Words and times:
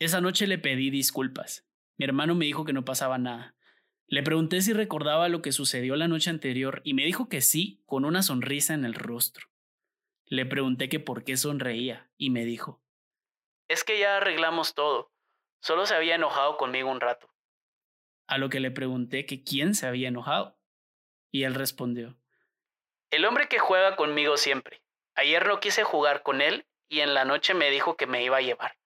Esa 0.00 0.20
noche 0.20 0.46
le 0.46 0.58
pedí 0.58 0.90
disculpas. 0.90 1.68
Mi 1.98 2.06
hermano 2.06 2.34
me 2.34 2.46
dijo 2.46 2.64
que 2.64 2.72
no 2.72 2.84
pasaba 2.84 3.18
nada. 3.18 3.54
Le 4.06 4.22
pregunté 4.22 4.62
si 4.62 4.72
recordaba 4.72 5.28
lo 5.28 5.42
que 5.42 5.52
sucedió 5.52 5.94
la 5.94 6.08
noche 6.08 6.30
anterior 6.30 6.80
y 6.82 6.94
me 6.94 7.04
dijo 7.04 7.28
que 7.28 7.42
sí, 7.42 7.82
con 7.84 8.04
una 8.04 8.22
sonrisa 8.22 8.74
en 8.74 8.86
el 8.86 8.94
rostro. 8.94 9.48
Le 10.24 10.46
pregunté 10.46 10.88
que 10.88 11.00
por 11.00 11.22
qué 11.22 11.36
sonreía 11.36 12.10
y 12.16 12.30
me 12.30 12.44
dijo, 12.44 12.82
es 13.68 13.84
que 13.84 14.00
ya 14.00 14.16
arreglamos 14.16 14.74
todo, 14.74 15.12
solo 15.60 15.86
se 15.86 15.94
había 15.94 16.14
enojado 16.14 16.56
conmigo 16.56 16.90
un 16.90 17.00
rato. 17.00 17.32
A 18.26 18.38
lo 18.38 18.48
que 18.48 18.58
le 18.58 18.70
pregunté 18.70 19.26
que 19.26 19.44
quién 19.44 19.74
se 19.74 19.86
había 19.86 20.08
enojado. 20.08 20.58
Y 21.30 21.44
él 21.44 21.54
respondió, 21.54 22.18
el 23.10 23.24
hombre 23.26 23.48
que 23.48 23.58
juega 23.58 23.96
conmigo 23.96 24.36
siempre. 24.38 24.82
Ayer 25.14 25.46
no 25.46 25.60
quise 25.60 25.84
jugar 25.84 26.22
con 26.22 26.40
él 26.40 26.66
y 26.88 27.00
en 27.00 27.12
la 27.12 27.24
noche 27.24 27.54
me 27.54 27.70
dijo 27.70 27.96
que 27.96 28.06
me 28.06 28.24
iba 28.24 28.38
a 28.38 28.40
llevar, 28.40 28.78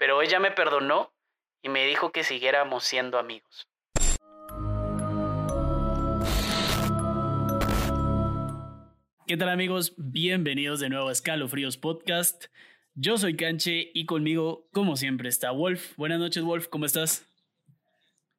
pero 0.00 0.22
ella 0.22 0.40
me 0.40 0.50
perdonó 0.50 1.12
y 1.62 1.68
me 1.68 1.84
dijo 1.84 2.10
que 2.10 2.24
siguiéramos 2.24 2.84
siendo 2.84 3.18
amigos. 3.18 3.68
¿Qué 9.26 9.36
tal 9.36 9.50
amigos? 9.50 9.92
Bienvenidos 9.98 10.80
de 10.80 10.88
nuevo 10.88 11.10
a 11.10 11.12
Escalofríos 11.12 11.76
Podcast. 11.76 12.46
Yo 12.94 13.18
soy 13.18 13.36
Canche 13.36 13.90
y 13.92 14.06
conmigo, 14.06 14.66
como 14.72 14.96
siempre, 14.96 15.28
está 15.28 15.50
Wolf. 15.50 15.94
Buenas 15.98 16.18
noches, 16.18 16.42
Wolf, 16.44 16.68
¿cómo 16.68 16.86
estás? 16.86 17.26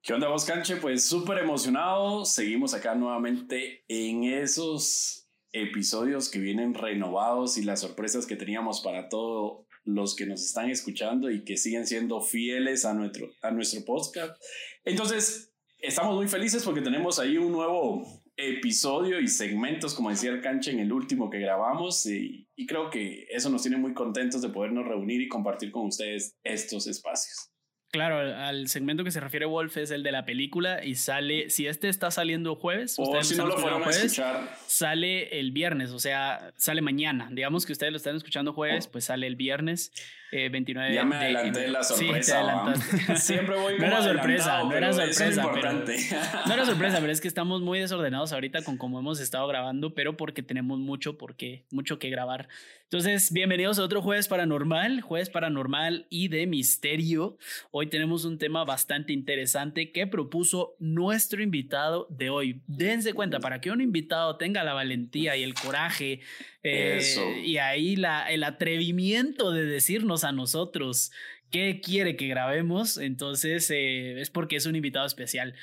¿Qué 0.01 0.13
onda 0.13 0.29
vos, 0.29 0.45
Canche? 0.45 0.77
Pues 0.77 1.07
súper 1.07 1.37
emocionado. 1.37 2.25
Seguimos 2.25 2.73
acá 2.73 2.95
nuevamente 2.95 3.85
en 3.87 4.23
esos 4.23 5.29
episodios 5.51 6.27
que 6.27 6.39
vienen 6.39 6.73
renovados 6.73 7.59
y 7.59 7.63
las 7.63 7.81
sorpresas 7.81 8.25
que 8.25 8.35
teníamos 8.35 8.81
para 8.81 9.09
todos 9.09 9.67
los 9.83 10.15
que 10.15 10.25
nos 10.25 10.41
están 10.43 10.69
escuchando 10.69 11.29
y 11.29 11.43
que 11.43 11.57
siguen 11.57 11.87
siendo 11.87 12.21
fieles 12.21 12.85
a 12.85 12.93
nuestro, 12.93 13.29
a 13.41 13.51
nuestro 13.51 13.83
podcast. 13.83 14.41
Entonces, 14.83 15.51
estamos 15.79 16.15
muy 16.15 16.27
felices 16.27 16.63
porque 16.63 16.81
tenemos 16.81 17.19
ahí 17.19 17.37
un 17.37 17.51
nuevo 17.51 18.05
episodio 18.37 19.19
y 19.19 19.27
segmentos, 19.27 19.93
como 19.93 20.09
decía 20.09 20.31
el 20.31 20.41
canche 20.41 20.71
en 20.71 20.79
el 20.79 20.91
último 20.91 21.29
que 21.29 21.39
grabamos, 21.39 22.05
y, 22.05 22.47
y 22.55 22.65
creo 22.65 22.89
que 22.89 23.27
eso 23.29 23.49
nos 23.49 23.61
tiene 23.61 23.77
muy 23.77 23.93
contentos 23.93 24.41
de 24.41 24.49
podernos 24.49 24.87
reunir 24.87 25.21
y 25.21 25.27
compartir 25.27 25.71
con 25.71 25.87
ustedes 25.87 26.35
estos 26.43 26.87
espacios. 26.87 27.50
Claro, 27.91 28.19
al 28.19 28.69
segmento 28.69 29.03
que 29.03 29.11
se 29.11 29.19
refiere 29.19 29.45
Wolf 29.45 29.75
es 29.75 29.91
el 29.91 30.01
de 30.01 30.13
la 30.13 30.23
película 30.23 30.83
y 30.83 30.95
sale, 30.95 31.49
si 31.49 31.67
este 31.67 31.89
está 31.89 32.09
saliendo 32.09 32.55
jueves, 32.55 32.95
o 32.97 33.21
si 33.21 33.35
no 33.35 33.45
lo 33.45 33.57
fueron 33.57 33.83
a 33.83 33.89
escuchar, 33.89 34.55
sale 34.65 35.37
el 35.39 35.51
viernes, 35.51 35.91
o 35.91 35.99
sea, 35.99 36.53
sale 36.55 36.81
mañana. 36.81 37.27
Digamos 37.31 37.65
que 37.65 37.73
ustedes 37.73 37.91
lo 37.91 37.97
están 37.97 38.15
escuchando 38.15 38.53
jueves, 38.53 38.85
oh. 38.87 38.91
pues 38.93 39.05
sale 39.05 39.27
el 39.27 39.35
viernes 39.35 39.91
eh, 40.31 40.49
29 40.49 40.93
Ya 40.93 41.03
me 41.03 41.17
adelanté 41.17 41.67
la 41.67 41.83
sorpresa. 41.83 42.73
Sí, 42.75 42.97
Siempre 43.17 43.57
voy 43.57 43.77
No 43.77 43.85
era 43.85 44.01
sorpresa, 44.01 44.63
no 44.63 44.73
era 44.73 44.93
sorpresa. 44.93 45.51
Pero, 45.53 45.73
no 46.47 46.53
era 46.53 46.65
sorpresa, 46.65 46.99
pero 47.01 47.11
es 47.11 47.21
que 47.21 47.27
estamos 47.27 47.61
muy 47.61 47.79
desordenados 47.79 48.31
ahorita 48.31 48.63
con 48.63 48.77
cómo 48.77 48.99
hemos 48.99 49.19
estado 49.19 49.47
grabando, 49.47 49.93
pero 49.93 50.15
porque 50.15 50.41
tenemos 50.41 50.79
mucho, 50.79 51.17
porque, 51.17 51.65
mucho 51.71 51.99
que 51.99 52.09
grabar. 52.09 52.47
Entonces, 52.83 53.31
bienvenidos 53.31 53.79
a 53.79 53.83
otro 53.83 54.01
jueves 54.01 54.27
paranormal, 54.27 55.01
jueves 55.01 55.29
paranormal 55.29 56.07
y 56.09 56.27
de 56.27 56.45
misterio. 56.47 57.37
Hoy 57.71 57.87
tenemos 57.87 58.25
un 58.25 58.37
tema 58.37 58.65
bastante 58.65 59.13
interesante 59.13 59.91
que 59.91 60.07
propuso 60.07 60.75
nuestro 60.79 61.41
invitado 61.41 62.07
de 62.09 62.29
hoy. 62.29 62.61
Dense 62.67 63.13
cuenta, 63.13 63.39
para 63.39 63.61
que 63.61 63.71
un 63.71 63.79
invitado 63.79 64.35
tenga 64.37 64.63
la 64.63 64.73
valentía 64.73 65.37
y 65.37 65.43
el 65.43 65.53
coraje 65.53 66.19
eh, 66.63 67.01
y 67.43 67.57
ahí 67.57 67.95
la, 67.95 68.29
el 68.31 68.43
atrevimiento 68.43 69.51
de 69.51 69.65
decirnos 69.65 70.23
a 70.23 70.31
nosotros 70.31 71.11
qué 71.49 71.81
quiere 71.81 72.15
que 72.15 72.27
grabemos, 72.27 72.97
entonces 72.97 73.69
eh, 73.71 74.21
es 74.21 74.29
porque 74.29 74.55
es 74.55 74.65
un 74.65 74.75
invitado 74.75 75.05
especial. 75.05 75.55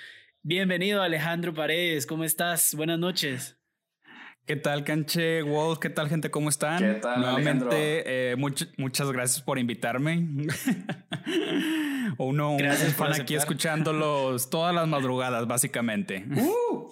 Bienvenido 0.43 1.03
Alejandro 1.03 1.55
Paredes, 1.55 2.07
¿cómo 2.07 2.25
estás? 2.25 2.75
Buenas 2.75 2.99
noches. 2.99 3.57
¿Qué 4.49 4.57
tal, 4.57 4.83
Canche 4.83 5.43
Wolf? 5.43 5.79
¿Qué 5.79 5.91
tal, 5.91 6.09
gente? 6.09 6.31
¿Cómo 6.31 6.49
están? 6.49 6.79
¿Qué 6.79 7.01
tal, 7.01 7.21
Nuevamente, 7.21 8.33
eh, 8.33 8.37
muchas 8.37 9.13
gracias 9.13 9.43
por 9.43 9.59
invitarme. 9.59 10.27
Uno, 12.19 12.57
gracias 12.57 12.89
un 12.89 12.95
fan 12.95 13.21
aquí 13.21 13.35
escuchándolos 13.35 14.49
todas 14.49 14.75
las 14.75 14.89
madrugadas, 14.89 15.47
básicamente. 15.47 16.25
Uh. 16.35 16.91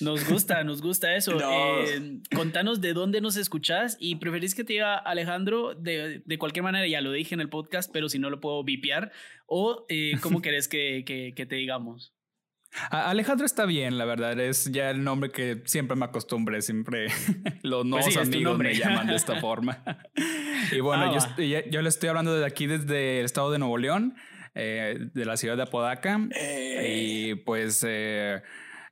Nos 0.00 0.28
gusta, 0.28 0.64
nos 0.64 0.82
gusta 0.82 1.14
eso. 1.14 1.38
Eh, 1.40 2.20
contanos 2.34 2.80
de 2.80 2.92
dónde 2.92 3.20
nos 3.20 3.36
escuchás 3.36 3.96
y 4.00 4.16
preferís 4.16 4.54
que 4.54 4.64
te 4.64 4.74
diga 4.74 4.96
Alejandro 4.96 5.74
de, 5.74 6.22
de, 6.24 6.38
cualquier 6.38 6.62
manera, 6.62 6.86
ya 6.86 7.00
lo 7.00 7.12
dije 7.12 7.34
en 7.34 7.40
el 7.40 7.48
podcast, 7.48 7.90
pero 7.92 8.08
si 8.08 8.18
no 8.18 8.30
lo 8.30 8.40
puedo 8.40 8.62
vipiar, 8.64 9.12
o 9.46 9.86
eh, 9.88 10.12
cómo 10.20 10.40
querés 10.42 10.68
que, 10.68 11.04
que, 11.06 11.32
que 11.34 11.46
te 11.46 11.56
digamos. 11.56 12.14
Alejandro 12.90 13.46
está 13.46 13.64
bien, 13.64 13.98
la 13.98 14.04
verdad. 14.04 14.38
Es 14.38 14.70
ya 14.70 14.90
el 14.90 15.02
nombre 15.02 15.30
que 15.30 15.62
siempre 15.64 15.96
me 15.96 16.04
acostumbré. 16.04 16.62
Siempre 16.62 17.06
los 17.62 17.82
pues 17.82 17.86
nuevos 17.86 18.16
amigos 18.16 18.58
me 18.58 18.74
llaman 18.74 19.06
de 19.06 19.14
esta 19.16 19.40
forma. 19.40 19.82
y 20.70 20.80
bueno, 20.80 21.12
ah, 21.14 21.36
yo, 21.38 21.60
yo, 21.70 21.82
le 21.82 21.88
estoy 21.88 22.10
hablando 22.10 22.34
desde 22.34 22.46
aquí, 22.46 22.66
desde 22.66 23.20
el 23.20 23.24
estado 23.24 23.50
de 23.50 23.58
Nuevo 23.58 23.78
León, 23.78 24.16
eh, 24.54 24.98
de 25.14 25.24
la 25.24 25.36
ciudad 25.36 25.56
de 25.56 25.62
Apodaca. 25.62 26.20
Y 26.86 27.36
pues 27.36 27.84
eh, 27.86 28.42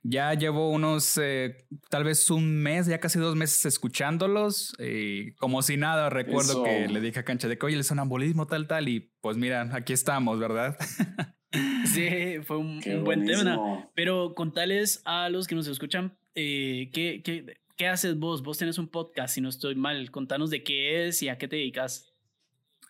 ya 0.09 0.33
llevo 0.33 0.69
unos, 0.71 1.17
eh, 1.21 1.65
tal 1.89 2.05
vez 2.05 2.29
un 2.29 2.61
mes, 2.61 2.87
ya 2.87 2.99
casi 2.99 3.19
dos 3.19 3.35
meses 3.35 3.65
escuchándolos. 3.65 4.73
Y 4.79 5.33
como 5.33 5.61
si 5.61 5.75
nada, 5.75 6.09
recuerdo 6.09 6.63
que 6.63 6.87
le 6.87 7.01
dije 7.01 7.19
a 7.19 7.25
Cancha 7.25 7.47
de 7.47 7.57
que, 7.57 7.65
oye, 7.65 7.75
el 7.75 7.83
sonambulismo, 7.83 8.47
tal, 8.47 8.67
tal. 8.67 8.87
Y 8.87 9.11
pues 9.21 9.37
mira, 9.37 9.69
aquí 9.73 9.93
estamos, 9.93 10.39
¿verdad? 10.39 10.77
Sí, 11.85 12.39
fue 12.43 12.57
un, 12.57 12.81
buen 13.05 13.25
tema. 13.25 13.89
Pero 13.95 14.35
contales 14.35 15.01
a 15.05 15.29
los 15.29 15.47
que 15.47 15.55
nos 15.55 15.67
escuchan, 15.67 16.17
eh, 16.35 16.89
¿qué, 16.93 17.21
qué, 17.23 17.57
qué 17.77 17.87
haces 17.87 18.19
vos? 18.19 18.43
Vos 18.43 18.57
tenés 18.57 18.77
un 18.77 18.89
podcast, 18.89 19.33
si 19.33 19.39
no 19.39 19.47
estoy 19.47 19.73
mal. 19.75 20.11
Contanos 20.11 20.49
de 20.49 20.61
qué 20.61 21.07
es 21.07 21.23
y 21.23 21.29
a 21.29 21.37
qué 21.37 21.47
te 21.47 21.55
dedicas. 21.55 22.13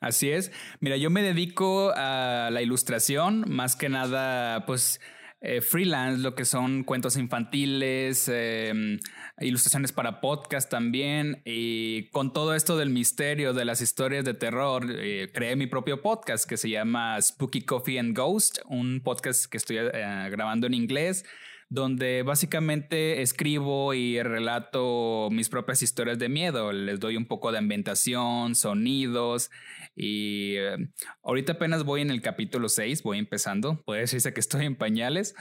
Así 0.02 0.32
es. 0.32 0.52
Mira, 0.80 0.98
yo 0.98 1.12
me 1.12 1.22
dedico 1.22 1.94
a 1.96 2.50
la 2.52 2.62
ilustración, 2.64 3.46
más 3.48 3.76
que 3.76 3.90
nada, 3.90 4.66
pues 4.66 5.00
eh, 5.40 5.62
freelance, 5.62 6.22
lo 6.22 6.34
que 6.34 6.46
son 6.46 6.84
cuentos 6.84 7.16
infantiles, 7.16 8.28
em, 8.28 9.00
ilustraciones 9.40 9.92
para 9.92 10.20
podcast 10.20 10.70
también. 10.70 11.42
Y 11.46 12.10
con 12.10 12.34
todo 12.34 12.56
esto 12.56 12.78
del 12.78 12.90
misterio, 12.90 13.54
de 13.54 13.66
las 13.66 13.82
historias 13.82 14.26
de 14.26 14.34
terror, 14.34 14.86
eh, 14.90 15.30
creé 15.34 15.56
mi 15.56 15.68
propio 15.68 16.02
podcast 16.02 16.50
que 16.50 16.58
se 16.58 16.70
llama 16.70 17.22
Spooky 17.22 17.62
Coffee 17.62 18.00
and 18.00 18.18
Ghost, 18.18 18.60
un 18.66 19.02
podcast 19.04 19.46
que 19.46 19.58
estoy 19.58 19.78
eh, 19.78 20.28
grabando 20.32 20.66
en 20.66 20.74
inglés 20.74 21.24
donde 21.70 22.24
básicamente 22.24 23.22
escribo 23.22 23.94
y 23.94 24.22
relato 24.24 25.30
mis 25.32 25.50
propias 25.50 25.82
historias 25.82 26.18
de 26.18 26.30
miedo. 26.30 26.72
Les 26.72 27.00
doy 27.00 27.18
un 27.18 27.26
poco 27.26 27.52
de 27.52 27.58
ambientación, 27.58 28.56
sonidos 28.56 29.52
y 29.96 30.56
eh, 30.56 30.78
ahorita 31.24 31.54
apenas 31.54 31.84
voy 31.84 32.02
en 32.02 32.12
el 32.12 32.22
capítulo 32.22 32.70
6, 32.70 33.04
voy 33.04 33.18
empezando. 33.18 33.82
Puede 33.84 34.02
decirse 34.02 34.34
que 34.34 34.40
estoy 34.40 34.66
en 34.66 34.76
pañales, 34.76 35.36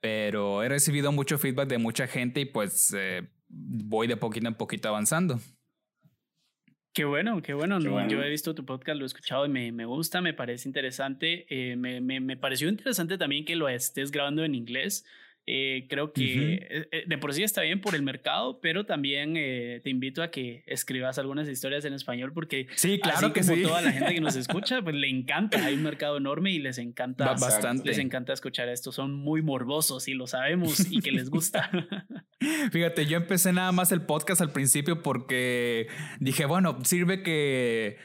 pero 0.00 0.62
he 0.62 0.68
recibido 0.68 1.12
mucho 1.12 1.38
feedback 1.38 1.68
de 1.68 1.78
mucha 1.78 2.06
gente 2.06 2.40
y 2.40 2.44
pues 2.46 2.94
eh, 2.96 3.28
voy 3.48 4.06
de 4.06 4.16
poquito 4.16 4.48
en 4.48 4.54
poquito 4.54 4.88
avanzando. 4.88 5.38
Qué 6.94 7.04
bueno, 7.04 7.42
qué 7.42 7.54
bueno. 7.54 7.78
Yo 7.78 8.22
he 8.22 8.30
visto 8.30 8.54
tu 8.54 8.64
podcast, 8.64 8.98
lo 8.98 9.04
he 9.04 9.06
escuchado 9.06 9.46
y 9.46 9.48
me, 9.48 9.70
me 9.70 9.84
gusta, 9.84 10.20
me 10.20 10.34
parece 10.34 10.68
interesante. 10.68 11.46
Eh, 11.48 11.76
me, 11.76 12.00
me, 12.00 12.18
me, 12.18 12.36
pareció 12.36 12.68
interesante 12.68 13.18
también 13.18 13.44
que 13.44 13.54
lo 13.54 13.68
estés 13.68 14.10
grabando 14.10 14.44
en 14.44 14.56
inglés. 14.56 15.04
Eh, 15.50 15.86
creo 15.88 16.12
que 16.12 16.56
eh, 16.56 16.88
eh, 16.92 17.04
de 17.06 17.16
por 17.16 17.32
sí 17.32 17.42
está 17.42 17.62
bien 17.62 17.80
por 17.80 17.94
el 17.94 18.02
mercado, 18.02 18.60
pero 18.60 18.84
también 18.84 19.32
te 19.32 19.88
invito 19.88 20.22
a 20.22 20.30
que 20.30 20.62
escribas 20.66 21.18
algunas 21.18 21.48
historias 21.48 21.86
en 21.86 21.94
español 21.94 22.34
porque 22.34 22.66
sí, 22.74 23.00
claro 23.00 23.32
que 23.32 23.40
como 23.40 23.62
toda 23.62 23.80
la 23.80 23.90
gente 23.90 24.12
que 24.12 24.20
nos 24.20 24.36
escucha, 24.36 24.82
pues 24.82 24.94
le 24.94 25.08
encanta. 25.08 25.64
Hay 25.64 25.72
un 25.72 25.84
mercado 25.84 26.18
enorme 26.18 26.50
y 26.50 26.58
les 26.58 26.76
encanta 26.76 27.32
bastante. 27.32 27.88
Les 27.88 27.96
encanta 27.96 28.34
escuchar 28.34 28.68
esto. 28.68 28.92
Son 28.92 29.14
muy 29.14 29.40
morbosos 29.40 30.06
y 30.08 30.12
lo 30.12 30.26
sabemos 30.26 30.86
y 30.92 31.00
que 31.00 31.12
les 31.12 31.30
gusta. 31.30 31.70
Fíjate, 32.70 33.06
yo 33.06 33.16
empecé 33.16 33.54
nada 33.54 33.72
más 33.72 33.90
el 33.90 34.02
podcast 34.02 34.42
al 34.42 34.52
principio 34.52 35.02
porque 35.02 35.86
dije, 36.20 36.44
bueno, 36.44 36.78
sirve 36.84 37.22
que 37.22 37.96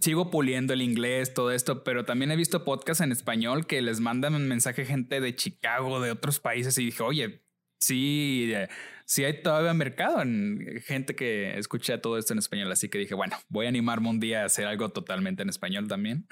sigo 0.00 0.30
puliendo 0.30 0.72
el 0.74 0.82
inglés, 0.82 1.32
todo 1.32 1.50
esto, 1.50 1.84
pero 1.84 2.04
también 2.04 2.30
he 2.30 2.36
visto 2.36 2.64
podcasts 2.64 3.02
en 3.02 3.12
español 3.12 3.66
que 3.66 3.80
les 3.80 4.00
mandan 4.00 4.34
un 4.34 4.46
mensaje 4.46 4.84
gente 4.84 5.20
de 5.20 5.34
Chicago, 5.34 6.00
de 6.00 6.10
otros 6.10 6.40
países, 6.40 6.76
y 6.78 6.86
dije, 6.86 7.02
oye, 7.02 7.42
sí, 7.80 8.52
eh, 8.54 8.68
sí 9.06 9.24
hay 9.24 9.42
todavía 9.42 9.72
mercado 9.72 10.20
en 10.22 10.82
gente 10.84 11.16
que 11.16 11.58
escucha 11.58 12.00
todo 12.00 12.18
esto 12.18 12.34
en 12.34 12.38
español, 12.38 12.70
así 12.70 12.88
que 12.88 12.98
dije, 12.98 13.14
bueno, 13.14 13.36
voy 13.48 13.66
a 13.66 13.70
animarme 13.70 14.10
un 14.10 14.20
día 14.20 14.42
a 14.42 14.46
hacer 14.46 14.66
algo 14.66 14.90
totalmente 14.90 15.42
en 15.42 15.48
español 15.48 15.88
también. 15.88 16.26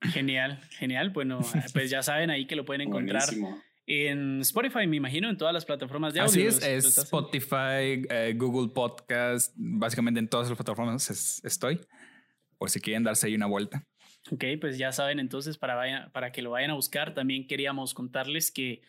Genial, 0.00 0.60
genial. 0.70 1.10
Bueno, 1.10 1.40
pues 1.74 1.90
ya 1.90 2.02
saben 2.02 2.30
ahí 2.30 2.46
que 2.46 2.56
lo 2.56 2.64
pueden 2.64 2.82
encontrar. 2.82 3.24
En 3.88 4.40
Spotify, 4.40 4.86
me 4.86 4.96
imagino, 4.96 5.28
en 5.28 5.36
todas 5.36 5.54
las 5.54 5.64
plataformas 5.64 6.12
de 6.14 6.20
audio. 6.20 6.30
Así 6.30 6.42
es, 6.42 6.64
es 6.64 6.98
Spotify, 6.98 8.04
eh, 8.10 8.34
Google 8.36 8.72
Podcast, 8.72 9.52
básicamente 9.56 10.18
en 10.18 10.28
todas 10.28 10.48
las 10.48 10.56
plataformas 10.56 11.08
estoy 11.44 11.80
por 12.58 12.70
si 12.70 12.80
quieren 12.80 13.04
darse 13.04 13.26
ahí 13.26 13.34
una 13.34 13.46
vuelta. 13.46 13.86
Ok, 14.30 14.44
pues 14.60 14.76
ya 14.76 14.92
saben 14.92 15.20
entonces 15.20 15.56
para, 15.56 16.10
para 16.12 16.32
que 16.32 16.42
lo 16.42 16.50
vayan 16.50 16.70
a 16.70 16.74
buscar. 16.74 17.14
También 17.14 17.46
queríamos 17.46 17.94
contarles 17.94 18.50
que 18.50 18.82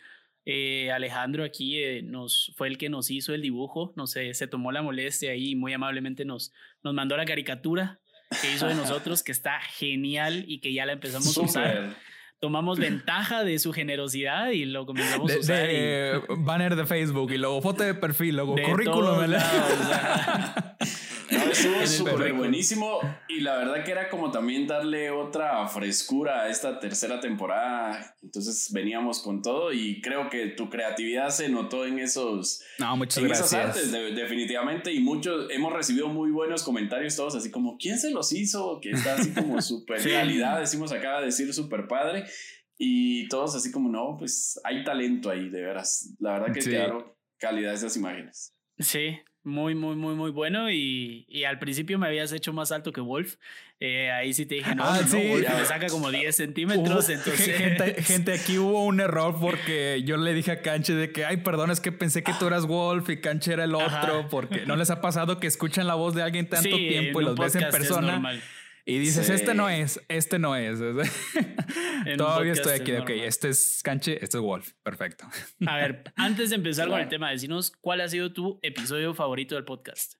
eh, 0.45 0.91
Alejandro 0.91 1.43
aquí 1.43 1.77
eh, 1.77 2.01
nos, 2.01 2.53
fue 2.55 2.67
el 2.69 2.77
que 2.77 2.89
nos 2.89 3.11
hizo 3.11 3.33
el 3.33 3.41
dibujo, 3.41 3.93
no 3.95 4.07
sé, 4.07 4.33
se 4.33 4.47
tomó 4.47 4.71
la 4.71 4.81
molestia 4.81 5.35
y 5.35 5.55
muy 5.55 5.73
amablemente 5.73 6.25
nos, 6.25 6.53
nos 6.83 6.93
mandó 6.93 7.17
la 7.17 7.25
caricatura 7.25 7.99
que 8.41 8.53
hizo 8.53 8.67
de 8.67 8.75
nosotros, 8.75 9.23
que 9.23 9.31
está 9.31 9.59
genial 9.59 10.45
y 10.47 10.59
que 10.59 10.73
ya 10.73 10.85
la 10.85 10.93
empezamos 10.93 11.37
a 11.37 11.41
usar 11.41 11.97
tomamos 12.39 12.77
ventaja 12.79 13.43
de 13.43 13.57
su 13.59 13.73
generosidad 13.73 14.49
y 14.49 14.65
lo 14.65 14.85
comenzamos 14.85 15.31
a 15.31 15.39
usar. 15.39 15.67
De, 15.67 16.21
banner 16.37 16.75
de 16.75 16.85
Facebook 16.85 17.31
y 17.31 17.37
luego 17.37 17.61
foto 17.61 17.83
de 17.83 17.93
perfil, 17.93 18.35
luego 18.35 18.55
currículum. 18.55 19.19
estuvo 21.29 21.85
súper 21.85 22.33
buenísimo 22.33 23.00
y 23.27 23.41
la 23.41 23.57
verdad 23.57 23.83
que 23.83 23.91
era 23.91 24.09
como 24.09 24.31
también 24.31 24.68
darle 24.68 25.12
otra 25.12 25.68
frescura 25.68 26.44
a 26.44 26.50
esta 26.50 26.79
tercera 26.79 27.19
temporada. 27.19 28.15
Entonces 28.21 28.71
veníamos 28.71 29.21
con 29.21 29.41
todo 29.41 29.71
y 29.71 30.01
creo 30.01 30.29
que 30.29 30.47
tu 30.47 30.69
creatividad 30.69 31.29
se 31.29 31.50
notó 31.50 31.85
en 31.85 32.00
esos, 32.00 32.62
no, 32.79 32.95
muchas 32.97 33.24
gracias. 33.24 33.53
esas 33.53 33.77
artes, 33.77 33.91
definitivamente. 33.91 34.94
Y 34.94 35.00
muchos 35.00 35.50
hemos 35.51 35.74
recibido 35.74 36.07
muy 36.07 36.31
buenos 36.31 36.63
comentarios 36.63 37.15
todos 37.15 37.35
así 37.35 37.51
como, 37.51 37.77
¿quién 37.77 37.97
se 38.00 38.12
los 38.12 38.31
hizo? 38.31 38.80
Que 38.81 38.91
está 38.91 39.15
así 39.15 39.31
como 39.31 39.62
súper 39.62 40.01
calidad, 40.03 40.59
decimos 40.59 40.91
acaba 40.91 41.19
de 41.19 41.27
decir 41.27 41.53
súper 41.53 41.88
padre. 41.88 42.25
Y 42.80 43.27
todos 43.27 43.56
así 43.56 43.71
como, 43.71 43.89
no, 43.89 44.15
pues 44.19 44.59
hay 44.63 44.83
talento 44.83 45.31
ahí, 45.31 45.50
de 45.50 45.62
veras. 45.62 46.13
La 46.19 46.33
verdad 46.33 46.53
que 46.53 46.59
quedaron 46.59 47.06
calidad 47.39 47.73
esas 47.73 47.97
imágenes. 47.97 48.53
Sí, 48.80 49.18
muy, 49.47 49.73
muy, 49.73 49.95
muy, 49.95 50.13
muy 50.13 50.31
bueno. 50.31 50.69
Y, 50.69 51.25
y, 51.29 51.45
al 51.45 51.57
principio 51.57 51.97
me 51.97 52.07
habías 52.07 52.31
hecho 52.31 52.53
más 52.53 52.71
alto 52.71 52.91
que 52.91 53.01
Wolf. 53.01 53.35
Eh, 53.79 54.11
ahí 54.11 54.33
sí 54.33 54.45
te 54.45 54.55
dije, 54.55 54.75
no, 54.75 54.83
ah, 54.83 54.99
sí. 55.07 55.17
me 55.17 55.65
saca 55.65 55.88
como 55.88 56.11
10 56.11 56.35
centímetros. 56.35 57.09
entonces... 57.09 57.57
gente, 57.57 58.03
gente, 58.03 58.33
aquí 58.33 58.57
hubo 58.57 58.83
un 58.83 58.99
error 58.99 59.35
porque 59.39 60.03
yo 60.03 60.17
le 60.17 60.33
dije 60.33 60.51
a 60.51 60.61
Canche 60.61 60.94
de 60.94 61.11
que, 61.11 61.25
ay, 61.25 61.38
perdón, 61.38 61.71
es 61.71 61.79
que 61.79 61.91
pensé 61.91 62.23
que 62.23 62.33
tú 62.39 62.47
eras 62.47 62.65
Wolf 62.65 63.09
y 63.09 63.21
Canche 63.21 63.53
era 63.53 63.63
el 63.63 63.75
otro. 63.75 64.27
Porque 64.29 64.65
no 64.65 64.75
les 64.75 64.89
ha 64.89 65.01
pasado 65.01 65.39
que 65.39 65.47
escuchan 65.47 65.88
la 65.88 65.95
voz 65.95 66.13
de 66.13 66.23
alguien 66.23 66.49
tanto 66.49 66.75
tiempo 66.75 67.21
y 67.21 67.25
los 67.25 67.35
ves 67.35 67.55
en 67.55 67.69
persona. 67.69 68.21
Y 68.89 68.99
dices, 68.99 69.29
este 69.29 69.53
no 69.53 69.67
es, 69.67 69.99
este 70.07 70.39
no 70.39 70.55
es. 70.55 70.79
Todavía 72.17 72.53
estoy 72.53 72.79
aquí. 72.79 72.93
Ok, 72.93 73.09
este 73.09 73.49
es 73.49 73.81
Canche, 73.83 74.13
este 74.23 74.37
es 74.37 74.41
Wolf. 74.41 74.71
Perfecto. 74.81 75.27
A 75.67 75.75
ver, 75.75 76.05
antes 76.15 76.51
de 76.51 76.55
empezar 76.55 76.87
con 76.87 76.97
el 77.01 77.09
tema, 77.09 77.29
decinos 77.29 77.73
cuál 77.81 77.99
ha 77.99 78.07
sido 78.07 78.31
tu 78.31 78.59
episodio 78.61 79.13
favorito 79.13 79.55
del 79.55 79.65
podcast. 79.65 80.13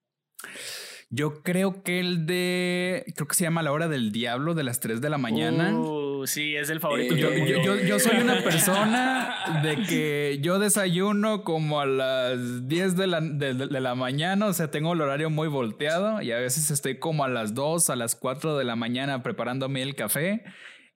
Yo 1.10 1.42
creo 1.42 1.84
que 1.84 2.02
el 2.02 2.26
de. 2.26 3.06
Creo 3.16 3.28
que 3.28 3.36
se 3.36 3.46
llama 3.46 3.64
La 3.64 3.72
Hora 3.72 3.88
del 3.88 4.12
Diablo 4.12 4.56
de 4.56 4.64
las 4.64 4.82
3 4.82 5.00
de 5.00 5.10
la 5.10 5.18
mañana. 5.18 5.74
Uh, 5.74 6.28
sí, 6.28 6.54
es 6.54 6.70
el 6.70 6.82
favorito. 6.82 7.16
Eh, 7.16 7.88
yo, 7.88 7.98
soy 7.98 8.18
una 8.18 8.44
persona 8.44 9.62
de 9.64 9.78
que 9.88 10.40
yo 10.42 10.60
desayuno 10.60 11.46
como 11.46 11.80
a 11.80 11.86
las 11.86 12.68
10 12.68 12.98
de 12.98 13.08
la, 13.08 13.22
de, 13.22 13.54
la 13.54 13.96
mañana. 13.96 14.48
O 14.48 14.54
sea, 14.54 14.70
tengo 14.70 14.92
el 14.94 15.02
horario 15.02 15.30
muy 15.30 15.48
volteado 15.48 16.22
y 16.22 16.34
a 16.34 16.40
veces 16.40 16.72
estoy 16.72 17.00
como 17.00 17.24
a 17.24 17.30
las 17.30 17.54
2, 17.54 17.90
a 17.90 17.96
las 17.96 18.16
4 18.16 18.58
de 18.58 18.66
la 18.66 18.76
mañana 18.76 19.24
preparándome 19.24 19.84
el 19.84 19.96
café. 19.96 20.44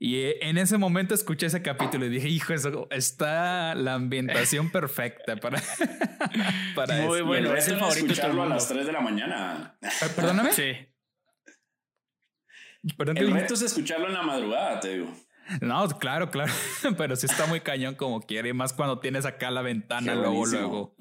Y 0.03 0.15
eh, 0.15 0.39
en 0.41 0.57
ese 0.57 0.79
momento 0.79 1.13
escuché 1.13 1.45
ese 1.45 1.61
capítulo 1.61 2.07
y 2.07 2.09
dije, 2.09 2.27
hijo, 2.27 2.53
eso 2.53 2.87
está 2.89 3.75
la 3.75 3.93
ambientación 3.93 4.71
perfecta 4.71 5.35
para, 5.35 5.61
para 6.75 7.03
Muy 7.03 7.21
bueno, 7.21 7.55
es 7.55 7.67
el 7.67 7.77
favorito 7.77 8.07
escucharlo 8.07 8.41
a 8.41 8.47
las 8.47 8.67
3 8.67 8.87
de 8.87 8.91
la 8.93 9.01
mañana. 9.01 9.77
Eh, 9.79 9.87
perdóname. 10.15 10.53
Sí. 10.53 10.73
el 12.97 13.31
reto 13.31 13.53
es 13.53 13.61
escucharlo 13.61 14.07
en 14.07 14.13
la 14.13 14.23
madrugada, 14.23 14.79
te 14.79 14.97
digo. 14.97 15.13
No, 15.61 15.87
claro, 15.99 16.31
claro, 16.31 16.51
pero 16.97 17.15
sí 17.15 17.27
está 17.27 17.45
muy 17.45 17.59
cañón 17.59 17.93
como 17.93 18.21
quiere, 18.21 18.55
más 18.55 18.73
cuando 18.73 18.97
tienes 18.97 19.27
acá 19.27 19.51
la 19.51 19.61
ventana 19.61 20.15
luego, 20.15 20.47
luego. 20.47 20.95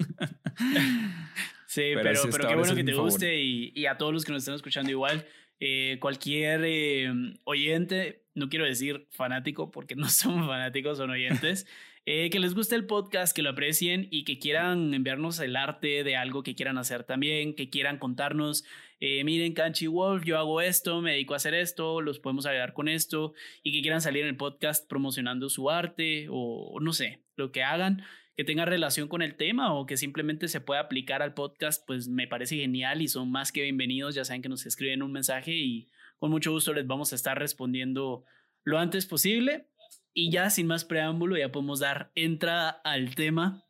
Sí, 1.66 1.92
pero, 1.94 2.20
pero, 2.30 2.48
qué 2.48 2.54
bueno 2.54 2.74
que 2.74 2.84
te 2.84 2.92
guste 2.92 3.40
y, 3.40 3.72
y, 3.74 3.86
a 3.86 3.96
todos 3.96 4.12
los 4.12 4.26
que 4.26 4.32
nos 4.32 4.42
están 4.42 4.56
escuchando 4.56 4.90
igual. 4.90 5.26
Eh, 5.62 5.98
cualquier 6.00 6.62
eh, 6.64 7.12
oyente, 7.44 8.24
no 8.34 8.48
quiero 8.48 8.64
decir 8.64 9.06
fanático 9.10 9.70
porque 9.70 9.94
no 9.94 10.08
somos 10.08 10.46
fanáticos, 10.46 10.96
son 10.96 11.10
oyentes, 11.10 11.66
eh, 12.06 12.30
que 12.30 12.40
les 12.40 12.54
guste 12.54 12.76
el 12.76 12.86
podcast, 12.86 13.36
que 13.36 13.42
lo 13.42 13.50
aprecien 13.50 14.08
y 14.10 14.24
que 14.24 14.38
quieran 14.38 14.94
enviarnos 14.94 15.38
el 15.38 15.56
arte 15.56 16.02
de 16.02 16.16
algo 16.16 16.42
que 16.42 16.54
quieran 16.54 16.78
hacer 16.78 17.04
también, 17.04 17.54
que 17.54 17.68
quieran 17.68 17.98
contarnos, 17.98 18.64
miren 19.00 19.54
Canchi 19.54 19.86
Wolf, 19.86 20.24
yo 20.24 20.38
hago 20.38 20.60
esto, 20.60 21.00
me 21.00 21.12
dedico 21.12 21.32
a 21.34 21.38
hacer 21.38 21.54
esto, 21.54 22.02
los 22.02 22.18
podemos 22.18 22.44
ayudar 22.44 22.74
con 22.74 22.86
esto 22.88 23.32
y 23.62 23.72
que 23.72 23.80
quieran 23.80 24.02
salir 24.02 24.24
en 24.24 24.28
el 24.28 24.36
podcast 24.36 24.86
promocionando 24.88 25.48
su 25.48 25.70
arte 25.70 26.26
o 26.30 26.78
no 26.80 26.92
sé, 26.92 27.22
lo 27.36 27.50
que 27.50 27.62
hagan 27.62 28.02
que 28.40 28.44
tenga 28.44 28.64
relación 28.64 29.06
con 29.06 29.20
el 29.20 29.34
tema 29.34 29.74
o 29.74 29.84
que 29.84 29.98
simplemente 29.98 30.48
se 30.48 30.62
pueda 30.62 30.80
aplicar 30.80 31.20
al 31.20 31.34
podcast, 31.34 31.86
pues 31.86 32.08
me 32.08 32.26
parece 32.26 32.56
genial 32.56 33.02
y 33.02 33.08
son 33.08 33.30
más 33.30 33.52
que 33.52 33.64
bienvenidos. 33.64 34.14
Ya 34.14 34.24
saben 34.24 34.40
que 34.40 34.48
nos 34.48 34.64
escriben 34.64 35.02
un 35.02 35.12
mensaje 35.12 35.52
y 35.52 35.90
con 36.18 36.30
mucho 36.30 36.50
gusto 36.50 36.72
les 36.72 36.86
vamos 36.86 37.12
a 37.12 37.16
estar 37.16 37.38
respondiendo 37.38 38.24
lo 38.64 38.78
antes 38.78 39.04
posible. 39.04 39.68
Y 40.14 40.30
ya 40.30 40.48
sin 40.48 40.68
más 40.68 40.86
preámbulo, 40.86 41.36
ya 41.36 41.52
podemos 41.52 41.80
dar 41.80 42.12
entrada 42.14 42.70
al 42.82 43.14
tema. 43.14 43.62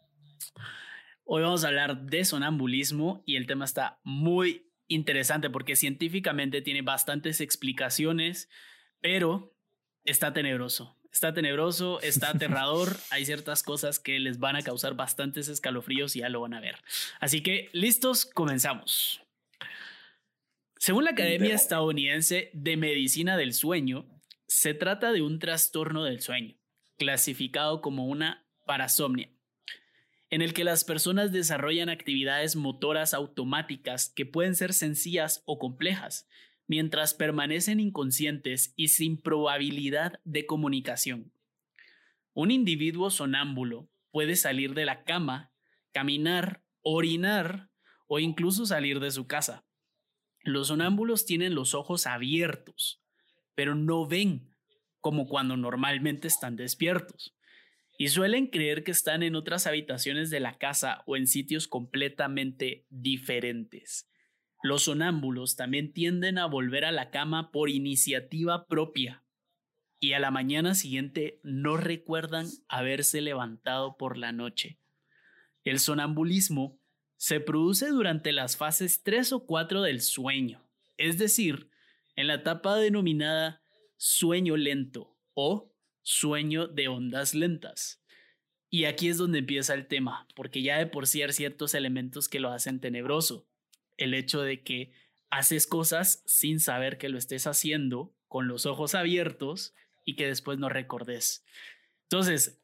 Hoy 1.24 1.42
vamos 1.42 1.64
a 1.64 1.66
hablar 1.66 2.02
de 2.02 2.24
sonambulismo 2.24 3.24
y 3.26 3.34
el 3.34 3.48
tema 3.48 3.64
está 3.64 3.98
muy 4.04 4.70
interesante 4.86 5.50
porque 5.50 5.74
científicamente 5.74 6.62
tiene 6.62 6.82
bastantes 6.82 7.40
explicaciones, 7.40 8.48
pero 9.00 9.52
está 10.04 10.32
tenebroso 10.32 10.99
está 11.12 11.32
tenebroso, 11.32 12.00
está 12.00 12.30
aterrador, 12.34 12.96
hay 13.10 13.24
ciertas 13.24 13.62
cosas 13.62 13.98
que 13.98 14.18
les 14.20 14.38
van 14.38 14.56
a 14.56 14.62
causar 14.62 14.94
bastantes 14.94 15.48
escalofríos 15.48 16.16
y 16.16 16.20
ya 16.20 16.28
lo 16.28 16.40
van 16.40 16.54
a 16.54 16.60
ver. 16.60 16.76
Así 17.20 17.42
que, 17.42 17.68
listos, 17.72 18.26
comenzamos. 18.26 19.20
Según 20.76 21.04
la 21.04 21.10
Academia 21.10 21.54
Estadounidense 21.54 22.50
de 22.54 22.76
Medicina 22.78 23.36
del 23.36 23.52
Sueño, 23.52 24.06
se 24.46 24.72
trata 24.74 25.12
de 25.12 25.22
un 25.22 25.38
trastorno 25.38 26.04
del 26.04 26.20
sueño, 26.20 26.56
clasificado 26.96 27.82
como 27.82 28.06
una 28.06 28.46
parasomnia, 28.66 29.30
en 30.30 30.42
el 30.42 30.54
que 30.54 30.64
las 30.64 30.84
personas 30.84 31.32
desarrollan 31.32 31.88
actividades 31.88 32.56
motoras 32.56 33.14
automáticas 33.14 34.08
que 34.08 34.26
pueden 34.26 34.54
ser 34.54 34.72
sencillas 34.72 35.42
o 35.44 35.58
complejas, 35.58 36.26
mientras 36.70 37.14
permanecen 37.14 37.80
inconscientes 37.80 38.74
y 38.76 38.88
sin 38.90 39.20
probabilidad 39.20 40.20
de 40.22 40.46
comunicación. 40.46 41.32
Un 42.32 42.52
individuo 42.52 43.10
sonámbulo 43.10 43.90
puede 44.12 44.36
salir 44.36 44.74
de 44.74 44.84
la 44.84 45.02
cama, 45.02 45.50
caminar, 45.90 46.62
orinar 46.82 47.70
o 48.06 48.20
incluso 48.20 48.66
salir 48.66 49.00
de 49.00 49.10
su 49.10 49.26
casa. 49.26 49.64
Los 50.44 50.68
sonámbulos 50.68 51.26
tienen 51.26 51.56
los 51.56 51.74
ojos 51.74 52.06
abiertos, 52.06 53.02
pero 53.56 53.74
no 53.74 54.06
ven 54.06 54.54
como 55.00 55.26
cuando 55.26 55.56
normalmente 55.56 56.28
están 56.28 56.54
despiertos, 56.54 57.36
y 57.98 58.10
suelen 58.10 58.46
creer 58.46 58.84
que 58.84 58.92
están 58.92 59.24
en 59.24 59.34
otras 59.34 59.66
habitaciones 59.66 60.30
de 60.30 60.38
la 60.38 60.56
casa 60.56 61.02
o 61.06 61.16
en 61.16 61.26
sitios 61.26 61.66
completamente 61.66 62.86
diferentes. 62.90 64.09
Los 64.62 64.84
sonámbulos 64.84 65.56
también 65.56 65.92
tienden 65.92 66.36
a 66.36 66.44
volver 66.44 66.84
a 66.84 66.92
la 66.92 67.10
cama 67.10 67.50
por 67.50 67.70
iniciativa 67.70 68.66
propia 68.66 69.24
y 70.00 70.12
a 70.12 70.18
la 70.18 70.30
mañana 70.30 70.74
siguiente 70.74 71.40
no 71.42 71.78
recuerdan 71.78 72.46
haberse 72.68 73.22
levantado 73.22 73.96
por 73.96 74.18
la 74.18 74.32
noche. 74.32 74.78
El 75.64 75.78
sonambulismo 75.78 76.78
se 77.16 77.40
produce 77.40 77.88
durante 77.88 78.32
las 78.32 78.56
fases 78.56 79.02
3 79.02 79.32
o 79.32 79.46
4 79.46 79.82
del 79.82 80.02
sueño, 80.02 80.66
es 80.98 81.18
decir, 81.18 81.70
en 82.16 82.26
la 82.26 82.34
etapa 82.34 82.76
denominada 82.76 83.62
sueño 83.96 84.56
lento 84.56 85.18
o 85.34 85.72
sueño 86.02 86.66
de 86.66 86.88
ondas 86.88 87.34
lentas. 87.34 88.02
Y 88.70 88.84
aquí 88.84 89.08
es 89.08 89.18
donde 89.18 89.40
empieza 89.40 89.74
el 89.74 89.86
tema, 89.86 90.28
porque 90.34 90.62
ya 90.62 90.78
de 90.78 90.86
por 90.86 91.06
sí 91.06 91.22
hay 91.22 91.32
ciertos 91.32 91.74
elementos 91.74 92.28
que 92.28 92.40
lo 92.40 92.50
hacen 92.50 92.80
tenebroso 92.80 93.49
el 94.00 94.14
hecho 94.14 94.42
de 94.42 94.62
que 94.62 94.92
haces 95.30 95.66
cosas 95.66 96.22
sin 96.26 96.58
saber 96.58 96.98
que 96.98 97.08
lo 97.08 97.18
estés 97.18 97.46
haciendo, 97.46 98.12
con 98.26 98.48
los 98.48 98.66
ojos 98.66 98.94
abiertos 98.94 99.74
y 100.04 100.16
que 100.16 100.26
después 100.26 100.58
no 100.58 100.68
recordes. 100.68 101.44
Entonces, 102.04 102.60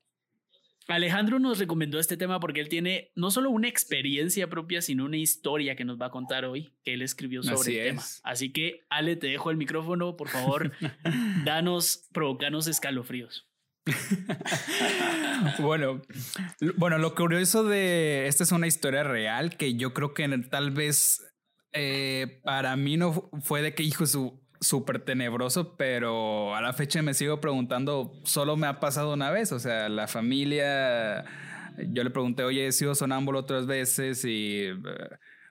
Alejandro 0.89 1.41
nos 1.41 1.59
recomendó 1.59 1.99
este 1.99 2.17
tema 2.17 2.39
porque 2.39 2.61
él 2.61 2.69
tiene 2.69 3.11
no 3.17 3.31
solo 3.31 3.51
una 3.51 3.69
experiencia 3.69 4.49
propia, 4.49 4.81
sino 4.81 5.05
una 5.05 5.17
historia 5.17 5.75
que 5.75 5.85
nos 5.85 6.01
va 6.01 6.07
a 6.07 6.11
contar 6.11 6.45
hoy, 6.45 6.73
que 6.85 6.95
él 6.95 7.03
escribió 7.03 7.43
sobre 7.43 7.81
el 7.81 7.89
tema. 7.89 8.03
Así 8.23 8.53
que, 8.53 8.85
Ale, 8.89 9.17
te 9.17 9.27
dejo 9.27 9.51
el 9.51 9.57
micrófono, 9.57 10.17
por 10.17 10.29
favor, 10.29 10.73
danos, 11.45 12.09
provocanos 12.13 12.69
escalofríos. 12.69 13.46
bueno, 15.61 16.03
bueno, 16.77 16.99
lo 16.99 17.15
curioso 17.15 17.65
de 17.65 18.27
esta 18.27 18.45
es 18.45 18.53
una 18.53 18.67
historia 18.67 19.05
real 19.05 19.57
que 19.57 19.75
yo 19.75 19.95
creo 19.95 20.13
que 20.13 20.27
tal 20.51 20.73
vez 20.73 21.23
eh, 21.73 22.41
para 22.43 22.77
mí 22.77 22.97
no 22.97 23.31
fue 23.43 23.63
de 23.63 23.75
que 23.75 23.83
hijo 23.83 24.07
su 24.07 24.41
súper 24.61 25.05
tenebroso, 25.05 25.77
pero 25.77 26.55
a 26.55 26.63
la 26.63 26.73
fecha 26.73 27.03
me 27.03 27.15
sigo 27.15 27.41
preguntando, 27.41 28.21
solo 28.25 28.57
me 28.57 28.67
ha 28.67 28.81
pasado 28.81 29.15
una 29.15 29.31
vez, 29.31 29.53
o 29.53 29.59
sea, 29.59 29.89
la 29.89 30.09
familia, 30.09 31.25
yo 31.89 32.03
le 32.03 32.11
pregunté, 32.11 32.43
oye, 32.43 32.67
he 32.67 32.73
sido 32.73 32.95
sonámbulo 32.95 33.41
otras 33.41 33.67
veces 33.67 34.25
y 34.25 34.63
eh, 34.65 34.75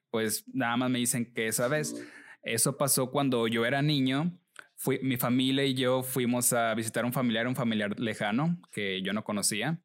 pues 0.10 0.46
nada 0.54 0.78
más 0.78 0.90
me 0.90 1.00
dicen 1.00 1.32
que 1.34 1.48
esa 1.48 1.68
vez. 1.68 1.96
Eso 2.42 2.78
pasó 2.78 3.10
cuando 3.12 3.48
yo 3.48 3.66
era 3.66 3.82
niño. 3.82 4.38
Fui, 4.78 5.00
mi 5.02 5.18
familia 5.18 5.64
y 5.64 5.74
yo 5.74 6.04
fuimos 6.04 6.54
a 6.54 6.74
visitar 6.74 7.06
un 7.06 7.14
familiar, 7.14 7.48
un 7.48 7.56
familiar 7.56 8.00
lejano 8.00 8.60
que 8.72 9.02
yo 9.02 9.14
no 9.14 9.24
conocía. 9.24 9.82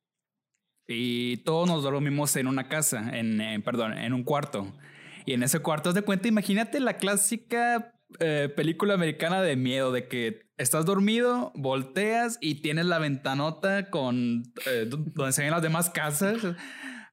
Y 0.87 1.39
todos 1.39 1.69
nos 1.69 1.85
dormimos 1.85 2.35
en 2.37 2.49
una 2.49 2.69
casa, 2.69 3.17
en, 3.17 3.41
en 3.41 3.63
perdón, 3.63 3.97
en 3.97 4.13
un 4.13 4.25
cuarto. 4.25 4.77
Y 5.25 5.35
en 5.35 5.43
ese 5.43 5.61
cuarto, 5.61 5.93
de 5.93 6.03
cuenta, 6.03 6.27
imagínate 6.27 6.81
la 6.81 6.95
clásica 6.95 7.95
eh, 8.19 8.53
película 8.55 8.95
americana 8.95 9.41
de 9.41 9.55
miedo, 9.55 9.93
de 9.93 10.09
que 10.09 10.51
estás 10.59 10.85
dormido, 10.85 11.53
volteas 11.55 12.39
y 12.41 12.57
tienes 12.57 12.87
la 12.87 12.99
ventanota 12.99 13.89
con 13.89 14.43
eh, 14.67 14.87
donde 14.89 15.33
se 15.33 15.43
ven 15.43 15.53
las 15.53 15.63
demás 15.63 15.91
casas. 15.91 16.39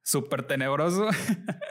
Súper 0.02 0.42
tenebroso. 0.44 1.08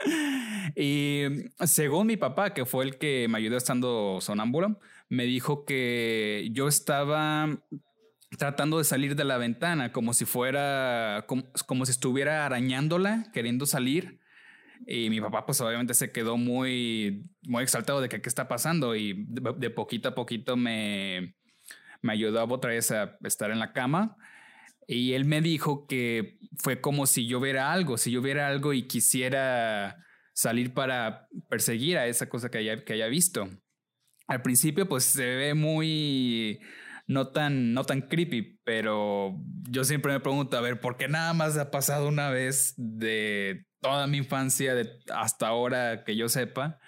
y 0.76 1.24
según 1.64 2.06
mi 2.06 2.16
papá, 2.16 2.54
que 2.54 2.64
fue 2.64 2.84
el 2.84 2.96
que 2.96 3.26
me 3.28 3.38
ayudó 3.38 3.56
estando 3.56 4.18
sonámbulo, 4.20 4.78
me 5.08 5.24
dijo 5.24 5.64
que 5.64 6.48
yo 6.52 6.68
estaba 6.68 7.48
tratando 8.36 8.78
de 8.78 8.84
salir 8.84 9.16
de 9.16 9.24
la 9.24 9.38
ventana 9.38 9.92
como 9.92 10.12
si 10.12 10.24
fuera, 10.24 11.26
como 11.66 11.86
si 11.86 11.92
estuviera 11.92 12.44
arañándola, 12.44 13.30
queriendo 13.32 13.66
salir 13.66 14.20
y 14.86 15.10
mi 15.10 15.20
papá, 15.20 15.44
pues 15.44 15.60
obviamente 15.60 15.94
se 15.94 16.12
quedó 16.12 16.36
muy, 16.36 17.24
muy 17.42 17.62
exaltado 17.62 18.00
de 18.00 18.08
que 18.08 18.20
qué 18.20 18.28
está 18.28 18.48
pasando 18.48 18.94
y 18.94 19.26
de, 19.28 19.70
poquito 19.70 20.10
a 20.10 20.14
poquito 20.14 20.56
me, 20.56 21.36
me 22.02 22.12
ayudó 22.12 22.44
otra 22.44 22.70
vez 22.70 22.90
a 22.90 23.16
estar 23.24 23.50
en 23.50 23.58
la 23.58 23.72
cama. 23.72 24.16
Y 24.86 25.12
él 25.12 25.24
me 25.24 25.42
dijo 25.42 25.86
que 25.86 26.38
fue 26.56 26.80
como 26.80 27.06
si 27.06 27.26
yo 27.26 27.40
viera 27.40 27.72
algo, 27.72 27.98
si 27.98 28.10
yo 28.10 28.22
viera 28.22 28.48
algo 28.48 28.72
y 28.72 28.86
quisiera 28.86 29.96
salir 30.32 30.72
para 30.72 31.28
perseguir 31.48 31.98
a 31.98 32.06
esa 32.06 32.28
cosa 32.28 32.50
que 32.50 32.58
haya, 32.58 32.84
que 32.84 32.94
haya 32.94 33.08
visto. 33.08 33.50
Al 34.28 34.42
principio, 34.42 34.88
pues 34.88 35.04
se 35.04 35.24
ve 35.24 35.54
muy 35.54 36.60
no 37.06 37.28
tan, 37.28 37.74
no 37.74 37.84
tan 37.84 38.02
creepy, 38.02 38.60
pero 38.62 39.36
yo 39.68 39.82
siempre 39.84 40.12
me 40.12 40.20
pregunto, 40.20 40.56
a 40.56 40.60
ver, 40.60 40.80
¿por 40.80 40.96
qué 40.96 41.08
nada 41.08 41.32
más 41.34 41.56
ha 41.56 41.70
pasado 41.70 42.06
una 42.08 42.30
vez 42.30 42.74
de 42.76 43.66
toda 43.80 44.06
mi 44.06 44.18
infancia 44.18 44.74
de 44.74 44.90
hasta 45.14 45.48
ahora 45.48 46.04
que 46.04 46.16
yo 46.16 46.28
sepa. 46.28 46.78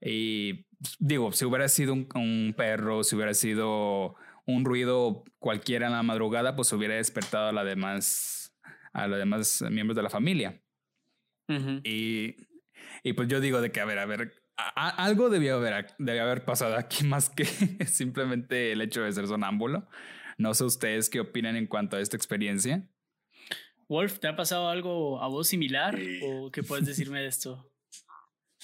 Y 0.00 0.66
digo, 0.98 1.32
si 1.32 1.44
hubiera 1.44 1.68
sido 1.68 1.92
un, 1.92 2.54
perro, 2.56 3.04
si 3.04 3.16
hubiera 3.16 3.34
sido 3.34 4.16
un 4.46 4.64
ruido 4.64 5.24
cualquiera 5.38 5.86
en 5.86 5.92
la 5.92 6.02
madrugada, 6.02 6.56
pues 6.56 6.72
hubiera 6.72 6.94
despertado 6.94 7.48
a, 7.48 7.52
la 7.52 7.64
demás, 7.64 8.56
a 8.92 9.06
los 9.06 9.18
demás 9.18 9.62
miembros 9.70 9.96
de 9.96 10.02
la 10.02 10.10
familia. 10.10 10.62
y, 11.84 12.36
y, 13.02 13.12
pues 13.14 13.28
yo 13.28 13.40
digo 13.40 13.60
de 13.60 13.72
que, 13.72 13.80
a 13.80 13.84
ver, 13.84 13.98
a 13.98 14.06
ver, 14.06 14.39
algo 14.74 15.30
debió 15.30 15.56
haber, 15.56 15.94
debía 15.98 16.22
haber 16.22 16.44
pasado 16.44 16.76
aquí 16.76 17.04
más 17.06 17.30
que 17.30 17.44
simplemente 17.86 18.72
el 18.72 18.80
hecho 18.80 19.02
de 19.02 19.12
ser 19.12 19.26
sonámbulo. 19.26 19.86
No 20.38 20.54
sé 20.54 20.64
ustedes 20.64 21.10
qué 21.10 21.20
opinan 21.20 21.56
en 21.56 21.66
cuanto 21.66 21.96
a 21.96 22.00
esta 22.00 22.16
experiencia. 22.16 22.88
Wolf, 23.88 24.20
¿te 24.20 24.28
ha 24.28 24.36
pasado 24.36 24.68
algo 24.68 25.20
a 25.22 25.28
vos 25.28 25.48
similar 25.48 25.98
o 26.22 26.50
qué 26.50 26.62
puedes 26.62 26.86
decirme 26.86 27.20
de 27.20 27.26
esto? 27.26 27.70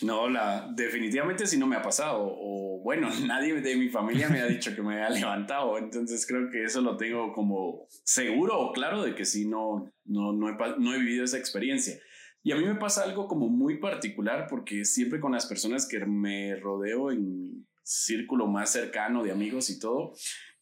No, 0.02 0.28
la, 0.28 0.70
definitivamente 0.74 1.46
sí 1.46 1.58
no 1.58 1.66
me 1.66 1.76
ha 1.76 1.82
pasado. 1.82 2.22
O 2.22 2.80
bueno, 2.82 3.08
nadie 3.26 3.60
de 3.60 3.76
mi 3.76 3.88
familia 3.88 4.28
me 4.28 4.40
ha 4.40 4.46
dicho 4.46 4.74
que 4.74 4.82
me 4.82 4.96
haya 4.96 5.10
levantado. 5.10 5.78
Entonces 5.78 6.26
creo 6.26 6.50
que 6.50 6.64
eso 6.64 6.80
lo 6.80 6.96
tengo 6.96 7.32
como 7.32 7.86
seguro 8.04 8.58
o 8.58 8.72
claro 8.72 9.02
de 9.02 9.14
que 9.14 9.24
sí 9.24 9.46
no, 9.46 9.90
no, 10.04 10.32
no, 10.32 10.48
he, 10.48 10.78
no 10.78 10.94
he 10.94 10.98
vivido 10.98 11.24
esa 11.24 11.38
experiencia. 11.38 11.98
Y 12.42 12.52
a 12.52 12.56
mí 12.56 12.64
me 12.64 12.76
pasa 12.76 13.02
algo 13.02 13.26
como 13.26 13.48
muy 13.48 13.78
particular 13.78 14.46
porque 14.48 14.84
siempre 14.84 15.20
con 15.20 15.32
las 15.32 15.46
personas 15.46 15.86
que 15.88 15.98
me 16.04 16.54
rodeo 16.56 17.10
en 17.10 17.66
círculo 17.82 18.46
más 18.46 18.70
cercano 18.70 19.22
de 19.22 19.32
amigos 19.32 19.70
y 19.70 19.78
todo, 19.78 20.12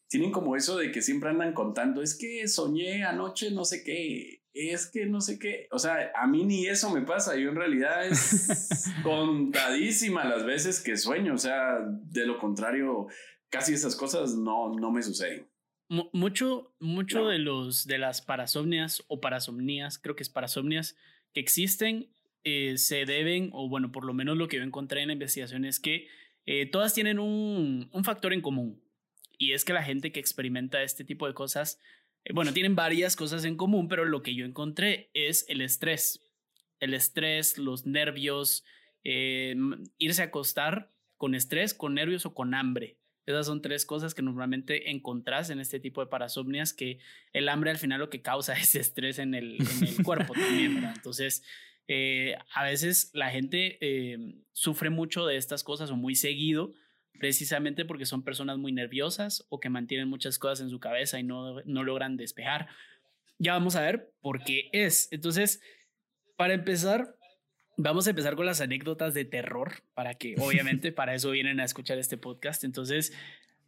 tienen 0.08 0.30
como 0.30 0.56
eso 0.56 0.76
de 0.76 0.92
que 0.92 1.02
siempre 1.02 1.30
andan 1.30 1.54
contando, 1.54 2.02
es 2.02 2.16
que 2.16 2.46
soñé 2.46 3.04
anoche 3.04 3.50
no 3.50 3.64
sé 3.64 3.82
qué, 3.82 4.42
es 4.52 4.88
que 4.90 5.06
no 5.06 5.20
sé 5.20 5.38
qué, 5.38 5.66
o 5.72 5.78
sea, 5.78 6.12
a 6.14 6.26
mí 6.26 6.44
ni 6.44 6.66
eso 6.66 6.90
me 6.90 7.02
pasa, 7.02 7.36
yo 7.36 7.50
en 7.50 7.56
realidad 7.56 8.06
es 8.06 8.92
contadísima 9.02 10.24
las 10.24 10.44
veces 10.44 10.80
que 10.80 10.96
sueño, 10.96 11.34
o 11.34 11.38
sea, 11.38 11.78
de 11.82 12.26
lo 12.26 12.38
contrario, 12.38 13.08
casi 13.48 13.74
esas 13.74 13.96
cosas 13.96 14.36
no, 14.36 14.72
no 14.74 14.92
me 14.92 15.02
suceden. 15.02 15.48
mucho, 15.88 16.74
mucho 16.78 17.26
de 17.26 17.38
los 17.38 17.86
de 17.86 17.98
las 17.98 18.22
parasomnias 18.22 19.02
o 19.08 19.20
parasomnías, 19.20 19.98
creo 19.98 20.14
que 20.14 20.22
es 20.22 20.28
parasomnias 20.28 20.96
que 21.34 21.40
existen, 21.40 22.08
eh, 22.44 22.78
se 22.78 23.04
deben, 23.04 23.50
o 23.52 23.68
bueno, 23.68 23.92
por 23.92 24.04
lo 24.04 24.14
menos 24.14 24.36
lo 24.36 24.48
que 24.48 24.56
yo 24.56 24.62
encontré 24.62 25.02
en 25.02 25.08
la 25.08 25.12
investigación 25.14 25.64
es 25.64 25.80
que 25.80 26.08
eh, 26.46 26.66
todas 26.66 26.94
tienen 26.94 27.18
un, 27.18 27.90
factor 28.04 28.32
en 28.32 28.40
común. 28.40 28.82
Y 29.36 29.52
es 29.52 29.64
que 29.64 29.72
la 29.72 29.82
gente 29.82 30.12
que 30.12 30.20
experimenta 30.20 30.82
este 30.82 31.04
tipo 31.04 31.26
de 31.26 31.34
cosas 31.34 31.80
eh, 32.24 32.32
bueno, 32.32 32.52
tienen 32.52 32.74
varias 32.74 33.16
cosas 33.16 33.44
en 33.44 33.56
común, 33.56 33.88
pero 33.88 34.04
lo 34.04 34.22
que 34.22 34.34
yo 34.34 34.44
encontré 34.44 35.10
es 35.14 35.44
el 35.48 35.60
estrés. 35.60 36.20
El 36.80 36.94
estrés, 36.94 37.58
los 37.58 37.86
nervios, 37.86 38.64
eh, 39.04 39.54
irse 39.98 40.22
a 40.22 40.26
acostar 40.26 40.90
con 41.16 41.34
estrés, 41.34 41.74
con 41.74 41.94
nervios 41.94 42.26
o 42.26 42.34
con 42.34 42.54
hambre. 42.54 42.98
Esas 43.26 43.46
son 43.46 43.62
tres 43.62 43.86
cosas 43.86 44.14
que 44.14 44.22
normalmente 44.22 44.90
encontrás 44.90 45.50
en 45.50 45.60
este 45.60 45.80
tipo 45.80 46.00
de 46.00 46.08
parasomnias, 46.08 46.72
que 46.72 46.98
el 47.32 47.48
hambre 47.48 47.70
al 47.70 47.78
final 47.78 48.00
lo 48.00 48.10
que 48.10 48.22
causa 48.22 48.52
es 48.58 48.74
estrés 48.74 49.18
en 49.18 49.34
el, 49.34 49.58
cuerpo 50.04 50.34
también, 50.34 50.74
¿verdad? 50.74 50.92
Entonces, 50.96 51.42
eh, 51.88 52.36
a 52.54 52.64
veces 52.64 53.10
la 53.14 53.30
gente 53.30 53.78
sufre 54.52 54.90
mucho 54.90 55.26
de 55.26 55.36
estas 55.36 55.64
cosas 55.64 55.90
o 55.90 55.96
muy 55.96 56.14
seguido 56.14 56.74
precisamente 57.18 57.84
porque 57.84 58.06
son 58.06 58.22
personas 58.22 58.58
muy 58.58 58.72
nerviosas 58.72 59.46
o 59.48 59.60
que 59.60 59.70
mantienen 59.70 60.08
muchas 60.08 60.38
cosas 60.38 60.60
en 60.60 60.70
su 60.70 60.80
cabeza 60.80 61.18
y 61.18 61.22
no, 61.22 61.60
no 61.64 61.84
logran 61.84 62.16
despejar. 62.16 62.68
Ya 63.38 63.52
vamos 63.52 63.76
a 63.76 63.82
ver 63.82 64.12
por 64.20 64.42
qué 64.44 64.68
es. 64.72 65.08
Entonces, 65.12 65.60
para 66.36 66.54
empezar, 66.54 67.16
vamos 67.76 68.06
a 68.06 68.10
empezar 68.10 68.36
con 68.36 68.46
las 68.46 68.60
anécdotas 68.60 69.14
de 69.14 69.24
terror, 69.24 69.82
para 69.94 70.14
que 70.14 70.34
obviamente 70.38 70.92
para 70.92 71.14
eso 71.14 71.30
vienen 71.30 71.60
a 71.60 71.64
escuchar 71.64 71.98
este 71.98 72.16
podcast. 72.16 72.64
Entonces, 72.64 73.12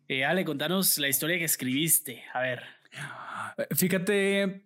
eh, 0.09 0.25
Ale, 0.25 0.45
contanos 0.45 0.99
la 0.99 1.09
historia 1.09 1.39
que 1.39 1.45
escribiste. 1.45 2.25
A 2.33 2.41
ver. 2.41 2.63
Fíjate, 3.75 4.63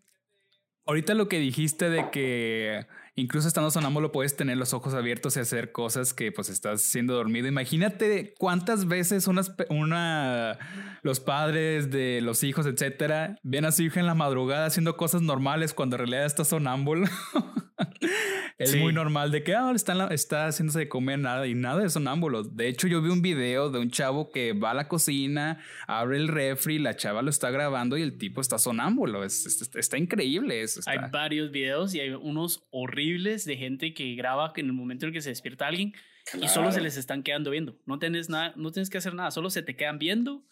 ahorita 0.87 1.15
lo 1.15 1.29
que 1.29 1.39
dijiste 1.39 1.91
de 1.91 2.11
que 2.11 2.87
incluso 3.17 3.49
estando 3.49 3.71
sonámbulo 3.71 4.12
puedes 4.12 4.37
tener 4.37 4.57
los 4.57 4.73
ojos 4.73 4.95
abiertos 4.95 5.37
y 5.37 5.40
hacer 5.40 5.73
cosas 5.73 6.14
que 6.14 6.33
pues 6.33 6.49
estás 6.49 6.83
siendo 6.83 7.14
dormido. 7.14 7.49
Imagínate 7.49 8.35
cuántas 8.38 8.87
veces 8.87 9.26
unas, 9.26 9.52
una, 9.69 10.59
los 11.02 11.21
padres 11.21 11.90
de 11.90 12.21
los 12.23 12.43
hijos, 12.45 12.67
etcétera, 12.67 13.37
ven 13.43 13.64
a 13.64 13.73
su 13.73 13.83
hija 13.83 14.00
en 14.00 14.07
la 14.07 14.14
madrugada 14.14 14.67
haciendo 14.67 14.97
cosas 14.97 15.23
normales 15.23 15.75
cuando 15.75 15.97
en 15.97 16.00
realidad 16.00 16.26
está 16.26 16.45
sonámbulo. 16.45 17.07
es 18.59 18.76
muy 18.76 18.93
normal 18.93 19.31
de 19.31 19.43
que 19.43 19.55
ah, 19.55 19.73
está, 19.75 20.09
está 20.09 20.47
haciéndose 20.47 20.81
de 20.81 20.88
comer 20.88 21.19
nada 21.19 21.47
y 21.47 21.55
nada 21.55 21.83
de 21.83 21.90
sonámbulo. 21.90 22.45
De 22.45 22.69
hecho, 22.69 22.87
yo 22.87 23.02
vi 23.02 23.11
un 23.11 23.23
video 23.23 23.71
de 23.71 23.79
un 23.79 23.90
chavo 23.90 24.31
que 24.31 24.52
va 24.52 24.73
a 24.73 24.75
la 24.75 24.88
cocina, 24.88 25.59
abre 25.87 26.17
el 26.19 26.29
refri, 26.29 26.79
la 26.79 26.97
chava 26.97 27.23
lo 27.23 27.31
está 27.31 27.50
grabando 27.50 27.97
y 27.97 28.02
el 28.02 28.19
tipo 28.19 28.40
está 28.40 28.59
sonámbulo. 28.59 29.25
está 29.25 29.99
increíble. 29.99 30.62
Eso 30.62 30.81
Hay 30.87 30.99
varios 31.11 31.50
videos 31.50 31.95
y 31.95 32.00
hay 32.00 32.11
unos 32.11 32.64
horribles 32.71 33.00
de 33.00 33.57
gente 33.57 33.95
que 33.95 34.14
graba 34.14 34.52
en 34.57 34.66
el 34.66 34.73
momento 34.73 35.07
en 35.07 35.12
que 35.12 35.21
se 35.21 35.30
despierta 35.30 35.66
alguien 35.66 35.95
y 36.40 36.49
solo 36.49 36.71
se 36.71 36.80
les 36.80 36.97
están 36.97 37.23
quedando 37.23 37.50
viendo. 37.50 37.78
No 37.87 37.99
tienes 37.99 38.28
nada, 38.28 38.52
no 38.57 38.71
tienes 38.71 38.90
que 38.90 38.99
hacer 38.99 39.14
nada, 39.14 39.30
solo 39.30 39.50
se 39.50 39.62
te 39.62 39.75
quedan 39.75 39.99
viendo 39.99 40.45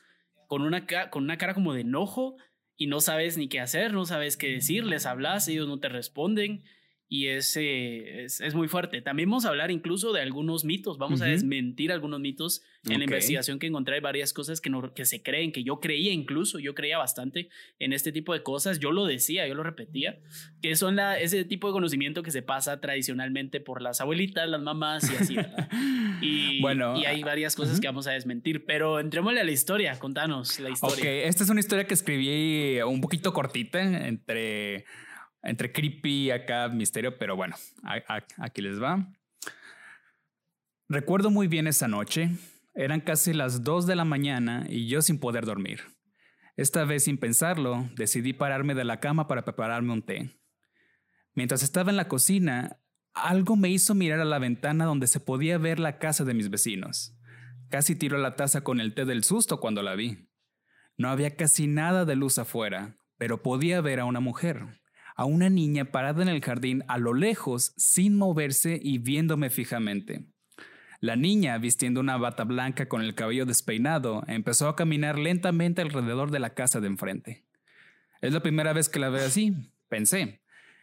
con 0.48 0.62
una, 0.62 0.86
con 1.10 1.24
una 1.24 1.38
cara 1.38 1.54
como 1.54 1.74
de 1.74 1.82
enojo 1.82 2.36
y 2.76 2.86
no 2.86 3.00
sabes 3.00 3.36
ni 3.36 3.48
qué 3.48 3.60
hacer, 3.60 3.92
no 3.92 4.06
sabes 4.06 4.36
qué 4.36 4.48
decir, 4.48 4.84
les 4.84 5.06
hablas, 5.06 5.46
ellos 5.48 5.68
no 5.68 5.78
te 5.78 5.88
responden 5.88 6.64
y 7.10 7.28
es, 7.28 7.56
es, 7.56 8.54
muy 8.54 8.68
fuerte. 8.68 9.00
También 9.00 9.30
vamos 9.30 9.46
a 9.46 9.48
hablar 9.48 9.70
incluso 9.70 10.12
de 10.12 10.20
algunos 10.20 10.64
mitos, 10.64 10.98
vamos 10.98 11.22
a 11.22 11.24
desmentir 11.24 11.90
algunos 11.90 12.20
mitos. 12.20 12.62
En 12.84 12.98
la 12.98 13.04
investigación 13.04 13.58
que 13.58 13.66
encontré 13.66 13.96
hay 13.96 14.00
varias 14.00 14.34
cosas 14.34 14.60
que, 14.60 14.68
no, 14.68 14.92
que 14.92 15.06
se 15.06 15.22
creen, 15.22 15.50
que 15.50 15.64
yo 15.64 15.80
creía 15.80 16.12
incluso, 16.12 16.58
yo 16.58 16.74
creía 16.74 16.98
bastante 16.98 17.48
en 17.78 17.94
este 17.94 18.12
tipo 18.12 18.34
de 18.34 18.42
cosas, 18.42 18.78
yo 18.78 18.92
lo 18.92 19.06
decía, 19.06 19.48
yo 19.48 19.54
lo 19.54 19.62
repetía, 19.62 20.18
que 20.60 20.76
son 20.76 20.96
la, 20.96 21.18
ese 21.18 21.44
tipo 21.44 21.68
de 21.68 21.72
conocimiento 21.72 22.22
que 22.22 22.30
se 22.30 22.42
pasa 22.42 22.80
tradicionalmente 22.80 23.60
por 23.60 23.80
las 23.80 24.00
abuelitas, 24.02 24.48
las 24.48 24.60
mamás 24.60 25.10
y 25.10 25.16
así, 25.16 25.36
Y, 26.20 26.60
bueno, 26.60 26.98
y 26.98 27.04
hay 27.04 27.22
varias 27.22 27.54
cosas 27.54 27.80
que 27.80 27.86
vamos 27.86 28.06
a 28.06 28.10
desmentir, 28.10 28.64
pero 28.66 29.00
entrémosle 29.00 29.40
a 29.40 29.44
la 29.44 29.52
historia, 29.52 29.98
contanos 29.98 30.58
la 30.58 30.70
historia. 30.70 30.96
Ok, 30.98 31.04
esta 31.04 31.44
es 31.44 31.50
una 31.50 31.60
historia 31.60 31.86
que 31.86 31.94
escribí 31.94 32.80
un 32.82 33.00
poquito 33.00 33.32
cortita 33.32 33.80
entre 33.80 34.84
entre 35.42 35.72
creepy 35.72 36.30
acá 36.30 36.68
misterio, 36.68 37.18
pero 37.18 37.36
bueno, 37.36 37.56
aquí 38.38 38.62
les 38.62 38.82
va. 38.82 39.12
Recuerdo 40.88 41.30
muy 41.30 41.48
bien 41.48 41.66
esa 41.66 41.88
noche. 41.88 42.30
Eran 42.74 43.00
casi 43.00 43.32
las 43.32 43.64
2 43.64 43.86
de 43.86 43.96
la 43.96 44.04
mañana 44.04 44.64
y 44.68 44.88
yo 44.88 45.02
sin 45.02 45.18
poder 45.18 45.44
dormir. 45.44 45.80
Esta 46.56 46.84
vez 46.84 47.04
sin 47.04 47.18
pensarlo, 47.18 47.88
decidí 47.94 48.32
pararme 48.32 48.74
de 48.74 48.84
la 48.84 49.00
cama 49.00 49.28
para 49.28 49.44
prepararme 49.44 49.92
un 49.92 50.02
té. 50.02 50.30
Mientras 51.34 51.62
estaba 51.62 51.90
en 51.90 51.96
la 51.96 52.08
cocina, 52.08 52.80
algo 53.14 53.56
me 53.56 53.68
hizo 53.68 53.94
mirar 53.94 54.20
a 54.20 54.24
la 54.24 54.38
ventana 54.38 54.84
donde 54.84 55.06
se 55.06 55.20
podía 55.20 55.58
ver 55.58 55.78
la 55.78 55.98
casa 55.98 56.24
de 56.24 56.34
mis 56.34 56.50
vecinos. 56.50 57.16
Casi 57.68 57.94
tiró 57.94 58.18
la 58.18 58.34
taza 58.34 58.62
con 58.62 58.80
el 58.80 58.94
té 58.94 59.04
del 59.04 59.24
susto 59.24 59.60
cuando 59.60 59.82
la 59.82 59.94
vi. 59.94 60.28
No 60.96 61.10
había 61.10 61.36
casi 61.36 61.66
nada 61.66 62.04
de 62.04 62.16
luz 62.16 62.38
afuera, 62.38 62.96
pero 63.18 63.42
podía 63.42 63.80
ver 63.80 64.00
a 64.00 64.04
una 64.04 64.20
mujer, 64.20 64.77
a 65.18 65.24
una 65.24 65.50
niña 65.50 65.86
parada 65.86 66.22
en 66.22 66.28
el 66.28 66.40
jardín 66.40 66.84
a 66.86 66.96
lo 66.96 67.12
lejos, 67.12 67.74
sin 67.76 68.16
moverse 68.16 68.78
y 68.80 68.98
viéndome 68.98 69.50
fijamente. 69.50 70.24
La 71.00 71.16
niña, 71.16 71.58
vistiendo 71.58 71.98
una 71.98 72.16
bata 72.16 72.44
blanca 72.44 72.88
con 72.88 73.02
el 73.02 73.16
cabello 73.16 73.44
despeinado, 73.44 74.22
empezó 74.28 74.68
a 74.68 74.76
caminar 74.76 75.18
lentamente 75.18 75.82
alrededor 75.82 76.30
de 76.30 76.38
la 76.38 76.54
casa 76.54 76.80
de 76.80 76.86
enfrente. 76.86 77.44
Es 78.20 78.32
la 78.32 78.40
primera 78.40 78.72
vez 78.72 78.88
que 78.88 79.00
la 79.00 79.08
veo 79.08 79.26
así, 79.26 79.72
pensé, 79.88 80.40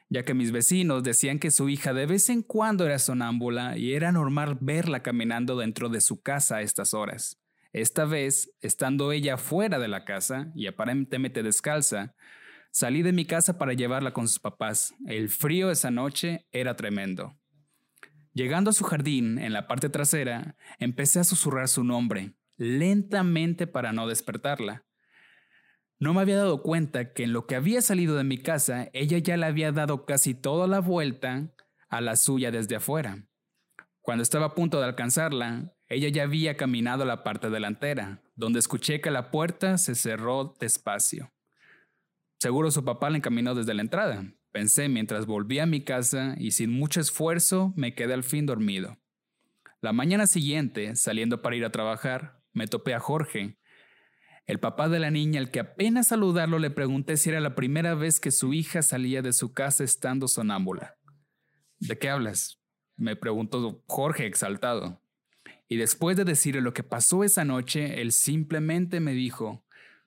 ya 0.10 0.24
que 0.24 0.34
mis 0.34 0.52
vecinos 0.52 1.04
decían 1.04 1.40
que 1.40 1.50
su 1.50 1.70
hija 1.70 1.94
de 1.94 2.06
vez 2.06 2.30
en 2.30 2.44
cuando 2.44 2.86
era 2.86 3.00
sonámbula 3.00 3.78
y 3.78 3.94
era 3.94 4.12
normal 4.12 4.58
verla 4.60 5.02
caminando 5.02 5.56
dentro 5.56 5.88
de 5.88 6.02
su 6.02 6.22
casa 6.22 6.58
a 6.58 6.62
estas 6.62 6.94
horas. 6.94 7.42
Esta 7.72 8.04
vez, 8.04 8.54
estando 8.60 9.14
ella 9.14 9.38
fuera 9.38 9.80
de 9.80 9.88
la 9.88 10.04
casa 10.04 10.52
y 10.56 10.68
aparentemente 10.68 11.42
descalza, 11.42 12.16
salí 12.76 13.04
de 13.04 13.14
mi 13.14 13.24
casa 13.24 13.58
para 13.58 13.72
llevarla 13.72 14.12
con 14.12 14.28
sus 14.28 14.40
papás. 14.40 14.94
El 15.08 15.30
frío 15.30 15.72
esa 15.72 15.92
noche 15.92 16.46
era 16.52 16.76
tremendo. 16.76 17.40
Llegando 18.34 18.70
a 18.70 18.74
su 18.74 18.84
jardín, 18.84 19.40
en 19.40 19.54
la 19.54 19.66
parte 19.66 19.88
trasera, 19.88 20.58
empecé 20.78 21.22
a 21.22 21.24
susurrar 21.24 21.70
su 21.70 21.86
nombre, 21.86 22.34
lentamente 22.58 23.66
para 23.66 23.94
no 23.94 24.10
despertarla. 24.10 24.84
No 26.00 26.14
me 26.14 26.20
había 26.20 26.36
dado 26.36 26.64
cuenta 26.64 27.14
que 27.14 27.24
en 27.24 27.32
lo 27.32 27.48
que 27.48 27.56
había 27.56 27.82
salido 27.82 28.18
de 28.18 28.26
mi 28.26 28.40
casa, 28.40 28.90
ella 28.92 29.20
ya 29.20 29.38
le 29.38 29.46
había 29.46 29.72
dado 29.72 30.06
casi 30.06 30.34
toda 30.34 30.68
la 30.68 30.80
vuelta 30.82 31.54
a 31.88 32.02
la 32.02 32.18
suya 32.18 32.52
desde 32.52 32.76
afuera. 32.76 33.26
Cuando 34.02 34.22
estaba 34.22 34.48
a 34.48 34.54
punto 34.54 34.82
de 34.82 34.86
alcanzarla, 34.88 35.74
ella 35.88 36.10
ya 36.10 36.24
había 36.24 36.58
caminado 36.58 37.04
a 37.04 37.08
la 37.08 37.24
parte 37.24 37.50
delantera, 37.50 38.22
donde 38.36 38.60
escuché 38.60 39.00
que 39.00 39.12
la 39.12 39.32
puerta 39.32 39.78
se 39.78 39.96
cerró 39.96 40.58
despacio. 40.60 41.32
Seguro 42.46 42.70
su 42.70 42.86
papá 42.86 43.10
la 43.10 43.18
encaminó 43.18 43.56
desde 43.56 43.74
la 43.74 43.82
entrada, 43.82 44.32
Pensé 44.52 44.88
mientras 44.88 45.26
volví 45.26 45.58
a 45.58 45.66
mi 45.66 45.84
casa 45.84 46.36
y 46.38 46.52
sin 46.52 46.72
mucho 46.72 47.02
esfuerzo 47.02 47.74
me 47.76 47.96
quedé 47.96 48.14
al 48.14 48.24
fin 48.24 48.46
dormido. 48.46 49.00
La 49.82 49.94
mañana 49.94 50.28
siguiente, 50.28 50.96
saliendo 50.96 51.42
para 51.42 51.56
ir 51.56 51.66
a 51.66 51.72
trabajar, 51.72 52.44
me 52.54 52.68
topé 52.68 52.94
a 52.94 53.00
Jorge, 53.00 53.58
el 54.46 54.60
papá 54.60 54.90
de 54.90 55.00
la 55.00 55.10
niña 55.10 55.40
al 55.40 55.50
que 55.50 55.60
apenas 55.60 56.10
saludarlo 56.10 56.60
le 56.60 56.70
pregunté 56.70 57.18
si 57.18 57.32
era 57.32 57.40
la 57.40 57.56
primera 57.56 57.96
vez 57.96 58.20
que 58.20 58.30
su 58.30 58.54
hija 58.54 58.84
salía 58.84 59.24
de 59.24 59.34
su 59.34 59.52
casa 59.52 59.84
estando 59.84 60.28
sonámbula. 60.28 61.00
¿De 61.80 61.98
qué 61.98 62.12
hablas? 62.12 62.62
me 62.96 63.16
preguntó 63.16 63.84
Jorge 63.88 64.28
exaltado. 64.28 65.02
Y 65.68 65.78
después 65.78 66.16
de 66.16 66.26
decirle 66.26 66.62
lo 66.62 66.76
que 66.76 66.84
pasó 66.84 67.24
esa 67.24 67.44
noche, 67.44 68.02
él 68.02 68.12
simplemente 68.12 69.00
me 69.00 69.14
dijo, 69.14 69.65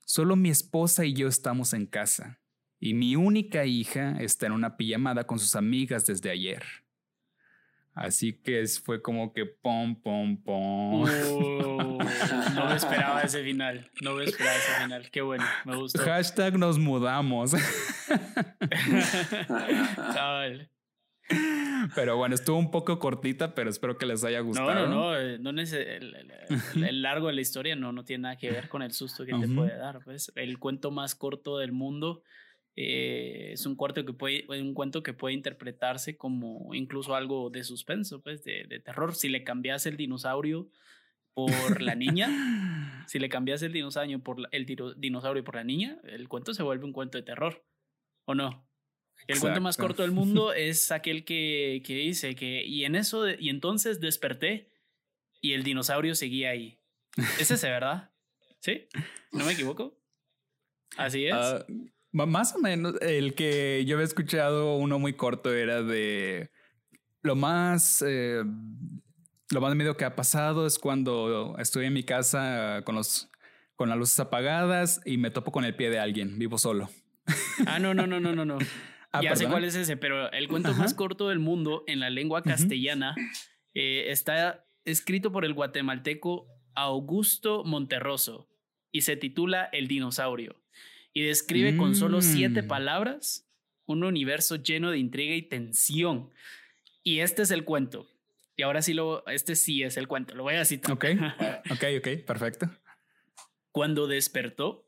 solo 0.08 0.34
mi 0.36 0.48
esposa 0.48 1.04
y 1.04 1.12
yo 1.12 1.28
estamos 1.28 1.74
en 1.74 1.84
casa 1.84 2.40
y 2.80 2.94
mi 2.94 3.14
única 3.14 3.66
hija 3.66 4.16
está 4.20 4.46
en 4.46 4.52
una 4.52 4.78
pijamada 4.78 5.24
con 5.24 5.38
sus 5.38 5.54
amigas 5.54 6.06
desde 6.06 6.30
ayer. 6.30 6.62
Así 7.92 8.32
que 8.32 8.64
fue 8.82 9.02
como 9.02 9.34
que 9.34 9.44
pom, 9.44 10.00
pom, 10.00 10.42
pom. 10.42 11.02
Oh, 11.02 11.98
no 12.54 12.68
me 12.68 12.76
esperaba 12.76 13.20
ese 13.22 13.42
final. 13.42 13.90
No 14.00 14.14
me 14.14 14.24
esperaba 14.24 14.56
ese 14.56 14.82
final. 14.82 15.10
Qué 15.10 15.20
bueno, 15.20 15.44
me 15.66 15.76
gustó. 15.76 16.02
Hashtag 16.02 16.58
nos 16.58 16.78
mudamos. 16.78 17.52
Pero 21.94 22.16
bueno, 22.16 22.34
estuvo 22.34 22.58
un 22.58 22.70
poco 22.70 22.98
cortita, 22.98 23.54
pero 23.54 23.70
espero 23.70 23.96
que 23.96 24.06
les 24.06 24.24
haya 24.24 24.40
gustado. 24.40 24.74
No, 24.74 24.86
no, 24.86 24.94
no, 24.94 25.18
eh, 25.18 25.38
no 25.38 25.50
el, 25.50 27.02
largo 27.02 27.28
de 27.28 27.34
la 27.34 27.40
historia 27.40 27.76
no, 27.76 27.92
no 27.92 28.04
tiene 28.04 28.22
nada 28.22 28.36
que 28.36 28.50
ver 28.50 28.68
con 28.68 28.82
el 28.82 28.92
susto 28.92 29.24
que 29.24 29.32
te 29.32 29.48
puede 29.48 29.76
dar. 29.76 30.00
Pues 30.04 30.32
el 30.34 30.58
cuento 30.58 30.90
más 30.90 31.14
corto 31.14 31.58
del 31.58 31.72
mundo 31.72 32.22
eh, 32.76 33.50
es 33.52 33.66
un, 33.66 33.74
cuarto 33.74 34.04
que 34.04 34.12
puede, 34.12 34.46
un 34.48 34.72
cuento 34.74 35.02
que 35.02 35.12
puede 35.12 35.34
interpretarse 35.34 36.16
como 36.16 36.72
incluso 36.74 37.14
algo 37.14 37.50
de 37.50 37.64
suspenso, 37.64 38.22
pues 38.22 38.44
de, 38.44 38.80
terror. 38.84 39.14
Si 39.14 39.28
le 39.28 39.42
cambias 39.42 39.86
el 39.86 39.96
dinosaurio 39.96 40.70
por 41.34 41.80
la 41.80 41.94
niña, 41.94 42.28
si 43.08 43.18
le 43.18 43.28
cambias 43.28 43.62
el 43.62 43.72
dinosaurio 43.72 44.22
por 44.22 44.40
la, 44.40 44.48
el 44.52 44.66
dinosaurio 44.96 45.42
por 45.42 45.56
la 45.56 45.64
niña, 45.64 45.98
el 46.04 46.28
cuento 46.28 46.54
se 46.54 46.62
vuelve 46.62 46.84
un 46.84 46.92
cuento 46.92 47.18
de 47.18 47.24
terror, 47.24 47.64
¿o 48.26 48.34
no? 48.34 48.67
El 49.26 49.40
cuento 49.40 49.60
más 49.60 49.76
corto 49.76 50.02
del 50.02 50.12
mundo 50.12 50.52
es 50.54 50.90
aquel 50.90 51.24
que, 51.24 51.82
que 51.84 51.94
dice 51.94 52.34
que 52.34 52.64
y 52.64 52.84
en 52.84 52.94
eso 52.94 53.28
y 53.28 53.50
entonces 53.50 54.00
desperté 54.00 54.70
y 55.40 55.52
el 55.52 55.62
dinosaurio 55.62 56.14
seguía 56.14 56.50
ahí. 56.50 56.78
Es 57.38 57.50
ese, 57.50 57.68
¿verdad? 57.68 58.10
¿Sí? 58.60 58.88
¿No 59.32 59.44
me 59.44 59.52
equivoco? 59.52 59.96
Así 60.96 61.26
es. 61.26 61.34
Ah, 61.34 61.64
más 62.12 62.54
o 62.54 62.58
menos, 62.58 62.94
el 63.02 63.34
que 63.34 63.84
yo 63.86 63.96
había 63.96 64.06
escuchado 64.06 64.76
uno 64.76 64.98
muy 64.98 65.12
corto 65.12 65.52
era 65.52 65.82
de 65.82 66.50
lo 67.22 67.36
más, 67.36 68.02
eh, 68.06 68.42
lo 69.50 69.60
más 69.60 69.74
miedo 69.74 69.96
que 69.96 70.04
ha 70.04 70.16
pasado 70.16 70.66
es 70.66 70.78
cuando 70.78 71.56
estoy 71.58 71.86
en 71.86 71.92
mi 71.92 72.04
casa 72.04 72.82
con 72.84 72.94
los, 72.94 73.28
con 73.76 73.88
las 73.88 73.98
luces 73.98 74.18
apagadas 74.20 75.00
y 75.04 75.18
me 75.18 75.30
topo 75.30 75.52
con 75.52 75.64
el 75.64 75.76
pie 75.76 75.90
de 75.90 75.98
alguien, 75.98 76.38
vivo 76.38 76.58
solo. 76.58 76.88
Ah, 77.66 77.78
no, 77.78 77.92
no, 77.92 78.06
no, 78.06 78.20
no, 78.20 78.34
no, 78.34 78.44
no. 78.44 78.58
Ah, 79.12 79.22
ya 79.22 79.36
sé 79.36 79.46
cuál 79.46 79.64
es 79.64 79.74
ese, 79.74 79.96
pero 79.96 80.30
el 80.32 80.48
cuento 80.48 80.74
más 80.74 80.92
corto 80.94 81.28
del 81.28 81.38
mundo 81.38 81.84
en 81.86 82.00
la 82.00 82.10
lengua 82.10 82.42
castellana 82.42 83.14
eh, 83.74 84.06
está 84.08 84.66
escrito 84.84 85.32
por 85.32 85.44
el 85.44 85.54
guatemalteco 85.54 86.46
Augusto 86.74 87.64
Monterroso 87.64 88.48
y 88.92 89.02
se 89.02 89.16
titula 89.16 89.68
El 89.72 89.88
dinosaurio 89.88 90.60
y 91.12 91.22
describe 91.22 91.76
con 91.76 91.94
solo 91.94 92.22
siete 92.22 92.62
mm. 92.62 92.68
palabras 92.68 93.48
un 93.86 94.04
universo 94.04 94.56
lleno 94.56 94.90
de 94.90 94.98
intriga 94.98 95.34
y 95.34 95.42
tensión. 95.42 96.30
Y 97.02 97.20
este 97.20 97.42
es 97.42 97.50
el 97.50 97.64
cuento. 97.64 98.06
Y 98.56 98.62
ahora 98.62 98.82
sí 98.82 98.92
lo, 98.92 99.26
este 99.26 99.56
sí 99.56 99.82
es 99.82 99.96
el 99.96 100.06
cuento. 100.06 100.34
Lo 100.34 100.42
voy 100.42 100.54
a 100.54 100.64
citar. 100.64 100.92
Ok, 100.92 101.06
ok, 101.70 101.84
ok, 101.98 102.24
perfecto. 102.26 102.70
Cuando 103.72 104.06
despertó, 104.06 104.86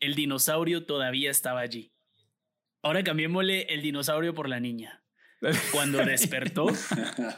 el 0.00 0.14
dinosaurio 0.14 0.86
todavía 0.86 1.30
estaba 1.30 1.60
allí. 1.60 1.92
Ahora 2.88 3.04
cambiémosle 3.04 3.66
el 3.68 3.82
dinosaurio 3.82 4.32
por 4.32 4.48
la 4.48 4.60
niña. 4.60 5.02
Cuando 5.72 6.02
despertó, 6.06 6.68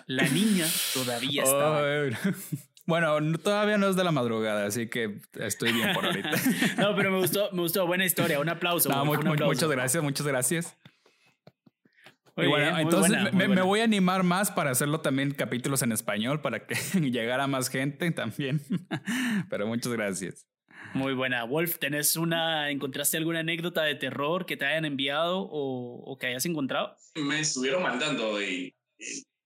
la 0.07 0.23
niña 0.29 0.65
todavía 0.95 1.43
estaba. 1.43 1.83
Bueno, 2.87 3.17
todavía 3.39 3.79
no 3.79 3.89
es 3.89 3.95
de 3.95 4.03
la 4.03 4.11
madrugada, 4.11 4.67
así 4.67 4.89
que 4.89 5.21
estoy 5.39 5.73
bien 5.73 5.93
por 5.93 6.07
ahorita. 6.07 6.31
no, 6.79 6.97
pero 6.97 7.13
me 7.13 7.19
gustó, 7.19 7.49
me 7.53 7.63
gustó. 7.63 7.87
Buena 7.87 8.05
historia. 8.05 8.41
Un 8.41 8.49
aplauso. 8.49 8.91
muchas 9.05 9.71
gracias, 9.71 10.03
muchas 10.03 10.27
gracias. 10.27 10.77
bueno, 12.35 12.79
entonces 12.79 13.33
me, 13.33 13.63
voy 13.63 13.81
a 13.81 13.85
animar 13.85 14.25
más 14.25 14.51
para 14.51 14.71
hacerlo 14.71 15.01
también 15.01 15.33
capítulos 15.33 15.83
en 15.83 15.93
español 15.93 16.41
para 16.41 16.67
que 16.67 16.75
llegara 17.01 17.47
más 17.47 17.69
gente 17.69 18.11
también. 18.11 18.61
Pero 19.49 19.69
muchas 19.69 19.93
gracias. 19.93 20.50
Muy 20.95 21.15
buena. 21.15 21.45
Wolf, 21.45 21.79
¿tenés 21.79 22.17
una, 22.17 22.71
encontraste 22.71 23.17
alguna 23.17 23.41
anécdota 23.41 23.83
de 23.83 23.95
terror 23.95 24.45
que 24.45 24.57
te 24.57 24.65
hayan 24.65 24.85
enviado 24.85 25.41
o, 25.41 26.03
o 26.05 26.19
que 26.19 26.27
hayas 26.27 26.47
encontrado? 26.47 26.97
Me 27.15 27.41
estuvieron 27.41 27.83
mandando 27.83 28.43
y 28.43 28.75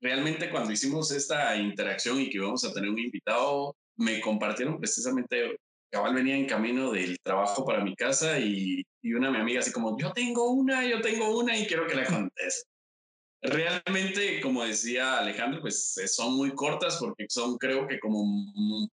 realmente 0.00 0.50
cuando 0.50 0.72
hicimos 0.72 1.10
esta 1.10 1.56
interacción 1.56 2.20
y 2.20 2.30
que 2.30 2.38
íbamos 2.38 2.64
a 2.64 2.72
tener 2.72 2.90
un 2.90 2.98
invitado, 2.98 3.76
me 3.96 4.20
compartieron 4.20 4.78
precisamente, 4.78 5.56
cabal 5.90 6.14
venía 6.14 6.36
en 6.36 6.46
camino 6.46 6.90
del 6.92 7.18
trabajo 7.20 7.64
para 7.64 7.84
mi 7.84 7.94
casa 7.94 8.38
y, 8.38 8.82
y 9.02 9.12
una 9.14 9.30
mi 9.30 9.38
amiga 9.38 9.60
así 9.60 9.72
como, 9.72 9.98
yo 9.98 10.12
tengo 10.12 10.50
una, 10.50 10.86
yo 10.86 11.00
tengo 11.00 11.38
una 11.38 11.56
y 11.56 11.66
quiero 11.66 11.86
que 11.86 11.94
la 11.94 12.04
contes. 12.04 12.66
Realmente, 13.46 14.40
como 14.40 14.64
decía 14.64 15.18
Alejandro, 15.18 15.60
pues 15.60 15.98
eh, 15.98 16.08
son 16.08 16.34
muy 16.34 16.54
cortas 16.54 16.96
porque 16.98 17.26
son 17.28 17.58
creo 17.58 17.86
que 17.86 18.00
como 18.00 18.24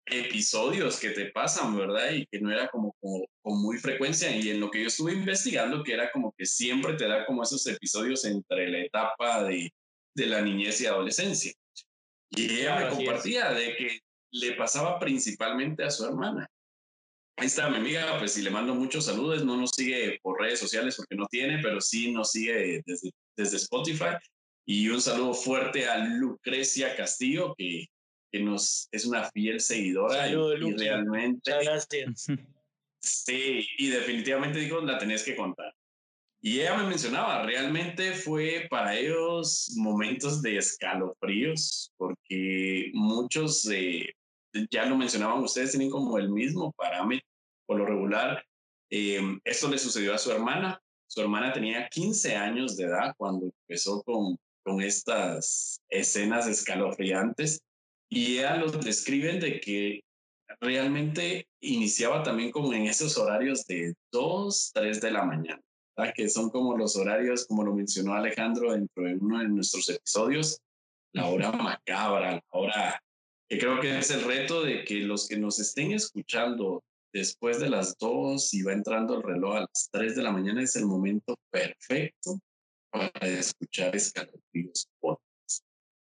episodios 0.06 0.98
que 0.98 1.10
te 1.10 1.26
pasan, 1.26 1.76
¿verdad? 1.76 2.12
Y 2.12 2.26
que 2.26 2.40
no 2.40 2.50
era 2.50 2.68
como, 2.68 2.94
como 2.98 3.26
con 3.42 3.62
muy 3.62 3.76
frecuencia. 3.78 4.34
Y 4.34 4.50
en 4.50 4.60
lo 4.60 4.70
que 4.70 4.80
yo 4.80 4.88
estuve 4.88 5.12
investigando, 5.12 5.84
que 5.84 5.92
era 5.92 6.10
como 6.10 6.32
que 6.36 6.46
siempre 6.46 6.94
te 6.94 7.06
da 7.06 7.26
como 7.26 7.42
esos 7.42 7.66
episodios 7.66 8.24
entre 8.24 8.70
la 8.70 8.78
etapa 8.78 9.44
de 9.44 9.70
de 10.18 10.26
la 10.26 10.42
niñez 10.42 10.80
y 10.80 10.86
adolescencia. 10.86 11.52
Y 12.30 12.60
ella 12.60 12.76
me 12.76 12.88
compartía 12.90 13.52
de 13.52 13.76
que 13.76 14.00
le 14.32 14.52
pasaba 14.52 14.98
principalmente 14.98 15.84
a 15.84 15.90
su 15.90 16.04
hermana. 16.04 16.46
Ahí 17.36 17.46
está 17.46 17.70
mi 17.70 17.76
amiga, 17.76 18.18
pues 18.18 18.32
si 18.32 18.42
le 18.42 18.50
mando 18.50 18.74
muchos 18.74 19.06
saludos, 19.06 19.44
no 19.44 19.56
nos 19.56 19.70
sigue 19.70 20.18
por 20.22 20.40
redes 20.40 20.58
sociales 20.58 20.96
porque 20.96 21.14
no 21.14 21.26
tiene, 21.26 21.60
pero 21.62 21.80
sí 21.80 22.10
nos 22.10 22.32
sigue 22.32 22.82
desde, 22.84 23.12
desde 23.36 23.56
Spotify. 23.56 24.16
Y 24.68 24.88
un 24.90 25.00
saludo 25.00 25.32
fuerte 25.32 25.88
a 25.88 25.96
Lucrecia 25.98 26.94
Castillo, 26.94 27.54
que 27.56 27.86
que 28.30 28.40
nos 28.40 28.88
es 28.92 29.06
una 29.06 29.30
fiel 29.30 29.60
seguidora 29.60 30.28
y, 30.28 30.32
y, 30.34 30.72
realmente. 30.76 31.50
gracias. 31.62 32.26
Sí, 33.00 33.66
y 33.78 33.88
definitivamente 33.88 34.58
dijo, 34.58 34.80
la 34.80 34.98
tenés 34.98 35.22
que 35.24 35.36
contar. 35.36 35.72
Y 36.40 36.60
ella 36.60 36.76
me 36.76 36.88
mencionaba, 36.88 37.44
realmente 37.44 38.12
fue 38.12 38.66
para 38.70 38.96
ellos 38.96 39.72
momentos 39.76 40.42
de 40.42 40.58
escalofríos, 40.58 41.92
porque 41.96 42.90
muchos, 42.94 43.68
eh, 43.70 44.12
ya 44.70 44.84
lo 44.86 44.96
mencionaban 44.96 45.42
ustedes, 45.42 45.72
tienen 45.72 45.90
como 45.90 46.18
el 46.18 46.28
mismo 46.28 46.72
parámetro. 46.72 47.26
Por 47.66 47.78
lo 47.78 47.86
regular, 47.86 48.44
eh, 48.90 49.20
esto 49.44 49.68
le 49.68 49.78
sucedió 49.78 50.14
a 50.14 50.18
su 50.18 50.30
hermana. 50.30 50.80
Su 51.06 51.20
hermana 51.20 51.52
tenía 51.52 51.88
15 51.88 52.36
años 52.36 52.76
de 52.76 52.84
edad 52.84 53.14
cuando 53.16 53.46
empezó 53.46 54.02
con, 54.02 54.38
con 54.68 54.82
estas 54.82 55.80
escenas 55.88 56.46
escalofriantes 56.46 57.62
y 58.10 58.38
ella 58.38 58.56
los 58.56 58.78
describen 58.84 59.40
de 59.40 59.60
que 59.60 60.00
realmente 60.60 61.46
iniciaba 61.62 62.22
también 62.22 62.50
como 62.50 62.74
en 62.74 62.82
esos 62.82 63.16
horarios 63.16 63.64
de 63.66 63.94
2, 64.12 64.72
3 64.74 65.00
de 65.00 65.10
la 65.10 65.24
mañana 65.24 65.62
que 66.14 66.28
son 66.28 66.50
como 66.50 66.76
los 66.76 66.96
horarios, 66.96 67.46
como 67.46 67.64
lo 67.64 67.74
mencionó 67.74 68.14
Alejandro 68.14 68.72
dentro 68.72 69.02
de 69.02 69.16
uno 69.16 69.40
de 69.40 69.48
nuestros 69.48 69.88
episodios, 69.88 70.60
la 71.12 71.26
hora 71.26 71.50
macabra, 71.50 72.34
la 72.34 72.44
hora 72.50 73.02
que 73.48 73.58
creo 73.58 73.80
que 73.80 73.98
es 73.98 74.10
el 74.10 74.22
reto 74.22 74.62
de 74.62 74.84
que 74.84 75.00
los 75.00 75.26
que 75.26 75.38
nos 75.38 75.58
estén 75.58 75.92
escuchando 75.92 76.84
después 77.12 77.58
de 77.58 77.70
las 77.70 77.96
2 77.98 78.54
y 78.54 78.62
va 78.62 78.74
entrando 78.74 79.16
el 79.16 79.22
reloj 79.22 79.56
a 79.56 79.60
las 79.60 79.88
3 79.90 80.14
de 80.14 80.22
la 80.22 80.30
mañana 80.30 80.62
es 80.62 80.76
el 80.76 80.84
momento 80.84 81.36
perfecto 81.50 82.38
para 82.90 83.10
escuchar 83.26 83.94
escalofríos 83.94 84.88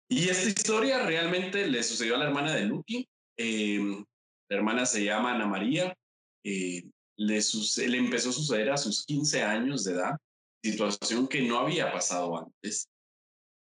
Y 0.10 0.30
esta 0.30 0.50
historia 0.50 1.06
realmente 1.06 1.68
le 1.68 1.84
sucedió 1.84 2.16
a 2.16 2.20
la 2.20 2.26
hermana 2.26 2.54
de 2.54 2.66
Lucky. 2.66 3.08
Em, 3.38 4.06
la 4.50 4.58
hermana 4.58 4.86
se 4.86 5.04
llama 5.04 5.34
Ana 5.34 5.48
María. 5.48 5.96
Eh, 6.44 6.84
le, 7.18 7.40
le 7.88 7.98
empezó 7.98 8.30
a 8.30 8.34
suceder 8.34 8.70
a 8.72 8.78
sus 8.78 9.06
15 9.06 9.44
años 9.44 9.84
de 9.84 9.94
edad, 9.94 10.18
situación 10.64 11.28
que 11.28 11.42
no 11.42 11.60
había 11.60 11.92
pasado 11.92 12.38
antes. 12.38 12.88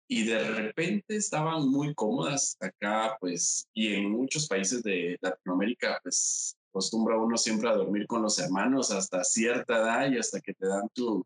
Y 0.09 0.23
de 0.25 0.43
repente 0.43 1.15
estaban 1.15 1.69
muy 1.69 1.93
cómodas 1.95 2.57
acá, 2.59 3.15
pues, 3.19 3.65
y 3.73 3.93
en 3.93 4.11
muchos 4.11 4.47
países 4.47 4.83
de 4.83 5.17
Latinoamérica, 5.21 5.99
pues, 6.03 6.57
acostumbra 6.69 7.17
uno 7.17 7.37
siempre 7.37 7.69
a 7.69 7.75
dormir 7.75 8.07
con 8.07 8.21
los 8.21 8.39
hermanos 8.39 8.91
hasta 8.91 9.23
cierta 9.23 9.77
edad 9.77 10.11
y 10.11 10.17
hasta 10.17 10.41
que 10.41 10.53
te 10.53 10.67
dan 10.67 10.89
tu, 10.93 11.25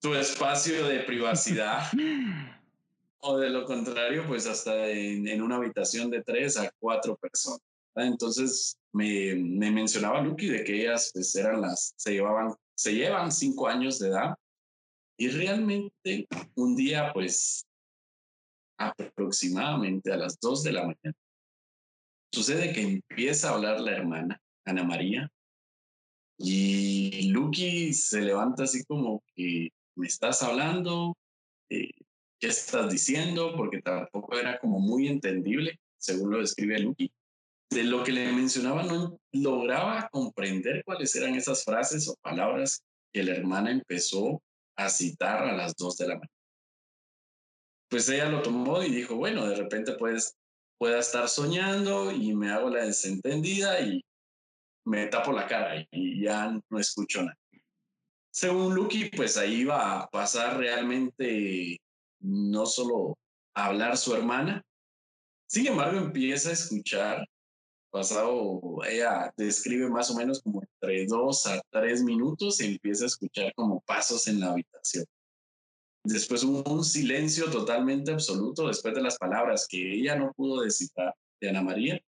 tu 0.00 0.14
espacio 0.14 0.86
de 0.86 1.00
privacidad. 1.00 1.82
o 3.22 3.38
de 3.38 3.50
lo 3.50 3.66
contrario, 3.66 4.24
pues 4.26 4.46
hasta 4.46 4.88
en, 4.88 5.28
en, 5.28 5.42
una 5.42 5.56
habitación 5.56 6.10
de 6.10 6.22
tres 6.22 6.56
a 6.56 6.70
cuatro 6.78 7.16
personas. 7.16 7.60
Entonces, 7.94 8.78
me, 8.92 9.34
me 9.34 9.70
mencionaba 9.70 10.20
Lucky 10.22 10.48
de 10.48 10.64
que 10.64 10.82
ellas 10.82 11.10
pues 11.12 11.34
eran 11.34 11.60
las, 11.60 11.92
se 11.96 12.12
llevaban, 12.12 12.54
se 12.74 12.94
llevan 12.94 13.30
cinco 13.30 13.68
años 13.68 13.98
de 13.98 14.08
edad 14.08 14.34
y 15.18 15.28
realmente 15.28 16.26
un 16.54 16.74
día 16.76 17.12
pues 17.12 17.66
aproximadamente 18.78 20.12
a 20.12 20.16
las 20.16 20.40
dos 20.40 20.62
de 20.62 20.72
la 20.72 20.82
mañana 20.82 21.14
sucede 22.32 22.72
que 22.72 22.80
empieza 22.80 23.50
a 23.50 23.54
hablar 23.54 23.80
la 23.80 23.92
hermana 23.92 24.40
Ana 24.64 24.84
María 24.84 25.30
y 26.38 27.28
Lucky 27.28 27.92
se 27.92 28.22
levanta 28.22 28.62
así 28.62 28.82
como 28.84 29.22
que 29.34 29.70
me 29.96 30.06
estás 30.06 30.42
hablando, 30.42 31.16
eh, 31.70 31.90
¿qué 32.40 32.46
estás 32.48 32.90
diciendo? 32.90 33.54
Porque 33.56 33.82
tampoco 33.82 34.38
era 34.38 34.58
como 34.58 34.80
muy 34.80 35.08
entendible, 35.08 35.78
según 35.98 36.30
lo 36.30 36.38
describe 36.38 36.78
Lucky 36.78 37.12
de 37.70 37.84
lo 37.84 38.02
que 38.02 38.12
le 38.12 38.32
mencionaba 38.32 38.82
no 38.82 39.18
lograba 39.32 40.08
comprender 40.10 40.82
cuáles 40.84 41.14
eran 41.14 41.36
esas 41.36 41.64
frases 41.64 42.08
o 42.08 42.16
palabras 42.20 42.82
que 43.12 43.22
la 43.22 43.32
hermana 43.32 43.70
empezó 43.70 44.42
a 44.76 44.88
citar 44.88 45.44
a 45.44 45.52
las 45.52 45.74
dos 45.76 45.96
de 45.96 46.08
la 46.08 46.14
mañana. 46.14 46.32
Pues 47.88 48.08
ella 48.08 48.28
lo 48.28 48.42
tomó 48.42 48.82
y 48.82 48.90
dijo, 48.90 49.16
bueno, 49.16 49.46
de 49.46 49.56
repente 49.56 49.92
pues 49.94 50.34
pueda 50.78 50.98
estar 50.98 51.28
soñando 51.28 52.10
y 52.10 52.34
me 52.34 52.50
hago 52.50 52.70
la 52.70 52.84
desentendida 52.84 53.80
y 53.80 54.04
me 54.84 55.06
tapo 55.06 55.32
la 55.32 55.46
cara 55.46 55.86
y 55.90 56.22
ya 56.22 56.60
no 56.68 56.78
escucho 56.78 57.22
nada. 57.22 57.39
Según 58.32 58.74
Lucky, 58.74 59.10
pues 59.10 59.36
ahí 59.36 59.64
va 59.64 60.00
a 60.00 60.10
pasar 60.10 60.58
realmente 60.58 61.80
no 62.20 62.66
solo 62.66 63.18
a 63.54 63.66
hablar 63.66 63.96
su 63.96 64.14
hermana, 64.14 64.62
sin 65.48 65.66
embargo 65.66 65.98
empieza 65.98 66.50
a 66.50 66.52
escuchar 66.52 67.26
pasado, 67.90 68.60
ella 68.88 69.32
describe 69.36 69.90
más 69.90 70.10
o 70.10 70.14
menos 70.14 70.40
como 70.40 70.62
entre 70.62 71.06
dos 71.06 71.46
a 71.46 71.60
tres 71.70 72.02
minutos 72.02 72.60
y 72.60 72.66
empieza 72.66 73.04
a 73.04 73.08
escuchar 73.08 73.52
como 73.54 73.80
pasos 73.80 74.28
en 74.28 74.40
la 74.40 74.52
habitación. 74.52 75.04
Después 76.04 76.44
un, 76.44 76.62
un 76.66 76.84
silencio 76.84 77.50
totalmente 77.50 78.12
absoluto 78.12 78.68
después 78.68 78.94
de 78.94 79.02
las 79.02 79.18
palabras 79.18 79.66
que 79.68 79.94
ella 79.94 80.16
no 80.16 80.32
pudo 80.32 80.62
descifrar 80.62 81.14
de 81.40 81.48
Ana 81.48 81.62
María 81.62 82.00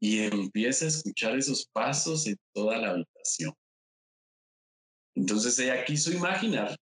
y 0.00 0.20
empieza 0.20 0.86
a 0.86 0.88
escuchar 0.88 1.36
esos 1.36 1.66
pasos 1.72 2.26
en 2.26 2.36
toda 2.54 2.78
la 2.78 2.90
habitación. 2.90 3.54
Entonces 5.14 5.58
ella 5.58 5.84
quiso 5.84 6.12
imaginar 6.12 6.76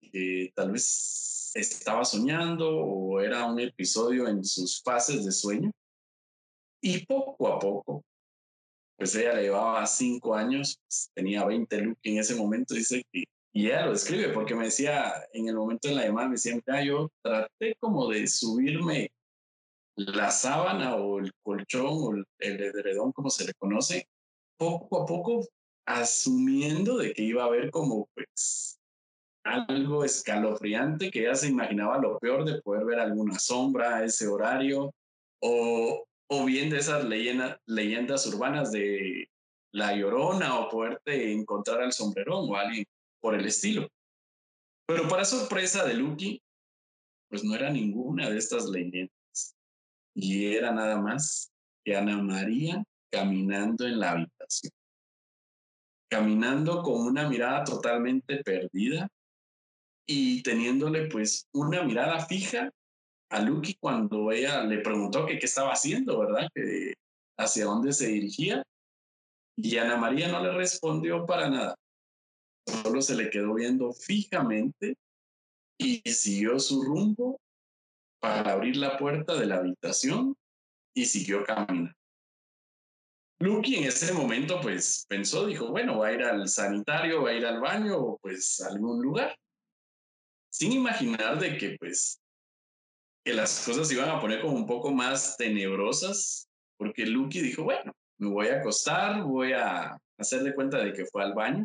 que 0.00 0.52
tal 0.54 0.72
vez 0.72 1.52
estaba 1.54 2.04
soñando 2.04 2.68
o 2.68 3.20
era 3.20 3.46
un 3.46 3.60
episodio 3.60 4.28
en 4.28 4.44
sus 4.44 4.82
fases 4.82 5.24
de 5.24 5.32
sueño. 5.32 5.70
Y 6.82 7.06
poco 7.06 7.48
a 7.48 7.58
poco, 7.58 8.04
pues 8.96 9.14
ella 9.14 9.34
le 9.34 9.42
llevaba 9.42 9.86
cinco 9.86 10.34
años, 10.34 10.78
pues, 10.86 11.10
tenía 11.14 11.44
20 11.44 11.80
look 11.80 11.98
en 12.02 12.18
ese 12.18 12.34
momento, 12.34 12.74
dice 12.74 13.02
que, 13.10 13.24
y 13.52 13.66
ella 13.66 13.86
lo 13.86 13.92
describe 13.92 14.30
porque 14.30 14.54
me 14.54 14.64
decía, 14.64 15.12
en 15.32 15.48
el 15.48 15.54
momento 15.54 15.88
de 15.88 15.94
la 15.94 16.06
llamada, 16.06 16.28
me 16.28 16.34
decía, 16.34 16.60
yo 16.84 17.10
traté 17.22 17.76
como 17.78 18.08
de 18.10 18.26
subirme 18.26 19.10
la 19.96 20.30
sábana 20.30 20.96
o 20.96 21.20
el 21.20 21.32
colchón 21.42 21.86
o 21.86 22.12
el, 22.12 22.26
edredón, 22.38 23.12
como 23.12 23.30
se 23.30 23.46
le 23.46 23.54
conoce, 23.54 24.08
poco 24.56 25.02
a 25.02 25.06
poco, 25.06 25.46
asumiendo 25.86 26.98
de 26.98 27.12
que 27.12 27.22
iba 27.22 27.42
a 27.42 27.46
haber 27.46 27.70
como 27.70 28.08
pues 28.14 28.78
algo 29.44 30.04
escalofriante, 30.04 31.10
que 31.10 31.20
ella 31.20 31.34
se 31.34 31.48
imaginaba 31.48 31.98
lo 31.98 32.18
peor 32.18 32.44
de 32.44 32.62
poder 32.62 32.84
ver 32.86 32.98
alguna 32.98 33.38
sombra 33.38 33.96
a 33.96 34.04
ese 34.04 34.26
horario 34.26 34.94
o, 35.40 36.04
o 36.28 36.44
bien 36.44 36.70
de 36.70 36.78
esas 36.78 37.04
leyendas 37.04 38.26
urbanas 38.26 38.72
de 38.72 39.28
La 39.72 39.94
Llorona 39.94 40.60
o 40.60 40.70
poderte 40.70 41.32
encontrar 41.32 41.82
al 41.82 41.92
sombrerón 41.92 42.48
o 42.48 42.56
alguien 42.56 42.84
por 43.20 43.34
el 43.34 43.44
estilo. 43.44 43.88
Pero 44.86 45.08
para 45.08 45.24
sorpresa 45.24 45.84
de 45.84 45.94
Lucky, 45.94 46.42
pues 47.28 47.44
no 47.44 47.54
era 47.54 47.70
ninguna 47.70 48.30
de 48.30 48.38
estas 48.38 48.66
leyendas. 48.66 49.54
Y 50.14 50.54
era 50.54 50.72
nada 50.72 51.00
más 51.00 51.50
que 51.84 51.96
Ana 51.96 52.22
María 52.22 52.82
caminando 53.10 53.86
en 53.86 53.98
la 53.98 54.12
habitación. 54.12 54.72
Caminando 56.10 56.82
con 56.82 57.00
una 57.02 57.28
mirada 57.28 57.64
totalmente 57.64 58.42
perdida 58.44 59.08
y 60.06 60.42
teniéndole 60.42 61.08
pues 61.08 61.48
una 61.52 61.82
mirada 61.82 62.24
fija 62.26 62.70
a 63.30 63.40
Lucky 63.40 63.74
cuando 63.80 64.30
ella 64.30 64.62
le 64.64 64.78
preguntó 64.78 65.26
qué 65.26 65.38
estaba 65.42 65.72
haciendo, 65.72 66.20
¿verdad? 66.20 66.48
Que 66.54 66.94
hacia 67.38 67.64
dónde 67.64 67.92
se 67.92 68.08
dirigía. 68.08 68.62
Y 69.56 69.76
Ana 69.78 69.96
María 69.96 70.28
no 70.28 70.42
le 70.42 70.52
respondió 70.52 71.26
para 71.26 71.48
nada. 71.48 71.74
Solo 72.66 73.02
se 73.02 73.16
le 73.16 73.30
quedó 73.30 73.54
viendo 73.54 73.92
fijamente 73.92 74.96
y 75.78 76.00
siguió 76.10 76.58
su 76.58 76.82
rumbo 76.82 77.40
para 78.20 78.52
abrir 78.52 78.76
la 78.76 78.96
puerta 78.96 79.34
de 79.34 79.46
la 79.46 79.56
habitación 79.56 80.36
y 80.94 81.04
siguió 81.06 81.44
caminando. 81.44 81.92
Lucky 83.40 83.76
en 83.76 83.84
ese 83.84 84.12
momento 84.12 84.60
pues 84.60 85.04
pensó, 85.08 85.46
dijo, 85.46 85.68
bueno, 85.68 85.98
va 85.98 86.08
a 86.08 86.12
ir 86.12 86.22
al 86.22 86.48
sanitario, 86.48 87.22
va 87.22 87.30
a 87.30 87.34
ir 87.34 87.44
al 87.46 87.60
baño 87.60 87.98
o 87.98 88.18
pues 88.18 88.60
a 88.60 88.68
algún 88.68 89.02
lugar. 89.02 89.36
Sin 90.50 90.72
imaginar 90.72 91.38
de 91.38 91.58
que 91.58 91.76
pues 91.78 92.20
que 93.24 93.32
las 93.32 93.64
cosas 93.64 93.88
se 93.88 93.94
iban 93.94 94.10
a 94.10 94.20
poner 94.20 94.42
como 94.42 94.54
un 94.54 94.66
poco 94.66 94.92
más 94.92 95.36
tenebrosas, 95.36 96.46
porque 96.76 97.06
Lucky 97.06 97.40
dijo, 97.40 97.64
bueno, 97.64 97.92
me 98.18 98.28
voy 98.28 98.48
a 98.48 98.60
acostar, 98.60 99.22
voy 99.22 99.52
a 99.52 99.96
hacer 100.18 100.42
de 100.42 100.54
cuenta 100.54 100.78
de 100.78 100.92
que 100.92 101.06
fue 101.06 101.24
al 101.24 101.32
baño. 101.32 101.64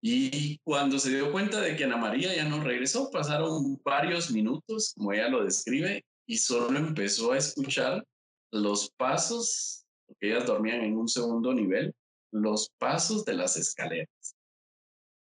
Y 0.00 0.58
cuando 0.58 0.98
se 1.00 1.10
dio 1.10 1.32
cuenta 1.32 1.60
de 1.60 1.74
que 1.74 1.84
Ana 1.84 1.96
María 1.96 2.34
ya 2.34 2.44
no 2.44 2.62
regresó, 2.62 3.10
pasaron 3.10 3.80
varios 3.84 4.30
minutos, 4.30 4.94
como 4.96 5.12
ella 5.12 5.28
lo 5.28 5.44
describe, 5.44 6.04
y 6.24 6.36
solo 6.36 6.78
empezó 6.78 7.32
a 7.32 7.38
escuchar 7.38 8.04
los 8.52 8.90
pasos, 8.96 9.84
porque 10.08 10.30
ellas 10.30 10.46
dormían 10.46 10.80
en 10.80 10.96
un 10.96 11.06
segundo 11.06 11.54
nivel, 11.54 11.94
los 12.32 12.70
pasos 12.78 13.24
de 13.24 13.34
las 13.34 13.56
escaleras. 13.56 14.34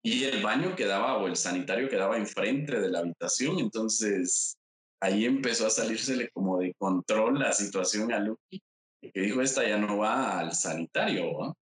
Y 0.04 0.26
el 0.26 0.44
baño 0.44 0.76
quedaba, 0.76 1.18
o 1.18 1.28
el 1.28 1.38
sanitario 1.38 1.90
quedaba 1.90 2.18
enfrente 2.18 2.80
de 2.80 2.90
la 2.90 3.00
habitación, 3.00 3.58
entonces 3.60 4.58
ahí 5.02 5.26
empezó 5.26 5.66
a 5.66 5.70
salírsele 5.70 6.30
como 6.32 6.60
de 6.60 6.74
control 6.76 7.40
la 7.40 7.54
situación 7.54 8.12
a 8.12 8.20
Lucky, 8.20 8.62
que 9.02 9.22
dijo, 9.22 9.42
esta 9.42 9.68
ya 9.68 9.78
no 9.78 9.98
va 9.98 10.40
al 10.40 10.54
sanitario, 10.54 11.56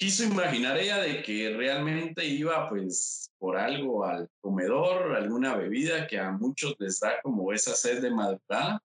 Quiso 0.00 0.22
imaginar 0.22 0.78
ella 0.78 0.98
de 0.98 1.22
que 1.24 1.56
realmente 1.56 2.24
iba 2.24 2.68
pues 2.68 3.32
por 3.36 3.56
algo 3.56 4.04
al 4.04 4.28
comedor, 4.40 5.16
alguna 5.16 5.56
bebida 5.56 6.06
que 6.06 6.20
a 6.20 6.30
muchos 6.30 6.76
les 6.78 7.00
da 7.00 7.20
como 7.20 7.52
esa 7.52 7.74
sed 7.74 8.00
de 8.00 8.10
madrugada. 8.12 8.80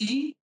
Y 0.00 0.36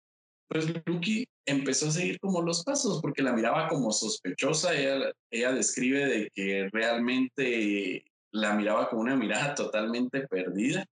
pues 0.46 0.72
Lucky 0.86 1.26
empezó 1.46 1.88
a 1.88 1.92
seguir 1.92 2.18
como 2.20 2.42
los 2.42 2.64
pasos 2.64 3.00
porque 3.00 3.22
la 3.22 3.32
miraba 3.32 3.68
como 3.68 3.92
sospechosa. 3.92 4.74
Ella, 4.74 5.12
ella 5.30 5.52
describe 5.52 6.06
de 6.06 6.30
que 6.34 6.68
realmente 6.72 8.04
la 8.32 8.54
miraba 8.54 8.88
con 8.88 9.00
una 9.00 9.16
mirada 9.16 9.54
totalmente 9.54 10.26
perdida 10.26 10.84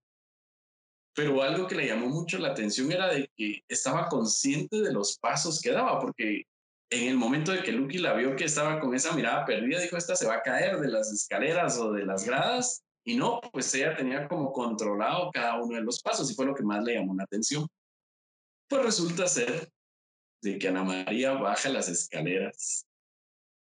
pero 1.14 1.42
algo 1.42 1.66
que 1.66 1.74
le 1.74 1.86
llamó 1.86 2.08
mucho 2.08 2.38
la 2.38 2.48
atención 2.48 2.90
era 2.90 3.12
de 3.12 3.30
que 3.36 3.62
estaba 3.68 4.08
consciente 4.08 4.80
de 4.80 4.92
los 4.92 5.18
pasos 5.18 5.60
que 5.60 5.72
daba, 5.72 6.00
porque 6.00 6.44
en 6.90 7.08
el 7.08 7.16
momento 7.16 7.52
de 7.52 7.62
que 7.62 7.72
Lucky 7.72 7.98
la 7.98 8.14
vio 8.14 8.36
que 8.36 8.44
estaba 8.44 8.80
con 8.80 8.94
esa 8.94 9.12
mirada 9.12 9.44
perdida, 9.44 9.80
dijo, 9.80 9.96
esta 9.96 10.16
se 10.16 10.26
va 10.26 10.36
a 10.36 10.42
caer 10.42 10.80
de 10.80 10.88
las 10.88 11.12
escaleras 11.12 11.78
o 11.78 11.92
de 11.92 12.06
las 12.06 12.24
gradas, 12.24 12.82
y 13.04 13.16
no, 13.16 13.40
pues 13.52 13.74
ella 13.74 13.96
tenía 13.96 14.28
como 14.28 14.52
controlado 14.52 15.30
cada 15.32 15.60
uno 15.62 15.76
de 15.76 15.82
los 15.82 16.00
pasos 16.00 16.30
y 16.30 16.34
fue 16.34 16.46
lo 16.46 16.54
que 16.54 16.62
más 16.62 16.82
le 16.84 16.94
llamó 16.94 17.14
la 17.14 17.24
atención. 17.24 17.66
Pues 18.68 18.82
resulta 18.82 19.26
ser 19.26 19.68
de 20.42 20.58
que 20.58 20.68
Ana 20.68 20.82
María 20.82 21.32
baja 21.34 21.68
las 21.68 21.88
escaleras, 21.88 22.84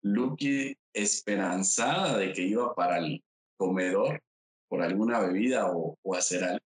Lucky 0.01 0.77
esperanzada 0.93 2.17
de 2.17 2.31
que 2.31 2.43
iba 2.43 2.73
para 2.73 2.99
el 2.99 3.21
comedor 3.57 4.21
por 4.69 4.81
alguna 4.81 5.19
bebida 5.19 5.71
o, 5.71 5.97
o 6.01 6.15
hacer 6.15 6.43
algo 6.43 6.65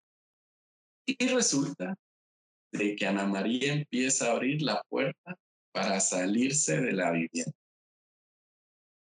y 1.05 1.27
resulta 1.27 1.95
de 2.71 2.95
que 2.95 3.07
Ana 3.07 3.25
María 3.25 3.73
empieza 3.73 4.27
a 4.27 4.31
abrir 4.33 4.61
la 4.61 4.81
puerta 4.89 5.37
para 5.73 5.99
salirse 5.99 6.79
de 6.79 6.93
la 6.93 7.11
vivienda. 7.11 7.51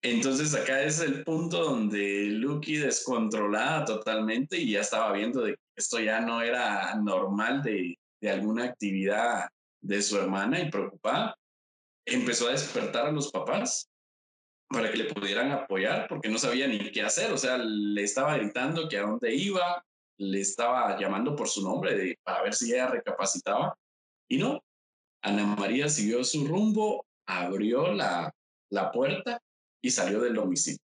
Entonces 0.03 0.55
acá 0.55 0.83
es 0.83 1.01
el 1.01 1.25
punto 1.25 1.63
donde 1.63 2.27
Lucky 2.27 2.77
descontrolada 2.77 3.85
totalmente 3.85 4.59
y 4.59 4.73
ya 4.73 4.81
estaba 4.81 5.13
viendo 5.13 5.43
de 5.43 5.55
que 5.55 5.61
esto 5.77 5.99
ya 6.01 6.21
no 6.21 6.41
era 6.41 6.95
normal 6.95 7.63
de, 7.63 7.99
de 8.21 8.31
alguna 8.31 8.65
actividad 8.65 9.49
de 9.81 10.03
su 10.03 10.19
hermana 10.19 10.61
y 10.61 10.71
preocupada, 10.71 11.37
empezó 12.07 12.49
a 12.49 12.53
despertar 12.53 13.07
a 13.07 13.13
los 13.13 13.31
papás 13.31 13.89
para 14.69 14.91
que 14.91 14.99
le 14.99 15.13
pudieran 15.13 15.51
apoyar 15.51 16.07
porque 16.09 16.29
no 16.29 16.39
sabía 16.39 16.69
ni 16.69 16.91
qué 16.93 17.03
hacer, 17.03 17.33
o 17.33 17.39
sea, 17.39 17.59
le 17.59 18.03
estaba 18.03 18.37
gritando 18.37 18.89
que 18.89 18.99
a 18.99 19.03
dónde 19.03 19.35
iba, 19.35 19.85
le 20.19 20.41
estaba 20.41 20.99
llamando 20.99 21.35
por 21.35 21.49
su 21.49 21.63
nombre 21.63 21.97
de, 21.97 22.19
para 22.23 22.43
ver 22.43 22.55
si 22.55 22.73
ella 22.73 22.89
recapacitaba. 22.89 23.77
Y 24.29 24.39
no, 24.39 24.63
Ana 25.23 25.45
María 25.45 25.89
siguió 25.89 26.23
su 26.23 26.47
rumbo, 26.47 27.07
abrió 27.27 27.93
la, 27.93 28.33
la 28.71 28.93
puerta 28.93 29.43
y 29.83 29.91
salió 29.91 30.21
del 30.21 30.35
domicilio. 30.35 30.79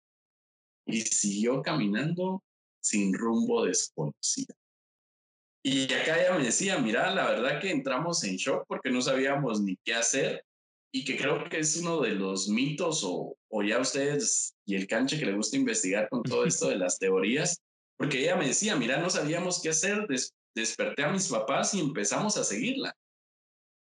Y 0.87 1.01
siguió 1.01 1.63
caminando 1.63 2.43
sin 2.81 3.15
rumbo 3.15 3.65
desconocido. 3.65 4.55
Y 5.65 5.85
acá 5.93 6.21
ella 6.21 6.37
me 6.37 6.45
decía, 6.45 6.79
mira, 6.79 7.11
la 7.15 7.31
verdad 7.31 7.61
que 7.61 7.71
entramos 7.71 8.25
en 8.25 8.37
shock 8.37 8.65
porque 8.67 8.91
no 8.91 9.01
sabíamos 9.01 9.61
ni 9.61 9.77
qué 9.85 9.95
hacer 9.95 10.45
y 10.93 11.05
que 11.05 11.17
creo 11.17 11.49
que 11.49 11.61
es 11.61 11.77
uno 11.77 12.01
de 12.01 12.11
los 12.11 12.49
mitos 12.49 13.03
o, 13.05 13.37
o 13.49 13.63
ya 13.63 13.79
ustedes 13.79 14.55
y 14.67 14.75
el 14.75 14.87
canche 14.87 15.19
que 15.19 15.27
le 15.27 15.35
gusta 15.35 15.57
investigar 15.57 16.09
con 16.09 16.23
todo 16.23 16.45
esto 16.47 16.69
de 16.69 16.77
las 16.77 16.99
teorías, 16.99 17.61
porque 17.97 18.21
ella 18.21 18.37
me 18.37 18.49
decía, 18.49 18.77
mira, 18.77 18.99
no 18.99 19.09
sabíamos 19.09 19.63
qué 19.63 19.71
hacer, 19.71 20.07
desperté 20.55 21.05
a 21.05 21.13
mis 21.13 21.29
papás 21.29 21.75
y 21.75 21.81
empezamos 21.81 22.37
a 22.37 22.45
seguirla. 22.45 22.95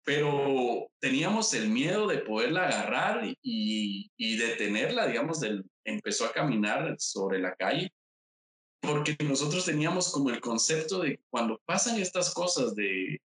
Pero 0.04 0.90
teníamos 0.98 1.52
el 1.54 1.68
miedo 1.68 2.06
de 2.06 2.18
poderla 2.18 2.68
agarrar 2.68 3.24
y, 3.42 4.10
y 4.16 4.36
detenerla, 4.36 5.06
digamos, 5.06 5.40
del, 5.40 5.64
empezó 5.84 6.26
a 6.26 6.32
caminar 6.32 6.96
sobre 6.98 7.38
la 7.38 7.54
calle, 7.54 7.92
porque 8.80 9.16
nosotros 9.24 9.64
teníamos 9.64 10.10
como 10.12 10.30
el 10.30 10.40
concepto 10.40 11.00
de 11.00 11.20
cuando 11.30 11.60
pasan 11.66 12.00
estas 12.00 12.32
cosas 12.32 12.74
de 12.74 13.20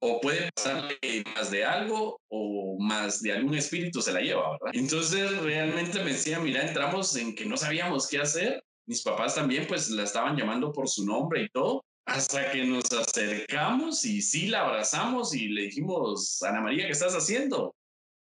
o 0.00 0.20
puede 0.20 0.50
pasarle 0.52 0.96
más 1.34 1.50
de 1.50 1.64
algo 1.64 2.20
o 2.28 2.76
más 2.78 3.20
de 3.20 3.32
algún 3.32 3.54
espíritu 3.54 4.00
se 4.00 4.12
la 4.12 4.20
lleva, 4.20 4.52
¿verdad? 4.52 4.70
Entonces 4.74 5.36
realmente 5.42 6.02
me 6.04 6.12
decía, 6.12 6.38
mira, 6.38 6.66
entramos 6.66 7.16
en 7.16 7.34
que 7.34 7.44
no 7.44 7.56
sabíamos 7.56 8.08
qué 8.08 8.18
hacer. 8.18 8.62
Mis 8.86 9.02
papás 9.02 9.34
también 9.34 9.66
pues 9.66 9.90
la 9.90 10.04
estaban 10.04 10.36
llamando 10.36 10.72
por 10.72 10.88
su 10.88 11.04
nombre 11.04 11.42
y 11.42 11.48
todo, 11.50 11.84
hasta 12.08 12.50
que 12.50 12.64
nos 12.64 12.90
acercamos 12.90 14.04
y 14.04 14.22
sí 14.22 14.48
la 14.48 14.62
abrazamos 14.62 15.34
y 15.34 15.48
le 15.48 15.62
dijimos, 15.62 16.42
Ana 16.42 16.62
María, 16.62 16.86
¿qué 16.86 16.92
estás 16.92 17.14
haciendo? 17.14 17.76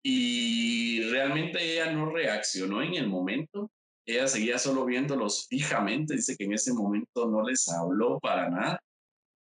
Y 0.01 1.03
realmente 1.09 1.59
ella 1.61 1.91
no 1.91 2.09
reaccionó 2.09 2.81
en 2.81 2.95
el 2.95 3.07
momento. 3.07 3.69
Ella 4.05 4.27
seguía 4.27 4.57
solo 4.57 4.85
viéndolos 4.85 5.47
fijamente. 5.47 6.15
Dice 6.15 6.35
que 6.37 6.45
en 6.45 6.53
ese 6.53 6.73
momento 6.73 7.29
no 7.29 7.43
les 7.43 7.67
habló 7.69 8.19
para 8.19 8.49
nada 8.49 8.83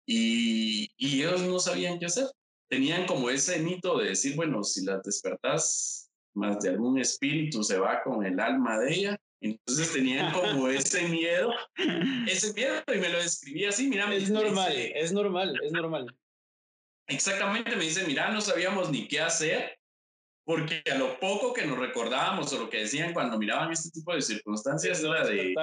y, 0.05 0.91
ellos 0.97 1.41
no 1.41 1.59
sabían 1.59 1.99
qué 1.99 2.05
hacer. 2.05 2.27
Tenían 2.67 3.05
como 3.05 3.29
ese 3.29 3.59
mito 3.59 3.97
de 3.97 4.09
decir, 4.09 4.35
bueno, 4.35 4.63
si 4.63 4.85
las 4.85 5.03
despertas 5.03 6.09
más 6.35 6.59
de 6.61 6.69
algún 6.69 6.99
espíritu 6.99 7.63
se 7.63 7.79
va 7.79 8.01
con 8.03 8.25
el 8.25 8.39
alma 8.39 8.79
de 8.79 8.93
ella. 8.93 9.21
Entonces 9.41 9.93
tenían 9.93 10.33
como 10.33 10.67
ese 10.67 11.07
miedo, 11.07 11.53
ese 12.27 12.53
miedo, 12.53 12.83
y 12.93 12.97
me 12.97 13.09
lo 13.09 13.19
describí 13.19 13.65
así, 13.65 13.87
mira. 13.87 14.13
Es 14.13 14.29
normal, 14.29 14.73
es 14.75 15.11
normal, 15.13 15.59
es 15.63 15.71
normal. 15.71 16.15
Exactamente, 17.07 17.75
me 17.75 17.85
dice, 17.85 18.05
mira, 18.05 18.29
no 18.31 18.41
sabíamos 18.41 18.91
ni 18.91 19.07
qué 19.07 19.21
hacer, 19.21 19.79
porque 20.45 20.83
a 20.91 20.95
lo 20.95 21.19
poco 21.19 21.53
que 21.53 21.65
nos 21.65 21.79
recordábamos 21.79 22.51
o 22.53 22.59
lo 22.59 22.69
que 22.69 22.79
decían 22.79 23.13
cuando 23.13 23.37
miraban 23.37 23.71
este 23.71 23.89
tipo 23.91 24.13
de 24.13 24.21
circunstancias 24.21 25.03
era 25.03 25.25
de... 25.25 25.55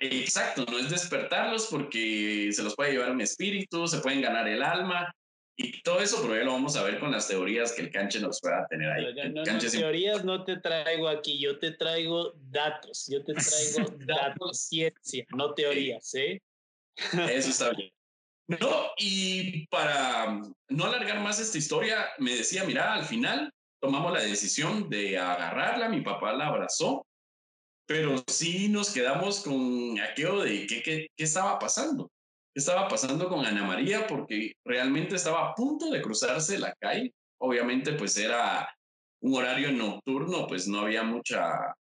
Exacto, 0.00 0.64
no 0.70 0.78
es 0.78 0.90
despertarlos 0.90 1.66
porque 1.66 2.50
se 2.52 2.62
los 2.62 2.74
puede 2.74 2.92
llevar 2.92 3.10
un 3.10 3.20
espíritu, 3.20 3.86
se 3.86 3.98
pueden 3.98 4.20
ganar 4.20 4.46
el 4.48 4.62
alma 4.62 5.14
y 5.56 5.82
todo 5.82 6.00
eso, 6.00 6.20
pero 6.22 6.36
ya 6.36 6.44
lo 6.44 6.52
vamos 6.52 6.76
a 6.76 6.82
ver 6.82 7.00
con 7.00 7.10
las 7.10 7.28
teorías 7.28 7.72
que 7.72 7.82
el 7.82 7.90
canche 7.90 8.20
nos 8.20 8.40
pueda 8.40 8.66
tener 8.68 8.90
ahí. 8.90 9.32
No, 9.32 9.42
teorías 9.42 10.24
no 10.24 10.44
te 10.44 10.58
traigo 10.58 11.08
aquí, 11.08 11.40
yo 11.40 11.58
te 11.58 11.72
traigo 11.72 12.32
datos, 12.50 13.06
yo 13.08 13.24
te 13.24 13.34
traigo 13.34 13.90
datos, 14.06 14.60
ciencia, 14.60 15.24
no 15.34 15.54
teorías, 15.54 16.14
¿eh? 16.14 16.40
Eso 17.12 17.50
está 17.50 17.70
bien. 17.70 17.90
No, 18.48 18.90
y 18.98 19.66
para 19.68 20.40
no 20.68 20.84
alargar 20.84 21.20
más 21.20 21.40
esta 21.40 21.58
historia, 21.58 22.06
me 22.18 22.36
decía, 22.36 22.64
mira, 22.64 22.94
al 22.94 23.04
final 23.04 23.52
tomamos 23.80 24.12
la 24.12 24.20
decisión 24.20 24.88
de 24.88 25.18
agarrarla, 25.18 25.88
mi 25.88 26.02
papá 26.02 26.32
la 26.32 26.48
abrazó 26.48 27.06
pero 27.86 28.16
sí 28.26 28.68
nos 28.68 28.90
quedamos 28.90 29.40
con 29.40 29.98
aquello 30.00 30.40
de 30.40 30.66
qué, 30.66 30.82
qué, 30.82 31.06
qué 31.16 31.24
estaba 31.24 31.58
pasando. 31.58 32.10
¿Qué 32.56 32.60
estaba 32.60 32.88
pasando 32.88 33.28
con 33.28 33.44
Ana 33.44 33.64
María? 33.64 34.06
Porque 34.06 34.54
realmente 34.64 35.16
estaba 35.16 35.50
a 35.50 35.54
punto 35.54 35.90
de 35.90 36.00
cruzarse 36.00 36.58
la 36.58 36.74
calle. 36.80 37.12
Obviamente, 37.38 37.92
pues 37.92 38.16
era 38.16 38.66
un 39.20 39.34
horario 39.34 39.72
nocturno, 39.72 40.46
pues 40.46 40.66
no 40.66 40.80
había 40.80 41.02
mucha, 41.02 41.74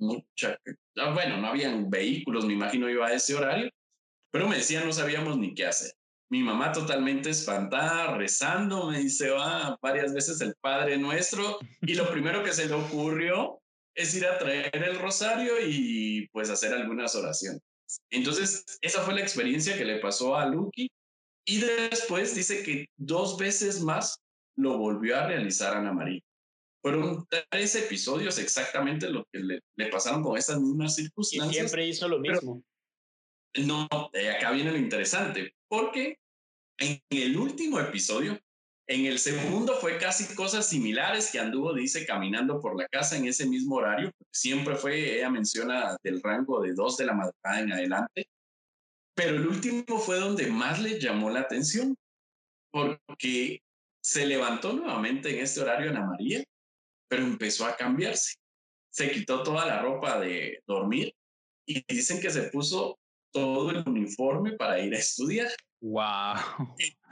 mucha, 0.00 0.58
ah, 0.96 1.12
bueno, 1.14 1.36
no 1.36 1.46
habían 1.46 1.88
vehículos, 1.88 2.44
me 2.44 2.54
imagino 2.54 2.90
iba 2.90 3.06
a 3.06 3.12
ese 3.12 3.36
horario, 3.36 3.70
pero 4.32 4.48
me 4.48 4.56
decía 4.56 4.84
no 4.84 4.92
sabíamos 4.92 5.38
ni 5.38 5.54
qué 5.54 5.66
hacer. 5.66 5.92
Mi 6.28 6.42
mamá 6.42 6.72
totalmente 6.72 7.30
espantada, 7.30 8.16
rezando, 8.16 8.90
me 8.90 8.98
dice, 8.98 9.30
va 9.30 9.78
varias 9.80 10.12
veces 10.12 10.40
el 10.40 10.56
Padre 10.60 10.98
Nuestro, 10.98 11.60
y 11.82 11.94
lo 11.94 12.10
primero 12.10 12.42
que 12.42 12.52
se 12.52 12.66
le 12.66 12.74
ocurrió 12.74 13.60
es 13.94 14.12
ir 14.16 14.26
a 14.26 14.38
traer 14.38 14.74
el 14.74 14.98
rosario 14.98 15.52
y 15.64 16.26
pues 16.32 16.50
hacer 16.50 16.74
algunas 16.74 17.14
oraciones. 17.14 17.62
Entonces, 18.10 18.64
esa 18.80 19.02
fue 19.02 19.14
la 19.14 19.20
experiencia 19.20 19.76
que 19.76 19.84
le 19.84 19.98
pasó 19.98 20.36
a 20.36 20.46
Lucky 20.46 20.88
y 21.46 21.58
después 21.58 22.34
dice 22.34 22.62
que 22.62 22.86
dos 22.96 23.38
veces 23.38 23.80
más 23.80 24.18
lo 24.56 24.78
volvió 24.78 25.16
a 25.16 25.26
realizar 25.26 25.74
a 25.74 25.80
Ana 25.80 25.92
María. 25.92 26.20
Fueron 26.82 27.26
tres 27.50 27.74
episodios 27.74 28.38
exactamente 28.38 29.10
lo 29.10 29.24
que 29.32 29.40
le, 29.40 29.60
le 29.76 29.86
pasaron 29.88 30.22
con 30.22 30.36
esas 30.36 30.60
mismas 30.60 30.94
circunstancias. 30.94 31.50
Y 31.50 31.58
siempre 31.58 31.86
hizo 31.86 32.08
lo 32.08 32.18
mismo. 32.18 32.62
no, 33.58 33.88
acá 33.92 34.50
viene 34.52 34.72
lo 34.72 34.78
interesante, 34.78 35.54
porque 35.68 36.18
en 36.78 37.00
el 37.10 37.36
último 37.36 37.80
episodio 37.80 38.38
en 38.88 39.06
el 39.06 39.18
segundo 39.18 39.74
fue 39.80 39.98
casi 39.98 40.32
cosas 40.34 40.68
similares 40.68 41.30
que 41.32 41.40
anduvo, 41.40 41.74
dice, 41.74 42.06
caminando 42.06 42.60
por 42.60 42.78
la 42.78 42.86
casa 42.86 43.16
en 43.16 43.26
ese 43.26 43.46
mismo 43.46 43.76
horario. 43.76 44.12
Siempre 44.30 44.76
fue, 44.76 45.16
ella 45.16 45.28
menciona, 45.28 45.96
del 46.04 46.22
rango 46.22 46.60
de 46.60 46.72
dos 46.72 46.96
de 46.96 47.06
la 47.06 47.12
madrugada 47.12 47.60
en 47.60 47.72
adelante. 47.72 48.28
Pero 49.16 49.36
el 49.36 49.46
último 49.48 49.98
fue 49.98 50.20
donde 50.20 50.46
más 50.46 50.80
le 50.80 51.00
llamó 51.00 51.30
la 51.30 51.40
atención, 51.40 51.96
porque 52.70 53.60
se 54.00 54.24
levantó 54.26 54.72
nuevamente 54.72 55.30
en 55.30 55.42
este 55.42 55.62
horario 55.62 55.90
Ana 55.90 56.06
María, 56.06 56.44
pero 57.08 57.24
empezó 57.24 57.66
a 57.66 57.76
cambiarse. 57.76 58.34
Se 58.90 59.10
quitó 59.10 59.42
toda 59.42 59.66
la 59.66 59.82
ropa 59.82 60.20
de 60.20 60.62
dormir 60.66 61.12
y 61.66 61.84
dicen 61.88 62.20
que 62.20 62.30
se 62.30 62.44
puso 62.50 62.98
todo 63.32 63.70
el 63.70 63.82
uniforme 63.86 64.52
para 64.52 64.78
ir 64.78 64.94
a 64.94 64.98
estudiar. 64.98 65.48
Wow. 65.80 66.36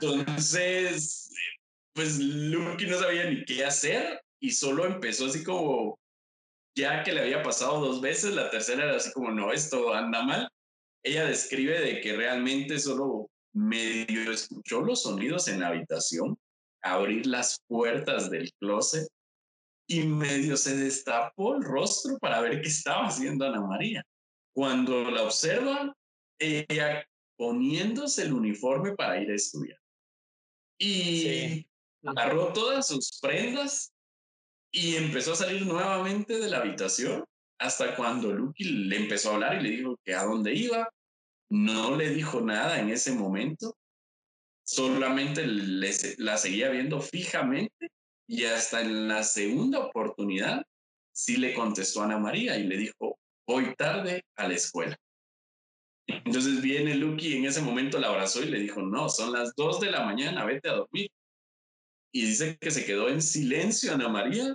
Entonces, 0.01 1.31
pues 1.95 2.19
Lucky 2.19 2.87
no 2.87 2.99
sabía 2.99 3.31
ni 3.31 3.45
qué 3.45 3.65
hacer 3.65 4.21
y 4.41 4.51
solo 4.51 4.85
empezó 4.85 5.27
así 5.27 5.45
como, 5.45 5.99
ya 6.77 7.03
que 7.03 7.13
le 7.13 7.23
había 7.23 7.43
pasado 7.43 7.81
dos 7.81 8.01
veces, 8.01 8.35
la 8.35 8.51
tercera 8.51 8.85
era 8.85 8.97
así 8.97 9.13
como, 9.13 9.31
no, 9.31 9.53
esto 9.53 9.95
anda 9.95 10.23
mal. 10.23 10.49
Ella 11.05 11.25
describe 11.27 11.81
de 11.81 12.01
que 12.01 12.17
realmente 12.17 12.79
solo 12.79 13.31
medio 13.55 14.33
escuchó 14.33 14.81
los 14.81 15.03
sonidos 15.03 15.49
en 15.49 15.61
la 15.61 15.69
habitación, 15.69 16.37
abrir 16.83 17.27
las 17.27 17.61
puertas 17.69 18.31
del 18.31 18.51
closet 18.61 19.07
y 19.87 20.03
medio 20.03 20.57
se 20.57 20.77
destapó 20.77 21.55
el 21.55 21.63
rostro 21.63 22.19
para 22.19 22.41
ver 22.41 22.61
qué 22.63 22.69
estaba 22.69 23.07
haciendo 23.07 23.47
Ana 23.47 23.61
María. 23.61 24.03
Cuando 24.55 25.11
la 25.11 25.23
observa, 25.23 25.95
ella 26.39 27.07
poniéndose 27.37 28.23
el 28.23 28.33
uniforme 28.33 28.95
para 28.95 29.21
ir 29.21 29.31
a 29.31 29.35
estudiar. 29.35 29.79
Y 30.79 31.67
agarró 32.05 32.53
todas 32.53 32.87
sus 32.87 33.19
prendas 33.21 33.93
y 34.71 34.97
empezó 34.97 35.33
a 35.33 35.37
salir 35.37 35.67
nuevamente 35.67 36.39
de 36.39 36.49
la 36.49 36.59
habitación 36.59 37.25
hasta 37.59 37.97
cuando 37.97 38.33
Lucky 38.33 38.65
le 38.65 38.97
empezó 38.97 39.31
a 39.31 39.35
hablar 39.35 39.61
y 39.61 39.63
le 39.63 39.71
dijo 39.71 39.99
que 40.05 40.15
a 40.15 40.25
dónde 40.25 40.55
iba. 40.55 40.89
No 41.51 41.95
le 41.97 42.11
dijo 42.11 42.41
nada 42.41 42.81
en 42.81 42.89
ese 42.89 43.13
momento, 43.13 43.77
solamente 44.65 45.47
la 45.47 46.37
seguía 46.37 46.71
viendo 46.71 47.01
fijamente 47.01 47.91
y 48.27 48.45
hasta 48.45 48.81
en 48.81 49.09
la 49.09 49.23
segunda 49.23 49.81
oportunidad 49.81 50.65
sí 51.13 51.37
le 51.37 51.55
contestó 51.55 52.01
a 52.01 52.07
Ana 52.07 52.19
María 52.19 52.57
y 52.57 52.65
le 52.65 52.77
dijo, 52.77 53.19
voy 53.47 53.75
tarde 53.77 54.25
a 54.37 54.49
la 54.49 54.55
escuela. 54.55 54.97
Entonces 56.07 56.61
viene 56.61 56.95
Lucky 56.97 57.37
en 57.37 57.45
ese 57.45 57.63
momento 57.63 57.99
la 57.99 58.09
abrazó 58.09 58.43
y 58.43 58.47
le 58.49 58.59
dijo, 58.59 58.83
no, 58.83 59.09
son 59.09 59.33
las 59.33 59.55
dos 59.55 59.81
de 59.81 59.91
la 59.91 60.05
mañana, 60.05 60.45
vete 60.45 60.69
a 60.69 60.75
dormir. 60.75 61.11
Y 62.15 62.27
dice 62.27 62.57
que 62.61 62.71
se 62.71 62.85
quedó 62.85 63.09
en 63.09 63.21
silencio 63.21 63.93
Ana 63.93 64.09
María 64.09 64.55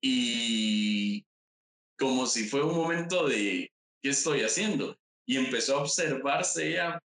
y 0.00 1.24
como 1.98 2.26
si 2.26 2.44
fue 2.44 2.62
un 2.62 2.76
momento 2.76 3.28
de, 3.28 3.70
¿qué 4.02 4.10
estoy 4.10 4.42
haciendo? 4.42 4.96
Y 5.26 5.36
empezó 5.36 5.76
a 5.76 5.82
observarse 5.82 6.68
ella 6.68 7.00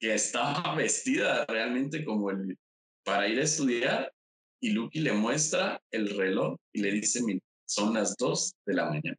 que 0.00 0.14
estaba 0.14 0.74
vestida 0.76 1.44
realmente 1.46 2.04
como 2.04 2.30
el 2.30 2.56
para 3.04 3.28
ir 3.28 3.38
a 3.38 3.44
estudiar 3.44 4.12
y 4.60 4.70
Lucky 4.70 5.00
le 5.00 5.12
muestra 5.12 5.80
el 5.92 6.16
reloj 6.16 6.56
y 6.72 6.80
le 6.80 6.90
dice, 6.92 7.20
son 7.68 7.94
las 7.94 8.16
dos 8.16 8.52
de 8.66 8.74
la 8.74 8.86
mañana. 8.86 9.16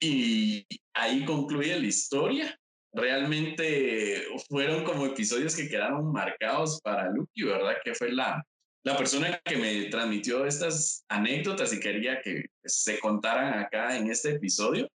Y 0.00 0.66
ahí 0.94 1.24
concluye 1.24 1.78
la 1.78 1.86
historia. 1.86 2.57
Realmente 2.92 4.24
fueron 4.48 4.84
como 4.84 5.06
episodios 5.06 5.54
que 5.54 5.68
quedaron 5.68 6.10
marcados 6.12 6.80
para 6.82 7.10
Lucky, 7.10 7.42
¿verdad? 7.42 7.76
Que 7.84 7.94
fue 7.94 8.12
la, 8.12 8.42
la 8.84 8.96
persona 8.96 9.38
que 9.44 9.56
me 9.56 9.84
transmitió 9.86 10.46
estas 10.46 11.04
anécdotas 11.08 11.72
y 11.72 11.80
quería 11.80 12.20
que 12.22 12.46
se 12.64 12.98
contaran 12.98 13.58
acá 13.58 13.96
en 13.96 14.10
este 14.10 14.30
episodio. 14.30 14.88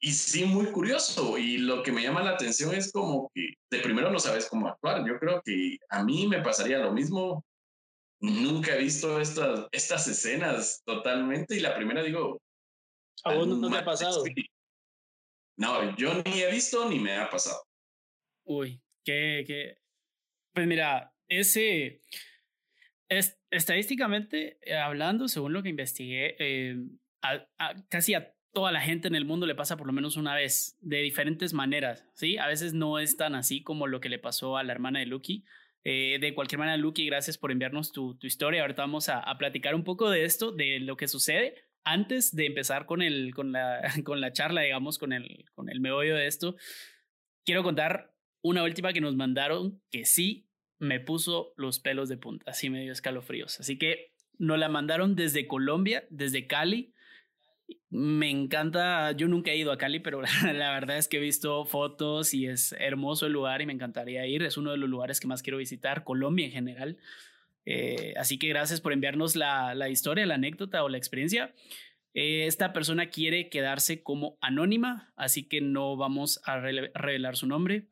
Y 0.00 0.12
sí, 0.12 0.44
muy 0.44 0.66
curioso. 0.66 1.38
Y 1.38 1.58
lo 1.58 1.82
que 1.82 1.92
me 1.92 2.02
llama 2.02 2.22
la 2.22 2.30
atención 2.30 2.74
es 2.74 2.90
como 2.92 3.30
que 3.34 3.54
de 3.70 3.78
primero 3.80 4.10
no 4.10 4.18
sabes 4.18 4.48
cómo 4.48 4.68
actuar. 4.68 5.06
Yo 5.06 5.18
creo 5.18 5.40
que 5.44 5.78
a 5.90 6.02
mí 6.04 6.26
me 6.26 6.42
pasaría 6.42 6.78
lo 6.78 6.92
mismo. 6.92 7.44
Nunca 8.20 8.74
he 8.74 8.78
visto 8.78 9.20
estas, 9.20 9.66
estas 9.72 10.06
escenas 10.08 10.82
totalmente. 10.84 11.56
Y 11.56 11.60
la 11.60 11.74
primera 11.74 12.02
digo, 12.02 12.40
¿A 13.24 13.34
vos 13.34 13.46
no 13.46 13.70
te 13.70 13.78
ha 13.78 13.84
pasado? 13.84 14.24
No, 15.56 15.96
yo 15.96 16.22
ni 16.24 16.40
he 16.40 16.50
visto 16.50 16.88
ni 16.88 16.98
me 16.98 17.16
ha 17.16 17.28
pasado. 17.28 17.62
Uy, 18.44 18.80
qué, 19.04 19.44
qué. 19.46 19.78
Pues 20.52 20.66
mira, 20.66 21.14
ese. 21.28 22.00
Es, 23.08 23.38
estadísticamente 23.50 24.58
eh, 24.62 24.76
hablando, 24.76 25.28
según 25.28 25.52
lo 25.52 25.62
que 25.62 25.68
investigué, 25.68 26.36
eh, 26.38 26.76
casi 27.90 28.14
a 28.14 28.34
toda 28.52 28.72
la 28.72 28.80
gente 28.80 29.08
en 29.08 29.14
el 29.14 29.26
mundo 29.26 29.46
le 29.46 29.54
pasa 29.54 29.76
por 29.76 29.86
lo 29.86 29.92
menos 29.92 30.16
una 30.16 30.34
vez, 30.34 30.78
de 30.80 30.98
diferentes 31.02 31.52
maneras, 31.52 32.06
¿sí? 32.14 32.38
A 32.38 32.46
veces 32.46 32.72
no 32.72 32.98
es 32.98 33.16
tan 33.16 33.34
así 33.34 33.62
como 33.62 33.86
lo 33.86 34.00
que 34.00 34.08
le 34.08 34.18
pasó 34.18 34.56
a 34.56 34.62
la 34.62 34.72
hermana 34.72 35.00
de 35.00 35.06
Lucky. 35.06 35.44
Eh, 35.84 36.18
de 36.20 36.34
cualquier 36.34 36.58
manera, 36.58 36.76
Lucky, 36.76 37.06
gracias 37.06 37.36
por 37.36 37.50
enviarnos 37.50 37.92
tu, 37.92 38.16
tu 38.16 38.26
historia. 38.26 38.62
Ahorita 38.62 38.82
vamos 38.82 39.08
a, 39.08 39.18
a, 39.18 39.36
platicar 39.36 39.74
un 39.74 39.84
poco 39.84 40.08
de 40.10 40.24
esto, 40.24 40.52
de 40.52 40.80
lo 40.80 40.96
que 40.96 41.08
sucede 41.08 41.64
antes 41.84 42.34
de 42.34 42.46
empezar 42.46 42.86
con, 42.86 43.02
el, 43.02 43.34
con, 43.34 43.52
la, 43.52 43.80
con 44.04 44.20
la 44.20 44.32
charla, 44.32 44.62
digamos, 44.62 44.98
con 44.98 45.12
el, 45.12 45.44
con 45.54 45.68
el 45.68 45.80
meollo 45.80 46.16
de 46.16 46.26
esto, 46.26 46.56
quiero 47.44 47.62
contar 47.62 48.14
una 48.42 48.62
última 48.62 48.92
que 48.92 49.00
nos 49.00 49.16
mandaron 49.16 49.80
que 49.90 50.04
sí 50.04 50.48
me 50.78 50.98
puso 50.98 51.54
los 51.56 51.78
pelos 51.78 52.08
de 52.08 52.16
punta, 52.16 52.50
así 52.50 52.68
medio 52.68 52.92
escalofríos. 52.92 53.60
Así 53.60 53.78
que 53.78 54.12
nos 54.38 54.58
la 54.58 54.68
mandaron 54.68 55.14
desde 55.14 55.46
Colombia, 55.46 56.04
desde 56.10 56.48
Cali. 56.48 56.92
Me 57.88 58.28
encanta, 58.30 59.12
yo 59.12 59.28
nunca 59.28 59.52
he 59.52 59.56
ido 59.56 59.70
a 59.70 59.78
Cali, 59.78 60.00
pero 60.00 60.20
la, 60.42 60.72
verdad 60.72 60.98
es 60.98 61.06
que 61.06 61.18
he 61.18 61.20
visto 61.20 61.64
fotos 61.66 62.34
y 62.34 62.46
es 62.46 62.74
hermoso 62.78 63.26
el 63.26 63.32
lugar 63.32 63.62
y 63.62 63.66
me 63.66 63.72
encantaría 63.72 64.26
ir. 64.26 64.42
Es 64.42 64.56
uno 64.56 64.72
de 64.72 64.76
los 64.76 64.90
lugares 64.90 65.20
que 65.20 65.28
más 65.28 65.42
quiero 65.42 65.58
visitar, 65.58 66.02
Colombia 66.02 66.46
en 66.46 66.52
general. 66.52 66.98
Eh, 67.64 68.14
así 68.16 68.38
que 68.38 68.48
gracias 68.48 68.80
por 68.80 68.92
enviarnos 68.92 69.36
la, 69.36 69.74
la, 69.74 69.88
historia, 69.88 70.26
la 70.26 70.34
anécdota 70.34 70.82
o 70.82 70.88
la 70.88 70.98
experiencia. 70.98 71.54
Eh, 72.14 72.46
esta 72.46 72.72
persona 72.72 73.06
quiere 73.06 73.48
quedarse 73.48 74.02
como 74.02 74.36
anónima, 74.40 75.12
así 75.16 75.44
que 75.44 75.60
no 75.60 75.96
vamos 75.96 76.40
a 76.44 76.60
revelar 76.60 77.36
su 77.36 77.46
nombre, 77.46 77.88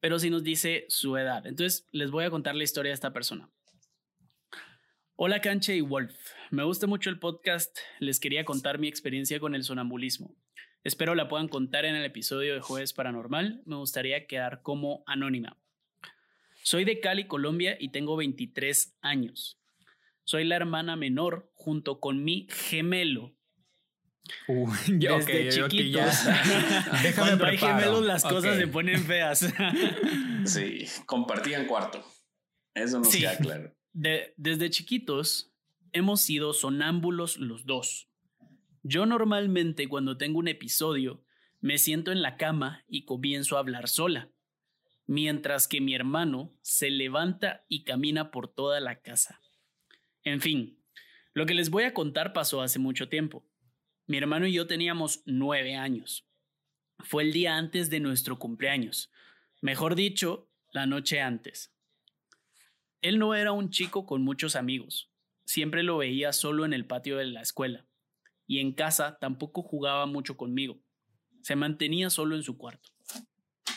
pero 0.00 0.18
sí 0.18 0.30
nos 0.30 0.44
dice 0.44 0.84
su 0.88 1.16
edad. 1.16 1.46
Entonces 1.46 1.86
les 1.90 2.10
voy 2.10 2.24
a 2.24 2.30
contar 2.30 2.54
la 2.54 2.64
historia 2.64 2.90
de 2.90 2.94
esta 2.94 3.12
persona. 3.12 3.50
Hola 5.16 5.40
Canche 5.40 5.74
y 5.74 5.80
Wolf, 5.80 6.14
me 6.50 6.62
gusta 6.62 6.86
mucho 6.86 7.10
el 7.10 7.18
podcast, 7.18 7.76
les 7.98 8.20
quería 8.20 8.44
contar 8.44 8.78
mi 8.78 8.86
experiencia 8.86 9.40
con 9.40 9.56
el 9.56 9.64
sonambulismo. 9.64 10.36
Espero 10.84 11.16
la 11.16 11.26
puedan 11.26 11.48
contar 11.48 11.84
en 11.84 11.96
el 11.96 12.04
episodio 12.04 12.54
de 12.54 12.60
Jueves 12.60 12.92
Paranormal, 12.92 13.60
me 13.66 13.74
gustaría 13.74 14.28
quedar 14.28 14.62
como 14.62 15.02
anónima. 15.06 15.56
Soy 16.68 16.84
de 16.84 17.00
Cali, 17.00 17.26
Colombia 17.26 17.78
y 17.80 17.92
tengo 17.92 18.14
23 18.14 18.98
años. 19.00 19.58
Soy 20.24 20.44
la 20.44 20.56
hermana 20.56 20.96
menor 20.96 21.50
junto 21.54 21.98
con 21.98 22.22
mi 22.22 22.46
gemelo. 22.50 23.34
Uh, 24.48 24.70
Desde 24.86 25.48
chiquitos. 25.48 26.14
Cuando 27.16 27.46
hay 27.46 27.56
gemelos 27.56 28.04
las 28.04 28.22
cosas 28.22 28.58
se 28.58 28.66
ponen 28.68 29.02
feas. 29.02 29.50
sí, 30.44 30.84
compartían 31.06 31.66
cuarto. 31.66 32.04
Eso 32.74 32.98
nos 32.98 33.16
queda 33.16 33.38
claro. 33.38 33.74
desde 33.94 34.68
chiquitos 34.68 35.50
hemos 35.92 36.20
sido 36.20 36.52
sonámbulos 36.52 37.38
los 37.38 37.64
dos. 37.64 38.10
Yo 38.82 39.06
normalmente 39.06 39.88
cuando 39.88 40.18
tengo 40.18 40.38
un 40.38 40.48
episodio 40.48 41.24
me 41.62 41.78
siento 41.78 42.12
en 42.12 42.20
la 42.20 42.36
cama 42.36 42.84
y 42.86 43.06
comienzo 43.06 43.56
a 43.56 43.60
hablar 43.60 43.88
sola 43.88 44.30
mientras 45.08 45.66
que 45.66 45.80
mi 45.80 45.94
hermano 45.94 46.54
se 46.60 46.90
levanta 46.90 47.64
y 47.66 47.82
camina 47.82 48.30
por 48.30 48.46
toda 48.46 48.78
la 48.78 49.00
casa. 49.00 49.40
En 50.22 50.40
fin, 50.42 50.78
lo 51.32 51.46
que 51.46 51.54
les 51.54 51.70
voy 51.70 51.84
a 51.84 51.94
contar 51.94 52.34
pasó 52.34 52.60
hace 52.60 52.78
mucho 52.78 53.08
tiempo. 53.08 53.42
Mi 54.06 54.18
hermano 54.18 54.46
y 54.46 54.52
yo 54.52 54.66
teníamos 54.66 55.22
nueve 55.24 55.74
años. 55.76 56.28
Fue 56.98 57.22
el 57.22 57.32
día 57.32 57.56
antes 57.56 57.88
de 57.88 58.00
nuestro 58.00 58.38
cumpleaños, 58.38 59.10
mejor 59.62 59.94
dicho, 59.94 60.50
la 60.72 60.84
noche 60.84 61.22
antes. 61.22 61.74
Él 63.00 63.18
no 63.18 63.34
era 63.34 63.52
un 63.52 63.70
chico 63.70 64.04
con 64.04 64.22
muchos 64.22 64.56
amigos, 64.56 65.10
siempre 65.46 65.84
lo 65.84 65.96
veía 65.96 66.34
solo 66.34 66.66
en 66.66 66.74
el 66.74 66.84
patio 66.84 67.16
de 67.16 67.26
la 67.26 67.40
escuela, 67.40 67.86
y 68.46 68.58
en 68.58 68.72
casa 68.72 69.18
tampoco 69.18 69.62
jugaba 69.62 70.04
mucho 70.04 70.36
conmigo, 70.36 70.82
se 71.40 71.56
mantenía 71.56 72.10
solo 72.10 72.36
en 72.36 72.42
su 72.42 72.58
cuarto. 72.58 72.90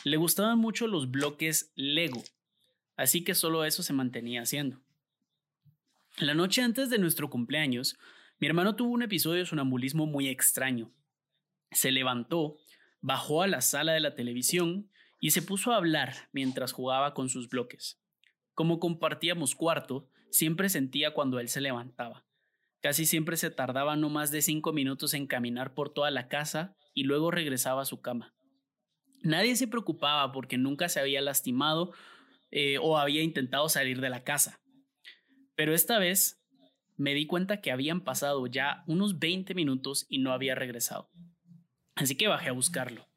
Le 0.04 0.18
gustaban 0.18 0.58
mucho 0.60 0.88
los 0.88 1.12
bloques 1.12 1.72
Lego, 1.76 2.24
así 2.98 3.24
que 3.24 3.36
solo 3.36 3.66
eso 3.66 3.84
se 3.84 3.94
mantenía 3.94 4.42
haciendo. 4.42 4.82
La 6.18 6.34
noche 6.34 6.62
antes 6.62 6.90
de 6.90 7.00
nuestro 7.00 7.30
cumpleaños, 7.30 7.98
mi 8.40 8.48
hermano 8.48 8.76
tuvo 8.76 8.92
un 8.92 9.04
episodio 9.04 9.40
de 9.40 9.46
sonambulismo 9.46 10.06
muy 10.06 10.28
extraño. 10.28 10.92
Se 11.72 11.92
levantó, 11.92 12.58
bajó 13.02 13.44
a 13.44 13.48
la 13.48 13.62
sala 13.62 13.94
de 13.94 14.00
la 14.00 14.16
televisión 14.16 14.90
y 15.20 15.32
se 15.32 15.42
puso 15.42 15.72
a 15.72 15.78
hablar 15.78 16.30
mientras 16.34 16.74
jugaba 16.74 17.14
con 17.14 17.30
sus 17.30 17.50
bloques. 17.50 18.02
Como 18.54 18.80
compartíamos 18.80 19.56
cuarto, 19.56 20.10
siempre 20.32 20.70
sentía 20.70 21.14
cuando 21.14 21.40
él 21.40 21.48
se 21.48 21.62
levantaba. 21.62 22.26
Casi 22.82 23.06
siempre 23.06 23.38
se 23.38 23.52
tardaba 23.52 23.96
no 23.96 24.10
más 24.10 24.32
de 24.32 24.42
cinco 24.42 24.74
minutos 24.74 25.14
en 25.14 25.28
caminar 25.28 25.76
por 25.76 25.94
toda 25.94 26.10
la 26.10 26.28
casa 26.28 26.76
y 26.94 27.04
luego 27.04 27.30
regresaba 27.30 27.84
a 27.84 27.86
su 27.86 28.02
cama. 28.02 28.34
Nadie 29.22 29.56
se 29.56 29.68
preocupaba 29.68 30.32
porque 30.32 30.58
nunca 30.58 30.90
se 30.90 31.00
había 31.00 31.22
lastimado 31.22 31.94
eh, 32.50 32.78
o 32.80 32.98
había 32.98 33.22
intentado 33.22 33.70
salir 33.70 34.02
de 34.02 34.10
la 34.10 34.24
casa. 34.24 34.60
Pero 35.56 35.74
esta 35.74 36.00
vez 36.00 36.42
me 36.98 37.14
di 37.14 37.26
cuenta 37.26 37.62
que 37.62 37.72
habían 37.72 38.02
pasado 38.02 38.46
ya 38.48 38.84
unos 38.88 39.20
20 39.20 39.56
minutos 39.56 40.06
y 40.10 40.20
no 40.20 40.34
había 40.34 40.56
regresado. 40.56 41.10
Así 41.96 42.16
que 42.16 42.28
bajé 42.28 42.50
a 42.50 42.54
buscarlo. 42.54 43.08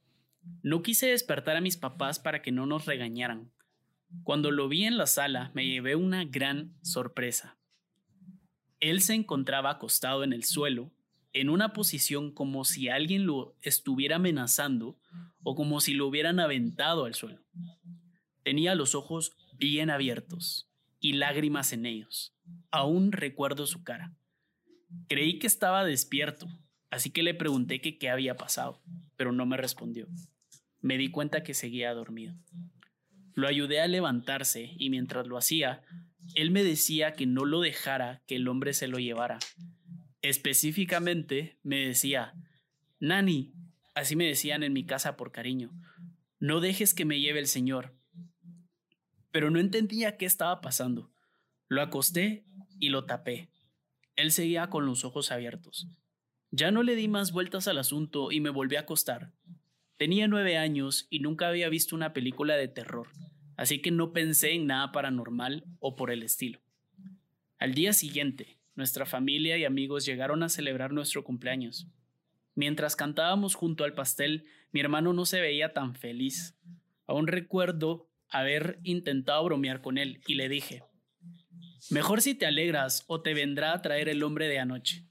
No 0.62 0.82
quise 0.82 1.07
despertar 1.09 1.57
a 1.57 1.61
mis 1.61 1.76
papás 1.76 2.18
para 2.18 2.42
que 2.42 2.52
no 2.52 2.66
nos 2.66 2.86
regañaran. 2.86 3.52
Cuando 4.22 4.50
lo 4.50 4.68
vi 4.68 4.84
en 4.84 4.96
la 4.96 5.07
sala 5.07 5.50
me 5.55 5.66
llevé 5.66 5.96
una 5.96 6.24
gran 6.24 6.76
sorpresa. 6.82 7.59
Él 8.80 9.00
se 9.00 9.14
encontraba 9.14 9.70
acostado 9.70 10.24
en 10.24 10.32
el 10.32 10.44
suelo, 10.44 10.93
en 11.35 11.51
una 11.51 11.72
posición 11.72 12.32
como 12.32 12.64
si 12.64 12.89
alguien 12.89 13.26
lo 13.26 13.57
estuviera 13.61 14.16
amenazando 14.16 14.99
o 15.43 15.55
como 15.55 15.80
si 15.80 15.93
lo 15.93 16.07
hubieran 16.07 16.41
aventado 16.41 17.05
al 17.05 17.14
suelo. 17.14 17.45
Tenía 18.45 18.74
los 18.74 18.95
ojos 18.95 19.37
bien 19.59 19.91
abiertos 19.91 20.70
y 21.01 21.14
lágrimas 21.14 21.72
en 21.72 21.87
ellos. 21.87 22.35
Aún 22.70 23.12
recuerdo 23.12 23.66
su 23.66 23.82
cara. 23.82 24.14
Creí 25.09 25.39
que 25.39 25.49
estaba 25.49 25.85
despierto, 25.85 26.47
así 26.89 27.11
que 27.11 27.24
le 27.24 27.35
pregunté 27.35 27.80
qué 27.80 28.11
había 28.11 28.37
pasado, 28.37 28.80
pero 29.16 29.32
no 29.32 29.45
me 29.45 29.57
respondió. 29.57 30.07
Me 30.80 30.99
di 30.99 31.11
cuenta 31.11 31.43
que 31.43 31.53
seguía 31.53 31.93
dormido. 31.95 32.35
Lo 33.35 33.49
ayudé 33.49 33.80
a 33.80 33.89
levantarse 33.89 34.72
y 34.78 34.91
mientras 34.91 35.26
lo 35.26 35.37
hacía, 35.37 35.82
él 36.37 36.53
me 36.53 36.62
decía 36.62 37.14
que 37.14 37.26
no 37.26 37.45
lo 37.45 37.61
dejara 37.61 38.22
que 38.26 38.37
el 38.37 38.47
hombre 38.47 38.72
se 38.72 38.87
lo 38.87 38.99
llevara. 38.99 39.41
Específicamente 40.25 41.59
me 41.62 41.87
decía, 41.87 42.33
Nani, 42.99 43.53
así 43.95 44.16
me 44.16 44.27
decían 44.27 44.62
en 44.62 44.72
mi 44.72 44.87
casa 44.87 45.18
por 45.18 45.33
cariño, 45.33 45.70
no 46.39 46.61
dejes 46.61 46.95
que 46.95 47.05
me 47.05 47.20
lleve 47.20 47.41
el 47.41 47.47
Señor. 47.47 47.95
Pero 49.31 49.51
no 49.51 49.61
entendía 49.61 50.16
qué 50.16 50.25
estaba 50.25 50.62
pasando. 50.62 51.12
Lo 51.68 51.83
acosté 51.83 52.47
y 52.81 52.89
lo 52.89 53.05
tapé. 53.05 53.51
Él 54.16 54.31
seguía 54.31 54.70
con 54.70 54.87
los 54.87 55.05
ojos 55.05 55.31
abiertos. 55.31 55.89
Ya 56.51 56.70
no 56.70 56.83
le 56.83 56.97
di 56.97 57.07
más 57.07 57.31
vueltas 57.31 57.68
al 57.68 57.77
asunto 57.77 58.33
y 58.33 58.41
me 58.41 58.49
volví 58.49 58.77
a 58.77 58.81
acostar. 58.81 59.31
Tenía 59.99 60.27
nueve 60.27 60.57
años 60.57 61.07
y 61.11 61.18
nunca 61.18 61.49
había 61.49 61.68
visto 61.68 61.95
una 61.95 62.14
película 62.14 62.57
de 62.57 62.68
terror, 62.68 63.09
así 63.59 63.83
que 63.83 63.91
no 63.91 64.14
pensé 64.14 64.53
en 64.53 64.68
nada 64.68 64.91
paranormal 64.91 65.66
o 65.81 65.97
por 65.97 66.11
el 66.11 66.22
estilo. 66.22 66.61
Al 67.59 67.75
día 67.75 67.93
siguiente, 67.93 68.53
nuestra 68.75 69.07
familia 69.07 69.57
y 69.57 69.64
amigos 69.64 70.05
llegaron 70.05 70.43
a 70.43 70.49
celebrar 70.49 70.93
nuestro 70.93 71.25
cumpleaños. 71.25 71.89
Mientras 72.55 72.97
cantábamos 72.97 73.55
junto 73.55 73.85
al 73.85 73.95
pastel, 73.95 74.47
mi 74.72 74.81
hermano 74.81 75.12
no 75.12 75.27
se 75.27 75.41
veía 75.41 75.72
tan 75.72 75.95
feliz. 75.95 76.57
Aún 77.07 77.27
recuerdo 77.27 78.09
haber 78.29 78.79
intentado 78.83 79.45
bromear 79.45 79.81
con 79.81 79.99
él 79.99 80.20
y 80.27 80.35
le 80.35 80.49
dije, 80.49 80.83
mejor 81.91 82.20
si 82.20 82.35
te 82.35 82.47
alegras 82.47 83.05
o 83.07 83.22
te 83.22 83.35
vendrá 83.35 83.72
a 83.72 83.83
traer 83.83 84.09
el 84.09 84.22
hombre 84.22 84.49
de 84.49 84.59
anoche. 84.59 85.07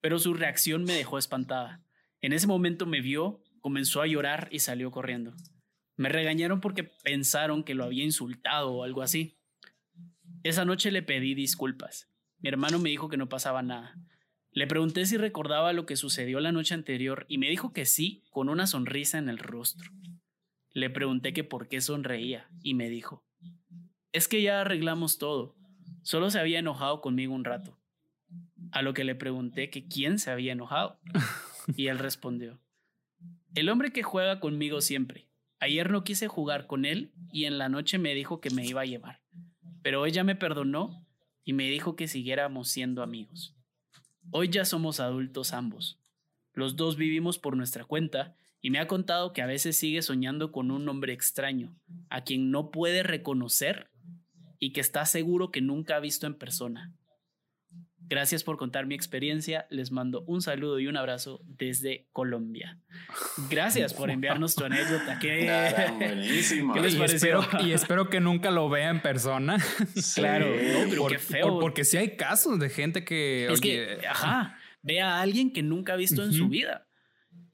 Pero 0.00 0.18
su 0.18 0.34
reacción 0.34 0.84
me 0.84 0.92
dejó 0.92 1.18
espantada. 1.18 1.82
En 2.20 2.32
ese 2.32 2.46
momento 2.46 2.86
me 2.86 3.00
vio 3.00 3.42
comenzó 3.66 4.00
a 4.00 4.06
llorar 4.06 4.48
y 4.52 4.60
salió 4.60 4.92
corriendo. 4.92 5.34
Me 5.96 6.08
regañaron 6.08 6.60
porque 6.60 6.84
pensaron 6.84 7.64
que 7.64 7.74
lo 7.74 7.82
había 7.82 8.04
insultado 8.04 8.72
o 8.72 8.84
algo 8.84 9.02
así. 9.02 9.40
Esa 10.44 10.64
noche 10.64 10.92
le 10.92 11.02
pedí 11.02 11.34
disculpas. 11.34 12.08
Mi 12.38 12.48
hermano 12.48 12.78
me 12.78 12.90
dijo 12.90 13.08
que 13.08 13.16
no 13.16 13.28
pasaba 13.28 13.62
nada. 13.62 13.96
Le 14.52 14.66
pregunté 14.66 15.04
si 15.06 15.16
recordaba 15.16 15.72
lo 15.72 15.84
que 15.84 15.96
sucedió 15.96 16.40
la 16.40 16.52
noche 16.52 16.74
anterior 16.74 17.26
y 17.28 17.38
me 17.38 17.48
dijo 17.48 17.72
que 17.72 17.84
sí, 17.84 18.22
con 18.30 18.48
una 18.48 18.66
sonrisa 18.66 19.18
en 19.18 19.28
el 19.28 19.38
rostro. 19.38 19.90
Le 20.72 20.90
pregunté 20.90 21.32
que 21.32 21.44
por 21.44 21.68
qué 21.68 21.80
sonreía 21.80 22.48
y 22.62 22.74
me 22.74 22.88
dijo, 22.88 23.24
es 24.12 24.28
que 24.28 24.42
ya 24.42 24.62
arreglamos 24.62 25.18
todo, 25.18 25.56
solo 26.02 26.30
se 26.30 26.38
había 26.38 26.58
enojado 26.58 27.00
conmigo 27.00 27.34
un 27.34 27.44
rato. 27.44 27.78
A 28.72 28.82
lo 28.82 28.94
que 28.94 29.04
le 29.04 29.14
pregunté 29.14 29.70
que 29.70 29.88
quién 29.88 30.18
se 30.18 30.30
había 30.30 30.52
enojado 30.52 30.98
y 31.76 31.88
él 31.88 31.98
respondió, 31.98 32.58
el 33.54 33.68
hombre 33.68 33.92
que 33.92 34.02
juega 34.02 34.40
conmigo 34.40 34.80
siempre. 34.80 35.28
Ayer 35.60 35.90
no 35.90 36.04
quise 36.04 36.28
jugar 36.28 36.66
con 36.66 36.84
él 36.84 37.12
y 37.32 37.44
en 37.44 37.56
la 37.56 37.68
noche 37.68 37.98
me 37.98 38.14
dijo 38.14 38.40
que 38.40 38.50
me 38.50 38.66
iba 38.66 38.82
a 38.82 38.86
llevar. 38.86 39.22
Pero 39.82 40.04
ella 40.04 40.24
me 40.24 40.34
perdonó 40.34 41.05
y 41.46 41.52
me 41.52 41.70
dijo 41.70 41.94
que 41.96 42.08
siguiéramos 42.08 42.68
siendo 42.68 43.02
amigos. 43.02 43.54
Hoy 44.32 44.48
ya 44.48 44.64
somos 44.64 44.98
adultos 44.98 45.54
ambos. 45.54 45.98
Los 46.52 46.74
dos 46.74 46.96
vivimos 46.96 47.38
por 47.38 47.56
nuestra 47.56 47.84
cuenta 47.84 48.36
y 48.60 48.70
me 48.70 48.80
ha 48.80 48.88
contado 48.88 49.32
que 49.32 49.42
a 49.42 49.46
veces 49.46 49.76
sigue 49.76 50.02
soñando 50.02 50.50
con 50.50 50.72
un 50.72 50.88
hombre 50.88 51.12
extraño, 51.12 51.78
a 52.10 52.24
quien 52.24 52.50
no 52.50 52.72
puede 52.72 53.04
reconocer 53.04 53.90
y 54.58 54.72
que 54.72 54.80
está 54.80 55.06
seguro 55.06 55.52
que 55.52 55.60
nunca 55.60 55.96
ha 55.96 56.00
visto 56.00 56.26
en 56.26 56.34
persona. 56.34 56.92
Gracias 58.08 58.44
por 58.44 58.56
contar 58.56 58.86
mi 58.86 58.94
experiencia. 58.94 59.66
Les 59.68 59.90
mando 59.90 60.22
un 60.26 60.40
saludo 60.40 60.78
y 60.78 60.86
un 60.86 60.96
abrazo 60.96 61.40
desde 61.44 62.08
Colombia. 62.12 62.78
Gracias 63.50 63.94
por 63.94 64.10
enviarnos 64.10 64.54
tu 64.54 64.64
anécdota. 64.64 65.18
Qué, 65.18 65.50
buenísimo. 65.98 66.72
¿Qué 66.72 66.80
les 66.80 66.94
y, 66.94 67.02
espero, 67.02 67.46
y, 67.64 67.72
espero, 67.72 68.08
que 68.08 68.20
nunca 68.20 68.50
lo 68.50 68.68
vea 68.68 68.90
en 68.90 69.02
persona. 69.02 69.58
Claro, 70.14 70.46
pero 70.88 71.06
qué 71.06 71.18
feo. 71.18 71.58
porque 71.58 71.84
sí 71.84 71.96
hay 71.96 72.16
casos 72.16 72.58
de 72.58 72.70
gente 72.70 73.04
que. 73.04 73.46
Es 73.50 73.60
que, 73.60 73.98
ajá, 74.08 74.56
ve 74.82 75.00
a 75.00 75.20
alguien 75.20 75.52
que 75.52 75.62
nunca 75.62 75.94
ha 75.94 75.96
visto 75.96 76.22
en 76.22 76.32
su 76.32 76.48
vida 76.48 76.86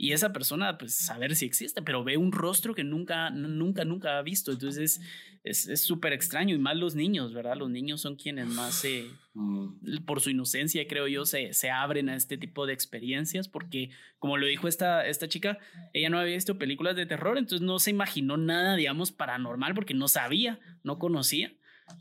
y 0.02 0.12
esa 0.12 0.32
persona, 0.32 0.78
pues, 0.78 0.96
saber 0.96 1.36
si 1.36 1.46
existe, 1.46 1.80
pero 1.80 2.02
ve 2.02 2.16
un 2.16 2.32
rostro 2.32 2.74
que 2.74 2.82
nunca, 2.82 3.30
nunca, 3.30 3.84
nunca 3.84 4.18
ha 4.18 4.22
visto. 4.22 4.50
Entonces, 4.50 5.00
es 5.44 5.82
súper 5.82 6.12
extraño 6.12 6.54
y 6.54 6.58
más 6.58 6.76
los 6.76 6.94
niños, 6.94 7.34
¿verdad? 7.34 7.56
Los 7.56 7.70
niños 7.70 8.00
son 8.00 8.16
quienes 8.16 8.46
más, 8.46 8.84
mm. 9.34 10.04
por 10.04 10.20
su 10.20 10.30
inocencia, 10.30 10.86
creo 10.86 11.08
yo, 11.08 11.24
se, 11.24 11.52
se 11.52 11.70
abren 11.70 12.08
a 12.08 12.16
este 12.16 12.38
tipo 12.38 12.66
de 12.66 12.72
experiencias 12.72 13.48
porque, 13.48 13.90
como 14.18 14.36
lo 14.36 14.46
dijo 14.46 14.68
esta, 14.68 15.06
esta 15.06 15.28
chica, 15.28 15.58
ella 15.92 16.10
no 16.10 16.18
había 16.18 16.34
visto 16.34 16.58
películas 16.58 16.96
de 16.96 17.06
terror, 17.06 17.38
entonces 17.38 17.66
no 17.66 17.78
se 17.78 17.90
imaginó 17.90 18.36
nada, 18.36 18.76
digamos, 18.76 19.12
paranormal 19.12 19.74
porque 19.74 19.94
no 19.94 20.08
sabía, 20.08 20.60
no 20.82 20.98
conocía 20.98 21.52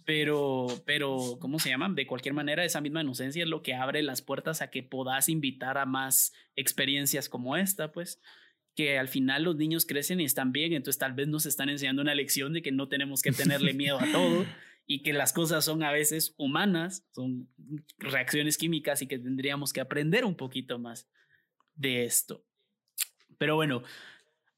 pero, 0.05 0.67
pero, 0.85 1.37
¿cómo 1.39 1.59
se 1.59 1.69
llaman? 1.69 1.95
De 1.95 2.07
cualquier 2.07 2.33
manera, 2.33 2.63
esa 2.63 2.81
misma 2.81 3.01
inocencia 3.01 3.43
es 3.43 3.49
lo 3.49 3.61
que 3.61 3.73
abre 3.73 4.01
las 4.03 4.21
puertas 4.21 4.61
a 4.61 4.69
que 4.69 4.83
puedas 4.83 5.29
invitar 5.29 5.77
a 5.77 5.85
más 5.85 6.33
experiencias 6.55 7.29
como 7.29 7.57
esta, 7.57 7.91
pues, 7.91 8.21
que 8.75 8.97
al 8.97 9.07
final 9.07 9.43
los 9.43 9.55
niños 9.55 9.85
crecen 9.85 10.21
y 10.21 10.25
están 10.25 10.51
bien, 10.51 10.73
entonces 10.73 10.97
tal 10.99 11.13
vez 11.13 11.27
nos 11.27 11.45
están 11.45 11.69
enseñando 11.69 12.01
una 12.01 12.15
lección 12.15 12.53
de 12.53 12.61
que 12.61 12.71
no 12.71 12.87
tenemos 12.87 13.21
que 13.21 13.31
tenerle 13.31 13.73
miedo 13.73 13.99
a 13.99 14.11
todo 14.11 14.45
y 14.85 15.03
que 15.03 15.13
las 15.13 15.33
cosas 15.33 15.63
son 15.63 15.83
a 15.83 15.91
veces 15.91 16.33
humanas, 16.37 17.07
son 17.11 17.49
reacciones 17.97 18.57
químicas 18.57 19.01
y 19.01 19.07
que 19.07 19.19
tendríamos 19.19 19.73
que 19.73 19.81
aprender 19.81 20.25
un 20.25 20.35
poquito 20.35 20.79
más 20.79 21.09
de 21.75 22.05
esto. 22.05 22.45
Pero 23.37 23.55
bueno, 23.55 23.83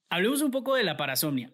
hablemos 0.09 0.41
un 0.41 0.51
poco 0.51 0.76
de 0.76 0.84
la 0.84 0.97
parasomnia. 0.97 1.53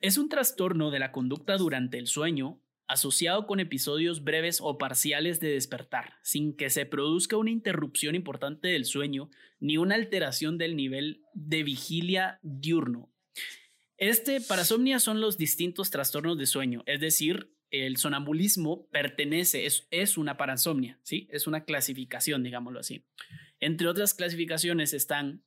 Es 0.00 0.18
un 0.18 0.28
trastorno 0.28 0.90
de 0.90 0.98
la 0.98 1.12
conducta 1.12 1.56
durante 1.56 1.98
el 1.98 2.06
sueño 2.06 2.60
asociado 2.88 3.46
con 3.46 3.60
episodios 3.60 4.22
breves 4.22 4.58
o 4.60 4.78
parciales 4.78 5.40
de 5.40 5.50
despertar, 5.50 6.14
sin 6.22 6.56
que 6.56 6.70
se 6.70 6.86
produzca 6.86 7.36
una 7.36 7.50
interrupción 7.50 8.14
importante 8.14 8.68
del 8.68 8.84
sueño 8.84 9.30
ni 9.58 9.76
una 9.76 9.94
alteración 9.94 10.58
del 10.58 10.76
nivel 10.76 11.22
de 11.34 11.62
vigilia 11.62 12.38
diurno. 12.42 13.12
Este 13.96 14.40
parasomnia 14.40 15.00
son 15.00 15.20
los 15.20 15.38
distintos 15.38 15.90
trastornos 15.90 16.38
de 16.38 16.46
sueño, 16.46 16.82
es 16.86 17.00
decir, 17.00 17.52
el 17.70 17.96
sonambulismo 17.96 18.88
pertenece, 18.90 19.66
es, 19.66 19.88
es 19.90 20.18
una 20.18 20.36
parasomnia, 20.36 21.00
¿sí? 21.02 21.28
Es 21.32 21.46
una 21.46 21.64
clasificación, 21.64 22.42
digámoslo 22.42 22.78
así. 22.78 23.04
Entre 23.58 23.88
otras 23.88 24.14
clasificaciones 24.14 24.94
están 24.94 25.44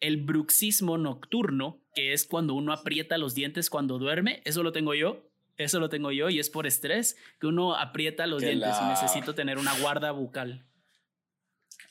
el 0.00 0.16
bruxismo 0.18 0.98
nocturno, 0.98 1.82
que 1.94 2.12
es 2.12 2.26
cuando 2.26 2.54
uno 2.54 2.72
aprieta 2.72 3.16
los 3.16 3.34
dientes 3.34 3.70
cuando 3.70 3.98
duerme, 3.98 4.42
eso 4.44 4.62
lo 4.62 4.72
tengo 4.72 4.94
yo, 4.94 5.30
eso 5.56 5.80
lo 5.80 5.88
tengo 5.88 6.10
yo 6.10 6.30
y 6.30 6.38
es 6.38 6.50
por 6.50 6.66
estrés 6.66 7.16
que 7.40 7.46
uno 7.46 7.76
aprieta 7.76 8.26
los 8.26 8.42
dientes 8.42 8.74
y 8.80 8.84
necesito 8.86 9.34
tener 9.34 9.58
una 9.58 9.78
guarda 9.78 10.10
bucal. 10.10 10.66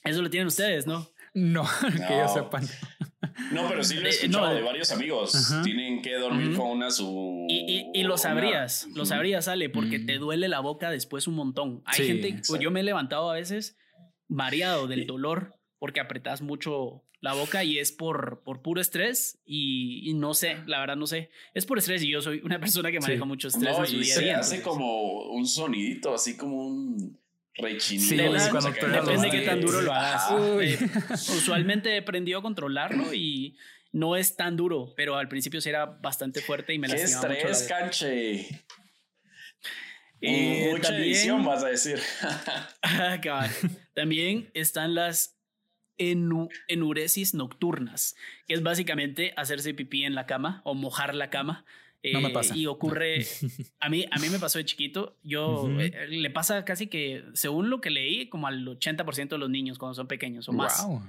Eso 0.04 0.22
lo 0.22 0.30
tienen 0.30 0.48
ustedes, 0.48 0.86
¿no? 0.86 1.08
No, 1.34 1.64
que 2.08 2.18
yo 2.18 2.28
sepan. 2.28 2.68
No, 3.52 3.68
pero 3.68 3.84
sí 3.84 3.96
lo 3.96 4.02
he 4.02 4.10
eh, 4.10 4.10
escuchado 4.10 4.54
de 4.54 4.62
varios 4.62 4.92
amigos. 4.92 5.54
Tienen 5.64 6.02
que 6.02 6.16
dormir 6.16 6.56
con 6.56 6.68
una 6.68 6.92
su. 6.92 7.48
Y, 7.50 8.04
lo 8.04 8.18
sabrías, 8.18 8.88
lo 8.94 9.06
sabrías, 9.06 9.48
Ale, 9.48 9.70
porque 9.70 10.00
te 10.00 10.18
duele 10.18 10.48
la 10.48 10.60
boca 10.60 10.92
después 10.92 11.28
un 11.28 11.36
montón. 11.36 11.82
Hay 11.86 12.06
gente, 12.06 12.42
pues 12.48 12.62
yo 12.62 12.70
me 12.70 12.82
he 12.82 12.84
levantado 12.84 13.32
a 13.32 13.36
veces 13.36 13.78
mareado 14.28 14.88
del 14.88 15.08
dolor 15.08 15.56
porque 15.84 16.00
apretas 16.00 16.42
mucho 16.42 17.04
la 17.20 17.34
boca 17.34 17.66
y 17.66 17.78
es 17.78 17.92
por, 17.92 18.42
por 18.46 18.62
puro 18.62 18.80
estrés 18.80 19.40
y, 19.46 20.14
no 20.16 20.34
sé, 20.34 20.60
la 20.66 20.80
verdad 20.80 20.96
no 20.96 21.08
sé. 21.08 21.30
Es 21.54 21.66
por 21.66 21.78
estrés 21.78 22.02
y 22.04 22.10
yo 22.10 22.22
soy 22.22 22.40
una 22.46 22.58
persona 22.58 22.90
que 22.90 23.02
maneja 23.02 23.26
mucho 23.26 23.50
estrés 23.50 23.78
en 23.78 23.88
su 23.88 24.00
día 24.00 24.16
a 24.16 24.20
día. 24.20 24.40
hace 24.40 24.62
como 24.62 25.24
un 25.24 25.46
sonidito, 25.46 26.14
así 26.14 26.38
como 26.38 26.68
un 26.68 27.20
rechinito. 27.56 28.32
depende 28.32 29.24
de 29.24 29.30
qué 29.30 29.42
tan 29.42 29.60
duro 29.60 29.82
lo 29.82 29.92
hagas. 29.92 30.32
Eh, 30.62 30.80
usualmente 31.12 31.96
he 31.96 31.98
aprendido 31.98 32.40
a 32.40 32.42
controlarlo 32.42 33.14
y 33.14 33.58
no 33.92 34.16
es 34.16 34.38
tan 34.38 34.56
duro, 34.56 34.94
pero 34.96 35.18
al 35.18 35.28
principio 35.28 35.60
sí 35.60 35.68
era 35.68 35.86
bastante 35.86 36.40
fuerte 36.40 36.74
y 36.74 36.80
me 36.80 36.88
lastimaba 36.88 37.28
mucho. 37.28 37.42
¡Qué 37.42 37.52
estrés, 37.52 37.68
canche! 37.68 38.64
Eh, 40.22 40.70
Mucha 40.72 40.84
también, 40.84 41.10
edición 41.10 41.44
vas 41.44 41.62
a 41.62 41.68
decir. 41.68 42.00
también 43.94 44.50
están 44.54 44.96
las 44.96 45.43
enuresis 45.98 47.34
nocturnas, 47.34 48.16
que 48.48 48.54
es 48.54 48.64
básicamente 48.64 49.34
hacerse 49.38 49.74
pipí 49.74 50.04
en 50.04 50.16
la 50.16 50.26
cama 50.26 50.62
o 50.66 50.74
mojar 50.74 51.16
la 51.16 51.30
cama. 51.30 51.66
no 52.04 52.22
me 52.22 52.30
eh, 52.30 52.34
pasa. 52.34 52.56
Y 52.56 52.66
ocurre, 52.68 53.26
a 53.80 53.90
mí, 53.90 54.06
a 54.12 54.20
mí 54.20 54.30
me 54.30 54.40
pasó 54.40 54.58
de 54.58 54.66
chiquito, 54.66 55.18
yo 55.24 55.70
eh, 55.80 56.08
le 56.10 56.30
pasa 56.30 56.66
casi 56.66 56.88
que, 56.88 57.24
según 57.34 57.70
lo 57.70 57.82
que 57.82 57.90
leí, 57.90 58.28
como 58.30 58.48
al 58.48 58.66
80% 58.66 59.30
de 59.30 59.38
los 59.38 59.50
niños 59.50 59.78
cuando 59.78 59.96
son 59.96 60.08
pequeños 60.08 60.50
o 60.50 60.54
más. 60.54 60.84
O 60.84 61.02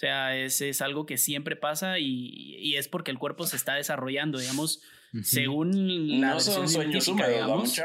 sea, 0.00 0.34
es, 0.34 0.62
es 0.62 0.80
algo 0.80 1.04
que 1.04 1.18
siempre 1.18 1.56
pasa 1.56 1.98
y, 1.98 2.56
y, 2.58 2.76
es 2.76 2.88
porque 2.88 3.10
el 3.10 3.18
cuerpo 3.18 3.46
se 3.46 3.56
está 3.56 3.74
desarrollando, 3.74 4.38
digamos, 4.38 4.80
según 5.22 6.20
la 6.20 6.30
no 6.30 6.40
son 6.40 6.68
sueños 6.68 7.06
húmedos, 7.06 7.78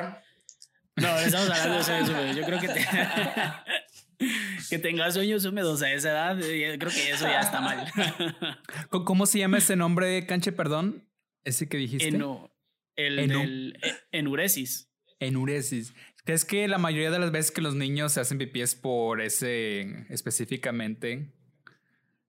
No, 0.96 1.18
estamos 1.18 1.50
hablando 1.50 1.78
de 1.78 1.84
sueños 1.84 2.10
húmedos. 2.10 2.36
Yo 2.38 2.46
creo 2.46 2.60
que 2.62 2.68
te... 2.70 2.88
que 4.70 4.80
tengas 4.80 5.14
sueños 5.14 5.46
húmedos 5.46 5.82
a 5.82 5.92
esa 5.92 6.12
edad, 6.12 6.42
eh, 6.42 6.78
creo 6.80 6.92
que 6.92 7.12
eso 7.12 7.26
ya 7.26 7.42
está 7.42 7.62
mal. 7.62 7.92
¿Cómo 8.90 9.26
se 9.26 9.40
llama 9.40 9.58
ese 9.58 9.76
nombre, 9.76 10.26
Canche, 10.26 10.52
perdón? 10.52 11.08
Ese 11.44 11.70
que 11.70 11.78
dijiste. 11.78 12.08
Eno, 12.08 12.52
el 12.96 13.16
del 13.16 13.80
e, 13.82 14.18
enuresis. 14.18 14.92
Enuresis. 15.20 15.94
¿Crees 16.24 16.44
que 16.44 16.68
la 16.68 16.80
mayoría 16.80 17.12
de 17.12 17.20
las 17.20 17.32
veces 17.32 17.52
que 17.52 17.62
los 17.62 17.76
niños 17.76 18.14
se 18.14 18.20
hacen 18.20 18.40
pipí 18.40 18.62
es 18.62 18.74
por 18.74 19.22
ese 19.22 20.06
específicamente 20.10 21.32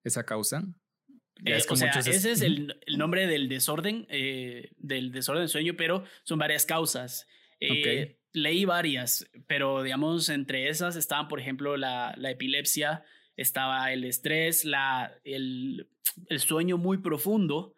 esa 0.04 0.24
causa? 0.24 0.64
Eh, 1.44 1.58
o 1.68 1.76
sea, 1.76 1.90
ese 1.90 2.32
es 2.32 2.40
el, 2.40 2.78
nombre 2.96 3.26
del 3.26 3.48
desorden, 3.48 4.06
eh, 4.08 4.70
del 4.78 5.12
desorden 5.12 5.42
del 5.42 5.48
sueño, 5.48 5.74
pero 5.76 6.04
son 6.22 6.38
varias 6.38 6.64
causas. 6.64 7.26
Eh, 7.60 8.18
leí 8.36 8.66
varias, 8.66 9.30
pero 9.46 9.82
digamos, 9.82 10.28
entre 10.28 10.68
esas 10.68 10.94
estaban, 10.94 11.26
por 11.26 11.40
ejemplo, 11.40 11.78
la, 11.78 12.14
la 12.18 12.30
epilepsia, 12.30 13.02
estaba 13.34 13.90
el 13.92 14.04
estrés, 14.04 14.66
la, 14.66 15.10
el, 15.24 15.88
el, 16.28 16.40
sueño 16.40 16.76
muy 16.76 16.98
profundo 16.98 17.74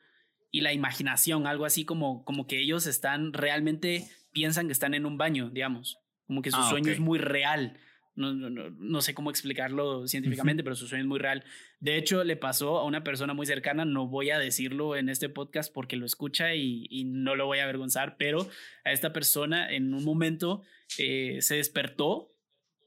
y 0.51 0.63
la 0.63 0.73
imaginación, 0.73 1.47
algo 1.47 1.65
así 1.65 1.85
como, 1.85 2.25
como 2.25 2.49
que 2.49 2.61
ellos 2.61 2.89
están 2.89 3.33
realmente, 3.33 4.09
piensan 4.33 4.67
que 4.67 4.73
están 4.73 4.95
en 4.95 5.07
un 5.07 5.17
baño, 5.17 5.49
digamos, 5.49 6.01
como 6.27 6.43
que 6.43 6.51
su 6.51 6.59
ah, 6.59 6.69
sueño 6.69 6.91
es 6.91 6.99
muy 6.99 7.21
real. 7.21 7.79
No, 8.19 8.33
no, 8.33 8.51
no, 8.51 9.01
sé 9.01 9.15
cómo 9.15 9.31
explicarlo 9.31 10.09
científicamente, 10.09 10.65
pero 10.65 10.75
su 10.75 10.89
sueño 10.89 11.05
es 11.05 11.09
muy 11.09 11.21
real. 11.21 11.45
De 11.79 11.97
hecho, 11.97 12.25
le 12.25 12.37
pasó 12.37 12.79
a 12.79 12.85
una 12.85 13.05
persona 13.05 13.33
muy 13.33 13.47
cercana, 13.47 13.85
no 13.85 14.09
voy 14.09 14.31
a 14.31 14.41
decirlo 14.41 14.97
en 14.97 15.09
este 15.09 15.29
podcast 15.29 15.73
porque 15.73 15.95
lo 15.95 16.05
escucha 16.05 16.57
y, 16.57 17.05
no 17.05 17.37
lo 17.37 17.47
voy 17.47 17.61
a 17.61 17.63
avergonzar, 17.63 18.17
pero 18.19 18.51
a 18.85 18.91
esta 18.91 19.13
persona 19.13 19.71
en 19.73 19.95
un 19.95 20.05
momento 20.05 20.63
eh, 20.99 21.39
se 21.43 21.57
despertó 21.57 22.35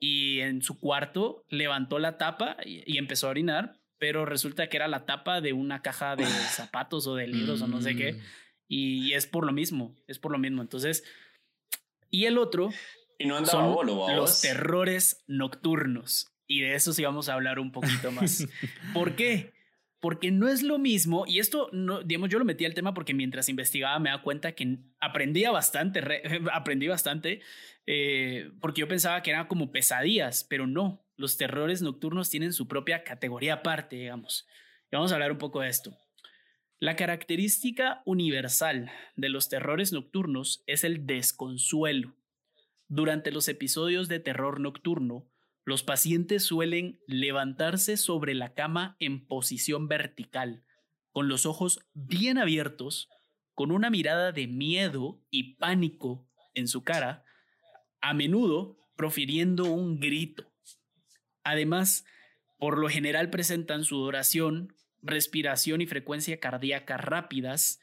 y 0.02 0.42
en 0.42 0.62
su 0.62 0.80
cuarto 0.80 1.46
levantó 1.48 1.98
la 1.98 2.18
tapa 2.18 2.58
y, 2.66 2.98
empezó 2.98 3.28
a 3.28 3.32
orinar, 3.32 3.80
pero 4.00 4.26
resulta 4.26 4.68
que 4.68 4.76
era 4.76 4.90
la 4.90 5.06
tapa 5.06 5.40
de 5.40 5.54
una 5.54 5.82
caja 5.82 6.18
de 6.18 6.26
zapatos 6.52 7.08
o 7.08 7.16
de 7.16 7.28
libros 7.28 7.62
o 7.62 7.68
no 7.68 7.82
sé 7.82 7.96
qué. 7.96 8.14
Mm. 8.14 8.20
Y 8.68 9.14
es 9.14 9.28
por 9.28 9.46
lo 9.46 9.54
mismo, 9.54 9.96
es 10.08 10.20
por 10.20 10.34
lo 10.34 10.40
mismo. 10.40 10.62
Entonces, 10.62 11.06
y 12.10 12.26
el 12.26 12.38
otro 12.38 12.70
y 13.24 13.28
no 13.28 13.46
son 13.46 13.86
los 14.16 14.42
terrores 14.42 15.24
nocturnos. 15.28 16.28
Y 16.48 16.62
de 16.62 16.76
eso 16.76 16.94
sí 16.94 17.04
vamos 17.04 17.30
a 17.30 17.34
hablar 17.34 17.60
un 17.60 17.72
poquito 17.72 18.12
más. 18.12 18.48
¿Por 18.94 19.16
qué? 19.16 19.54
Porque 20.00 20.32
no 20.32 20.50
es 20.50 20.64
lo 20.64 20.80
mismo, 20.80 21.26
y 21.28 21.40
esto, 21.40 21.70
no, 21.72 22.02
digamos, 22.02 22.30
yo 22.30 22.40
lo 22.40 22.46
metí 22.46 22.66
al 22.66 22.74
tema 22.74 22.94
porque 22.94 23.14
mientras 23.14 23.50
investigaba 23.50 24.00
me 24.00 24.10
da 24.10 24.22
cuenta 24.22 24.54
que 24.54 24.80
aprendía 25.00 25.52
bastante, 25.52 26.02
aprendí 26.52 26.88
bastante, 26.88 27.42
eh, 27.86 28.52
porque 28.60 28.82
yo 28.82 28.88
pensaba 28.88 29.22
que 29.22 29.30
eran 29.30 29.48
como 29.48 29.72
pesadillas, 29.72 30.44
pero 30.44 30.66
no, 30.66 31.06
los 31.18 31.38
terrores 31.38 31.82
nocturnos 31.82 32.30
tienen 32.30 32.52
su 32.52 32.68
propia 32.68 33.04
categoría 33.04 33.56
aparte, 33.56 33.96
digamos. 33.96 34.48
Y 34.92 34.96
vamos 34.96 35.12
a 35.12 35.16
hablar 35.16 35.32
un 35.32 35.38
poco 35.38 35.62
de 35.62 35.70
esto. 35.70 35.98
La 36.80 36.96
característica 36.96 38.02
universal 38.06 38.92
de 39.16 39.30
los 39.30 39.50
terrores 39.50 39.94
nocturnos 39.94 40.64
es 40.66 40.84
el 40.84 41.06
desconsuelo. 41.06 42.16
Durante 42.94 43.32
los 43.32 43.48
episodios 43.48 44.10
de 44.10 44.20
terror 44.20 44.60
nocturno, 44.60 45.26
los 45.64 45.82
pacientes 45.82 46.44
suelen 46.44 47.00
levantarse 47.08 47.96
sobre 47.96 48.34
la 48.36 48.54
cama 48.54 48.98
en 49.00 49.26
posición 49.26 49.88
vertical, 49.88 50.66
con 51.14 51.30
los 51.30 51.46
ojos 51.46 51.80
bien 51.94 52.38
abiertos, 52.38 53.08
con 53.54 53.72
una 53.72 53.90
mirada 53.90 54.34
de 54.34 54.48
miedo 54.48 55.22
y 55.30 55.54
pánico 55.54 56.28
en 56.54 56.68
su 56.68 56.84
cara, 56.84 57.24
a 58.02 58.14
menudo 58.14 58.78
profiriendo 58.98 59.72
un 59.72 60.02
grito. 60.02 60.52
Además, 61.46 62.04
por 62.60 62.78
lo 62.78 62.90
general 62.90 63.30
presentan 63.30 63.86
sudoración, 63.86 64.76
respiración 65.02 65.80
y 65.80 65.88
frecuencia 65.88 66.42
cardíaca 66.42 66.98
rápidas, 66.98 67.80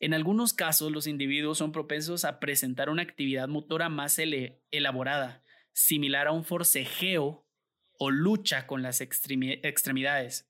en 0.00 0.14
algunos 0.14 0.52
casos, 0.52 0.92
los 0.92 1.06
individuos 1.06 1.58
son 1.58 1.72
propensos 1.72 2.24
a 2.24 2.38
presentar 2.38 2.88
una 2.88 3.02
actividad 3.02 3.48
motora 3.48 3.88
más 3.88 4.18
elaborada, 4.18 5.42
similar 5.72 6.28
a 6.28 6.32
un 6.32 6.44
forcejeo 6.44 7.44
o 7.98 8.10
lucha 8.10 8.66
con 8.66 8.82
las 8.82 9.00
extremidades, 9.00 10.48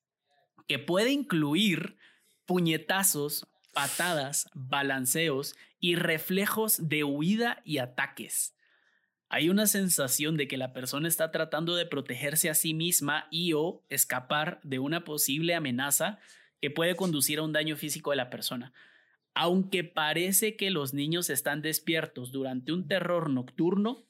que 0.67 0.79
puede 0.79 1.11
incluir 1.13 1.97
puñetazos, 2.45 3.47
patadas, 3.73 4.51
balanceos 4.55 5.57
y 5.81 5.95
reflejos 5.97 6.89
de 6.89 7.05
huida 7.05 7.63
y 7.65 7.79
ataques. 7.79 8.55
Hay 9.31 9.51
una 9.51 9.67
sensación 9.67 10.37
de 10.37 10.49
que 10.49 10.57
la 10.57 10.73
persona 10.73 11.09
está 11.09 11.31
tratando 11.31 11.75
de 11.75 11.87
protegerse 11.87 12.49
a 12.51 12.55
sí 12.55 12.75
misma 12.75 13.29
y 13.31 13.53
o 13.53 13.85
escapar 13.89 14.61
de 14.63 14.79
una 14.79 15.05
posible 15.05 15.55
amenaza 15.55 16.19
que 16.61 16.71
puede 16.71 16.97
conducir 16.97 17.39
a 17.39 17.43
un 17.43 17.53
daño 17.53 17.77
físico 17.77 18.11
de 18.11 18.17
la 18.17 18.31
persona. 18.31 18.73
Aunque 19.41 19.85
parece 19.85 20.57
que 20.57 20.73
los 20.73 20.95
niños 20.95 21.31
están 21.31 21.63
despiertos 21.63 22.33
durante 22.33 22.73
un 22.73 22.89
terror 22.89 23.31
nocturno, 23.31 24.05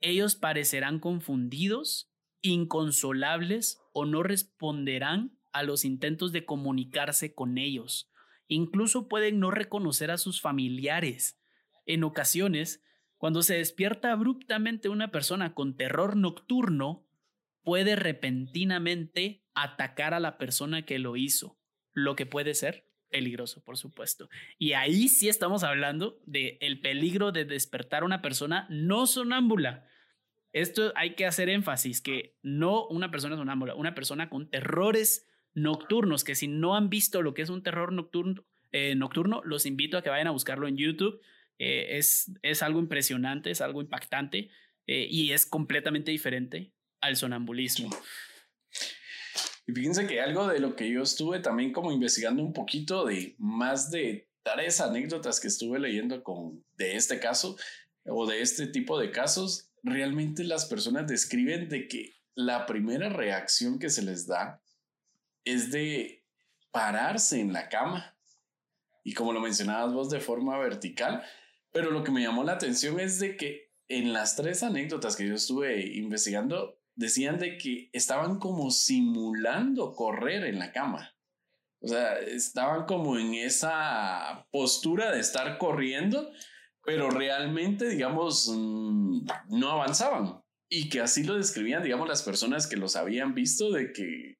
ellos 0.00 0.36
parecerán 0.36 1.00
confundidos, 1.00 2.12
inconsolables 2.42 3.80
o 3.92 4.06
no 4.06 4.22
responderán 4.22 5.36
a 5.50 5.64
los 5.64 5.84
intentos 5.84 6.30
de 6.30 6.44
comunicarse 6.44 7.34
con 7.34 7.58
ellos. 7.58 8.08
Incluso 8.46 9.08
pueden 9.08 9.40
no 9.40 9.50
reconocer 9.50 10.12
a 10.12 10.16
sus 10.16 10.40
familiares. 10.40 11.40
En 11.84 12.04
ocasiones, 12.04 12.80
cuando 13.16 13.42
se 13.42 13.56
despierta 13.56 14.12
abruptamente 14.12 14.88
una 14.88 15.10
persona 15.10 15.54
con 15.54 15.76
terror 15.76 16.16
nocturno, 16.16 17.04
puede 17.64 17.96
repentinamente 17.96 19.42
atacar 19.54 20.14
a 20.14 20.20
la 20.20 20.38
persona 20.38 20.86
que 20.86 21.00
lo 21.00 21.16
hizo, 21.16 21.58
lo 21.92 22.14
que 22.14 22.26
puede 22.26 22.54
ser 22.54 22.87
peligroso, 23.10 23.62
por 23.62 23.76
supuesto. 23.76 24.28
Y 24.58 24.72
ahí 24.72 25.08
sí 25.08 25.28
estamos 25.28 25.64
hablando 25.64 26.20
de 26.26 26.58
el 26.60 26.80
peligro 26.80 27.32
de 27.32 27.44
despertar 27.44 28.02
a 28.02 28.06
una 28.06 28.22
persona 28.22 28.66
no 28.70 29.06
sonámbula. 29.06 29.86
Esto 30.52 30.92
hay 30.96 31.14
que 31.14 31.26
hacer 31.26 31.48
énfasis 31.48 32.00
que 32.00 32.36
no 32.42 32.86
una 32.86 33.10
persona 33.10 33.36
sonámbula, 33.36 33.74
una 33.74 33.94
persona 33.94 34.30
con 34.30 34.50
terrores 34.50 35.26
nocturnos, 35.54 36.24
que 36.24 36.34
si 36.34 36.48
no 36.48 36.76
han 36.76 36.88
visto 36.88 37.22
lo 37.22 37.34
que 37.34 37.42
es 37.42 37.50
un 37.50 37.62
terror 37.62 37.92
nocturno, 37.92 38.44
eh, 38.72 38.94
nocturno 38.94 39.42
los 39.44 39.66
invito 39.66 39.98
a 39.98 40.02
que 40.02 40.10
vayan 40.10 40.28
a 40.28 40.32
buscarlo 40.32 40.68
en 40.68 40.76
YouTube. 40.76 41.20
Eh, 41.58 41.98
es, 41.98 42.30
es 42.42 42.62
algo 42.62 42.78
impresionante, 42.78 43.50
es 43.50 43.60
algo 43.60 43.80
impactante 43.80 44.50
eh, 44.86 45.06
y 45.10 45.32
es 45.32 45.44
completamente 45.44 46.10
diferente 46.10 46.72
al 47.00 47.16
sonambulismo. 47.16 47.90
Y 49.68 49.72
fíjense 49.72 50.06
que 50.06 50.22
algo 50.22 50.48
de 50.48 50.60
lo 50.60 50.74
que 50.74 50.90
yo 50.90 51.02
estuve 51.02 51.40
también 51.40 51.74
como 51.74 51.92
investigando 51.92 52.42
un 52.42 52.54
poquito 52.54 53.04
de 53.04 53.34
más 53.36 53.90
de 53.90 54.30
tres 54.42 54.80
anécdotas 54.80 55.40
que 55.40 55.48
estuve 55.48 55.78
leyendo 55.78 56.24
con 56.24 56.64
de 56.78 56.96
este 56.96 57.20
caso 57.20 57.58
o 58.06 58.26
de 58.26 58.40
este 58.40 58.68
tipo 58.68 58.98
de 58.98 59.10
casos, 59.10 59.70
realmente 59.82 60.42
las 60.42 60.64
personas 60.64 61.06
describen 61.06 61.68
de 61.68 61.86
que 61.86 62.14
la 62.34 62.64
primera 62.64 63.10
reacción 63.10 63.78
que 63.78 63.90
se 63.90 64.00
les 64.00 64.26
da 64.26 64.62
es 65.44 65.70
de 65.70 66.24
pararse 66.70 67.38
en 67.38 67.52
la 67.52 67.68
cama. 67.68 68.16
Y 69.04 69.12
como 69.12 69.34
lo 69.34 69.40
mencionabas 69.40 69.92
vos 69.92 70.08
de 70.08 70.20
forma 70.20 70.58
vertical, 70.58 71.22
pero 71.72 71.90
lo 71.90 72.02
que 72.02 72.10
me 72.10 72.22
llamó 72.22 72.42
la 72.42 72.52
atención 72.52 72.98
es 73.00 73.18
de 73.18 73.36
que 73.36 73.70
en 73.88 74.14
las 74.14 74.34
tres 74.34 74.62
anécdotas 74.62 75.14
que 75.14 75.28
yo 75.28 75.34
estuve 75.34 75.94
investigando, 75.94 76.77
decían 76.98 77.38
de 77.38 77.56
que 77.56 77.88
estaban 77.92 78.38
como 78.38 78.70
simulando 78.72 79.94
correr 79.94 80.44
en 80.44 80.58
la 80.58 80.72
cama. 80.72 81.14
O 81.80 81.86
sea, 81.86 82.18
estaban 82.18 82.86
como 82.86 83.16
en 83.16 83.34
esa 83.34 84.44
postura 84.50 85.12
de 85.12 85.20
estar 85.20 85.58
corriendo, 85.58 86.28
pero 86.84 87.08
realmente, 87.08 87.88
digamos, 87.88 88.52
mm, 88.52 89.26
no 89.50 89.70
avanzaban. 89.70 90.40
Y 90.68 90.88
que 90.88 91.00
así 91.00 91.22
lo 91.22 91.36
describían, 91.36 91.84
digamos, 91.84 92.08
las 92.08 92.22
personas 92.22 92.66
que 92.66 92.76
los 92.76 92.96
habían 92.96 93.32
visto, 93.32 93.70
de 93.70 93.92
que 93.92 94.34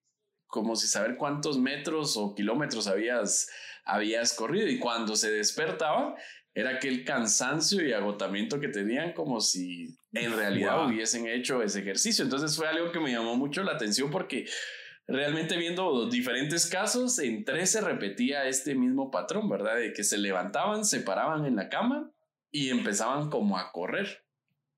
como 0.49 0.75
si 0.75 0.89
saber 0.89 1.17
cuántos 1.17 1.59
metros 1.59 2.17
o 2.17 2.35
kilómetros 2.35 2.89
habías, 2.89 3.49
habías 3.85 4.33
corrido. 4.33 4.67
Y 4.67 4.81
cuando 4.81 5.15
se 5.15 5.31
despertaban, 5.31 6.15
era 6.55 6.71
aquel 6.71 7.05
cansancio 7.05 7.87
y 7.87 7.93
agotamiento 7.93 8.59
que 8.59 8.69
tenían 8.69 9.13
como 9.13 9.41
si 9.41 9.97
en 10.25 10.37
realidad 10.37 10.87
hubiesen 10.87 11.27
hecho 11.27 11.63
ese 11.63 11.81
ejercicio. 11.81 12.25
Entonces 12.25 12.57
fue 12.57 12.69
algo 12.69 12.93
que 12.93 13.01
me 13.01 13.13
llamó 13.13 13.37
mucho 13.37 13.63
la 13.63 13.73
atención 13.73 14.11
porque 14.11 14.47
realmente 15.07 15.57
viendo 15.57 16.09
diferentes 16.09 16.67
casos, 16.67 17.19
en 17.19 17.45
tres 17.45 17.73
se 17.73 17.81
repetía 17.81 18.47
este 18.47 18.75
mismo 18.75 19.11
patrón, 19.11 19.49
¿verdad? 19.49 19.77
De 19.77 19.93
que 19.93 20.05
se 20.05 20.19
levantaban, 20.19 20.85
se 20.85 21.01
paraban 21.01 21.47
en 21.47 21.57
la 21.57 21.69
cama 21.69 22.13
y 22.51 22.71
empezaban 22.71 23.31
como 23.31 23.59
a 23.59 23.73
correr. 23.73 24.25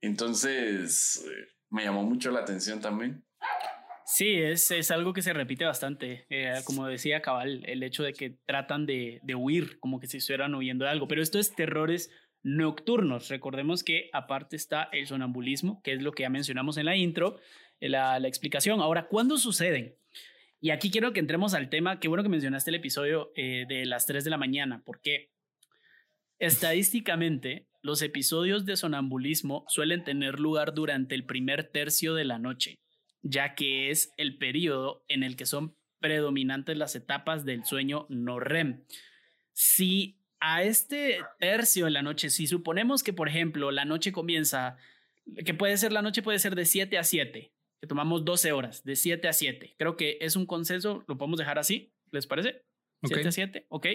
Entonces, 0.01 1.25
eh, 1.27 1.49
me 1.69 1.85
llamó 1.85 2.05
mucho 2.05 2.31
la 2.31 2.41
atención 2.41 2.81
también. 2.81 3.25
Sí, 4.07 4.35
es, 4.35 4.71
es 4.73 4.91
algo 4.91 5.13
que 5.13 5.23
se 5.23 5.33
repite 5.33 5.65
bastante. 5.65 6.27
Eh, 6.31 6.55
como 6.65 6.87
decía 6.87 7.23
Cabal, 7.23 7.63
el 7.67 7.83
hecho 7.83 8.03
de 8.03 8.13
que 8.13 8.39
tratan 8.45 8.87
de, 8.87 9.21
de 9.23 9.35
huir, 9.37 9.79
como 9.79 10.01
que 10.01 10.09
si 10.09 10.17
estuvieran 10.17 10.55
huyendo 10.55 10.85
de 10.85 10.91
algo. 10.91 11.07
Pero 11.07 11.23
esto 11.23 11.39
es 11.39 11.55
terrores 11.55 12.11
nocturnos. 12.43 13.29
Recordemos 13.29 13.85
que 13.85 14.11
aparte 14.13 14.57
está 14.57 14.85
el 14.93 15.07
sonambulismo, 15.07 15.83
que 15.83 15.93
es 15.93 16.03
lo 16.03 16.13
que 16.13 16.23
ya 16.23 16.31
mencionamos 16.31 16.77
en 16.77 16.87
la 16.87 16.97
intro, 16.97 17.39
la, 17.81 18.17
explicación. 18.27 18.81
Ahora, 18.81 19.09
¿cuándo 19.09 19.39
suceden? 19.39 19.97
Y 20.61 20.71
aquí 20.71 20.91
quiero 20.91 21.13
que 21.13 21.21
entremos 21.21 21.55
al 21.55 21.71
tema, 21.71 22.01
qué 22.01 22.09
bueno 22.09 22.23
que 22.23 22.29
mencionaste 22.29 22.71
el 22.71 22.77
episodio 22.77 23.33
eh, 23.35 23.65
de 23.69 23.87
las 23.87 24.07
3 24.07 24.25
de 24.25 24.31
la 24.31 24.37
mañana, 24.37 24.83
porque 24.85 25.31
estadísticamente 26.39 27.67
los 27.83 28.03
episodios 28.03 28.67
de 28.67 28.77
sonambulismo 28.77 29.65
suelen 29.69 30.05
tener 30.05 30.39
lugar 30.39 30.75
durante 30.75 31.15
el 31.15 31.25
primer 31.25 31.65
tercio 31.65 32.15
de 32.15 32.25
la 32.25 32.39
noche, 32.39 32.79
ya 33.23 33.55
que 33.55 33.91
es 33.91 34.13
el 34.19 34.37
periodo 34.37 35.03
en 35.09 35.23
el 35.23 35.37
que 35.37 35.47
son 35.47 35.77
predominantes 35.99 36.77
las 36.77 36.95
etapas 36.95 37.45
del 37.45 37.65
sueño 37.65 38.07
no 38.11 38.39
REM. 38.39 38.85
Si 39.53 40.20
a 40.41 40.63
este 40.63 41.21
tercio 41.39 41.85
de 41.85 41.91
la 41.91 42.03
noche, 42.03 42.31
si 42.31 42.47
suponemos 42.47 43.03
que, 43.03 43.13
por 43.13 43.29
ejemplo, 43.29 43.71
la 43.71 43.85
noche 43.85 44.11
comienza, 44.11 44.77
que 45.45 45.55
puede 45.55 45.77
ser 45.77 45.93
la 45.93 46.03
noche, 46.03 46.23
puede 46.23 46.39
ser 46.39 46.55
de 46.55 46.65
7 46.65 46.99
a 46.99 47.05
7, 47.05 47.53
que 47.81 47.87
tomamos 47.87 48.25
12 48.25 48.53
horas, 48.53 48.83
de 48.85 48.97
7 48.97 49.29
a 49.29 49.33
7. 49.33 49.75
Creo 49.79 49.97
que 49.97 50.19
es 50.21 50.37
un 50.37 50.47
consenso, 50.47 51.05
lo 51.07 51.19
podemos 51.19 51.39
dejar 51.39 51.59
así, 51.59 51.93
¿les 52.11 52.27
parece? 52.27 52.63
7 53.03 53.29
a 53.29 53.33
7, 53.33 53.67
ok. 53.69 53.87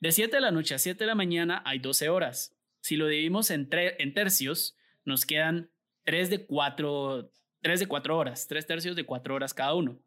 De 0.00 0.12
7 0.12 0.36
de 0.36 0.40
la 0.40 0.50
noche 0.50 0.74
a 0.74 0.78
7 0.78 0.98
de 0.98 1.06
la 1.06 1.14
mañana 1.14 1.62
hay 1.64 1.78
12 1.78 2.08
horas. 2.08 2.56
Si 2.80 2.96
lo 2.96 3.06
dividimos 3.06 3.50
en, 3.50 3.68
en 3.70 4.14
tercios, 4.14 4.76
nos 5.04 5.26
quedan 5.26 5.70
3 6.04 6.30
de 6.30 6.46
4, 6.46 7.30
3 7.60 7.80
de 7.80 7.86
4 7.86 8.16
horas, 8.16 8.46
3 8.46 8.66
tercios 8.66 8.96
de 8.96 9.04
4 9.04 9.34
horas 9.34 9.52
cada 9.52 9.74
uno. 9.74 9.98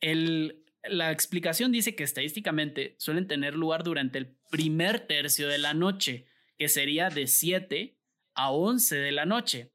El, 0.00 0.65
la 0.88 1.12
explicación 1.12 1.72
dice 1.72 1.94
que 1.94 2.04
estadísticamente 2.04 2.94
suelen 2.98 3.26
tener 3.26 3.54
lugar 3.54 3.82
durante 3.82 4.18
el 4.18 4.36
primer 4.50 5.00
tercio 5.00 5.48
de 5.48 5.58
la 5.58 5.74
noche, 5.74 6.26
que 6.58 6.68
sería 6.68 7.10
de 7.10 7.26
7 7.26 7.96
a 8.34 8.50
11 8.50 8.96
de 8.96 9.12
la 9.12 9.26
noche. 9.26 9.72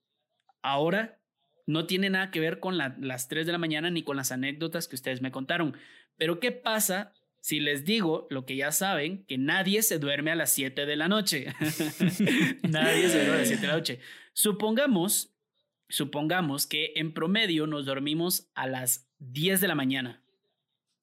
Ahora, 0.61 1.19
no 1.67 1.85
tiene 1.85 2.09
nada 2.09 2.31
que 2.31 2.39
ver 2.39 2.59
con 2.59 2.77
las 2.77 3.27
3 3.27 3.45
de 3.45 3.51
la 3.51 3.57
mañana 3.57 3.89
ni 3.89 4.03
con 4.03 4.17
las 4.17 4.31
anécdotas 4.31 4.87
que 4.87 4.95
ustedes 4.95 5.21
me 5.21 5.31
contaron. 5.31 5.75
Pero 6.17 6.39
¿qué 6.39 6.51
pasa 6.51 7.13
si 7.39 7.59
les 7.59 7.85
digo 7.85 8.27
lo 8.29 8.45
que 8.45 8.55
ya 8.55 8.71
saben, 8.71 9.25
que 9.25 9.37
nadie 9.37 9.81
se 9.81 9.99
duerme 9.99 10.31
a 10.31 10.35
las 10.35 10.51
7 10.53 10.85
de 10.85 10.95
la 10.95 11.07
noche? 11.07 11.47
nadie 12.69 13.09
se 13.09 13.17
duerme 13.17 13.35
a 13.35 13.39
las 13.39 13.47
7 13.47 13.61
de 13.61 13.67
la 13.67 13.73
noche. 13.73 13.99
Supongamos, 14.33 15.35
supongamos 15.89 16.67
que 16.67 16.93
en 16.95 17.13
promedio 17.13 17.67
nos 17.67 17.85
dormimos 17.85 18.49
a 18.53 18.67
las 18.67 19.09
10 19.19 19.61
de 19.61 19.67
la 19.67 19.75
mañana. 19.75 20.23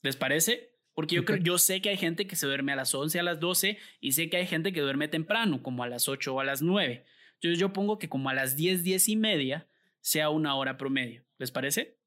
¿Les 0.03 0.17
parece? 0.17 0.75
Porque 0.95 1.15
yo, 1.15 1.25
creo, 1.25 1.39
yo 1.39 1.59
sé 1.59 1.81
que 1.81 1.91
hay 1.91 1.97
gente 1.97 2.27
que 2.27 2.37
se 2.37 2.47
duerme 2.47 2.73
a 2.73 2.77
las 2.77 2.95
11, 2.95 3.21
a 3.21 3.23
las 3.23 3.39
12 3.39 3.79
y 4.01 4.13
sé 4.13 4.29
que 4.29 4.37
hay 4.37 4.47
gente 4.47 4.73
que 4.73 4.81
duerme 4.81 5.07
temprano, 5.09 5.63
como 5.63 5.85
a 5.85 5.89
las 5.89 6.09
8 6.09 6.35
o 6.35 6.41
a 6.41 6.45
las 6.45 6.61
9. 6.61 7.05
Entonces 7.35 7.59
yo 7.59 7.73
pongo 7.73 7.99
que 7.99 8.09
como 8.09 8.31
a 8.31 8.35
las 8.35 8.57
10, 8.57 8.83
10 8.83 9.09
y 9.09 9.17
media 9.17 9.69
sea 10.01 10.31
una 10.31 10.57
hora 10.57 10.77
promedio. 10.77 11.25
¿Les 11.39 11.53
parece? 11.53 11.99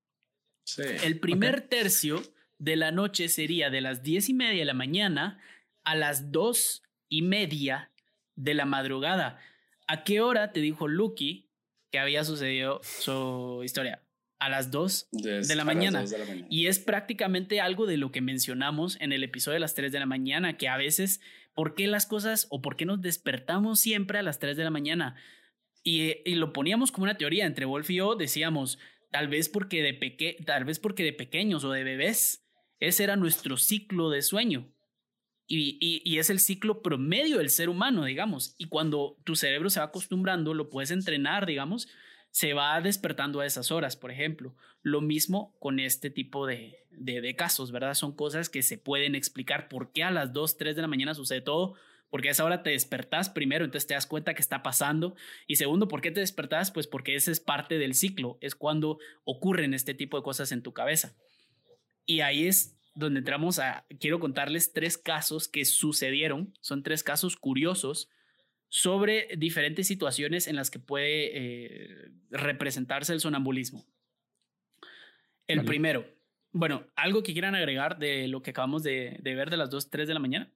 Sí. 0.65 0.83
El 1.03 1.19
primer 1.19 1.61
tercio 1.61 2.21
de 2.57 2.75
la 2.75 2.91
noche 2.91 3.27
sería 3.29 3.69
de 3.69 3.81
las 3.81 4.03
diez 4.03 4.29
y 4.29 4.33
media 4.33 4.59
de 4.59 4.65
la 4.65 4.73
mañana 4.73 5.39
a 5.83 5.95
las 5.95 6.31
dos 6.31 6.83
y 7.09 7.23
media 7.23 7.91
de 8.35 8.53
la 8.53 8.65
madrugada. 8.65 9.39
¿A 9.87 10.03
qué 10.03 10.21
hora 10.21 10.51
te 10.51 10.59
dijo 10.59 10.87
Lucky 10.87 11.49
que 11.91 11.99
había 11.99 12.23
sucedido 12.23 12.81
su 12.83 13.61
historia? 13.63 14.03
A 14.41 14.49
las 14.49 14.71
2 14.71 15.09
de, 15.11 15.55
la 15.55 15.63
mañana. 15.63 16.03
Y 16.49 16.65
es 16.65 16.79
prácticamente 16.79 17.61
algo 17.61 17.85
de 17.85 17.97
lo 17.97 18.11
que 18.11 18.21
mencionamos 18.21 18.97
en 18.99 19.13
el 19.13 19.23
episodio 19.23 19.53
de 19.53 19.59
las 19.59 19.75
3 19.75 19.91
de 19.91 19.99
la 19.99 20.07
mañana, 20.07 20.57
que 20.57 20.67
a 20.67 20.77
veces, 20.77 21.21
¿por 21.53 21.75
qué 21.75 21.85
las 21.85 22.07
cosas 22.07 22.47
o 22.49 22.59
por 22.59 22.75
qué 22.75 22.87
nos 22.87 23.03
despertamos 23.03 23.79
siempre 23.79 24.17
a 24.17 24.23
las 24.23 24.39
3 24.39 24.57
de 24.57 24.63
la 24.63 24.71
mañana? 24.71 25.15
Y, 25.83 26.33
lo 26.33 26.53
poníamos 26.53 26.91
como 26.91 27.03
una 27.03 27.17
teoría 27.17 27.45
entre 27.45 27.65
Wolf 27.65 27.91
y 27.91 27.97
yo, 27.97 28.15
decíamos, 28.15 28.79
tal 29.11 29.27
vez 29.27 29.47
porque 29.47 29.83
de, 29.83 29.93
peque 29.93 30.37
tal 30.43 30.65
vez 30.65 30.79
porque 30.79 31.03
de 31.03 31.13
pequeños 31.13 31.63
o 31.63 31.71
de 31.71 31.83
bebés, 31.83 32.43
ese 32.79 33.03
era 33.03 33.17
nuestro 33.17 33.57
ciclo 33.57 34.09
de 34.09 34.23
sueño. 34.23 34.73
Y, 35.47 35.77
y, 36.03 36.17
es 36.17 36.31
el 36.31 36.39
ciclo 36.39 36.81
promedio 36.81 37.37
del 37.37 37.51
ser 37.51 37.69
humano, 37.69 38.05
digamos. 38.05 38.55
Y 38.57 38.69
cuando 38.69 39.21
tu 39.23 39.35
cerebro 39.35 39.69
se 39.69 39.81
va 39.81 39.85
acostumbrando, 39.85 40.55
lo 40.55 40.71
puedes 40.71 40.89
entrenar, 40.89 41.45
digamos, 41.45 41.89
se 42.31 42.53
va 42.53 42.79
despertando 42.81 43.41
a 43.41 43.45
esas 43.45 43.71
horas, 43.71 43.95
por 43.95 44.09
ejemplo. 44.09 44.55
Lo 44.81 45.01
mismo 45.01 45.55
con 45.59 45.79
este 45.79 46.09
tipo 46.09 46.47
de, 46.47 46.79
de, 46.89 47.35
casos, 47.35 47.71
¿verdad? 47.71 47.93
Son 47.93 48.15
cosas 48.15 48.49
que 48.49 48.63
se 48.63 48.77
pueden 48.77 49.15
explicar 49.15 49.67
por 49.67 49.91
qué 49.91 50.03
a 50.03 50.11
las 50.11 50.33
2, 50.33 50.57
3 50.57 50.75
de 50.75 50.81
la 50.81 50.87
mañana 50.87 51.13
sucede 51.13 51.41
todo, 51.41 51.75
porque 52.09 52.29
a 52.29 52.31
esa 52.31 52.45
hora 52.45 52.63
te 52.63 52.71
despertás 52.71 53.29
primero, 53.29 53.65
entonces 53.65 53.87
te 53.87 53.93
das 53.93 54.07
cuenta 54.07 54.33
que 54.33 54.41
está 54.41 54.63
pasando. 54.63 55.15
Y 55.45 55.57
segundo, 55.57 55.87
¿por 55.87 56.01
qué 56.01 56.11
te 56.11 56.21
despertás? 56.21 56.71
Pues 56.71 56.87
porque 56.87 57.15
ese 57.15 57.31
es 57.31 57.41
parte 57.41 57.77
del 57.77 57.95
ciclo, 57.95 58.37
es 58.41 58.55
cuando 58.55 58.97
ocurren 59.25 59.73
este 59.73 59.93
tipo 59.93 60.17
de 60.17 60.23
cosas 60.23 60.51
en 60.53 60.63
tu 60.63 60.73
cabeza. 60.73 61.15
Y 62.05 62.21
ahí 62.21 62.47
es 62.47 62.77
donde 62.95 63.19
entramos 63.19 63.59
a, 63.59 63.85
quiero 63.99 64.19
contarles 64.19 64.73
tres 64.73 64.97
casos 64.97 65.47
que 65.47 65.65
sucedieron, 65.65 66.53
son 66.61 66.83
tres 66.83 67.03
casos 67.03 67.35
curiosos 67.35 68.09
sobre 68.73 69.27
diferentes 69.37 69.85
situaciones 69.85 70.47
en 70.47 70.55
las 70.55 70.71
que 70.71 70.79
puede 70.79 71.31
eh, 71.33 72.09
representarse 72.29 73.11
el 73.11 73.19
sonambulismo. 73.19 73.85
El 75.45 75.65
primero, 75.65 76.05
bueno, 76.53 76.87
algo 76.95 77.21
que 77.21 77.33
quieran 77.33 77.53
agregar 77.53 77.99
de 77.99 78.29
lo 78.29 78.41
que 78.41 78.51
acabamos 78.51 78.81
de, 78.81 79.19
de 79.21 79.35
ver 79.35 79.49
de 79.49 79.57
las 79.57 79.69
2, 79.69 79.89
3 79.89 80.07
de 80.07 80.13
la 80.13 80.21
mañana. 80.21 80.53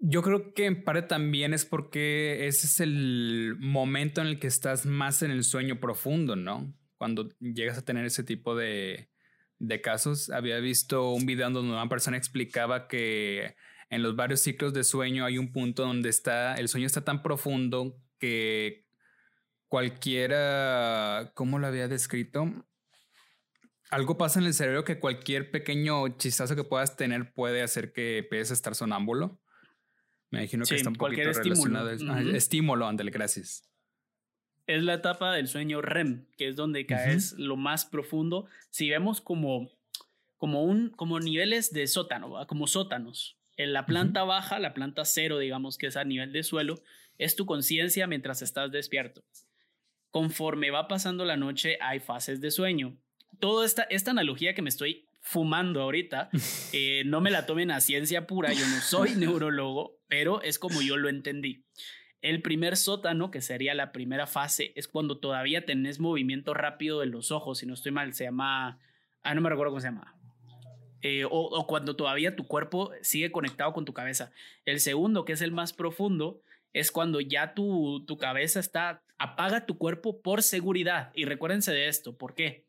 Yo 0.00 0.22
creo 0.22 0.54
que 0.54 0.64
en 0.66 0.82
parte 0.82 1.02
también 1.02 1.54
es 1.54 1.64
porque 1.64 2.48
ese 2.48 2.66
es 2.66 2.80
el 2.80 3.54
momento 3.60 4.20
en 4.20 4.26
el 4.26 4.40
que 4.40 4.48
estás 4.48 4.86
más 4.86 5.22
en 5.22 5.30
el 5.30 5.44
sueño 5.44 5.78
profundo, 5.78 6.34
¿no? 6.34 6.74
Cuando 6.98 7.28
llegas 7.38 7.78
a 7.78 7.84
tener 7.84 8.04
ese 8.04 8.24
tipo 8.24 8.56
de, 8.56 9.08
de 9.60 9.80
casos. 9.80 10.30
Había 10.30 10.58
visto 10.58 11.12
un 11.12 11.26
video 11.26 11.48
donde 11.48 11.72
una 11.72 11.88
persona 11.88 12.16
explicaba 12.16 12.88
que 12.88 13.54
en 13.90 14.02
los 14.02 14.16
varios 14.16 14.40
ciclos 14.40 14.72
de 14.72 14.84
sueño 14.84 15.24
hay 15.24 15.38
un 15.38 15.52
punto 15.52 15.84
donde 15.84 16.08
está, 16.08 16.54
el 16.54 16.68
sueño 16.68 16.86
está 16.86 17.04
tan 17.04 17.22
profundo 17.22 17.96
que 18.18 18.86
cualquiera, 19.68 21.32
¿cómo 21.34 21.58
lo 21.58 21.66
había 21.66 21.88
descrito? 21.88 22.52
Algo 23.90 24.18
pasa 24.18 24.40
en 24.40 24.46
el 24.46 24.54
cerebro 24.54 24.84
que 24.84 24.98
cualquier 24.98 25.50
pequeño 25.50 26.16
chistazo 26.18 26.56
que 26.56 26.64
puedas 26.64 26.96
tener 26.96 27.32
puede 27.32 27.62
hacer 27.62 27.92
que 27.92 28.18
empieces 28.18 28.50
a 28.50 28.54
estar 28.54 28.74
sonámbulo. 28.74 29.40
Me 30.30 30.40
imagino 30.40 30.64
que 30.64 30.74
está 30.74 30.88
un 30.88 30.96
poquito 30.96 31.32
relacionado. 31.32 31.90
Estímulo, 31.90 32.36
estímulo 32.36 32.86
ándale, 32.88 33.12
gracias. 33.12 33.70
Es 34.66 34.82
la 34.82 34.94
etapa 34.94 35.32
del 35.32 35.46
sueño 35.46 35.80
REM, 35.80 36.26
que 36.36 36.48
es 36.48 36.56
donde 36.56 36.84
caes 36.86 37.34
lo 37.38 37.56
más 37.56 37.84
profundo. 37.84 38.46
Si 38.70 38.90
vemos 38.90 39.20
como, 39.20 39.70
como, 40.36 40.64
un, 40.64 40.90
como 40.90 41.20
niveles 41.20 41.72
de 41.72 41.86
sótano, 41.86 42.44
como 42.48 42.66
sótanos. 42.66 43.38
En 43.56 43.72
la 43.72 43.86
planta 43.86 44.24
baja, 44.24 44.58
la 44.58 44.74
planta 44.74 45.04
cero, 45.04 45.38
digamos 45.38 45.78
que 45.78 45.86
es 45.86 45.96
a 45.96 46.04
nivel 46.04 46.32
de 46.32 46.42
suelo, 46.42 46.82
es 47.18 47.36
tu 47.36 47.46
conciencia 47.46 48.06
mientras 48.06 48.42
estás 48.42 48.70
despierto. 48.70 49.24
Conforme 50.10 50.70
va 50.70 50.88
pasando 50.88 51.24
la 51.24 51.36
noche, 51.36 51.78
hay 51.80 52.00
fases 52.00 52.40
de 52.40 52.50
sueño. 52.50 52.98
Toda 53.40 53.64
esta, 53.64 53.82
esta 53.84 54.10
analogía 54.10 54.54
que 54.54 54.62
me 54.62 54.68
estoy 54.68 55.06
fumando 55.20 55.82
ahorita, 55.82 56.30
eh, 56.72 57.02
no 57.06 57.20
me 57.20 57.30
la 57.30 57.46
tomen 57.46 57.70
a 57.70 57.80
ciencia 57.80 58.26
pura, 58.26 58.52
yo 58.52 58.66
no 58.68 58.80
soy 58.80 59.14
neurólogo, 59.16 59.98
pero 60.06 60.42
es 60.42 60.58
como 60.58 60.82
yo 60.82 60.96
lo 60.96 61.08
entendí. 61.08 61.64
El 62.22 62.42
primer 62.42 62.76
sótano, 62.76 63.30
que 63.30 63.40
sería 63.40 63.74
la 63.74 63.92
primera 63.92 64.26
fase, 64.26 64.72
es 64.76 64.88
cuando 64.88 65.18
todavía 65.18 65.64
tenés 65.64 66.00
movimiento 66.00 66.54
rápido 66.54 67.00
de 67.00 67.06
los 67.06 67.30
ojos, 67.30 67.58
si 67.58 67.66
no 67.66 67.74
estoy 67.74 67.92
mal, 67.92 68.14
se 68.14 68.24
llama, 68.24 68.78
ah, 69.22 69.34
no 69.34 69.40
me 69.40 69.50
recuerdo 69.50 69.72
cómo 69.72 69.80
se 69.80 69.88
llama. 69.88 70.15
Eh, 71.08 71.24
o, 71.30 71.66
cuando 71.68 71.94
todavía 71.94 72.34
tu 72.34 72.48
cuerpo 72.48 72.90
sigue 73.00 73.30
conectado 73.30 73.72
con 73.72 73.84
tu 73.84 73.92
cabeza. 73.92 74.32
El 74.64 74.80
segundo, 74.80 75.24
que 75.24 75.34
es 75.34 75.40
el 75.40 75.52
más 75.52 75.72
profundo, 75.72 76.42
es 76.72 76.90
cuando 76.90 77.20
ya 77.20 77.54
tu, 77.54 78.04
tu 78.06 78.18
cabeza 78.18 78.58
está, 78.58 79.04
apaga 79.16 79.66
tu 79.66 79.78
cuerpo 79.78 80.20
por 80.20 80.42
seguridad. 80.42 81.12
Y 81.14 81.24
recuérdense 81.24 81.72
de 81.72 81.86
esto, 81.86 82.16
¿por 82.16 82.34
qué? 82.34 82.66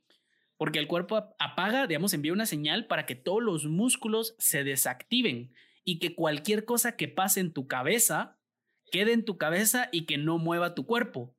porque 0.58 0.80
el 0.80 0.88
cuerpo 0.88 1.36
apaga, 1.38 1.88
digamos, 1.88 2.14
envía 2.14 2.34
una 2.34 2.48
señal 2.48 2.88
para 2.88 3.06
que 3.06 3.16
todos 3.16 3.42
los 3.44 3.66
músculos 3.66 4.36
se 4.40 4.64
desactiven 4.64 5.54
y 5.84 6.00
que 6.00 6.16
cualquier 6.16 6.66
cosa 6.66 6.96
que 6.96 7.08
pase 7.08 7.40
en 7.40 7.54
tu 7.54 7.68
cabeza 7.68 8.38
quede 8.92 9.14
en 9.14 9.24
tu 9.24 9.38
cabeza 9.38 9.90
y 9.92 10.06
que 10.06 10.18
no 10.18 10.38
mueva 10.38 10.74
tu 10.74 10.86
cuerpo. 10.86 11.36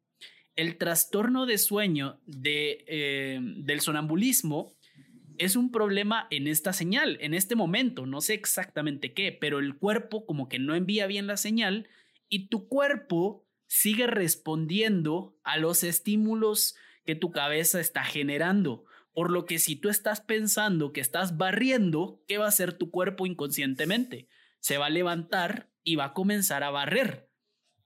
El 0.55 0.77
trastorno 0.77 1.47
de 1.47 1.59
sueño 1.59 2.21
de, 2.27 2.85
eh, 2.87 3.41
del 3.41 3.81
sonambulismo 3.81 4.77
es 5.39 5.57
un 5.57 5.71
problema 5.71 6.27
en 6.31 6.47
esta 6.47 6.73
señal, 6.73 7.17
en 7.21 7.35
este 7.35 7.55
momento, 7.55 8.07
no 8.07 8.21
sé 8.21 8.35
exactamente 8.35 9.13
qué, 9.15 9.33
pero 9.33 9.59
el 9.59 9.77
cuerpo 9.77 10.27
como 10.27 10.49
que 10.49 10.59
no 10.59 10.75
envía 10.75 11.07
bien 11.07 11.27
la 11.27 11.37
señal 11.37 11.89
y 12.29 12.49
tu 12.49 12.69
cuerpo 12.69 13.47
sigue 13.67 14.07
respondiendo 14.07 15.37
a 15.45 15.57
los 15.59 15.85
estímulos 15.85 16.77
que 17.05 17.15
tu 17.15 17.31
cabeza 17.31 17.81
está 17.81 18.05
generando. 18.05 18.85
Por 19.13 19.31
lo 19.31 19.47
que 19.47 19.59
si 19.59 19.77
tú 19.77 19.89
estás 19.89 20.21
pensando 20.21 20.93
que 20.93 21.01
estás 21.01 21.37
barriendo, 21.37 22.23
¿qué 22.27 22.39
va 22.39 22.47
a 22.47 22.49
hacer 22.49 22.73
tu 22.73 22.91
cuerpo 22.91 23.27
inconscientemente? 23.27 24.29
Se 24.61 24.79
va 24.79 24.87
a 24.87 24.91
levantar 24.91 25.71
y 25.83 25.97
va 25.97 26.07
a 26.07 26.13
comenzar 26.13 26.63
a 26.63 26.71
barrer. 26.71 27.29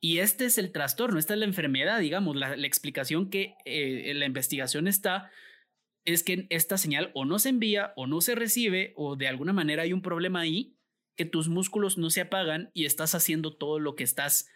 Y 0.00 0.18
este 0.18 0.46
es 0.46 0.58
el 0.58 0.72
trastorno, 0.72 1.18
esta 1.18 1.34
es 1.34 1.38
la 1.38 1.46
enfermedad, 1.46 2.00
digamos, 2.00 2.34
la, 2.34 2.54
explicación 2.54 3.30
que 3.30 3.54
eh, 3.64 4.12
la 4.14 4.26
investigación 4.26 4.88
está 4.88 5.30
es 6.04 6.22
que 6.22 6.46
esta 6.50 6.78
señal 6.78 7.10
o 7.14 7.24
no 7.24 7.38
se 7.38 7.48
envía 7.48 7.92
o 7.96 8.06
no 8.06 8.20
se 8.20 8.34
recibe 8.34 8.92
o 8.96 9.16
de 9.16 9.28
alguna 9.28 9.52
manera 9.52 9.82
hay 9.82 9.92
un 9.92 10.02
problema 10.02 10.40
ahí 10.40 10.76
que 11.16 11.24
tus 11.24 11.48
músculos 11.48 11.98
no 11.98 12.10
se 12.10 12.22
apagan 12.22 12.70
y 12.74 12.86
estás 12.86 13.14
haciendo 13.14 13.54
todo 13.54 13.78
lo 13.78 13.94
que 13.94 14.04
estás, 14.04 14.48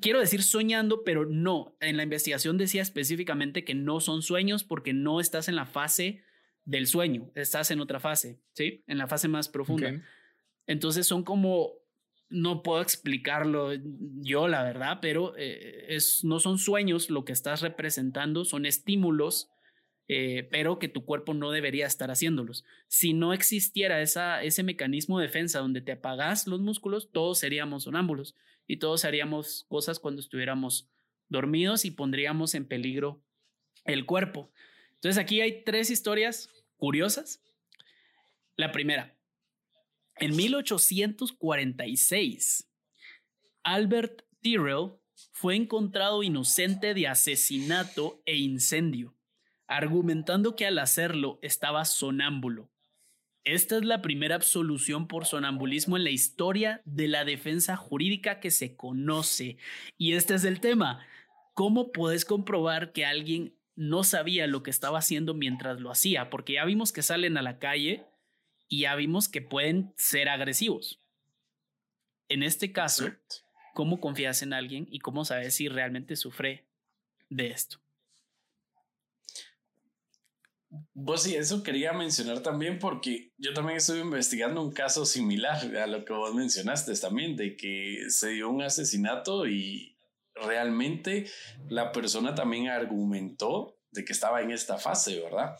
quiero 0.00 0.20
decir 0.20 0.42
soñando, 0.42 1.04
pero 1.04 1.24
no, 1.24 1.76
en 1.80 1.96
la 1.96 2.02
investigación 2.02 2.58
decía 2.58 2.82
específicamente 2.82 3.64
que 3.64 3.74
no 3.74 4.00
son 4.00 4.22
sueños 4.22 4.64
porque 4.64 4.92
no 4.92 5.20
estás 5.20 5.48
en 5.48 5.56
la 5.56 5.66
fase 5.66 6.22
del 6.64 6.86
sueño, 6.86 7.30
estás 7.34 7.70
en 7.70 7.80
otra 7.80 8.00
fase, 8.00 8.40
¿sí? 8.52 8.82
En 8.86 8.98
la 8.98 9.06
fase 9.06 9.28
más 9.28 9.48
profunda. 9.48 10.02
Entonces 10.66 11.06
son 11.06 11.22
como 11.22 11.72
no 12.30 12.62
puedo 12.62 12.82
explicarlo 12.82 13.70
yo, 14.20 14.48
la 14.48 14.62
verdad, 14.62 14.98
pero 15.00 15.34
eh, 15.38 15.86
es, 15.88 16.24
no 16.24 16.40
son 16.40 16.58
sueños 16.58 17.08
lo 17.08 17.24
que 17.24 17.32
estás 17.32 17.62
representando, 17.62 18.44
son 18.44 18.66
estímulos, 18.66 19.48
eh, 20.08 20.48
pero 20.50 20.78
que 20.78 20.88
tu 20.88 21.04
cuerpo 21.04 21.34
no 21.34 21.50
debería 21.50 21.86
estar 21.86 22.10
haciéndolos. 22.10 22.64
Si 22.88 23.12
no 23.12 23.34
existiera 23.34 24.00
ese 24.00 24.62
mecanismo 24.62 25.18
de 25.18 25.26
defensa 25.26 25.58
donde 25.60 25.82
te 25.82 25.92
apagas 25.92 26.46
los 26.46 26.60
músculos, 26.60 27.10
todos 27.12 27.38
seríamos 27.38 27.84
sonámbulos 27.84 28.34
y 28.66 28.78
todos 28.78 29.04
haríamos 29.04 29.66
cosas 29.68 29.98
cuando 29.98 30.20
estuviéramos 30.20 30.88
dormidos 31.28 31.84
y 31.84 31.90
pondríamos 31.90 32.54
en 32.54 32.66
peligro 32.66 33.22
el 33.84 34.06
cuerpo. 34.06 34.50
Entonces 34.94 35.18
aquí 35.18 35.42
hay 35.42 35.62
tres 35.64 35.90
historias 35.90 36.48
curiosas. 36.76 37.42
La 38.56 38.72
primera, 38.72 39.14
en 40.16 40.34
1846, 40.34 42.70
Albert 43.62 44.22
Tyrrell 44.40 44.94
fue 45.32 45.54
encontrado 45.54 46.22
inocente 46.22 46.94
de 46.94 47.06
asesinato 47.06 48.22
e 48.24 48.36
incendio, 48.36 49.17
argumentando 49.68 50.56
que 50.56 50.66
al 50.66 50.78
hacerlo 50.78 51.38
estaba 51.42 51.84
sonámbulo. 51.84 52.70
Esta 53.44 53.76
es 53.76 53.84
la 53.84 54.02
primera 54.02 54.34
absolución 54.34 55.06
por 55.06 55.26
sonambulismo 55.26 55.96
en 55.96 56.04
la 56.04 56.10
historia 56.10 56.82
de 56.84 57.06
la 57.08 57.24
defensa 57.24 57.76
jurídica 57.76 58.40
que 58.40 58.50
se 58.50 58.76
conoce. 58.76 59.58
Y 59.96 60.14
este 60.14 60.34
es 60.34 60.44
el 60.44 60.60
tema. 60.60 61.06
¿Cómo 61.54 61.92
puedes 61.92 62.24
comprobar 62.24 62.92
que 62.92 63.06
alguien 63.06 63.54
no 63.74 64.04
sabía 64.04 64.46
lo 64.46 64.62
que 64.62 64.70
estaba 64.70 64.98
haciendo 64.98 65.34
mientras 65.34 65.80
lo 65.80 65.90
hacía? 65.90 66.30
Porque 66.30 66.54
ya 66.54 66.64
vimos 66.64 66.92
que 66.92 67.02
salen 67.02 67.36
a 67.36 67.42
la 67.42 67.58
calle 67.58 68.04
y 68.68 68.80
ya 68.80 68.94
vimos 68.96 69.28
que 69.28 69.40
pueden 69.40 69.94
ser 69.96 70.28
agresivos. 70.28 71.00
En 72.28 72.42
este 72.42 72.72
caso, 72.72 73.10
¿cómo 73.74 74.00
confías 74.00 74.42
en 74.42 74.52
alguien 74.52 74.86
y 74.90 74.98
cómo 74.98 75.24
sabes 75.24 75.54
si 75.54 75.68
realmente 75.68 76.16
sufre 76.16 76.66
de 77.30 77.48
esto? 77.48 77.78
Pues 80.92 81.22
sí, 81.22 81.34
eso 81.34 81.62
quería 81.62 81.92
mencionar 81.92 82.40
también 82.40 82.78
porque 82.78 83.32
yo 83.38 83.54
también 83.54 83.78
estuve 83.78 84.00
investigando 84.00 84.62
un 84.62 84.72
caso 84.72 85.06
similar 85.06 85.76
a 85.76 85.86
lo 85.86 86.04
que 86.04 86.12
vos 86.12 86.34
mencionaste 86.34 86.94
también, 86.96 87.36
de 87.36 87.56
que 87.56 88.04
se 88.08 88.30
dio 88.30 88.50
un 88.50 88.62
asesinato 88.62 89.46
y 89.46 89.96
realmente 90.34 91.26
la 91.68 91.90
persona 91.92 92.34
también 92.34 92.68
argumentó 92.68 93.78
de 93.90 94.04
que 94.04 94.12
estaba 94.12 94.42
en 94.42 94.50
esta 94.50 94.76
fase, 94.76 95.20
¿verdad? 95.20 95.56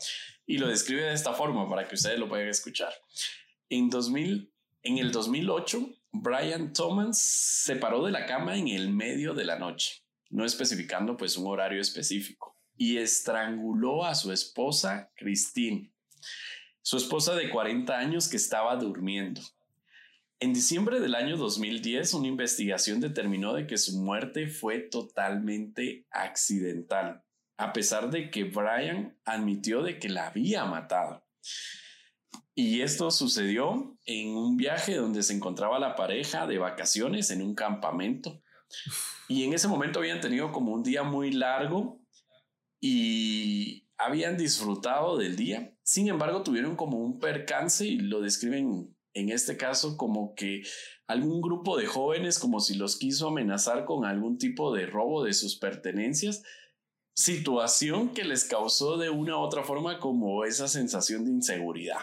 y 0.48 0.56
lo 0.56 0.66
describe 0.66 1.02
de 1.02 1.12
esta 1.12 1.34
forma 1.34 1.68
para 1.68 1.86
que 1.86 1.94
ustedes 1.94 2.18
lo 2.18 2.28
puedan 2.28 2.48
escuchar. 2.48 2.92
En, 3.68 3.90
2000, 3.90 4.50
en 4.82 4.98
el 4.98 5.12
2008, 5.12 5.90
Brian 6.11 6.72
Thomas 6.72 7.18
se 7.20 7.76
paró 7.76 8.04
de 8.04 8.12
la 8.12 8.24
cama 8.24 8.56
en 8.56 8.68
el 8.68 8.88
medio 8.88 9.34
de 9.34 9.44
la 9.44 9.59
noche, 9.59 10.02
no 10.30 10.46
especificando 10.46 11.18
pues 11.18 11.36
un 11.36 11.46
horario 11.46 11.82
específico, 11.82 12.57
y 12.79 12.97
estranguló 12.97 14.05
a 14.05 14.14
su 14.14 14.33
esposa 14.33 15.11
Christine, 15.16 15.93
su 16.81 16.97
esposa 16.97 17.35
de 17.35 17.51
40 17.51 17.99
años 17.99 18.29
que 18.29 18.37
estaba 18.39 18.74
durmiendo. 18.76 19.43
En 20.41 20.55
diciembre 20.55 21.01
del 21.01 21.14
año 21.14 21.37
2010, 21.37 22.14
una 22.14 22.29
investigación 22.29 23.01
determinó 23.01 23.53
de 23.53 23.66
que 23.66 23.76
su 23.76 23.99
muerte 23.99 24.47
fue 24.47 24.79
totalmente 24.79 26.07
accidental 26.11 27.24
a 27.59 27.72
pesar 27.72 28.09
de 28.09 28.31
que 28.31 28.45
Brian 28.45 29.18
admitió 29.24 29.83
de 29.83 29.99
que 29.99 30.09
la 30.09 30.29
había 30.29 30.64
matado. 30.64 31.24
Y 32.55 32.81
esto 32.81 33.11
sucedió 33.11 33.99
en 34.07 34.29
un 34.31 34.57
viaje 34.57 34.95
donde 34.95 35.22
se 35.22 35.35
encontraba 35.35 35.79
la 35.79 35.95
pareja 35.95 36.47
de 36.47 36.59
vacaciones 36.59 37.31
en 37.31 37.43
un 37.43 37.55
campamento. 37.55 38.41
Y 39.29 39.45
en 39.45 39.53
ese 39.53 39.68
momento 39.68 39.99
habían 39.99 40.20
tenido 40.20 40.53
como 40.53 40.72
un 40.72 40.83
día 40.83 41.03
muy 41.03 41.33
largo 41.33 42.01
y 42.81 43.89
habían 43.97 44.37
disfrutado 44.37 45.16
del 45.16 45.37
día. 45.37 45.76
Sin 45.83 46.09
embargo, 46.09 46.43
tuvieron 46.43 46.76
como 46.76 46.99
un 46.99 47.18
percance 47.18 47.87
y 47.87 47.99
lo 47.99 48.20
describen 48.20 48.97
en 49.14 49.31
este 49.31 49.57
caso 49.57 49.97
como 49.97 50.35
que 50.35 50.62
algún 51.07 51.41
grupo 51.41 51.76
de 51.76 51.87
jóvenes 51.87 52.39
como 52.39 52.61
si 52.61 52.74
los 52.74 52.97
quiso 52.97 53.29
amenazar 53.29 53.85
con 53.85 54.05
algún 54.05 54.39
tipo 54.39 54.74
de 54.74 54.87
robo 54.87 55.24
de 55.24 55.33
sus 55.33 55.57
pertenencias 55.57 56.43
situación 57.18 58.14
que 58.14 58.22
les 58.22 58.45
causó 58.45 58.97
de 58.97 59.11
una 59.11 59.37
u 59.37 59.41
otra 59.41 59.64
forma 59.64 59.99
como 59.99 60.45
esa 60.45 60.68
sensación 60.68 61.24
de 61.24 61.33
inseguridad. 61.33 61.99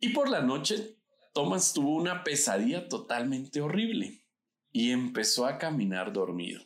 Y 0.00 0.08
por 0.14 0.30
la 0.30 0.40
noche, 0.40 0.96
Thomas 1.34 1.74
tuvo 1.74 1.94
una 1.94 2.24
pesadilla 2.24 2.88
totalmente 2.88 3.60
horrible 3.60 4.24
y 4.72 4.90
empezó 4.90 5.44
a 5.44 5.58
caminar 5.58 6.14
dormido. 6.14 6.62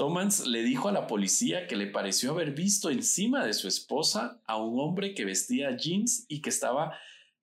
Thomas 0.00 0.46
le 0.46 0.62
dijo 0.62 0.88
a 0.88 0.92
la 0.92 1.06
policía 1.06 1.66
que 1.66 1.76
le 1.76 1.86
pareció 1.86 2.30
haber 2.30 2.52
visto 2.52 2.88
encima 2.88 3.44
de 3.44 3.52
su 3.52 3.68
esposa 3.68 4.40
a 4.46 4.56
un 4.56 4.80
hombre 4.80 5.14
que 5.14 5.26
vestía 5.26 5.76
jeans 5.76 6.24
y 6.26 6.40
que 6.40 6.48
estaba 6.48 6.98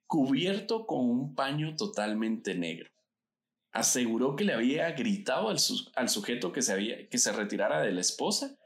cubierto 0.08 0.88
con 0.88 1.08
un 1.08 1.36
paño 1.36 1.76
totalmente 1.76 2.56
negro 2.56 2.90
aseguró 3.78 4.36
que 4.36 4.44
le 4.44 4.54
había 4.54 4.90
gritado 4.94 5.50
al, 5.50 5.58
al 5.96 6.10
sujeto 6.10 6.52
que 6.52 6.64
se, 6.64 6.74
había, 6.74 7.08
que 7.10 7.20
se 7.20 7.32
retirara 7.32 7.80
de 7.80 7.92
la 7.92 8.02
esposa, 8.02 8.58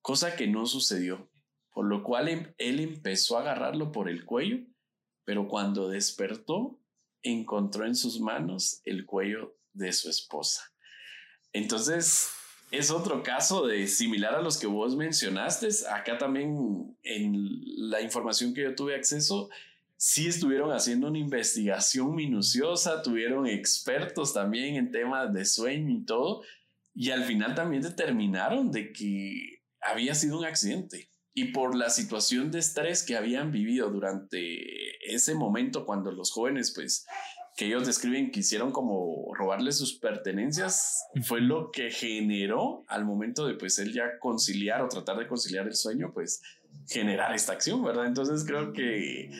cosa 0.00 0.36
que 0.36 0.46
no 0.46 0.64
sucedió, 0.64 1.30
por 1.70 1.84
lo 1.84 2.02
cual 2.02 2.30
em, 2.30 2.54
él 2.56 2.80
empezó 2.80 3.36
a 3.36 3.42
agarrarlo 3.42 3.92
por 3.92 4.08
el 4.08 4.24
cuello, 4.24 4.60
pero 5.24 5.48
cuando 5.48 5.90
despertó, 5.90 6.80
encontró 7.22 7.84
en 7.84 7.94
sus 7.94 8.20
manos 8.20 8.80
el 8.84 9.04
cuello 9.04 9.54
de 9.74 9.92
su 9.92 10.08
esposa. 10.08 10.72
Entonces, 11.52 12.30
es 12.78 12.90
otro 12.90 13.22
caso 13.22 13.66
de 13.66 13.86
similar 13.86 14.34
a 14.34 14.42
los 14.42 14.58
que 14.58 14.66
vos 14.66 14.96
mencionaste. 14.96 15.68
Acá 15.90 16.18
también 16.18 16.96
en 17.02 17.60
la 17.90 18.00
información 18.00 18.54
que 18.54 18.62
yo 18.62 18.74
tuve 18.74 18.94
acceso, 18.94 19.48
sí 19.96 20.26
estuvieron 20.28 20.72
haciendo 20.72 21.08
una 21.08 21.18
investigación 21.18 22.14
minuciosa, 22.14 23.02
tuvieron 23.02 23.46
expertos 23.46 24.34
también 24.34 24.76
en 24.76 24.90
temas 24.90 25.32
de 25.32 25.44
sueño 25.44 25.90
y 25.90 26.04
todo, 26.04 26.42
y 26.94 27.10
al 27.10 27.24
final 27.24 27.54
también 27.54 27.82
determinaron 27.82 28.70
de 28.70 28.92
que 28.92 29.62
había 29.80 30.14
sido 30.14 30.38
un 30.38 30.44
accidente. 30.44 31.10
Y 31.32 31.46
por 31.46 31.74
la 31.74 31.90
situación 31.90 32.50
de 32.50 32.60
estrés 32.60 33.02
que 33.02 33.16
habían 33.16 33.50
vivido 33.50 33.90
durante 33.90 35.12
ese 35.12 35.34
momento 35.34 35.84
cuando 35.84 36.12
los 36.12 36.30
jóvenes, 36.30 36.72
pues, 36.72 37.06
que 37.56 37.66
ellos 37.66 37.86
describen 37.86 38.30
quisieron 38.30 38.72
como 38.72 39.32
robarle 39.34 39.72
sus 39.72 39.94
pertenencias, 39.94 41.04
fue 41.22 41.40
lo 41.40 41.70
que 41.70 41.90
generó 41.90 42.84
al 42.88 43.04
momento 43.04 43.46
de, 43.46 43.54
pues, 43.54 43.78
él 43.78 43.92
ya 43.92 44.18
conciliar 44.18 44.82
o 44.82 44.88
tratar 44.88 45.18
de 45.18 45.28
conciliar 45.28 45.66
el 45.66 45.74
sueño, 45.74 46.12
pues, 46.12 46.42
generar 46.88 47.34
esta 47.34 47.52
acción, 47.52 47.82
¿verdad? 47.84 48.06
Entonces 48.06 48.44
creo 48.44 48.72
que 48.72 49.30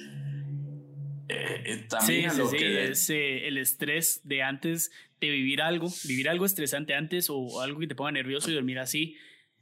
eh, 1.29 1.63
eh, 1.65 1.87
también 1.89 2.31
sí, 2.31 2.43
sí, 2.51 2.57
es 2.59 3.11
eh, 3.11 3.49
el 3.49 3.59
estrés 3.59 4.21
de 4.25 4.43
antes 4.43 4.91
de 5.21 5.31
vivir 5.31 5.63
algo, 5.63 5.89
vivir 6.05 6.29
algo 6.29 6.45
estresante 6.45 6.95
antes 6.95 7.29
o 7.31 7.61
algo 7.63 7.81
que 7.81 7.87
te 7.87 7.95
ponga 7.95 8.13
nervioso 8.13 8.51
y 8.51 8.55
dormir 8.55 8.79
así. 8.79 9.17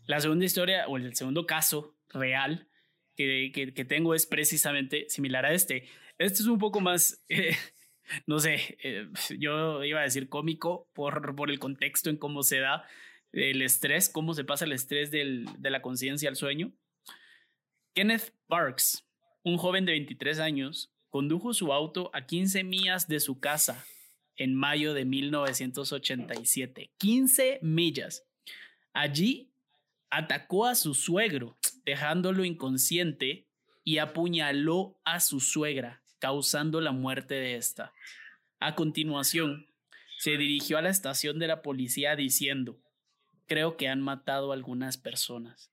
La 0.06 0.20
segunda 0.20 0.44
historia 0.44 0.88
o 0.88 0.96
el 0.96 1.14
segundo 1.14 1.46
caso 1.46 1.96
real 2.08 2.68
que, 3.16 3.52
que, 3.54 3.84
tengo 3.84 4.14
es 4.14 4.26
precisamente 4.26 5.08
similar 5.08 5.46
a 5.46 5.54
este. 5.54 5.88
Este 6.18 6.42
es 6.42 6.46
un 6.46 6.58
poco 6.58 6.80
más, 6.80 7.24
no 8.26 8.38
sé, 8.40 8.78
eh, 8.82 9.08
yo 9.38 9.84
iba 9.84 10.00
a 10.00 10.04
decir 10.04 10.28
cómico 10.28 10.88
por, 10.92 11.34
por 11.34 11.50
el 11.50 11.58
contexto 11.58 12.10
en 12.10 12.16
cómo 12.16 12.42
se 12.42 12.60
da 12.60 12.86
el 13.32 13.62
estrés, 13.62 14.08
cómo 14.08 14.34
se 14.34 14.44
pasa 14.44 14.64
el 14.64 14.72
estrés 14.72 15.10
del, 15.10 15.46
de 15.58 15.70
la 15.70 15.82
conciencia 15.82 16.28
al 16.28 16.36
sueño. 16.36 16.72
Kenneth 17.94 18.34
Parks, 18.46 19.06
un 19.42 19.56
joven 19.56 19.84
de 19.84 19.92
23 19.92 20.38
años, 20.38 20.92
condujo 21.10 21.52
su 21.54 21.72
auto 21.72 22.10
a 22.14 22.26
15 22.26 22.64
millas 22.64 23.08
de 23.08 23.20
su 23.20 23.38
casa 23.38 23.84
en 24.36 24.54
mayo 24.54 24.94
de 24.94 25.04
1987. 25.04 26.92
15 26.98 27.60
millas. 27.62 28.24
Allí 28.92 29.52
atacó 30.10 30.66
a 30.66 30.74
su 30.74 30.94
suegro, 30.94 31.58
dejándolo 31.84 32.44
inconsciente 32.44 33.48
y 33.84 33.98
apuñaló 33.98 35.00
a 35.04 35.20
su 35.20 35.40
suegra, 35.40 36.01
causando 36.22 36.80
la 36.80 36.92
muerte 36.92 37.34
de 37.34 37.56
esta. 37.56 37.92
A 38.60 38.76
continuación, 38.76 39.66
se 40.18 40.36
dirigió 40.36 40.78
a 40.78 40.82
la 40.82 40.88
estación 40.88 41.40
de 41.40 41.48
la 41.48 41.62
policía 41.62 42.14
diciendo, 42.14 42.78
creo 43.48 43.76
que 43.76 43.88
han 43.88 44.00
matado 44.00 44.52
a 44.52 44.54
algunas 44.54 44.98
personas. 44.98 45.72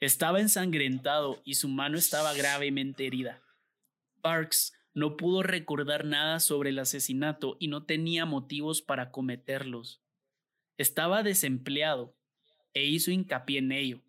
Estaba 0.00 0.40
ensangrentado 0.40 1.40
y 1.46 1.54
su 1.54 1.68
mano 1.70 1.96
estaba 1.96 2.34
gravemente 2.34 3.06
herida. 3.06 3.40
Parks 4.20 4.74
no 4.92 5.16
pudo 5.16 5.42
recordar 5.42 6.04
nada 6.04 6.40
sobre 6.40 6.68
el 6.68 6.78
asesinato 6.78 7.56
y 7.58 7.68
no 7.68 7.84
tenía 7.84 8.26
motivos 8.26 8.82
para 8.82 9.10
cometerlos. 9.10 10.02
Estaba 10.76 11.22
desempleado 11.22 12.14
e 12.74 12.84
hizo 12.84 13.10
hincapié 13.10 13.60
en 13.60 13.72
ello. 13.72 14.02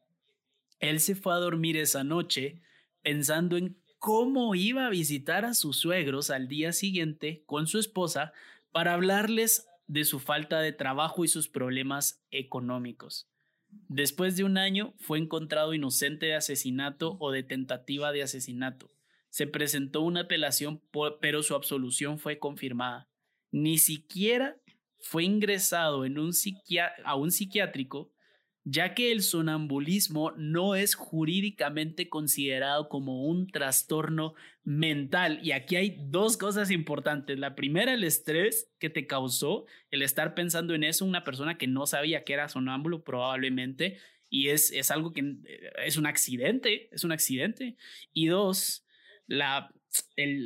Él 0.81 0.99
se 0.99 1.15
fue 1.15 1.31
a 1.31 1.37
dormir 1.37 1.77
esa 1.77 2.03
noche 2.03 2.61
pensando 3.03 3.55
en 3.55 3.77
cómo 3.99 4.55
iba 4.55 4.87
a 4.87 4.89
visitar 4.89 5.45
a 5.45 5.53
sus 5.53 5.77
suegros 5.77 6.29
al 6.29 6.47
día 6.47 6.71
siguiente 6.71 7.43
con 7.45 7.67
su 7.67 7.77
esposa 7.77 8.33
para 8.71 8.93
hablarles 8.93 9.67
de 9.87 10.05
su 10.05 10.19
falta 10.19 10.61
de 10.61 10.71
trabajo 10.71 11.25
y 11.25 11.27
sus 11.27 11.49
problemas 11.49 12.23
económicos. 12.31 13.29
Después 13.87 14.37
de 14.37 14.43
un 14.43 14.57
año 14.57 14.93
fue 14.97 15.19
encontrado 15.19 15.73
inocente 15.73 16.27
de 16.27 16.35
asesinato 16.35 17.17
o 17.19 17.31
de 17.31 17.43
tentativa 17.43 18.11
de 18.11 18.23
asesinato. 18.23 18.89
Se 19.29 19.45
presentó 19.45 20.01
una 20.01 20.21
apelación, 20.21 20.81
pero 21.21 21.43
su 21.43 21.53
absolución 21.53 22.17
fue 22.17 22.39
confirmada. 22.39 23.07
Ni 23.51 23.77
siquiera 23.77 24.57
fue 24.99 25.23
ingresado 25.23 26.03
a 26.03 27.15
un 27.15 27.31
psiquiátrico 27.31 28.11
ya 28.71 28.93
que 28.93 29.11
el 29.11 29.23
sonambulismo 29.23 30.31
no 30.37 30.75
es 30.75 30.93
jurídicamente 30.93 32.07
considerado 32.07 32.87
como 32.87 33.25
un 33.25 33.47
trastorno 33.47 34.35
mental. 34.63 35.39
Y 35.41 35.53
aquí 35.53 35.75
hay 35.75 35.97
dos 35.99 36.37
cosas 36.37 36.69
importantes. 36.69 37.39
La 37.39 37.55
primera, 37.55 37.93
el 37.93 38.03
estrés 38.03 38.69
que 38.79 38.91
te 38.91 39.07
causó, 39.07 39.65
el 39.89 40.03
estar 40.03 40.35
pensando 40.35 40.75
en 40.75 40.83
eso, 40.83 41.05
una 41.05 41.23
persona 41.23 41.57
que 41.57 41.67
no 41.67 41.87
sabía 41.87 42.23
que 42.23 42.33
era 42.33 42.47
sonámbulo 42.47 43.03
probablemente, 43.03 43.97
y 44.29 44.49
es, 44.49 44.71
es 44.71 44.91
algo 44.91 45.13
que 45.13 45.21
eh, 45.21 45.71
es 45.85 45.97
un 45.97 46.05
accidente, 46.05 46.89
es 46.93 47.03
un 47.03 47.11
accidente. 47.11 47.75
Y 48.13 48.27
dos, 48.27 48.85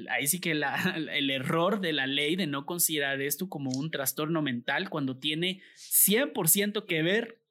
ahí 0.09 0.27
sí 0.27 0.39
que 0.39 0.51
el 0.95 1.29
error 1.29 1.81
de 1.81 1.91
la 1.91 2.07
ley 2.07 2.37
de 2.37 2.47
no 2.47 2.65
considerar 2.65 3.21
esto 3.21 3.49
como 3.49 3.71
un 3.71 3.91
trastorno 3.91 4.41
mental 4.41 4.89
cuando 4.89 5.17
tiene 5.17 5.61
100% 5.75 6.85
que 6.85 7.01
ver 7.01 7.42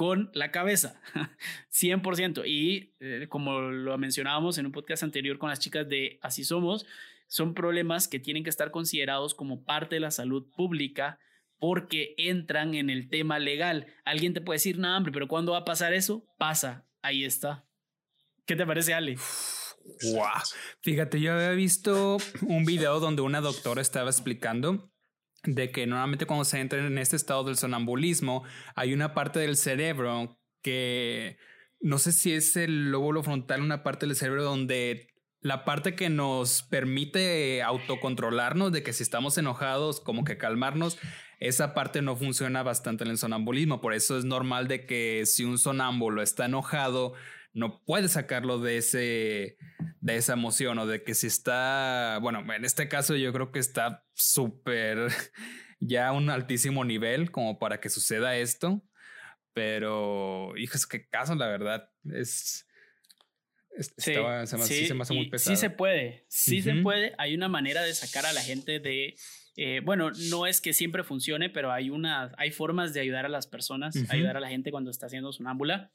con 0.00 0.30
la 0.32 0.50
cabeza, 0.50 0.98
100%. 1.70 2.44
Y 2.46 2.94
eh, 3.00 3.26
como 3.28 3.60
lo 3.60 3.98
mencionábamos 3.98 4.56
en 4.56 4.64
un 4.64 4.72
podcast 4.72 5.02
anterior 5.02 5.36
con 5.36 5.50
las 5.50 5.60
chicas 5.60 5.86
de 5.90 6.18
Así 6.22 6.42
Somos, 6.42 6.86
son 7.26 7.52
problemas 7.52 8.08
que 8.08 8.18
tienen 8.18 8.42
que 8.42 8.48
estar 8.48 8.70
considerados 8.70 9.34
como 9.34 9.62
parte 9.62 9.96
de 9.96 10.00
la 10.00 10.10
salud 10.10 10.48
pública 10.56 11.18
porque 11.58 12.14
entran 12.16 12.72
en 12.72 12.88
el 12.88 13.10
tema 13.10 13.38
legal. 13.38 13.88
Alguien 14.06 14.32
te 14.32 14.40
puede 14.40 14.54
decir, 14.54 14.78
no, 14.78 14.96
hombre, 14.96 15.12
pero 15.12 15.28
¿cuándo 15.28 15.52
va 15.52 15.58
a 15.58 15.64
pasar 15.66 15.92
eso? 15.92 16.26
Pasa, 16.38 16.88
ahí 17.02 17.26
está. 17.26 17.66
¿Qué 18.46 18.56
te 18.56 18.64
parece, 18.64 18.94
Ale? 18.94 19.18
Wow. 20.14 20.24
Fíjate, 20.80 21.20
yo 21.20 21.34
había 21.34 21.50
visto 21.50 22.16
un 22.40 22.64
video 22.64 23.00
donde 23.00 23.20
una 23.20 23.42
doctora 23.42 23.82
estaba 23.82 24.08
explicando 24.08 24.89
de 25.44 25.70
que 25.70 25.86
normalmente 25.86 26.26
cuando 26.26 26.44
se 26.44 26.60
entra 26.60 26.84
en 26.86 26.98
este 26.98 27.16
estado 27.16 27.44
del 27.44 27.56
sonambulismo, 27.56 28.44
hay 28.74 28.92
una 28.92 29.14
parte 29.14 29.38
del 29.38 29.56
cerebro 29.56 30.38
que 30.62 31.38
no 31.80 31.98
sé 31.98 32.12
si 32.12 32.32
es 32.32 32.56
el 32.56 32.90
lóbulo 32.90 33.22
frontal, 33.22 33.62
una 33.62 33.82
parte 33.82 34.06
del 34.06 34.16
cerebro 34.16 34.44
donde 34.44 35.08
la 35.40 35.64
parte 35.64 35.94
que 35.94 36.10
nos 36.10 36.62
permite 36.62 37.62
autocontrolarnos, 37.62 38.72
de 38.72 38.82
que 38.82 38.92
si 38.92 39.02
estamos 39.02 39.38
enojados, 39.38 40.00
como 40.00 40.24
que 40.24 40.36
calmarnos, 40.36 40.98
esa 41.38 41.72
parte 41.72 42.02
no 42.02 42.16
funciona 42.16 42.62
bastante 42.62 43.04
en 43.04 43.10
el 43.10 43.16
sonambulismo. 43.16 43.80
Por 43.80 43.94
eso 43.94 44.18
es 44.18 44.26
normal 44.26 44.68
de 44.68 44.84
que 44.84 45.24
si 45.24 45.44
un 45.44 45.56
sonámbulo 45.56 46.20
está 46.20 46.44
enojado, 46.44 47.14
no 47.52 47.82
puede 47.84 48.08
sacarlo 48.08 48.58
de 48.58 48.78
ese 48.78 49.56
de 50.00 50.16
esa 50.16 50.32
emoción 50.32 50.78
o 50.78 50.86
de 50.86 51.02
que 51.02 51.14
si 51.14 51.26
está, 51.26 52.18
bueno, 52.22 52.40
en 52.54 52.64
este 52.64 52.88
caso 52.88 53.16
yo 53.16 53.32
creo 53.32 53.52
que 53.52 53.58
está 53.58 54.04
súper 54.14 55.08
ya 55.80 56.08
a 56.08 56.12
un 56.12 56.30
altísimo 56.30 56.84
nivel 56.84 57.30
como 57.30 57.58
para 57.58 57.80
que 57.80 57.90
suceda 57.90 58.36
esto, 58.36 58.82
pero 59.52 60.56
hijos, 60.56 60.86
qué 60.86 61.06
caso 61.08 61.34
la 61.34 61.48
verdad 61.48 61.90
es 62.12 62.66
sí, 63.78 64.14
se, 64.14 64.56
me, 64.56 64.64
sí, 64.64 64.88
hace 65.00 65.14
muy 65.14 65.28
pesado. 65.28 65.54
Sí 65.54 65.60
se 65.60 65.70
puede, 65.70 66.24
sí 66.28 66.62
se 66.62 66.74
puede. 66.76 67.14
Hay 67.18 67.34
una 67.34 67.48
manera 67.48 67.82
de 67.82 67.94
sacar 67.94 68.26
a 68.26 68.32
la 68.32 68.42
gente 68.42 68.80
de 68.80 69.16
eh, 69.56 69.80
bueno, 69.84 70.10
no 70.30 70.46
es 70.46 70.60
que 70.60 70.72
siempre 70.72 71.04
funcione, 71.04 71.50
pero 71.50 71.72
hay 71.72 71.90
una, 71.90 72.32
hay 72.38 72.50
formas 72.50 72.94
de 72.94 73.00
ayudar 73.00 73.26
a 73.26 73.28
las 73.28 73.46
personas, 73.46 73.94
ayudar 74.08 74.36
a 74.36 74.40
la 74.40 74.48
gente 74.48 74.70
cuando 74.70 74.90
está 74.90 75.06
haciendo 75.06 75.32
sonámbula. 75.32 75.92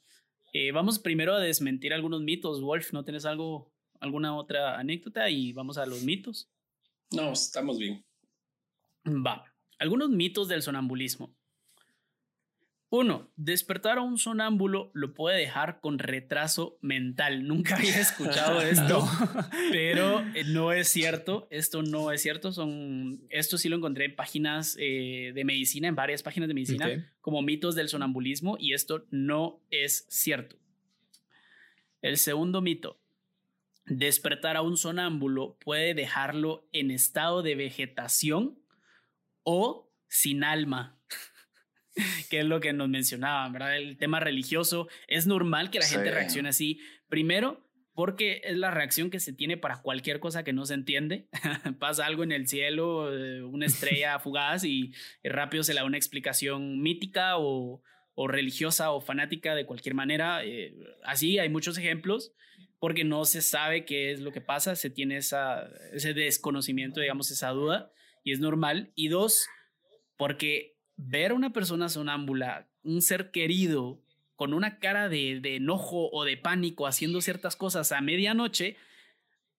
Eh, 0.58 0.72
vamos 0.72 0.98
primero 0.98 1.34
a 1.34 1.38
desmentir 1.38 1.92
algunos 1.92 2.22
mitos. 2.22 2.62
Wolf, 2.62 2.94
¿no 2.94 3.04
tienes 3.04 3.26
algo, 3.26 3.70
alguna 4.00 4.34
otra 4.34 4.78
anécdota? 4.78 5.28
Y 5.28 5.52
vamos 5.52 5.76
a 5.76 5.84
los 5.84 6.02
mitos. 6.02 6.48
No, 7.10 7.32
estamos 7.32 7.76
bien. 7.76 8.02
Va. 9.06 9.44
Algunos 9.78 10.08
mitos 10.08 10.48
del 10.48 10.62
sonambulismo. 10.62 11.35
Uno, 12.98 13.30
despertar 13.36 13.98
a 13.98 14.00
un 14.00 14.16
sonámbulo 14.16 14.90
lo 14.94 15.12
puede 15.12 15.38
dejar 15.38 15.80
con 15.80 15.98
retraso 15.98 16.78
mental. 16.80 17.44
Nunca 17.46 17.76
había 17.76 18.00
escuchado 18.00 18.62
esto, 18.62 19.06
pero 19.70 20.20
eh, 20.34 20.44
no 20.46 20.72
es 20.72 20.88
cierto. 20.88 21.46
Esto 21.50 21.82
no 21.82 22.10
es 22.10 22.22
cierto. 22.22 22.52
Son, 22.52 23.20
esto 23.28 23.58
sí 23.58 23.68
lo 23.68 23.76
encontré 23.76 24.06
en 24.06 24.16
páginas 24.16 24.78
eh, 24.80 25.32
de 25.34 25.44
medicina, 25.44 25.88
en 25.88 25.94
varias 25.94 26.22
páginas 26.22 26.48
de 26.48 26.54
medicina, 26.54 27.12
como 27.20 27.42
mitos 27.42 27.74
del 27.74 27.90
sonambulismo, 27.90 28.56
y 28.58 28.72
esto 28.72 29.04
no 29.10 29.60
es 29.70 30.06
cierto. 30.08 30.56
El 32.00 32.16
segundo 32.16 32.62
mito, 32.62 32.98
despertar 33.84 34.56
a 34.56 34.62
un 34.62 34.78
sonámbulo 34.78 35.58
puede 35.58 35.92
dejarlo 35.92 36.66
en 36.72 36.90
estado 36.90 37.42
de 37.42 37.56
vegetación 37.56 38.58
o 39.42 39.92
sin 40.08 40.44
alma. 40.44 40.98
que 42.30 42.40
es 42.40 42.44
lo 42.44 42.60
que 42.60 42.72
nos 42.72 42.88
mencionaban, 42.88 43.52
¿verdad? 43.52 43.76
El 43.76 43.96
tema 43.96 44.20
religioso. 44.20 44.88
Es 45.08 45.26
normal 45.26 45.70
que 45.70 45.78
la 45.78 45.86
gente 45.86 46.10
reaccione 46.10 46.48
así. 46.48 46.80
Primero, 47.08 47.66
porque 47.94 48.42
es 48.44 48.56
la 48.56 48.70
reacción 48.70 49.10
que 49.10 49.20
se 49.20 49.32
tiene 49.32 49.56
para 49.56 49.80
cualquier 49.80 50.20
cosa 50.20 50.44
que 50.44 50.52
no 50.52 50.66
se 50.66 50.74
entiende. 50.74 51.28
Pasa 51.80 52.04
algo 52.04 52.22
en 52.22 52.32
el 52.32 52.46
cielo, 52.46 53.12
eh, 53.12 53.42
una 53.42 53.66
estrella 53.66 54.18
fugaz 54.18 54.64
y 54.64 54.92
rápido 55.24 55.64
se 55.64 55.72
le 55.72 55.80
da 55.80 55.86
una 55.86 55.96
explicación 55.96 56.80
mítica 56.82 57.38
o, 57.38 57.82
religiosa 58.28 58.92
o 58.92 59.00
fanática 59.00 59.54
de 59.54 59.66
cualquier 59.66 59.94
manera. 59.94 60.44
Eh, 60.44 60.74
así 61.04 61.38
hay 61.38 61.48
muchos 61.48 61.78
ejemplos 61.78 62.32
porque 62.78 63.04
no 63.04 63.24
se 63.24 63.40
sabe 63.40 63.86
qué 63.86 64.12
es 64.12 64.20
lo 64.20 64.32
que 64.32 64.42
pasa, 64.42 64.76
se 64.76 64.90
tiene 64.90 65.16
esa, 65.16 65.66
ese 65.92 66.12
desconocimiento, 66.12 67.00
digamos, 67.00 67.30
esa 67.30 67.48
duda 67.50 67.90
y 68.22 68.32
es 68.32 68.40
normal. 68.40 68.92
Y 68.94 69.08
dos, 69.08 69.46
porque 70.18 70.75
ver 70.96 71.30
a 71.30 71.34
una 71.34 71.52
persona 71.52 71.88
sonámbula, 71.88 72.68
un 72.82 73.02
ser 73.02 73.30
querido, 73.30 74.00
con 74.34 74.52
una 74.52 74.78
cara 74.78 75.08
de, 75.08 75.40
enojo 75.44 76.10
o 76.10 76.24
de 76.24 76.36
pánico 76.36 76.86
haciendo 76.86 77.20
ciertas 77.20 77.56
cosas 77.56 77.92
a 77.92 78.00
medianoche, 78.00 78.76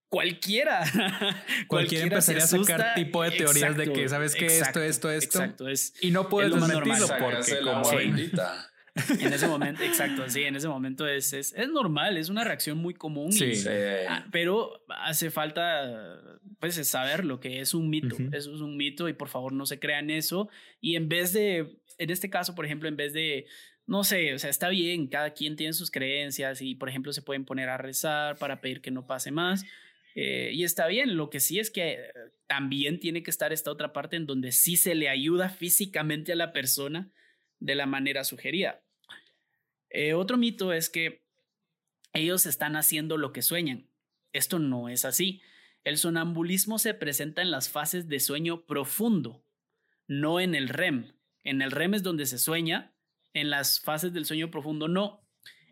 cualquiera. 0.09 0.83
cualquiera 1.67 2.03
empezaría 2.03 2.43
a 2.43 2.47
sacar 2.47 2.93
tipo 2.95 3.23
de 3.23 3.31
teorías 3.31 3.75
de 3.75 3.91
que 3.91 4.07
sabes 4.07 4.35
que 4.35 4.45
esto, 4.45 4.81
esto, 4.81 5.11
esto. 5.11 5.39
Exacto, 5.39 5.67
es, 5.67 5.93
y 6.01 6.11
no 6.11 6.29
puedes 6.29 6.53
desmentirlo 6.53 7.07
porque 7.19 7.59
como 7.61 7.83
en 9.19 9.33
ese 9.33 9.47
momento, 9.47 9.83
exacto, 9.83 10.29
sí, 10.29 10.43
en 10.43 10.55
ese 10.55 10.67
momento 10.67 11.07
es, 11.07 11.33
es, 11.33 11.53
es 11.53 11.69
normal, 11.69 12.17
es 12.17 12.29
una 12.29 12.43
reacción 12.43 12.77
muy 12.77 12.93
común. 12.93 13.31
Sí. 13.31 13.53
Ah, 14.07 14.25
pero 14.31 14.85
hace 14.89 15.31
falta, 15.31 16.21
pues, 16.59 16.75
saber 16.87 17.25
lo 17.25 17.39
que 17.39 17.59
es 17.59 17.73
un 17.73 17.89
mito. 17.89 18.15
Eso 18.31 18.53
es 18.53 18.61
un 18.61 18.77
mito 18.77 19.09
y 19.09 19.13
por 19.13 19.29
favor 19.29 19.53
no 19.53 19.65
se 19.65 19.79
crean 19.79 20.09
eso. 20.09 20.49
Y 20.81 20.95
en 20.95 21.09
vez 21.09 21.33
de, 21.33 21.79
en 21.97 22.09
este 22.09 22.29
caso, 22.29 22.55
por 22.55 22.65
ejemplo, 22.65 22.89
en 22.89 22.97
vez 22.97 23.13
de, 23.13 23.45
no 23.85 24.03
sé, 24.03 24.33
o 24.33 24.39
sea, 24.39 24.49
está 24.49 24.69
bien, 24.69 25.07
cada 25.07 25.33
quien 25.33 25.55
tiene 25.55 25.73
sus 25.73 25.91
creencias 25.91 26.61
y, 26.61 26.75
por 26.75 26.89
ejemplo, 26.89 27.13
se 27.13 27.21
pueden 27.21 27.45
poner 27.45 27.69
a 27.69 27.77
rezar 27.77 28.37
para 28.37 28.61
pedir 28.61 28.81
que 28.81 28.91
no 28.91 29.07
pase 29.07 29.31
más. 29.31 29.65
Eh, 30.15 30.49
y 30.53 30.63
está 30.63 30.87
bien, 30.87 31.15
lo 31.15 31.29
que 31.29 31.39
sí 31.39 31.59
es 31.59 31.69
que 31.69 31.99
también 32.47 32.99
tiene 32.99 33.21
que 33.21 33.29
estar 33.29 33.53
esta 33.53 33.71
otra 33.71 33.93
parte 33.93 34.15
en 34.15 34.25
donde 34.25 34.51
sí 34.51 34.75
se 34.75 34.95
le 34.95 35.09
ayuda 35.09 35.49
físicamente 35.49 36.31
a 36.31 36.35
la 36.35 36.53
persona 36.53 37.11
de 37.59 37.75
la 37.75 37.85
manera 37.85 38.23
sugerida. 38.23 38.81
Eh, 39.89 40.13
otro 40.13 40.37
mito 40.37 40.73
es 40.73 40.89
que 40.89 41.25
ellos 42.13 42.45
están 42.45 42.75
haciendo 42.75 43.17
lo 43.17 43.31
que 43.31 43.41
sueñan. 43.41 43.89
Esto 44.33 44.59
no 44.59 44.89
es 44.89 45.05
así. 45.05 45.41
El 45.83 45.97
sonambulismo 45.97 46.79
se 46.79 46.93
presenta 46.93 47.41
en 47.41 47.51
las 47.51 47.69
fases 47.69 48.07
de 48.07 48.19
sueño 48.19 48.65
profundo, 48.65 49.43
no 50.07 50.39
en 50.39 50.55
el 50.55 50.69
REM. 50.69 51.13
En 51.43 51.61
el 51.61 51.71
REM 51.71 51.93
es 51.93 52.03
donde 52.03 52.25
se 52.25 52.37
sueña, 52.37 52.93
en 53.33 53.49
las 53.49 53.79
fases 53.79 54.13
del 54.13 54.25
sueño 54.25 54.51
profundo 54.51 54.87
no, 54.87 55.25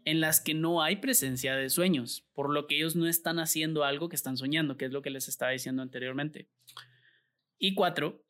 en 0.06 0.22
las 0.22 0.40
que 0.40 0.54
no 0.54 0.84
hay 0.84 0.98
presencia 0.98 1.56
de 1.56 1.70
sueños, 1.70 2.26
por 2.34 2.54
lo 2.54 2.68
que 2.68 2.78
ellos 2.78 2.96
no 2.96 3.08
están 3.08 3.40
haciendo 3.40 3.84
algo 3.84 4.08
que 4.08 4.16
están 4.16 4.38
soñando, 4.38 4.78
que 4.78 4.86
es 4.86 4.92
lo 4.92 5.02
que 5.02 5.10
les 5.10 5.28
estaba 5.28 5.52
diciendo 5.52 5.82
anteriormente. 5.82 6.48
Y 7.58 7.74
cuatro, 7.74 8.24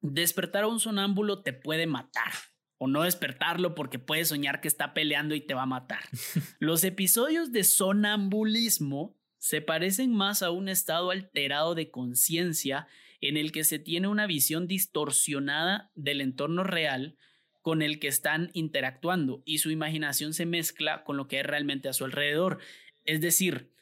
despertar 0.00 0.64
a 0.64 0.68
un 0.68 0.80
sonámbulo 0.80 1.42
te 1.42 1.52
puede 1.52 1.86
matar 1.86 2.32
o 2.78 2.88
no 2.88 3.02
despertarlo 3.02 3.74
porque 3.74 3.98
puede 3.98 4.24
soñar 4.24 4.60
que 4.60 4.68
está 4.68 4.94
peleando 4.94 5.34
y 5.34 5.40
te 5.40 5.54
va 5.54 5.62
a 5.62 5.66
matar. 5.66 6.02
Los 6.58 6.84
episodios 6.84 7.52
de 7.52 7.64
sonambulismo 7.64 9.16
se 9.38 9.60
parecen 9.60 10.12
más 10.12 10.42
a 10.42 10.50
un 10.50 10.68
estado 10.68 11.10
alterado 11.10 11.74
de 11.74 11.90
conciencia 11.90 12.88
en 13.20 13.36
el 13.36 13.52
que 13.52 13.64
se 13.64 13.78
tiene 13.78 14.08
una 14.08 14.26
visión 14.26 14.66
distorsionada 14.66 15.90
del 15.94 16.20
entorno 16.20 16.64
real 16.64 17.16
con 17.62 17.82
el 17.82 17.98
que 17.98 18.08
están 18.08 18.50
interactuando 18.52 19.42
y 19.44 19.58
su 19.58 19.70
imaginación 19.70 20.34
se 20.34 20.46
mezcla 20.46 21.02
con 21.04 21.16
lo 21.16 21.26
que 21.26 21.40
es 21.40 21.46
realmente 21.46 21.88
a 21.88 21.92
su 21.92 22.04
alrededor. 22.04 22.58
Es 23.04 23.20
decir, 23.20 23.72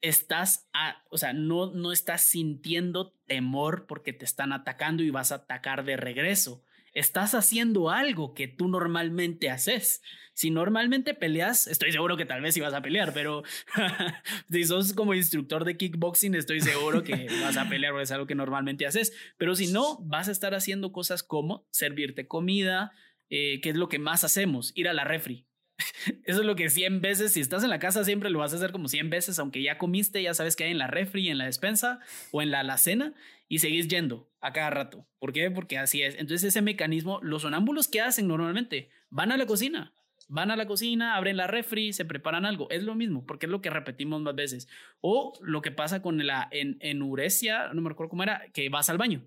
estás, 0.00 0.68
o 1.08 1.16
sea, 1.16 1.32
no, 1.32 1.72
no 1.72 1.92
estás 1.92 2.22
sintiendo 2.22 3.12
temor 3.26 3.86
porque 3.86 4.12
te 4.12 4.24
están 4.24 4.52
atacando 4.52 5.02
y 5.02 5.10
vas 5.10 5.32
a 5.32 5.36
atacar 5.36 5.84
de 5.84 5.96
regreso 5.96 6.62
estás 6.96 7.34
haciendo 7.34 7.90
algo 7.90 8.32
que 8.32 8.48
tú 8.48 8.68
normalmente 8.68 9.50
haces. 9.50 10.00
Si 10.32 10.50
normalmente 10.50 11.12
peleas, 11.12 11.66
estoy 11.66 11.92
seguro 11.92 12.16
que 12.16 12.24
tal 12.24 12.40
vez 12.40 12.56
ibas 12.56 12.72
a 12.72 12.80
pelear, 12.80 13.12
pero 13.12 13.42
si 14.50 14.64
sos 14.64 14.94
como 14.94 15.12
instructor 15.12 15.66
de 15.66 15.76
kickboxing, 15.76 16.34
estoy 16.34 16.62
seguro 16.62 17.04
que 17.04 17.26
vas 17.42 17.58
a 17.58 17.68
pelear 17.68 17.92
o 17.92 18.00
es 18.00 18.10
algo 18.12 18.26
que 18.26 18.34
normalmente 18.34 18.86
haces. 18.86 19.12
Pero 19.36 19.54
si 19.54 19.66
no, 19.66 19.98
vas 20.04 20.28
a 20.28 20.32
estar 20.32 20.54
haciendo 20.54 20.90
cosas 20.90 21.22
como 21.22 21.66
servirte 21.70 22.26
comida, 22.26 22.92
eh, 23.28 23.60
que 23.60 23.70
es 23.70 23.76
lo 23.76 23.90
que 23.90 23.98
más 23.98 24.24
hacemos, 24.24 24.72
ir 24.74 24.88
a 24.88 24.94
la 24.94 25.04
refri. 25.04 25.46
Eso 26.24 26.40
es 26.40 26.46
lo 26.46 26.56
que 26.56 26.70
100 26.70 27.02
veces, 27.02 27.34
si 27.34 27.40
estás 27.40 27.62
en 27.62 27.68
la 27.68 27.78
casa 27.78 28.04
siempre 28.04 28.30
lo 28.30 28.38
vas 28.38 28.54
a 28.54 28.56
hacer 28.56 28.72
como 28.72 28.88
100 28.88 29.10
veces, 29.10 29.38
aunque 29.38 29.62
ya 29.62 29.76
comiste, 29.76 30.22
ya 30.22 30.32
sabes 30.32 30.56
que 30.56 30.64
hay 30.64 30.70
en 30.70 30.78
la 30.78 30.86
refri, 30.86 31.28
en 31.28 31.36
la 31.36 31.44
despensa 31.44 32.00
o 32.30 32.40
en 32.40 32.50
la 32.50 32.60
alacena 32.60 33.12
y 33.48 33.58
seguís 33.58 33.88
yendo 33.88 34.30
a 34.40 34.52
cada 34.52 34.70
rato. 34.70 35.06
¿Por 35.18 35.32
qué? 35.32 35.50
Porque 35.50 35.78
así 35.78 36.02
es. 36.02 36.14
Entonces 36.14 36.44
ese 36.44 36.62
mecanismo, 36.62 37.20
los 37.22 37.42
sonámbulos 37.42 37.88
que 37.88 38.00
hacen 38.00 38.28
normalmente, 38.28 38.90
van 39.10 39.32
a 39.32 39.36
la 39.36 39.46
cocina, 39.46 39.94
van 40.28 40.50
a 40.50 40.56
la 40.56 40.66
cocina, 40.66 41.16
abren 41.16 41.36
la 41.36 41.46
refri, 41.46 41.92
se 41.92 42.04
preparan 42.04 42.44
algo. 42.44 42.68
Es 42.70 42.82
lo 42.82 42.94
mismo, 42.94 43.24
porque 43.26 43.46
es 43.46 43.50
lo 43.50 43.60
que 43.60 43.70
repetimos 43.70 44.20
más 44.20 44.34
veces. 44.34 44.68
O 45.00 45.32
lo 45.42 45.62
que 45.62 45.70
pasa 45.70 46.02
con 46.02 46.24
la 46.26 46.48
en, 46.50 46.78
enuresia, 46.80 47.72
no 47.72 47.82
me 47.82 47.90
recuerdo 47.90 48.10
cómo 48.10 48.22
era, 48.22 48.42
que 48.52 48.68
vas 48.68 48.90
al 48.90 48.98
baño. 48.98 49.24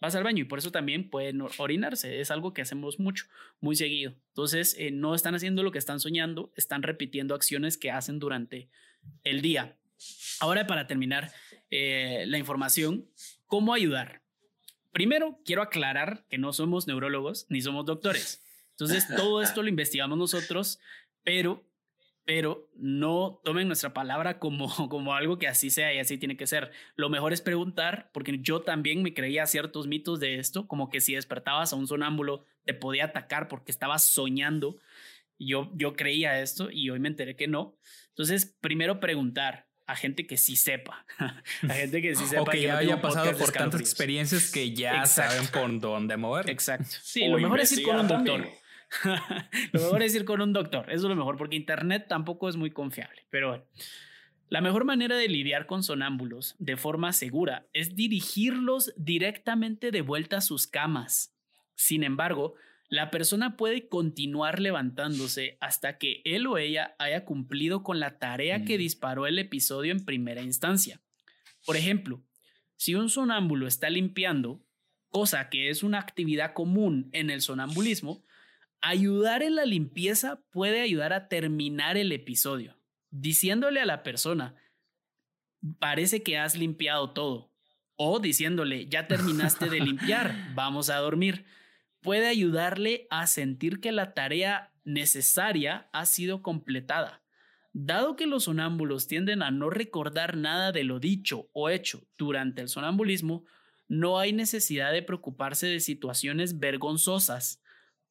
Vas 0.00 0.14
al 0.14 0.24
baño 0.24 0.42
y 0.42 0.46
por 0.46 0.58
eso 0.58 0.70
también 0.70 1.10
pueden 1.10 1.42
orinarse. 1.58 2.20
Es 2.20 2.30
algo 2.30 2.54
que 2.54 2.62
hacemos 2.62 2.98
mucho, 2.98 3.26
muy 3.60 3.76
seguido. 3.76 4.14
Entonces, 4.28 4.74
eh, 4.78 4.90
no 4.90 5.14
están 5.14 5.34
haciendo 5.34 5.62
lo 5.62 5.72
que 5.72 5.78
están 5.78 6.00
soñando, 6.00 6.52
están 6.56 6.82
repitiendo 6.82 7.34
acciones 7.34 7.76
que 7.76 7.90
hacen 7.90 8.18
durante 8.18 8.70
el 9.24 9.42
día. 9.42 9.76
Ahora, 10.40 10.66
para 10.66 10.86
terminar 10.86 11.30
eh, 11.70 12.24
la 12.26 12.38
información, 12.38 13.10
¿Cómo 13.50 13.74
ayudar? 13.74 14.22
Primero, 14.92 15.40
quiero 15.44 15.62
aclarar 15.62 16.24
que 16.28 16.38
no 16.38 16.52
somos 16.52 16.86
neurólogos 16.86 17.46
ni 17.48 17.60
somos 17.60 17.84
doctores. 17.84 18.44
Entonces, 18.70 19.08
todo 19.16 19.42
esto 19.42 19.64
lo 19.64 19.68
investigamos 19.68 20.16
nosotros, 20.16 20.78
pero, 21.24 21.68
pero 22.24 22.70
no 22.76 23.40
tomen 23.42 23.66
nuestra 23.66 23.92
palabra 23.92 24.38
como, 24.38 24.68
como 24.88 25.14
algo 25.14 25.36
que 25.36 25.48
así 25.48 25.68
sea 25.68 25.92
y 25.92 25.98
así 25.98 26.16
tiene 26.16 26.36
que 26.36 26.46
ser. 26.46 26.70
Lo 26.94 27.08
mejor 27.08 27.32
es 27.32 27.40
preguntar, 27.40 28.12
porque 28.14 28.38
yo 28.40 28.60
también 28.60 29.02
me 29.02 29.14
creía 29.14 29.44
ciertos 29.46 29.88
mitos 29.88 30.20
de 30.20 30.38
esto, 30.38 30.68
como 30.68 30.88
que 30.88 31.00
si 31.00 31.16
despertabas 31.16 31.72
a 31.72 31.76
un 31.76 31.88
sonámbulo 31.88 32.44
te 32.64 32.72
podía 32.72 33.06
atacar 33.06 33.48
porque 33.48 33.72
estabas 33.72 34.04
soñando. 34.06 34.78
Yo, 35.40 35.72
yo 35.74 35.94
creía 35.96 36.40
esto 36.40 36.70
y 36.70 36.88
hoy 36.90 37.00
me 37.00 37.08
enteré 37.08 37.34
que 37.34 37.48
no. 37.48 37.76
Entonces, 38.10 38.56
primero 38.60 39.00
preguntar, 39.00 39.69
a 39.90 39.96
gente 39.96 40.26
que 40.26 40.36
sí 40.36 40.56
sepa, 40.56 41.04
a 41.68 41.74
gente 41.74 42.00
que 42.00 42.14
sí 42.14 42.24
sepa. 42.26 42.42
O 42.42 42.44
que, 42.44 42.62
ya 42.62 42.78
haya 42.78 43.00
pasado 43.00 43.36
por 43.36 43.50
tantas 43.50 43.80
experiencias 43.80 44.50
que 44.50 44.72
ya 44.72 45.04
saben 45.06 45.46
por 45.48 45.80
dónde 45.80 46.16
mover. 46.16 46.48
Exacto. 46.48 46.96
Sí, 47.02 47.26
lo 47.26 47.38
mejor 47.38 47.60
es 47.60 47.72
ir 47.72 47.84
con 47.84 47.98
un 47.98 48.08
doctor. 48.08 48.48
lo 49.72 49.80
mejor 49.80 50.02
es 50.02 50.14
ir 50.14 50.24
con 50.24 50.40
un 50.40 50.52
doctor. 50.52 50.84
Eso 50.88 51.06
es 51.06 51.10
lo 51.10 51.16
mejor, 51.16 51.36
porque 51.36 51.56
Internet 51.56 52.06
tampoco 52.08 52.48
es 52.48 52.56
muy 52.56 52.70
confiable. 52.70 53.26
Pero 53.30 53.48
bueno, 53.48 53.64
la 54.48 54.60
mejor 54.60 54.84
manera 54.84 55.16
de 55.16 55.28
lidiar 55.28 55.66
con 55.66 55.82
sonámbulos 55.82 56.56
de 56.58 56.76
forma 56.76 57.12
segura 57.12 57.66
es 57.72 57.94
dirigirlos 57.96 58.92
directamente 58.96 59.90
de 59.90 60.02
vuelta 60.02 60.38
a 60.38 60.40
sus 60.40 60.66
camas. 60.66 61.34
Sin 61.74 62.02
embargo, 62.04 62.54
la 62.90 63.12
persona 63.12 63.56
puede 63.56 63.88
continuar 63.88 64.58
levantándose 64.58 65.56
hasta 65.60 65.96
que 65.96 66.22
él 66.24 66.48
o 66.48 66.58
ella 66.58 66.96
haya 66.98 67.24
cumplido 67.24 67.84
con 67.84 68.00
la 68.00 68.18
tarea 68.18 68.64
que 68.64 68.78
disparó 68.78 69.28
el 69.28 69.38
episodio 69.38 69.92
en 69.92 70.04
primera 70.04 70.42
instancia. 70.42 71.00
Por 71.64 71.76
ejemplo, 71.76 72.24
si 72.76 72.96
un 72.96 73.08
sonámbulo 73.08 73.68
está 73.68 73.90
limpiando, 73.90 74.66
cosa 75.08 75.50
que 75.50 75.70
es 75.70 75.84
una 75.84 76.00
actividad 76.00 76.52
común 76.52 77.10
en 77.12 77.30
el 77.30 77.42
sonambulismo, 77.42 78.24
ayudar 78.80 79.44
en 79.44 79.54
la 79.54 79.66
limpieza 79.66 80.42
puede 80.50 80.80
ayudar 80.80 81.12
a 81.12 81.28
terminar 81.28 81.96
el 81.96 82.10
episodio, 82.10 82.76
diciéndole 83.10 83.80
a 83.80 83.86
la 83.86 84.02
persona, 84.02 84.56
parece 85.78 86.24
que 86.24 86.38
has 86.38 86.56
limpiado 86.56 87.12
todo, 87.12 87.52
o 87.94 88.18
diciéndole, 88.18 88.86
ya 88.86 89.06
terminaste 89.06 89.70
de 89.70 89.78
limpiar, 89.80 90.34
vamos 90.54 90.90
a 90.90 90.96
dormir 90.96 91.44
puede 92.00 92.28
ayudarle 92.28 93.06
a 93.10 93.26
sentir 93.26 93.80
que 93.80 93.92
la 93.92 94.14
tarea 94.14 94.72
necesaria 94.84 95.88
ha 95.92 96.06
sido 96.06 96.42
completada. 96.42 97.22
Dado 97.72 98.16
que 98.16 98.26
los 98.26 98.44
sonámbulos 98.44 99.06
tienden 99.06 99.42
a 99.42 99.50
no 99.50 99.70
recordar 99.70 100.36
nada 100.36 100.72
de 100.72 100.84
lo 100.84 100.98
dicho 100.98 101.48
o 101.52 101.68
hecho 101.70 102.02
durante 102.18 102.62
el 102.62 102.68
sonambulismo, 102.68 103.44
no 103.86 104.18
hay 104.18 104.32
necesidad 104.32 104.92
de 104.92 105.02
preocuparse 105.02 105.66
de 105.66 105.80
situaciones 105.80 106.58
vergonzosas 106.58 107.62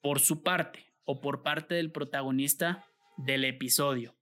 por 0.01 0.19
su 0.19 0.43
parte 0.43 0.93
o 1.03 1.19
por 1.21 1.41
parte 1.43 1.75
del 1.75 1.91
protagonista 1.91 2.85
del 3.17 3.43
episodio. 3.43 4.15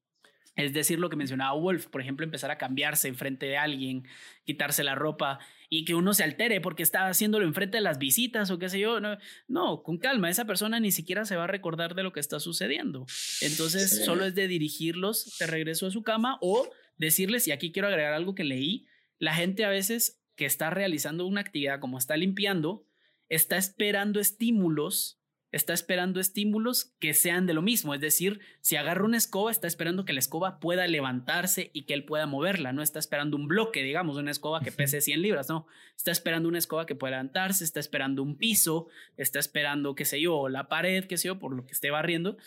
Es 0.55 0.73
decir, 0.73 0.97
lo 0.99 1.09
que 1.09 1.15
mencionaba 1.15 1.59
Wolf, 1.59 1.85
por 1.85 2.01
ejemplo, 2.01 2.23
empezar 2.23 2.49
a 2.49 2.57
cambiarse 2.57 3.07
enfrente 3.07 3.45
de 3.45 3.57
alguien, 3.57 4.07
quitarse 4.43 4.83
la 4.83 4.95
ropa 4.95 5.39
y 5.69 5.85
que 5.85 5.95
uno 5.95 6.13
se 6.13 6.23
altere 6.23 6.61
porque 6.61 6.83
está 6.83 7.07
haciéndolo 7.07 7.45
enfrente 7.45 7.77
de 7.77 7.81
las 7.81 7.97
visitas 7.97 8.49
o 8.51 8.59
qué 8.59 8.69
sé 8.69 8.79
yo. 8.79 8.99
No, 9.47 9.83
con 9.83 9.97
calma, 9.97 10.29
esa 10.29 10.45
persona 10.45 10.79
ni 10.79 10.91
siquiera 10.91 11.25
se 11.25 11.35
va 11.35 11.45
a 11.45 11.47
recordar 11.47 11.95
de 11.95 12.03
lo 12.03 12.13
que 12.13 12.19
está 12.19 12.39
sucediendo. 12.39 13.05
Entonces, 13.41 14.05
solo 14.05 14.25
es 14.25 14.35
de 14.35 14.47
dirigirlos 14.47 15.37
de 15.39 15.47
regreso 15.47 15.87
a 15.87 15.91
su 15.91 16.03
cama 16.03 16.37
o 16.41 16.69
decirles, 16.97 17.47
y 17.47 17.51
aquí 17.51 17.71
quiero 17.71 17.87
agregar 17.87 18.13
algo 18.13 18.35
que 18.35 18.43
leí, 18.43 18.87
la 19.19 19.33
gente 19.33 19.65
a 19.65 19.69
veces 19.69 20.21
que 20.35 20.45
está 20.45 20.69
realizando 20.69 21.25
una 21.25 21.41
actividad 21.41 21.79
como 21.79 21.97
está 21.97 22.15
limpiando, 22.15 22.85
está 23.29 23.57
esperando 23.57 24.19
estímulos 24.19 25.16
está 25.51 25.73
esperando 25.73 26.19
estímulos 26.19 26.93
que 26.99 27.13
sean 27.13 27.45
de 27.45 27.53
lo 27.53 27.61
mismo. 27.61 27.93
Es 27.93 28.01
decir, 28.01 28.39
si 28.61 28.75
agarra 28.75 29.05
una 29.05 29.17
escoba, 29.17 29.51
está 29.51 29.67
esperando 29.67 30.05
que 30.05 30.13
la 30.13 30.19
escoba 30.19 30.59
pueda 30.59 30.87
levantarse 30.87 31.71
y 31.73 31.83
que 31.83 31.93
él 31.93 32.03
pueda 32.03 32.27
moverla. 32.27 32.73
No 32.73 32.81
está 32.81 32.99
esperando 32.99 33.37
un 33.37 33.47
bloque, 33.47 33.83
digamos, 33.83 34.17
una 34.17 34.31
escoba 34.31 34.61
que 34.61 34.71
pese 34.71 35.01
100 35.01 35.21
libras. 35.21 35.49
No, 35.49 35.67
está 35.95 36.11
esperando 36.11 36.49
una 36.49 36.57
escoba 36.57 36.85
que 36.85 36.95
pueda 36.95 37.11
levantarse, 37.11 37.63
está 37.63 37.79
esperando 37.79 38.23
un 38.23 38.37
piso, 38.37 38.87
está 39.15 39.39
esperando, 39.39 39.95
qué 39.95 40.05
sé 40.05 40.19
yo, 40.19 40.49
la 40.49 40.67
pared, 40.67 41.05
qué 41.05 41.17
sé 41.17 41.27
yo, 41.27 41.39
por 41.39 41.55
lo 41.55 41.65
que 41.65 41.73
esté 41.73 41.91
barriendo. 41.91 42.37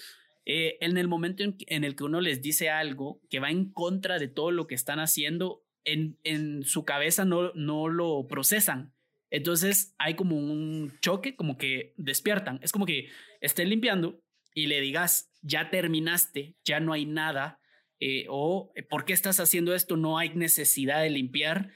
Eh, 0.47 0.79
en 0.81 0.97
el 0.97 1.09
momento 1.09 1.45
en, 1.45 1.85
el 1.85 1.97
que 1.97 2.05
uno 2.05 2.21
les 2.21 2.43
dice 2.43 2.71
algo 2.71 3.21
que 3.31 3.41
va 3.41 3.51
en 3.51 3.71
contra 3.71 4.19
de 4.19 4.29
todo 4.29 4.51
lo 4.51 4.67
que 4.67 4.75
están 4.75 4.99
haciendo, 4.99 5.63
en, 5.85 6.19
en 6.25 6.65
su 6.65 6.85
cabeza 6.85 7.25
no, 7.25 7.53
no 7.55 7.89
lo 7.89 8.27
procesan 8.27 8.93
entonces 9.31 9.95
hay 9.99 10.15
como 10.15 10.37
un 10.37 10.99
choque, 11.01 11.37
como 11.37 11.57
que 11.57 11.95
despiertan. 11.97 12.59
Es 12.63 12.73
como 12.73 12.87
que 12.87 13.09
estén 13.41 13.69
limpiando 13.69 14.23
y 14.55 14.67
le 14.67 14.81
digas, 14.81 15.33
ya 15.41 15.71
terminaste, 15.71 16.57
ya 16.65 16.81
no 16.81 16.93
hay 16.93 17.07
nada, 17.07 17.61
eh, 18.01 18.27
o 18.29 18.73
¿por 18.89 19.05
qué 19.05 19.13
estás 19.13 19.39
haciendo 19.41 19.75
esto? 19.75 19.97
No 19.97 20.19
hay 20.19 20.31
necesidad 20.31 21.03
de 21.03 21.11
limpiar. 21.11 21.71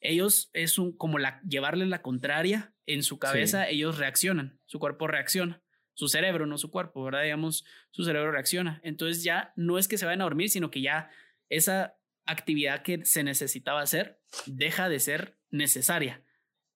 Ellos 0.00 0.50
es 0.52 0.78
un, 0.78 0.96
como 0.96 1.18
la, 1.18 1.40
llevarle 1.42 1.86
la 1.86 2.02
contraria 2.02 2.74
en 2.86 3.02
su 3.02 3.18
cabeza, 3.18 3.68
ellos 3.68 3.98
reaccionan, 3.98 4.60
su 4.66 4.78
cuerpo 4.78 5.06
reacciona, 5.06 5.62
su 5.94 6.08
cerebro, 6.08 6.46
no 6.46 6.56
su 6.58 6.70
cuerpo, 6.70 7.04
¿verdad? 7.04 7.24
Digamos, 7.24 7.64
su 7.90 8.04
cerebro 8.04 8.32
reacciona. 8.32 8.80
Entonces 8.84 9.22
ya 9.22 9.52
no 9.56 9.78
es 9.78 9.88
que 9.88 9.98
se 9.98 10.06
vayan 10.06 10.22
a 10.22 10.24
dormir, 10.24 10.50
sino 10.50 10.70
que 10.70 10.80
ya 10.80 11.10
esa 11.48 11.98
actividad 12.24 12.82
que 12.82 13.04
se 13.04 13.22
necesitaba 13.22 13.80
hacer 13.80 14.20
deja 14.46 14.88
de 14.88 14.98
ser 14.98 15.38
necesaria, 15.50 16.22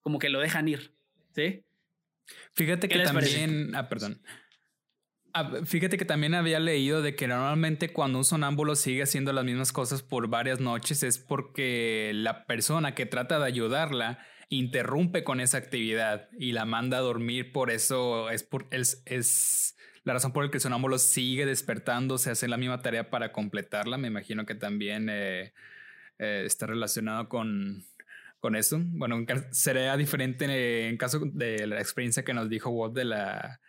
como 0.00 0.18
que 0.18 0.28
lo 0.28 0.40
dejan 0.40 0.68
ir, 0.68 0.94
¿sí? 1.34 1.64
Fíjate 2.54 2.88
que 2.88 3.00
también, 3.00 3.74
ah, 3.74 3.88
perdón. 3.88 4.22
Ah, 5.32 5.60
fíjate 5.64 5.96
que 5.96 6.04
también 6.04 6.34
había 6.34 6.58
leído 6.58 7.02
de 7.02 7.14
que 7.14 7.28
normalmente 7.28 7.92
cuando 7.92 8.18
un 8.18 8.24
sonámbulo 8.24 8.74
sigue 8.74 9.02
haciendo 9.02 9.32
las 9.32 9.44
mismas 9.44 9.72
cosas 9.72 10.02
por 10.02 10.28
varias 10.28 10.58
noches 10.58 11.02
es 11.04 11.18
porque 11.18 12.10
la 12.14 12.46
persona 12.46 12.94
que 12.94 13.06
trata 13.06 13.38
de 13.38 13.46
ayudarla 13.46 14.18
interrumpe 14.48 15.22
con 15.22 15.40
esa 15.40 15.58
actividad 15.58 16.28
y 16.36 16.52
la 16.52 16.64
manda 16.64 16.98
a 16.98 17.00
dormir. 17.00 17.52
Por 17.52 17.70
eso 17.70 18.28
es, 18.30 18.42
por, 18.42 18.66
es, 18.72 19.02
es 19.06 19.76
la 20.02 20.14
razón 20.14 20.32
por 20.32 20.44
la 20.44 20.50
que 20.50 20.56
el 20.56 20.62
sonámbulo 20.62 20.98
sigue 20.98 21.46
despertando, 21.46 22.18
se 22.18 22.30
hace 22.30 22.48
la 22.48 22.56
misma 22.56 22.82
tarea 22.82 23.10
para 23.10 23.30
completarla. 23.30 23.98
Me 23.98 24.08
imagino 24.08 24.46
que 24.46 24.56
también 24.56 25.08
eh, 25.08 25.52
eh, 26.18 26.42
está 26.44 26.66
relacionado 26.66 27.28
con, 27.28 27.84
con 28.40 28.56
eso. 28.56 28.80
Bueno, 28.82 29.24
sería 29.52 29.96
diferente 29.96 30.88
en 30.88 30.96
caso 30.96 31.20
de 31.24 31.66
la 31.66 31.78
experiencia 31.78 32.24
que 32.24 32.34
nos 32.34 32.48
dijo 32.48 32.70
Walt 32.70 32.94
de 32.94 33.04
la 33.04 33.60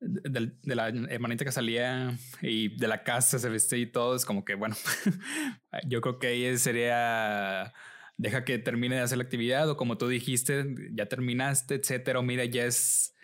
de, 0.00 0.52
la 0.74 0.88
hermanita 0.88 1.44
que 1.44 1.52
salía 1.52 2.16
y 2.40 2.76
de 2.76 2.88
la 2.88 3.02
casa 3.02 3.38
se 3.38 3.48
vestía 3.48 3.78
y 3.78 3.90
todo, 3.90 4.14
es 4.14 4.24
como 4.24 4.44
que, 4.44 4.54
bueno, 4.54 4.76
yo 5.86 6.00
creo 6.00 6.18
que 6.18 6.28
ahí 6.28 6.58
sería, 6.58 7.72
deja 8.16 8.44
que 8.44 8.58
termine 8.58 8.96
de 8.96 9.02
hacer 9.02 9.18
la 9.18 9.24
actividad 9.24 9.68
o 9.68 9.76
como 9.76 9.98
tú 9.98 10.08
dijiste, 10.08 10.66
ya 10.92 11.06
terminaste, 11.06 11.74
etcétera, 11.74 12.20
o 12.20 12.22
mira, 12.22 12.44
ya 12.44 12.64
es, 12.64 13.14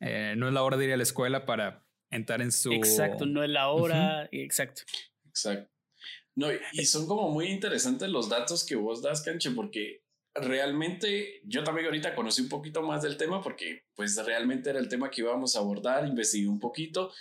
eh, 0.00 0.34
no 0.36 0.48
es 0.48 0.54
la 0.54 0.62
hora 0.62 0.76
de 0.76 0.86
ir 0.86 0.92
a 0.92 0.96
la 0.96 1.02
escuela 1.02 1.46
para 1.46 1.86
entrar 2.10 2.42
en 2.42 2.52
su... 2.52 2.72
Exacto, 2.72 3.26
no 3.26 3.42
es 3.42 3.50
la 3.50 3.68
hora, 3.68 4.28
exacto. 4.32 4.82
Exacto. 5.26 5.70
No, 6.36 6.48
y 6.72 6.84
son 6.84 7.06
como 7.06 7.30
muy 7.30 7.46
interesantes 7.46 8.08
los 8.08 8.28
datos 8.28 8.66
que 8.66 8.74
vos 8.74 9.02
das, 9.02 9.22
Canche, 9.22 9.52
porque 9.52 10.03
realmente 10.34 11.40
yo 11.44 11.62
también 11.62 11.86
ahorita 11.86 12.14
conocí 12.14 12.42
un 12.42 12.48
poquito 12.48 12.82
más 12.82 13.02
del 13.02 13.16
tema 13.16 13.40
porque 13.40 13.84
pues 13.94 14.16
realmente 14.24 14.70
era 14.70 14.78
el 14.78 14.88
tema 14.88 15.10
que 15.10 15.22
íbamos 15.22 15.54
a 15.54 15.60
abordar, 15.60 16.06
investigué 16.06 16.48
un 16.48 16.58
poquito, 16.58 17.12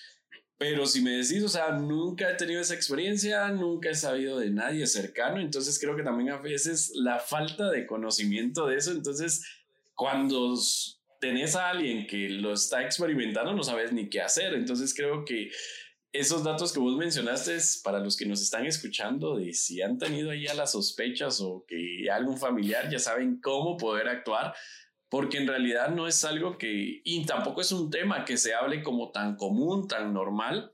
pero 0.57 0.86
si 0.86 1.01
me 1.01 1.11
decís, 1.11 1.43
o 1.43 1.49
sea, 1.49 1.72
nunca 1.72 2.32
he 2.32 2.36
tenido 2.36 2.61
esa 2.61 2.74
experiencia, 2.74 3.49
nunca 3.49 3.89
he 3.89 3.95
sabido 3.95 4.39
de 4.39 4.49
nadie 4.49 4.88
cercano, 4.88 5.39
entonces 5.39 5.80
creo 5.80 5.95
que 5.95 6.03
también 6.03 6.32
a 6.32 6.38
veces 6.38 6.91
la 6.95 7.20
falta 7.20 7.70
de 7.70 7.86
conocimiento 7.86 8.66
de 8.66 8.78
eso, 8.78 8.91
entonces 8.91 9.45
cuando 9.93 10.55
tenés 11.20 11.55
a 11.55 11.70
alguien 11.70 12.07
que 12.07 12.30
lo 12.30 12.53
está 12.53 12.84
experimentando, 12.84 13.53
no 13.53 13.64
sabes 13.64 13.93
ni 13.93 14.09
qué 14.09 14.22
hacer, 14.22 14.53
entonces 14.53 14.93
creo 14.95 15.24
que 15.24 15.51
esos 16.14 16.43
datos 16.43 16.72
que 16.72 16.80
vos 16.80 16.95
mencionaste 16.95 17.57
para 17.84 17.99
los 17.99 18.16
que 18.16 18.28
nos 18.28 18.41
están 18.41 18.68
escuchando, 18.68 19.36
de 19.36 19.51
si 19.53 19.82
han 19.82 19.97
tenido 19.97 20.30
ahí 20.30 20.45
a 20.45 20.53
las 20.53 20.74
sospechas 20.74 21.41
o 21.41 21.66
que 21.68 22.09
algún 22.11 22.38
familiar 22.38 22.88
ya 22.89 22.99
saben 22.99 23.41
cómo 23.41 23.78
poder 23.78 24.07
actuar, 24.07 24.53
porque 25.09 25.39
en 25.39 25.47
realidad 25.47 25.89
no 25.89 26.07
es 26.07 26.24
algo 26.24 26.57
que, 26.57 27.01
y 27.03 27.26
tampoco 27.26 27.61
es 27.61 27.72
un 27.72 27.89
tema 27.89 28.26
que 28.26 28.38
se 28.38 28.53
hable 28.53 28.84
como 28.84 29.11
tan 29.11 29.36
común, 29.36 29.88
tan 29.88 30.14
normal, 30.14 30.74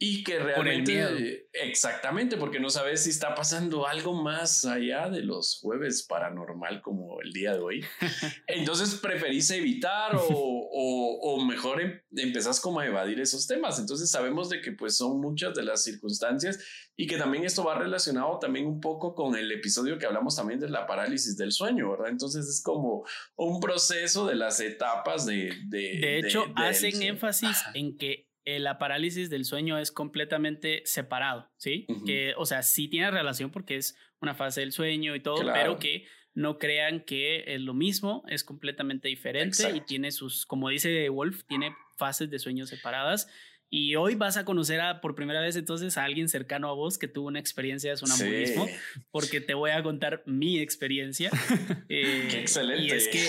y 0.00 0.22
que 0.22 0.38
realmente 0.38 1.48
exactamente 1.52 2.36
porque 2.36 2.60
no 2.60 2.70
sabes 2.70 3.02
si 3.02 3.10
está 3.10 3.34
pasando 3.34 3.86
algo 3.88 4.14
más 4.14 4.64
allá 4.64 5.08
de 5.08 5.22
los 5.22 5.58
jueves 5.60 6.06
paranormal 6.08 6.80
como 6.82 7.20
el 7.20 7.32
día 7.32 7.54
de 7.54 7.58
hoy. 7.58 7.84
Entonces 8.46 8.94
preferís 8.94 9.50
evitar 9.50 10.14
o, 10.14 10.22
o, 10.22 11.18
o 11.20 11.44
mejor 11.44 11.82
em, 11.82 12.00
empezás 12.14 12.60
como 12.60 12.78
a 12.78 12.86
evadir 12.86 13.18
esos 13.18 13.48
temas. 13.48 13.80
Entonces 13.80 14.08
sabemos 14.08 14.48
de 14.48 14.60
que 14.60 14.70
pues 14.70 14.96
son 14.96 15.20
muchas 15.20 15.52
de 15.54 15.64
las 15.64 15.82
circunstancias 15.82 16.60
y 16.96 17.08
que 17.08 17.16
también 17.16 17.44
esto 17.44 17.64
va 17.64 17.76
relacionado 17.76 18.38
también 18.38 18.66
un 18.66 18.80
poco 18.80 19.16
con 19.16 19.34
el 19.36 19.50
episodio 19.50 19.98
que 19.98 20.06
hablamos 20.06 20.36
también 20.36 20.60
de 20.60 20.68
la 20.68 20.86
parálisis 20.86 21.36
del 21.36 21.52
sueño 21.52 21.90
verdad 21.90 22.08
entonces 22.08 22.46
es 22.48 22.60
como 22.60 23.04
un 23.36 23.60
proceso 23.60 24.26
de 24.26 24.34
las 24.34 24.58
etapas 24.58 25.24
de 25.24 25.52
de, 25.68 25.98
de 26.00 26.18
hecho 26.18 26.44
hacen 26.56 27.00
énfasis 27.00 27.56
en 27.74 27.96
que 27.96 28.27
eh, 28.48 28.58
la 28.60 28.78
parálisis 28.78 29.28
del 29.28 29.44
sueño 29.44 29.78
es 29.78 29.92
completamente 29.92 30.80
separado, 30.86 31.50
¿sí? 31.58 31.86
Que, 32.06 32.32
o 32.38 32.46
sea, 32.46 32.62
sí 32.62 32.88
tiene 32.88 33.10
relación 33.10 33.50
porque 33.50 33.76
es 33.76 33.94
una 34.22 34.34
fase 34.34 34.60
del 34.60 34.72
sueño 34.72 35.14
y 35.14 35.20
todo, 35.20 35.52
pero 35.52 35.78
que 35.78 36.06
no 36.32 36.58
crean 36.58 37.04
que 37.04 37.44
es 37.46 37.60
lo 37.60 37.74
mismo, 37.74 38.24
es 38.26 38.44
completamente 38.44 39.08
diferente 39.08 39.70
y 39.76 39.82
tiene 39.82 40.12
sus, 40.12 40.46
como 40.46 40.70
dice 40.70 41.10
Wolf, 41.10 41.42
tiene 41.46 41.74
fases 41.98 42.30
de 42.30 42.38
sueño 42.38 42.64
separadas. 42.64 43.28
Y 43.70 43.96
hoy 43.96 44.14
vas 44.14 44.38
a 44.38 44.46
conocer 44.46 44.80
a, 44.80 45.02
por 45.02 45.14
primera 45.14 45.42
vez 45.42 45.54
entonces 45.56 45.98
a 45.98 46.04
alguien 46.04 46.30
cercano 46.30 46.70
a 46.70 46.72
vos 46.72 46.96
que 46.96 47.06
tuvo 47.06 47.26
una 47.26 47.40
experiencia 47.40 47.90
de 47.90 47.98
sonambulismo, 47.98 48.66
porque 49.10 49.42
te 49.42 49.52
voy 49.52 49.72
a 49.72 49.82
contar 49.82 50.22
mi 50.24 50.58
experiencia. 50.58 51.30
Eh, 51.90 52.28
Qué 52.30 52.40
excelente. 52.40 52.84
Y 52.84 52.90
es 52.90 53.08
que 53.08 53.28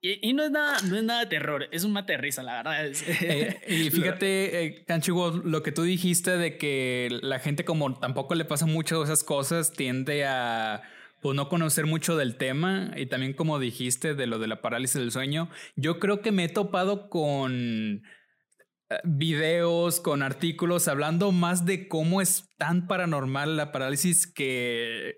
y, 0.00 0.32
no 0.32 0.44
es 0.44 0.50
nada, 0.52 0.80
no 0.82 0.96
es 0.96 1.02
nada 1.02 1.20
de 1.20 1.26
terror, 1.26 1.68
es 1.72 1.82
un 1.82 1.92
mate 1.92 2.12
de 2.12 2.18
risa, 2.18 2.42
la 2.42 2.62
verdad. 2.62 2.92
Eh, 3.20 3.60
y 3.68 3.90
fíjate, 3.90 4.64
eh, 4.64 4.84
lo 5.44 5.62
que 5.62 5.72
tú 5.72 5.82
dijiste 5.82 6.36
de 6.36 6.56
que 6.56 7.08
la 7.22 7.40
gente 7.40 7.64
como 7.64 7.98
tampoco 7.98 8.34
le 8.34 8.44
pasa 8.44 8.66
mucho 8.66 9.02
esas 9.02 9.24
cosas, 9.24 9.72
tiende 9.72 10.24
a 10.24 10.82
pues 11.20 11.34
no 11.34 11.48
conocer 11.48 11.86
mucho 11.86 12.16
del 12.16 12.36
tema 12.36 12.92
y 12.96 13.06
también 13.06 13.32
como 13.32 13.58
dijiste 13.58 14.14
de 14.14 14.28
lo 14.28 14.38
de 14.38 14.46
la 14.46 14.62
parálisis 14.62 15.00
del 15.00 15.10
sueño, 15.10 15.50
yo 15.74 15.98
creo 15.98 16.20
que 16.20 16.30
me 16.30 16.44
he 16.44 16.48
topado 16.48 17.10
con 17.10 18.04
eh, 18.90 19.00
videos, 19.02 20.00
con 20.00 20.22
artículos 20.22 20.86
hablando 20.86 21.32
más 21.32 21.66
de 21.66 21.88
cómo 21.88 22.20
es 22.20 22.48
tan 22.56 22.86
paranormal 22.86 23.56
la 23.56 23.72
parálisis 23.72 24.32
que 24.32 25.16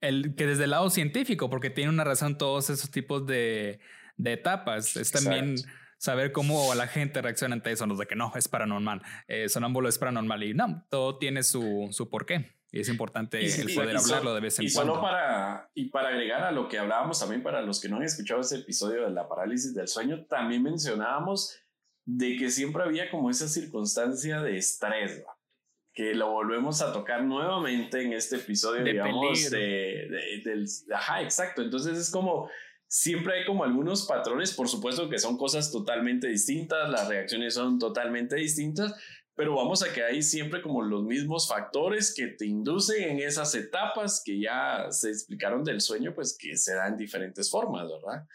el 0.00 0.34
que 0.34 0.46
desde 0.46 0.64
el 0.64 0.70
lado 0.70 0.90
científico, 0.90 1.48
porque 1.48 1.70
tiene 1.70 1.90
una 1.90 2.04
razón 2.04 2.38
todos 2.38 2.70
esos 2.70 2.90
tipos 2.90 3.24
de 3.26 3.78
de 4.22 4.32
etapas. 4.34 4.96
Es 4.96 5.10
también 5.10 5.56
saber 5.98 6.32
cómo 6.32 6.74
la 6.74 6.86
gente 6.86 7.20
reacciona 7.20 7.54
ante 7.54 7.72
eso, 7.72 7.86
no 7.86 7.96
de 7.96 8.06
que 8.06 8.16
no, 8.16 8.32
es 8.34 8.48
paranormal, 8.48 9.02
eh, 9.28 9.48
sonámbulo 9.48 9.88
es 9.88 9.98
paranormal 9.98 10.42
y 10.42 10.54
no, 10.54 10.86
todo 10.88 11.18
tiene 11.18 11.42
su, 11.42 11.88
su 11.92 12.08
porqué. 12.08 12.56
Y 12.72 12.80
es 12.80 12.88
importante 12.88 13.44
el 13.44 13.74
poder 13.74 13.96
hablarlo 13.96 14.32
de 14.32 14.40
vez 14.40 14.58
en 14.60 14.70
cuando. 14.72 14.92
Y 14.92 14.94
solo 14.94 15.02
para, 15.02 15.70
y 15.74 15.86
para 15.86 16.10
agregar 16.10 16.44
a 16.44 16.52
lo 16.52 16.68
que 16.68 16.78
hablábamos 16.78 17.18
también 17.18 17.42
para 17.42 17.62
los 17.62 17.80
que 17.80 17.88
no 17.88 17.96
han 17.96 18.04
escuchado 18.04 18.40
ese 18.40 18.58
episodio 18.58 19.02
de 19.02 19.10
la 19.10 19.28
parálisis 19.28 19.74
del 19.74 19.88
sueño, 19.88 20.24
también 20.26 20.62
mencionábamos 20.62 21.58
de 22.04 22.36
que 22.36 22.48
siempre 22.48 22.84
había 22.84 23.10
como 23.10 23.28
esa 23.28 23.48
circunstancia 23.48 24.40
de 24.40 24.56
estrés, 24.56 25.24
que 25.92 26.14
lo 26.14 26.30
volvemos 26.30 26.80
a 26.80 26.92
tocar 26.92 27.24
nuevamente 27.24 28.02
en 28.02 28.12
este 28.12 28.36
episodio, 28.36 28.84
digamos, 28.84 29.50
de, 29.50 30.40
del... 30.44 30.66
Ajá, 30.94 31.22
exacto. 31.22 31.62
Entonces 31.62 31.98
es 31.98 32.10
como 32.10 32.48
siempre 32.90 33.38
hay 33.38 33.44
como 33.44 33.62
algunos 33.62 34.04
patrones, 34.04 34.52
por 34.52 34.68
supuesto 34.68 35.08
que 35.08 35.20
son 35.20 35.38
cosas 35.38 35.70
totalmente 35.70 36.26
distintas, 36.26 36.90
las 36.90 37.06
reacciones 37.06 37.54
son 37.54 37.78
totalmente 37.78 38.34
distintas, 38.34 38.92
pero 39.36 39.54
vamos 39.54 39.84
a 39.84 39.92
que 39.92 40.02
hay 40.02 40.22
siempre 40.22 40.60
como 40.60 40.82
los 40.82 41.04
mismos 41.04 41.48
factores 41.48 42.12
que 42.12 42.26
te 42.26 42.46
inducen 42.46 43.10
en 43.10 43.20
esas 43.20 43.54
etapas 43.54 44.20
que 44.24 44.40
ya 44.40 44.88
se 44.90 45.08
explicaron 45.08 45.62
del 45.62 45.80
sueño, 45.80 46.12
pues 46.14 46.36
que 46.36 46.56
se 46.56 46.74
dan 46.74 46.94
en 46.94 46.98
diferentes 46.98 47.48
formas, 47.48 47.88
¿verdad? 47.88 48.26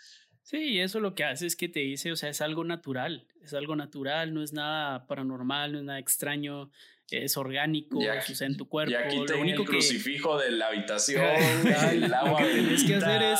Sí, 0.41 0.79
eso 0.79 1.01
lo 1.01 1.15
que 1.15 1.25
hace 1.25 1.47
es 1.47 1.57
que 1.57 1.67
te 1.67 1.81
dice, 1.81 2.13
o 2.13 2.15
sea, 2.15 2.29
es 2.29 2.39
algo 2.39 2.63
natural, 2.63 3.27
es 3.41 3.53
algo 3.53 3.75
natural, 3.75 4.33
no 4.33 4.41
es 4.41 4.53
nada 4.53 5.05
paranormal, 5.05 5.73
no 5.73 5.79
es 5.79 5.83
nada 5.83 5.99
extraño, 5.99 6.71
es 7.11 7.37
orgánico, 7.37 7.99
sucede 8.25 8.49
en 8.49 8.57
tu 8.57 8.67
cuerpo. 8.67 8.91
Y 8.91 8.95
aquí 8.95 9.17
lo 9.17 9.39
único 9.39 9.61
el 9.61 9.67
crucifijo 9.67 10.39
de 10.39 10.51
la 10.51 10.67
habitación, 10.67 11.23
el 11.91 12.13
agua 12.13 12.41
Lo 12.41 12.47
que 12.47 12.53
tienes 12.53 12.83
que 12.83 12.95
hacer 12.95 13.21
es 13.21 13.39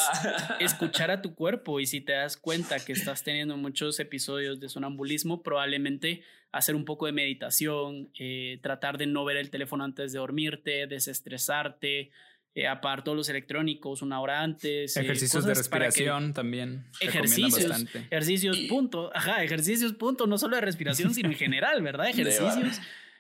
escuchar 0.60 1.12
a 1.12 1.22
tu 1.22 1.36
cuerpo 1.36 1.80
y 1.80 1.86
si 1.86 2.02
te 2.02 2.14
das 2.14 2.38
cuenta 2.38 2.80
que 2.84 2.94
estás 2.94 3.24
teniendo 3.24 3.58
muchos 3.58 4.00
episodios 4.00 4.60
de 4.60 4.70
sonambulismo, 4.70 5.42
probablemente 5.42 6.24
hacer 6.52 6.76
un 6.76 6.86
poco 6.86 7.06
de 7.06 7.12
meditación, 7.12 8.12
eh, 8.18 8.60
tratar 8.62 8.98
de 8.98 9.08
no 9.08 9.26
ver 9.26 9.38
el 9.38 9.50
teléfono 9.50 9.84
antes 9.84 10.14
de 10.14 10.20
dormirte, 10.20 10.88
desestresarte, 10.88 12.12
eh, 12.58 12.68
apagar 12.68 13.04
todos 13.04 13.18
los 13.18 13.28
electrónicos 13.28 14.02
una 14.02 14.22
hora 14.22 14.42
antes. 14.42 14.96
Eh, 14.96 15.02
ejercicios 15.02 15.44
de 15.44 15.54
respiración 15.54 16.34
también. 16.34 16.86
Ejercicios, 17.02 17.86
ejercicios, 18.10 18.58
punto. 18.70 19.12
Ajá, 19.14 19.44
ejercicios, 19.44 19.92
punto. 19.94 20.28
No 20.28 20.38
solo 20.38 20.56
de 20.56 20.62
respiración, 20.62 21.14
sino 21.14 21.30
en 21.30 21.36
general, 21.36 21.82
¿verdad? 21.82 22.08
Ejercicios. 22.08 22.80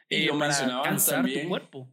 Y 0.10 0.26
lo 0.26 0.36
mencionaban 0.36 0.98
también. 1.04 1.50
cuerpo. 1.50 1.90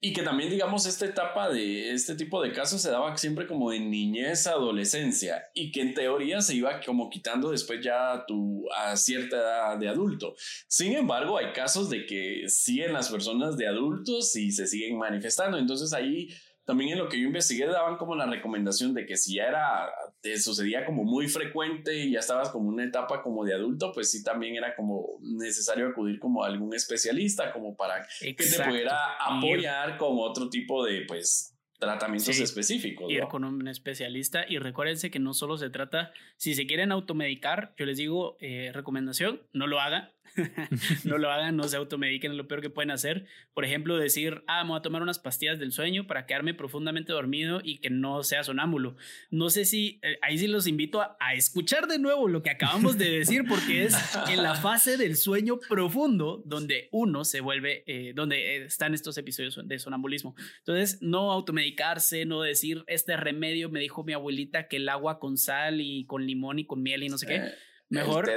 Y 0.00 0.12
que 0.12 0.22
también, 0.22 0.48
digamos, 0.48 0.86
esta 0.86 1.06
etapa 1.06 1.48
de 1.48 1.92
este 1.92 2.14
tipo 2.14 2.40
de 2.40 2.52
casos 2.52 2.80
se 2.80 2.90
daba 2.90 3.16
siempre 3.16 3.48
como 3.48 3.72
de 3.72 3.80
niñez, 3.80 4.46
adolescencia, 4.46 5.42
y 5.54 5.72
que 5.72 5.80
en 5.80 5.92
teoría 5.92 6.40
se 6.40 6.54
iba 6.54 6.80
como 6.80 7.10
quitando 7.10 7.50
después 7.50 7.80
ya 7.82 8.24
tu, 8.24 8.64
a 8.76 8.96
cierta 8.96 9.36
edad 9.36 9.76
de 9.76 9.88
adulto. 9.88 10.36
Sin 10.68 10.92
embargo, 10.92 11.36
hay 11.36 11.52
casos 11.52 11.90
de 11.90 12.06
que 12.06 12.44
siguen 12.48 12.92
las 12.92 13.08
personas 13.08 13.56
de 13.56 13.66
adultos 13.66 14.36
y 14.36 14.52
se 14.52 14.68
siguen 14.68 14.98
manifestando. 14.98 15.58
Entonces 15.58 15.92
ahí 15.92 16.28
también 16.68 16.90
en 16.90 16.98
lo 16.98 17.08
que 17.08 17.18
yo 17.18 17.26
investigué 17.26 17.64
daban 17.64 17.96
como 17.96 18.14
la 18.14 18.26
recomendación 18.26 18.92
de 18.92 19.06
que 19.06 19.16
si 19.16 19.36
ya 19.36 19.44
era, 19.44 19.88
te 20.20 20.38
sucedía 20.38 20.84
como 20.84 21.02
muy 21.02 21.26
frecuente 21.26 21.96
y 21.96 22.12
ya 22.12 22.18
estabas 22.18 22.50
como 22.50 22.68
una 22.68 22.84
etapa 22.84 23.22
como 23.22 23.42
de 23.42 23.54
adulto, 23.54 23.90
pues 23.94 24.10
sí 24.10 24.22
también 24.22 24.54
era 24.54 24.76
como 24.76 25.18
necesario 25.22 25.88
acudir 25.88 26.18
como 26.18 26.44
a 26.44 26.46
algún 26.48 26.74
especialista 26.74 27.54
como 27.54 27.74
para 27.74 28.06
que 28.20 28.34
te 28.34 28.62
pudiera 28.62 29.14
apoyar 29.18 29.96
con 29.96 30.18
otro 30.18 30.50
tipo 30.50 30.84
de 30.84 31.06
pues 31.08 31.56
tratamientos 31.78 32.38
específicos. 32.38 33.10
Ir 33.10 33.22
con 33.28 33.44
un 33.44 33.66
especialista. 33.66 34.44
Y 34.46 34.58
recuérdense 34.58 35.10
que 35.10 35.20
no 35.20 35.32
solo 35.32 35.56
se 35.56 35.70
trata, 35.70 36.12
si 36.36 36.54
se 36.54 36.66
quieren 36.66 36.92
automedicar, 36.92 37.72
yo 37.78 37.86
les 37.86 37.96
digo, 37.96 38.36
eh, 38.40 38.72
recomendación, 38.74 39.40
no 39.54 39.66
lo 39.66 39.80
hagan, 39.80 40.10
no 41.04 41.18
lo 41.18 41.30
hagan, 41.30 41.56
no 41.56 41.64
se 41.64 41.76
automediquen, 41.76 42.32
es 42.32 42.36
lo 42.36 42.48
peor 42.48 42.60
que 42.60 42.70
pueden 42.70 42.90
hacer. 42.90 43.26
Por 43.54 43.64
ejemplo, 43.64 43.96
decir, 43.96 44.42
ah, 44.46 44.64
me 44.64 44.70
voy 44.70 44.78
a 44.78 44.82
tomar 44.82 45.02
unas 45.02 45.18
pastillas 45.18 45.58
del 45.58 45.72
sueño 45.72 46.06
para 46.06 46.26
quedarme 46.26 46.54
profundamente 46.54 47.12
dormido 47.12 47.60
y 47.62 47.78
que 47.78 47.90
no 47.90 48.22
sea 48.22 48.44
sonámbulo. 48.44 48.96
No 49.30 49.50
sé 49.50 49.64
si, 49.64 50.00
eh, 50.02 50.18
ahí 50.22 50.38
sí 50.38 50.46
los 50.46 50.66
invito 50.66 51.02
a, 51.02 51.16
escuchar 51.34 51.86
de 51.86 51.98
nuevo 51.98 52.26
lo 52.26 52.42
que 52.42 52.50
acabamos 52.50 52.98
de 52.98 53.10
decir, 53.10 53.44
porque 53.48 53.84
es 53.84 53.96
en 54.28 54.42
la 54.42 54.54
fase 54.54 54.96
del 54.96 55.16
sueño 55.16 55.58
profundo 55.68 56.42
donde 56.44 56.88
uno 56.90 57.24
se 57.24 57.40
vuelve, 57.40 57.84
eh, 57.86 58.12
donde 58.14 58.64
están 58.64 58.94
estos 58.94 59.16
episodios 59.18 59.60
de 59.62 59.78
sonambulismo. 59.78 60.34
Entonces, 60.58 61.00
no 61.02 61.30
automedicarse, 61.32 62.24
no 62.24 62.42
decir, 62.42 62.82
este 62.86 63.16
remedio 63.16 63.68
me 63.68 63.80
dijo 63.80 64.04
mi 64.04 64.14
abuelita 64.14 64.68
que 64.68 64.76
el 64.76 64.88
agua 64.88 65.18
con 65.18 65.36
sal 65.36 65.80
y 65.80 66.06
con 66.06 66.26
limón 66.26 66.58
y 66.58 66.64
con 66.64 66.82
miel 66.82 67.02
y 67.02 67.08
no 67.08 67.18
sé 67.18 67.26
qué 67.26 67.67
mejor 67.88 68.28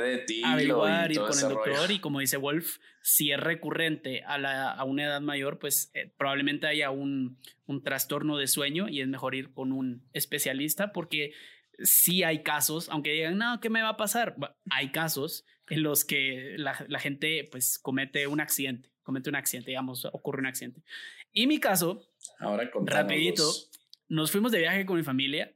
averiguar, 0.46 1.12
ir 1.12 1.20
con 1.20 1.34
el 1.38 1.50
doctor 1.50 1.92
y 1.92 2.00
como 2.00 2.20
dice 2.20 2.38
Wolf, 2.38 2.78
si 3.02 3.32
es 3.32 3.40
recurrente 3.40 4.24
a, 4.24 4.38
la, 4.38 4.72
a 4.72 4.84
una 4.84 5.06
edad 5.06 5.22
mayor, 5.22 5.60
pues 5.60 5.92
eh, 5.94 6.12
probablemente 6.18 6.68
haya 6.68 6.92
un, 6.92 7.38
un, 7.66 7.84
trastorno 7.84 8.38
de 8.38 8.48
sueño 8.48 8.88
y 8.88 9.02
es 9.02 9.08
mejor 9.08 9.36
ir 9.36 9.54
con 9.54 9.72
un 9.72 10.08
especialista 10.14 10.92
porque 10.92 11.34
sí 11.80 12.24
hay 12.24 12.44
casos, 12.44 12.90
aunque 12.90 13.12
digan, 13.12 13.38
no, 13.38 13.60
¿qué 13.60 13.70
me 13.70 13.82
va 13.82 13.90
a 13.90 13.98
pasar? 13.98 14.36
Hay 14.70 14.92
casos 14.92 15.46
en 15.70 15.84
los 15.84 16.06
que 16.06 16.56
la, 16.58 16.86
la 16.88 17.00
gente 17.00 17.48
pues 17.52 17.80
comete 17.80 18.28
un 18.28 18.40
accidente, 18.40 18.90
comete 19.04 19.30
un 19.30 19.36
accidente, 19.36 19.72
digamos, 19.72 20.06
ocurre 20.06 20.40
un 20.40 20.48
accidente. 20.48 20.82
Y 21.34 21.48
mi 21.48 21.60
caso, 21.60 22.08
ahora 22.40 22.70
rapidito, 22.86 23.50
nos 24.10 24.32
fuimos 24.32 24.52
de 24.52 24.60
viaje 24.60 24.86
con 24.86 24.98
mi 24.98 25.04
familia 25.04 25.54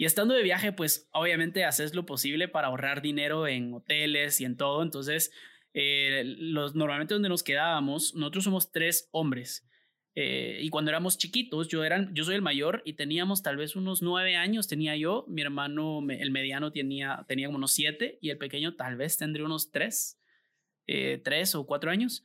y 0.00 0.06
estando 0.06 0.32
de 0.32 0.42
viaje, 0.42 0.72
pues 0.72 1.10
obviamente 1.12 1.66
haces 1.66 1.94
lo 1.94 2.06
posible 2.06 2.48
para 2.48 2.68
ahorrar 2.68 3.02
dinero 3.02 3.46
en 3.46 3.74
hoteles 3.74 4.40
y 4.40 4.46
en 4.46 4.56
todo. 4.56 4.82
Entonces, 4.82 5.30
eh, 5.74 6.22
los, 6.24 6.74
normalmente 6.74 7.12
donde 7.12 7.28
nos 7.28 7.42
quedábamos, 7.42 8.14
nosotros 8.14 8.44
somos 8.44 8.72
tres 8.72 9.10
hombres. 9.12 9.68
Eh, 10.14 10.60
y 10.62 10.70
cuando 10.70 10.90
éramos 10.90 11.18
chiquitos, 11.18 11.68
yo, 11.68 11.84
eran, 11.84 12.14
yo 12.14 12.24
soy 12.24 12.36
el 12.36 12.40
mayor 12.40 12.80
y 12.86 12.94
teníamos 12.94 13.42
tal 13.42 13.58
vez 13.58 13.76
unos 13.76 14.00
nueve 14.00 14.36
años, 14.36 14.68
tenía 14.68 14.96
yo, 14.96 15.26
mi 15.28 15.42
hermano, 15.42 16.00
el 16.08 16.30
mediano 16.30 16.72
tenía, 16.72 17.26
tenía 17.28 17.50
unos 17.50 17.72
siete 17.72 18.18
y 18.22 18.30
el 18.30 18.38
pequeño 18.38 18.76
tal 18.76 18.96
vez 18.96 19.18
tendría 19.18 19.44
unos 19.44 19.70
tres, 19.70 20.18
eh, 20.86 21.20
tres 21.22 21.54
o 21.54 21.66
cuatro 21.66 21.90
años. 21.90 22.24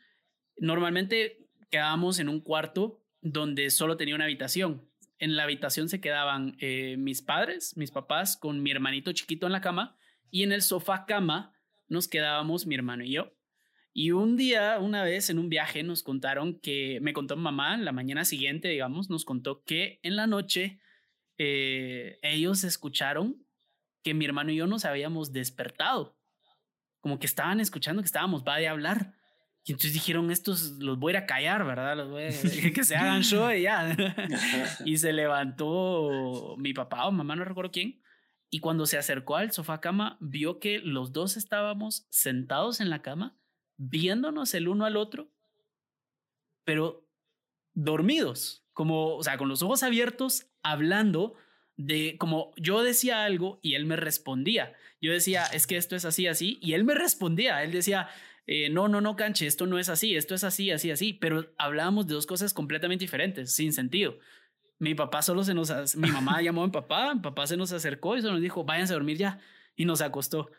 Normalmente 0.56 1.50
quedábamos 1.70 2.20
en 2.20 2.30
un 2.30 2.40
cuarto 2.40 3.04
donde 3.20 3.70
solo 3.70 3.98
tenía 3.98 4.16
una 4.16 4.24
habitación 4.24 4.90
en 5.20 5.36
la 5.36 5.44
habitación 5.44 5.90
se 5.90 6.02
quedaban 6.02 6.56
eh, 6.60 6.96
mis 6.98 7.22
padres, 7.22 7.78
mis 7.78 7.92
papás, 7.92 8.38
con 8.38 8.62
mi 8.62 8.72
hermanito 8.72 9.12
chiquito 9.14 9.46
en 9.46 9.52
la 9.52 9.62
cama, 9.62 9.98
y 10.30 10.44
en 10.44 10.52
el 10.52 10.62
sofá 10.62 11.06
cama 11.06 11.54
nos 11.88 12.08
quedábamos 12.08 12.66
mi 12.66 12.76
hermano 12.76 13.04
y 13.04 13.12
yo. 13.12 13.32
Y 13.94 14.12
un 14.12 14.36
día, 14.36 14.78
una 14.80 15.04
vez 15.04 15.30
en 15.30 15.40
un 15.40 15.48
viaje, 15.48 15.82
nos 15.84 16.04
contaron 16.04 16.60
que, 16.60 17.00
me 17.02 17.14
contó 17.14 17.38
mamá, 17.38 17.78
la 17.78 17.94
mañana 17.94 18.26
siguiente, 18.26 18.68
digamos, 18.68 19.10
nos 19.10 19.24
contó 19.24 19.64
que 19.64 20.00
en 20.04 20.18
la 20.18 20.28
noche 20.28 20.82
eh, 21.38 22.20
ellos 22.22 22.66
escucharon 22.66 23.46
que 24.04 24.14
mi 24.14 24.26
hermano 24.26 24.52
y 24.52 24.58
yo 24.58 24.68
nos 24.68 24.84
habíamos 24.84 25.32
despertado. 25.32 26.18
Como 27.00 27.20
que 27.20 27.26
estaban 27.26 27.62
escuchando 27.62 28.02
que 28.02 28.08
estábamos, 28.08 28.44
va 28.44 28.58
de 28.58 28.68
hablar. 28.68 29.14
Y 29.68 29.72
entonces 29.72 29.94
dijeron, 29.94 30.30
estos 30.30 30.74
los 30.78 31.00
voy 31.00 31.10
a 31.10 31.18
ir 31.18 31.24
a 31.24 31.26
callar, 31.26 31.66
¿verdad? 31.66 31.98
Los 31.98 32.10
voy 32.10 32.26
a, 32.26 32.72
que 32.72 32.84
se 32.84 32.96
hagan 32.96 33.24
show 33.24 33.52
y 33.52 33.64
ya. 33.64 33.98
y 34.86 34.98
se 34.98 35.12
levantó 35.12 36.56
mi 36.60 36.72
papá 36.72 37.08
o 37.08 37.12
mamá, 37.12 37.36
no 37.36 37.46
recuerdo 37.46 37.72
quién. 37.72 38.00
Y 38.52 38.60
cuando 38.60 38.86
se 38.86 39.00
acercó 39.00 39.38
al 39.38 39.52
sofá 39.52 39.82
cama, 39.82 40.18
vio 40.22 40.60
que 40.60 40.78
los 40.78 41.14
dos 41.14 41.36
estábamos 41.36 42.06
sentados 42.12 42.80
en 42.80 42.92
la 42.92 43.02
cama, 43.02 43.36
viéndonos 43.78 44.54
el 44.54 44.68
uno 44.68 44.86
al 44.86 44.98
otro, 44.98 45.32
pero 46.64 47.10
dormidos, 47.74 48.68
como, 48.72 49.16
o 49.16 49.24
sea, 49.24 49.38
con 49.38 49.50
los 49.50 49.64
ojos 49.64 49.82
abiertos, 49.82 50.46
hablando 50.62 51.34
de 51.76 52.18
como 52.18 52.54
yo 52.56 52.84
decía 52.84 53.26
algo 53.26 53.60
y 53.64 53.74
él 53.74 53.86
me 53.86 53.96
respondía. 53.96 54.74
Yo 55.02 55.12
decía, 55.12 55.44
es 55.46 55.66
que 55.66 55.78
esto 55.78 55.96
es 55.96 56.06
así, 56.06 56.28
así, 56.28 56.60
y 56.62 56.74
él 56.74 56.84
me 56.84 56.94
respondía. 56.94 57.64
Él 57.64 57.72
decía, 57.72 58.10
eh, 58.48 58.70
no, 58.70 58.88
no, 58.88 59.02
no, 59.02 59.16
canche, 59.16 59.48
esto 59.48 59.66
no 59.66 59.80
es 59.80 59.90
así, 59.90 60.16
esto 60.16 60.36
es 60.36 60.44
así, 60.44 60.72
así, 60.72 60.92
así, 60.92 61.14
pero 61.14 61.54
hablábamos 61.58 62.08
de 62.08 62.14
dos 62.14 62.28
cosas 62.28 62.54
completamente 62.54 63.04
diferentes, 63.04 63.52
sin 63.52 63.74
sentido. 63.74 64.20
Mi 64.78 64.94
papá 64.94 65.22
solo 65.22 65.44
se 65.44 65.54
nos, 65.54 65.96
mi 65.96 66.10
mamá 66.10 66.42
llamó 66.42 66.64
a 66.64 66.68
mi 66.68 66.72
papá, 66.72 67.16
mi 67.16 67.22
papá 67.22 67.48
se 67.48 67.58
nos 67.58 67.72
acercó 67.72 68.18
y 68.18 68.22
se 68.22 68.28
nos 68.28 68.42
dijo, 68.42 68.64
váyanse 68.64 68.94
a 68.94 68.98
dormir 68.98 69.18
ya, 69.18 69.40
y 69.76 69.86
nos 69.86 70.02
acostó. 70.02 70.52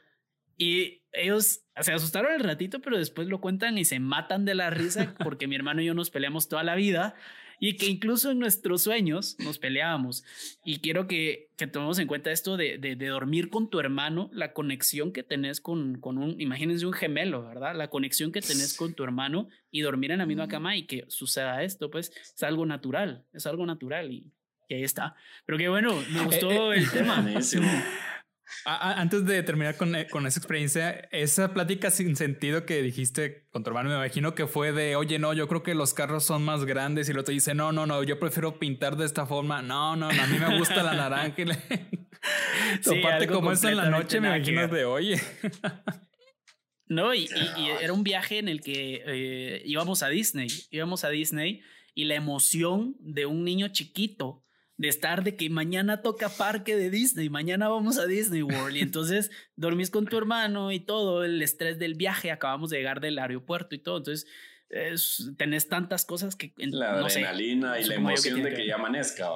Y 0.59 1.03
ellos 1.13 1.65
se 1.81 1.93
asustaron 1.93 2.33
el 2.33 2.41
ratito, 2.41 2.81
pero 2.81 2.99
después 2.99 3.29
lo 3.29 3.41
cuentan 3.41 3.77
y 3.79 3.85
se 3.85 4.01
matan 4.01 4.45
de 4.45 4.55
la 4.55 4.71
risa 4.71 5.15
porque 5.23 5.47
mi 5.47 5.55
hermano 5.55 5.83
y 5.83 5.87
yo 5.87 5.95
nos 5.95 6.11
peleamos 6.11 6.49
toda 6.49 6.65
la 6.65 6.75
vida 6.75 7.15
y 7.61 7.77
que 7.77 7.87
incluso 7.87 8.31
en 8.31 8.39
nuestros 8.39 8.83
sueños 8.83 9.37
nos 9.39 9.59
peleábamos. 9.59 10.25
Y 10.65 10.79
quiero 10.79 11.07
que, 11.07 11.51
que 11.57 11.67
tomemos 11.67 11.99
en 11.99 12.07
cuenta 12.07 12.31
esto 12.31 12.57
de, 12.57 12.79
de, 12.79 12.97
dormir 13.07 13.49
con 13.51 13.71
tu 13.71 13.81
hermano, 13.81 14.29
la 14.33 14.53
conexión 14.53 15.13
que 15.13 15.23
tenés 15.23 15.61
con, 15.61 16.01
con 16.01 16.19
un, 16.19 16.41
imagínense 16.41 16.87
un 16.87 16.93
gemelo, 16.93 17.47
¿verdad? 17.47 17.75
La 17.75 17.89
conexión 17.89 18.33
que 18.33 18.41
tenés 18.41 18.75
con 18.75 18.95
tu 18.95 19.05
hermano 19.05 19.49
y 19.71 19.81
dormir 19.81 20.11
en 20.11 20.19
la 20.19 20.27
misma 20.27 20.49
cama 20.49 20.77
y 20.77 20.87
que 20.87 21.05
suceda 21.09 21.63
esto, 21.63 21.91
pues 21.91 22.13
es 22.35 22.43
algo 22.43 22.67
natural, 22.67 23.25
es 23.33 23.47
algo 23.47 23.67
natural 23.67 24.11
y, 24.13 24.33
y 24.69 24.75
ahí 24.75 24.85
está. 24.85 25.15
Pero 25.45 25.59
qué 25.59 25.69
bueno, 25.69 25.95
me 26.13 26.25
gustó 26.25 26.73
eh, 26.73 26.79
eh, 26.79 26.81
el 26.81 26.91
tema. 26.91 27.25
Antes 28.65 29.25
de 29.25 29.43
terminar 29.43 29.77
con, 29.77 29.95
eh, 29.97 30.07
con, 30.09 30.27
esa 30.27 30.39
experiencia, 30.39 30.91
esa 31.11 31.53
plática 31.53 31.91
sin 31.91 32.17
sentido 32.17 32.65
que 32.65 32.83
dijiste 32.83 33.49
con 33.51 33.65
tu 33.65 33.71
hermano, 33.71 33.91
me 33.91 33.97
imagino 33.97 34.35
que 34.35 34.47
fue 34.47 34.73
de, 34.73 34.97
oye, 34.97 35.19
no, 35.19 35.33
yo 35.33 35.49
creo 35.49 35.63
que 35.63 35.75
los 35.75 35.95
carros 35.95 36.25
son 36.25 36.45
más 36.45 36.65
grandes 36.65 37.09
y 37.09 37.13
el 37.13 37.19
otro 37.19 37.33
dice, 37.33 37.55
no, 37.55 37.73
no, 37.73 37.87
no, 37.87 38.03
yo 38.03 38.19
prefiero 38.19 38.59
pintar 38.59 38.97
de 38.97 39.05
esta 39.05 39.27
forma. 39.27 39.63
No, 39.63 39.97
no, 39.97 40.13
no 40.13 40.23
a 40.23 40.27
mí 40.27 40.39
me 40.39 40.59
gusta 40.59 40.83
la 40.83 40.95
naranja. 40.95 41.35
sí, 42.83 43.01
parte 43.03 43.27
como 43.27 43.53
es 43.53 43.65
en 43.65 43.77
la 43.77 43.91
noche, 43.91 44.21
me 44.21 44.29
imagino 44.29 44.69
de, 44.69 44.85
oye. 44.85 45.21
no, 46.87 47.15
y, 47.15 47.29
era 47.81 47.93
un 47.93 48.05
viaje 48.05 48.39
en 48.39 48.49
el 48.49 48.61
que 48.61 49.03
eh, 49.07 49.63
íbamos 49.65 50.03
a 50.03 50.09
Disney, 50.09 50.49
íbamos 50.71 51.05
a 51.05 51.11
Disney 51.11 51.63
y 51.95 52.05
la 52.05 52.15
emoción 52.15 52.95
de 53.01 53.27
un 53.27 53.45
niño 53.45 53.69
chiquito 53.69 54.46
de 54.77 54.89
estar 54.89 55.25
de 55.25 55.37
que 55.37 55.49
mañana 55.49 56.03
toca 56.03 56.29
parque 56.29 56.77
de 56.77 56.91
Disney, 56.91 57.31
mañana 57.31 57.69
vamos 57.69 57.99
a 57.99 58.07
Disney 58.07 58.43
World 58.43 58.77
y 58.77 58.81
entonces 58.81 59.31
dormís 59.57 59.91
con 59.91 60.07
tu 60.07 60.19
hermano 60.19 60.73
y 60.73 60.81
todo, 60.81 61.25
el 61.25 61.41
estrés 61.43 61.79
del 61.79 61.95
viaje, 61.95 62.31
acabamos 62.31 62.71
de 62.71 62.79
llegar 62.79 63.01
del 63.01 63.19
aeropuerto 63.19 63.75
y 63.75 63.79
todo, 63.79 63.99
entonces 63.99 64.27
tenés 65.37 65.69
tantas 65.69 66.05
cosas 66.05 66.37
que... 66.37 66.53
La 66.57 66.95
adrenalina 66.95 67.79
y 67.79 67.85
la 67.85 67.95
emoción 67.95 68.43
de 68.43 68.53
que, 68.53 68.67
ya 68.67 68.75
amanezca. 68.75 69.27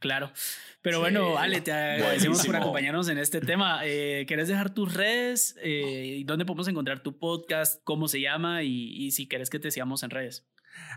Claro. 0.00 0.32
Pero 0.80 0.98
bueno, 0.98 1.38
Ale, 1.38 1.60
te 1.60 1.70
agradecemos 1.70 2.44
por 2.44 2.56
acompañarnos 2.56 3.08
en 3.08 3.18
este 3.18 3.40
tema. 3.40 3.80
Eh, 3.84 4.24
¿Querés 4.26 4.48
dejar 4.48 4.74
tus 4.74 4.94
redes? 4.94 5.56
Eh, 5.62 6.22
¿Dónde 6.24 6.44
podemos 6.44 6.66
encontrar 6.68 7.02
tu 7.02 7.18
podcast? 7.18 7.80
¿Cómo 7.84 8.08
se 8.08 8.20
llama? 8.20 8.62
Y, 8.62 8.88
y 8.96 9.10
si 9.12 9.26
querés 9.26 9.50
que 9.50 9.58
te 9.58 9.70
sigamos 9.70 10.02
en 10.02 10.10
redes. 10.10 10.46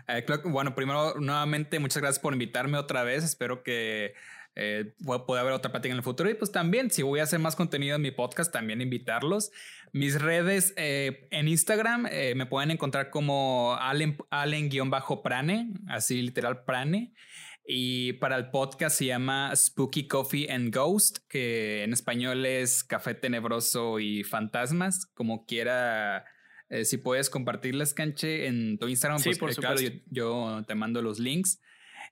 Eh, 0.08 0.24
bueno, 0.44 0.74
primero, 0.74 1.14
nuevamente, 1.18 1.78
muchas 1.78 2.02
gracias 2.02 2.20
por 2.20 2.32
invitarme 2.32 2.78
otra 2.78 3.02
vez. 3.04 3.24
Espero 3.24 3.62
que 3.62 4.14
eh, 4.54 4.94
pueda 5.26 5.40
haber 5.40 5.52
otra 5.52 5.70
plática 5.72 5.92
en 5.92 5.98
el 5.98 6.04
futuro. 6.04 6.30
Y 6.30 6.34
pues 6.34 6.52
también, 6.52 6.90
si 6.90 7.02
voy 7.02 7.20
a 7.20 7.24
hacer 7.24 7.38
más 7.38 7.56
contenido 7.56 7.96
en 7.96 8.02
mi 8.02 8.10
podcast, 8.10 8.52
también 8.52 8.80
invitarlos. 8.80 9.50
Mis 9.92 10.20
redes 10.20 10.74
eh, 10.76 11.28
en 11.30 11.48
Instagram 11.48 12.08
me 12.34 12.46
pueden 12.46 12.70
encontrar 12.70 13.10
como 13.10 13.76
Allen-Prane, 13.80 15.70
así 15.88 16.22
literal 16.22 16.64
Prane. 16.64 17.12
Y 17.68 18.12
para 18.14 18.36
el 18.36 18.50
podcast 18.50 18.96
se 18.96 19.06
llama 19.06 19.50
Spooky 19.54 20.06
Coffee 20.06 20.48
and 20.50 20.72
Ghost, 20.72 21.18
que 21.28 21.82
en 21.82 21.92
español 21.92 22.46
es 22.46 22.84
Café 22.84 23.14
Tenebroso 23.14 23.98
y 23.98 24.22
Fantasmas, 24.22 25.06
como 25.06 25.46
quiera 25.46 26.24
eh, 26.68 26.84
si 26.84 26.98
puedes 26.98 27.30
compartirles, 27.30 27.94
Canche, 27.94 28.46
en 28.46 28.78
tu 28.78 28.88
Instagram, 28.88 29.22
pues, 29.22 29.38
por 29.38 29.50
eh, 29.50 29.54
claro, 29.54 29.80
yo, 30.10 30.62
te 30.66 30.74
mando 30.74 31.02
los 31.02 31.18
links. 31.18 31.60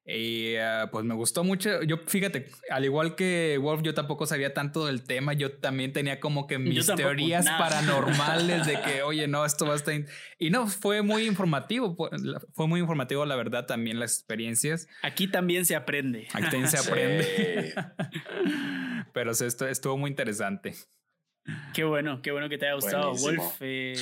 Y 0.06 0.56
ah, 0.56 0.90
pues 0.92 1.04
me 1.06 1.14
gustó 1.14 1.44
mucho. 1.44 1.82
Yo, 1.82 1.96
fíjate, 2.06 2.50
al 2.70 2.84
igual 2.84 3.14
que 3.14 3.58
Wolf, 3.60 3.80
yo 3.82 3.94
tampoco 3.94 4.26
sabía 4.26 4.52
tanto 4.52 4.84
del 4.84 5.02
tema. 5.02 5.32
Yo 5.32 5.52
también 5.52 5.94
tenía 5.94 6.20
como 6.20 6.46
que 6.46 6.58
mis 6.58 6.86
teorías 6.86 7.46
paranormales 7.46 8.66
de 8.66 8.80
que, 8.82 9.02
oye, 9.02 9.26
no, 9.28 9.46
esto 9.46 9.66
va 9.66 9.72
a 9.72 9.76
estar. 9.76 9.94
Y 10.38 10.50
no, 10.50 10.66
fue 10.66 11.00
muy 11.00 11.26
informativo. 11.26 11.96
Fue 12.52 12.66
muy 12.66 12.80
informativo, 12.80 13.24
la 13.24 13.36
verdad, 13.36 13.64
también 13.64 13.98
las 13.98 14.18
experiencias. 14.18 14.88
Aquí 15.02 15.26
también 15.26 15.64
se 15.64 15.74
aprende. 15.74 16.28
Aquí 16.34 16.50
también 16.50 16.68
se 16.68 16.78
aprende. 16.86 17.74
Pero 19.14 19.30
esto 19.30 19.66
estuvo 19.66 19.96
muy 19.96 20.10
interesante. 20.10 20.74
Qué 21.72 21.84
bueno, 21.84 22.20
qué 22.20 22.30
bueno 22.30 22.48
que 22.48 22.58
te 22.58 22.66
haya 22.66 22.74
gustado, 22.74 23.14
Wolf. 23.14 23.56
Eh, 23.60 23.94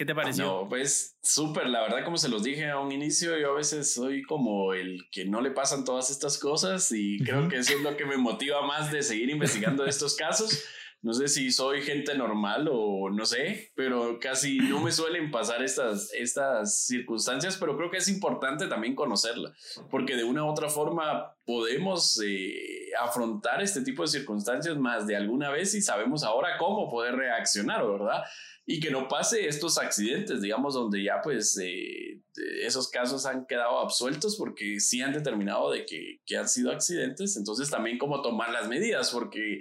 ¿Qué 0.00 0.06
te 0.06 0.14
pareció? 0.14 0.44
No, 0.46 0.66
pues 0.66 1.18
súper, 1.22 1.66
la 1.66 1.82
verdad, 1.82 2.02
como 2.06 2.16
se 2.16 2.30
los 2.30 2.42
dije 2.42 2.70
a 2.70 2.78
un 2.78 2.90
inicio, 2.90 3.38
yo 3.38 3.52
a 3.52 3.56
veces 3.56 3.92
soy 3.92 4.22
como 4.22 4.72
el 4.72 5.10
que 5.12 5.26
no 5.26 5.42
le 5.42 5.50
pasan 5.50 5.84
todas 5.84 6.08
estas 6.08 6.38
cosas 6.38 6.90
y 6.90 7.18
creo 7.18 7.48
que 7.48 7.56
eso 7.56 7.74
es 7.74 7.82
lo 7.82 7.94
que 7.98 8.06
me 8.06 8.16
motiva 8.16 8.66
más 8.66 8.90
de 8.90 9.02
seguir 9.02 9.28
investigando 9.28 9.84
estos 9.84 10.16
casos. 10.16 10.64
No 11.02 11.12
sé 11.12 11.28
si 11.28 11.50
soy 11.50 11.82
gente 11.82 12.16
normal 12.16 12.70
o 12.72 13.10
no 13.10 13.26
sé, 13.26 13.72
pero 13.74 14.18
casi 14.18 14.56
no 14.60 14.80
me 14.80 14.90
suelen 14.90 15.30
pasar 15.30 15.62
estas, 15.62 16.10
estas 16.14 16.86
circunstancias, 16.86 17.58
pero 17.58 17.76
creo 17.76 17.90
que 17.90 17.98
es 17.98 18.08
importante 18.08 18.68
también 18.68 18.94
conocerla, 18.94 19.52
porque 19.90 20.16
de 20.16 20.24
una 20.24 20.44
u 20.44 20.48
otra 20.48 20.70
forma 20.70 21.34
podemos 21.44 22.22
eh, 22.24 22.79
afrontar 22.98 23.62
este 23.62 23.82
tipo 23.82 24.02
de 24.02 24.08
circunstancias 24.08 24.76
más 24.76 25.06
de 25.06 25.16
alguna 25.16 25.50
vez 25.50 25.74
y 25.74 25.82
sabemos 25.82 26.24
ahora 26.24 26.56
cómo 26.58 26.88
poder 26.88 27.16
reaccionar, 27.16 27.86
¿verdad? 27.86 28.22
y 28.70 28.78
que 28.78 28.90
no 28.90 29.08
pase 29.08 29.48
estos 29.48 29.78
accidentes, 29.78 30.40
digamos, 30.42 30.74
donde 30.74 31.02
ya 31.02 31.20
pues 31.22 31.58
eh, 31.60 32.20
esos 32.62 32.88
casos 32.88 33.26
han 33.26 33.44
quedado 33.46 33.80
absueltos 33.80 34.36
porque 34.36 34.78
sí 34.78 35.02
han 35.02 35.12
determinado 35.12 35.72
de 35.72 35.84
que, 35.84 36.20
que 36.24 36.36
han 36.36 36.48
sido 36.48 36.70
accidentes, 36.70 37.36
entonces 37.36 37.68
también 37.68 37.98
como 37.98 38.22
tomar 38.22 38.50
las 38.50 38.68
medidas, 38.68 39.10
porque 39.10 39.60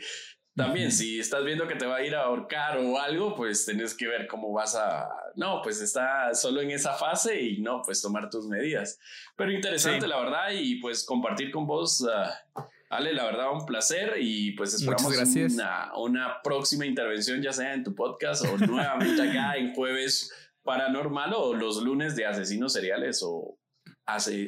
también, 0.56 0.92
si 0.92 1.20
estás 1.20 1.44
viendo 1.46 1.68
que 1.68 1.76
te 1.76 1.86
va 1.86 1.98
a 1.98 2.04
ir 2.04 2.14
a 2.14 2.24
ahorcar 2.24 2.78
o 2.80 3.00
algo, 3.00 3.34
pues 3.34 3.66
tenés 3.66 3.96
que 3.96 4.08
ver 4.08 4.28
cómo 4.28 4.52
vas 4.52 4.76
a. 4.76 5.08
No, 5.36 5.62
pues 5.62 5.80
está 5.80 6.34
solo 6.34 6.60
en 6.60 6.72
esa 6.72 6.94
fase 6.94 7.42
y 7.42 7.62
no, 7.62 7.82
pues 7.82 8.02
tomar 8.02 8.30
tus 8.30 8.46
medidas. 8.46 9.00
Pero 9.38 9.54
interesante, 9.54 10.06
la 10.06 10.20
verdad, 10.20 10.50
y 10.52 10.76
pues 10.82 11.06
compartir 11.06 11.50
con 11.50 11.66
vos. 11.66 12.02
Uh, 12.02 12.62
Ale, 12.90 13.14
la 13.14 13.26
verdad, 13.26 13.52
un 13.54 13.66
placer 13.66 14.16
y 14.20 14.52
pues 14.54 14.74
esperamos 14.74 15.16
una, 15.54 15.92
una, 15.96 16.42
próxima 16.42 16.86
intervención, 16.88 17.42
ya 17.42 17.54
sea 17.54 17.74
en 17.74 17.84
tu 17.84 17.94
podcast 17.94 18.44
o 18.46 18.58
nuevamente 18.58 19.22
acá 19.22 19.58
en 19.58 19.74
jueves 19.74 20.34
paranormal 20.64 21.34
o 21.36 21.54
los 21.54 21.84
lunes 21.84 22.16
de 22.16 22.26
asesinos 22.26 22.74
seriales 22.74 23.22
o 23.24 23.60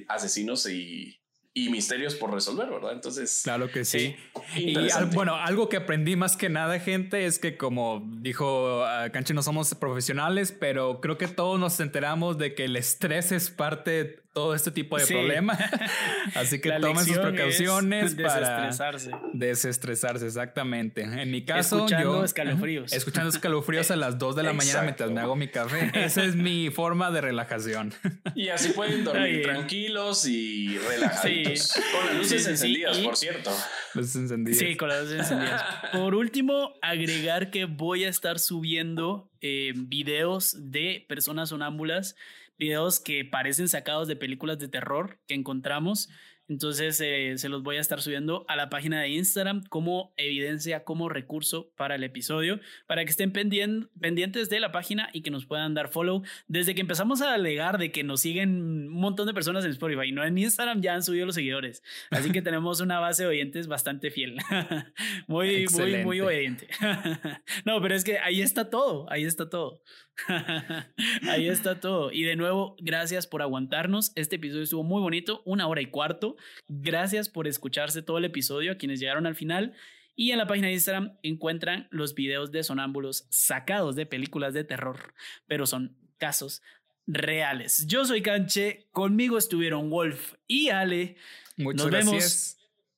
asesinos 0.07 0.67
y 0.67 1.21
y 1.53 1.69
misterios 1.69 2.15
por 2.15 2.33
resolver, 2.33 2.69
¿verdad? 2.69 2.93
Entonces. 2.93 3.41
Claro 3.43 3.69
que 3.69 3.83
sí. 3.83 4.15
y 4.55 4.75
bueno, 5.13 5.35
algo 5.35 5.67
que 5.67 5.77
aprendí 5.77 6.15
más 6.15 6.37
que 6.37 6.49
nada, 6.49 6.79
gente, 6.79 7.25
es 7.25 7.39
que 7.39 7.57
como 7.57 8.07
dijo 8.21 8.85
ah, 8.85 9.09
Canche, 9.11 9.33
no 9.33 9.43
somos 9.43 9.73
profesionales, 9.75 10.55
pero 10.57 11.01
creo 11.01 11.17
que 11.17 11.27
todos 11.27 11.59
nos 11.59 11.79
enteramos 11.79 12.37
de 12.37 12.55
que 12.55 12.65
el 12.65 12.75
estrés 12.77 13.31
es 13.31 13.49
parte 13.49 14.20
todo 14.33 14.55
este 14.55 14.71
tipo 14.71 14.97
de 14.97 15.05
problemas. 15.05 15.59
Así 16.35 16.61
que 16.61 16.71
tomen 16.71 17.05
sus 17.05 17.17
precauciones 17.17 18.15
para 18.15 18.39
desestresarse. 18.39 19.11
Desestresarse, 19.33 20.25
exactamente. 20.25 21.01
En 21.01 21.31
mi 21.31 21.43
caso, 21.43 21.77
escuchando 21.77 22.23
escalofríos. 22.23 22.93
Escuchando 22.93 23.29
escalofríos 23.29 23.91
a 23.91 23.95
las 23.95 24.17
2 24.17 24.35
de 24.37 24.43
la 24.43 24.53
mañana 24.53 24.83
mientras 24.83 25.11
me 25.11 25.19
hago 25.19 25.35
mi 25.35 25.49
café. 25.49 25.91
Esa 26.05 26.23
es 26.23 26.35
mi 26.35 26.69
forma 26.69 27.11
de 27.11 27.21
relajación. 27.21 27.93
Y 28.33 28.47
así 28.49 28.69
pueden 28.69 29.03
dormir 29.03 29.43
tranquilos 29.43 30.25
y 30.25 30.77
relajaditos. 30.77 31.73
Con 31.91 32.05
las 32.07 32.15
luces 32.15 32.47
encendidas, 32.47 32.97
por 32.99 33.17
cierto. 33.17 33.51
Luces 33.93 34.15
encendidas. 34.15 34.57
Sí, 34.57 34.77
con 34.77 34.89
las 34.89 35.03
luces 35.03 35.19
encendidas. 35.19 35.63
Por 35.91 36.15
último, 36.15 36.73
agregar 36.81 37.51
que 37.51 37.65
voy 37.65 38.05
a 38.05 38.09
estar 38.09 38.39
subiendo 38.39 39.29
eh, 39.41 39.73
videos 39.75 40.55
de 40.71 41.05
personas 41.07 41.49
sonámbulas 41.49 42.15
videos 42.61 42.99
que 42.99 43.25
parecen 43.25 43.67
sacados 43.67 44.07
de 44.07 44.15
películas 44.15 44.59
de 44.59 44.67
terror 44.67 45.19
que 45.27 45.33
encontramos. 45.33 46.09
Entonces 46.47 46.99
eh, 47.01 47.35
se 47.37 47.47
los 47.47 47.63
voy 47.63 47.77
a 47.77 47.79
estar 47.79 48.01
subiendo 48.01 48.45
a 48.49 48.57
la 48.57 48.69
página 48.69 49.01
de 49.01 49.09
Instagram 49.09 49.63
como 49.69 50.13
evidencia, 50.17 50.83
como 50.83 51.07
recurso 51.07 51.71
para 51.77 51.95
el 51.95 52.03
episodio, 52.03 52.59
para 52.87 53.05
que 53.05 53.11
estén 53.11 53.31
pendientes 53.31 54.49
de 54.49 54.59
la 54.59 54.73
página 54.73 55.09
y 55.13 55.21
que 55.21 55.31
nos 55.31 55.45
puedan 55.45 55.73
dar 55.73 55.87
follow. 55.87 56.23
Desde 56.47 56.75
que 56.75 56.81
empezamos 56.81 57.21
a 57.21 57.33
alegar 57.33 57.77
de 57.77 57.93
que 57.93 58.03
nos 58.03 58.19
siguen 58.19 58.61
un 58.61 58.89
montón 58.89 59.27
de 59.27 59.33
personas 59.33 59.63
en 59.63 59.71
Spotify, 59.71 60.11
no 60.11 60.25
en 60.25 60.37
Instagram 60.37 60.81
ya 60.81 60.93
han 60.93 61.03
subido 61.03 61.25
los 61.25 61.35
seguidores. 61.35 61.83
Así 62.09 62.31
que 62.31 62.41
tenemos 62.41 62.81
una 62.81 62.99
base 62.99 63.23
de 63.23 63.29
oyentes 63.29 63.67
bastante 63.67 64.11
fiel. 64.11 64.35
muy, 65.27 65.67
muy, 65.71 66.03
muy 66.03 66.19
obediente. 66.19 66.67
no, 67.65 67.81
pero 67.81 67.95
es 67.95 68.03
que 68.03 68.19
ahí 68.19 68.41
está 68.41 68.69
todo, 68.69 69.09
ahí 69.09 69.23
está 69.23 69.49
todo. 69.49 69.81
Ahí 71.29 71.47
está 71.47 71.79
todo. 71.79 72.11
Y 72.11 72.23
de 72.23 72.35
nuevo, 72.35 72.75
gracias 72.79 73.27
por 73.27 73.41
aguantarnos. 73.41 74.11
Este 74.15 74.35
episodio 74.35 74.63
estuvo 74.63 74.83
muy 74.83 75.01
bonito, 75.01 75.41
una 75.45 75.67
hora 75.67 75.81
y 75.81 75.87
cuarto. 75.87 76.35
Gracias 76.67 77.29
por 77.29 77.47
escucharse 77.47 78.01
todo 78.01 78.17
el 78.17 78.25
episodio 78.25 78.73
a 78.73 78.75
quienes 78.75 78.99
llegaron 78.99 79.25
al 79.25 79.35
final. 79.35 79.73
Y 80.15 80.31
en 80.31 80.37
la 80.37 80.47
página 80.47 80.67
de 80.67 80.73
Instagram 80.73 81.17
encuentran 81.23 81.87
los 81.89 82.13
videos 82.13 82.51
de 82.51 82.63
sonámbulos 82.63 83.25
sacados 83.29 83.95
de 83.95 84.05
películas 84.05 84.53
de 84.53 84.63
terror, 84.63 85.13
pero 85.47 85.65
son 85.65 85.95
casos 86.17 86.61
reales. 87.07 87.87
Yo 87.87 88.05
soy 88.05 88.21
Canche, 88.21 88.87
conmigo 88.91 89.37
estuvieron 89.37 89.89
Wolf 89.89 90.35
y 90.47 90.69
Ale. 90.69 91.15
Muchas 91.57 91.85
Nos 91.85 91.91
vemos 91.91 92.57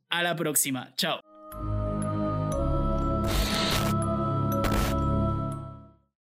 a 0.10 0.24
la 0.24 0.36
próxima. 0.36 0.94
Chao. 0.98 1.33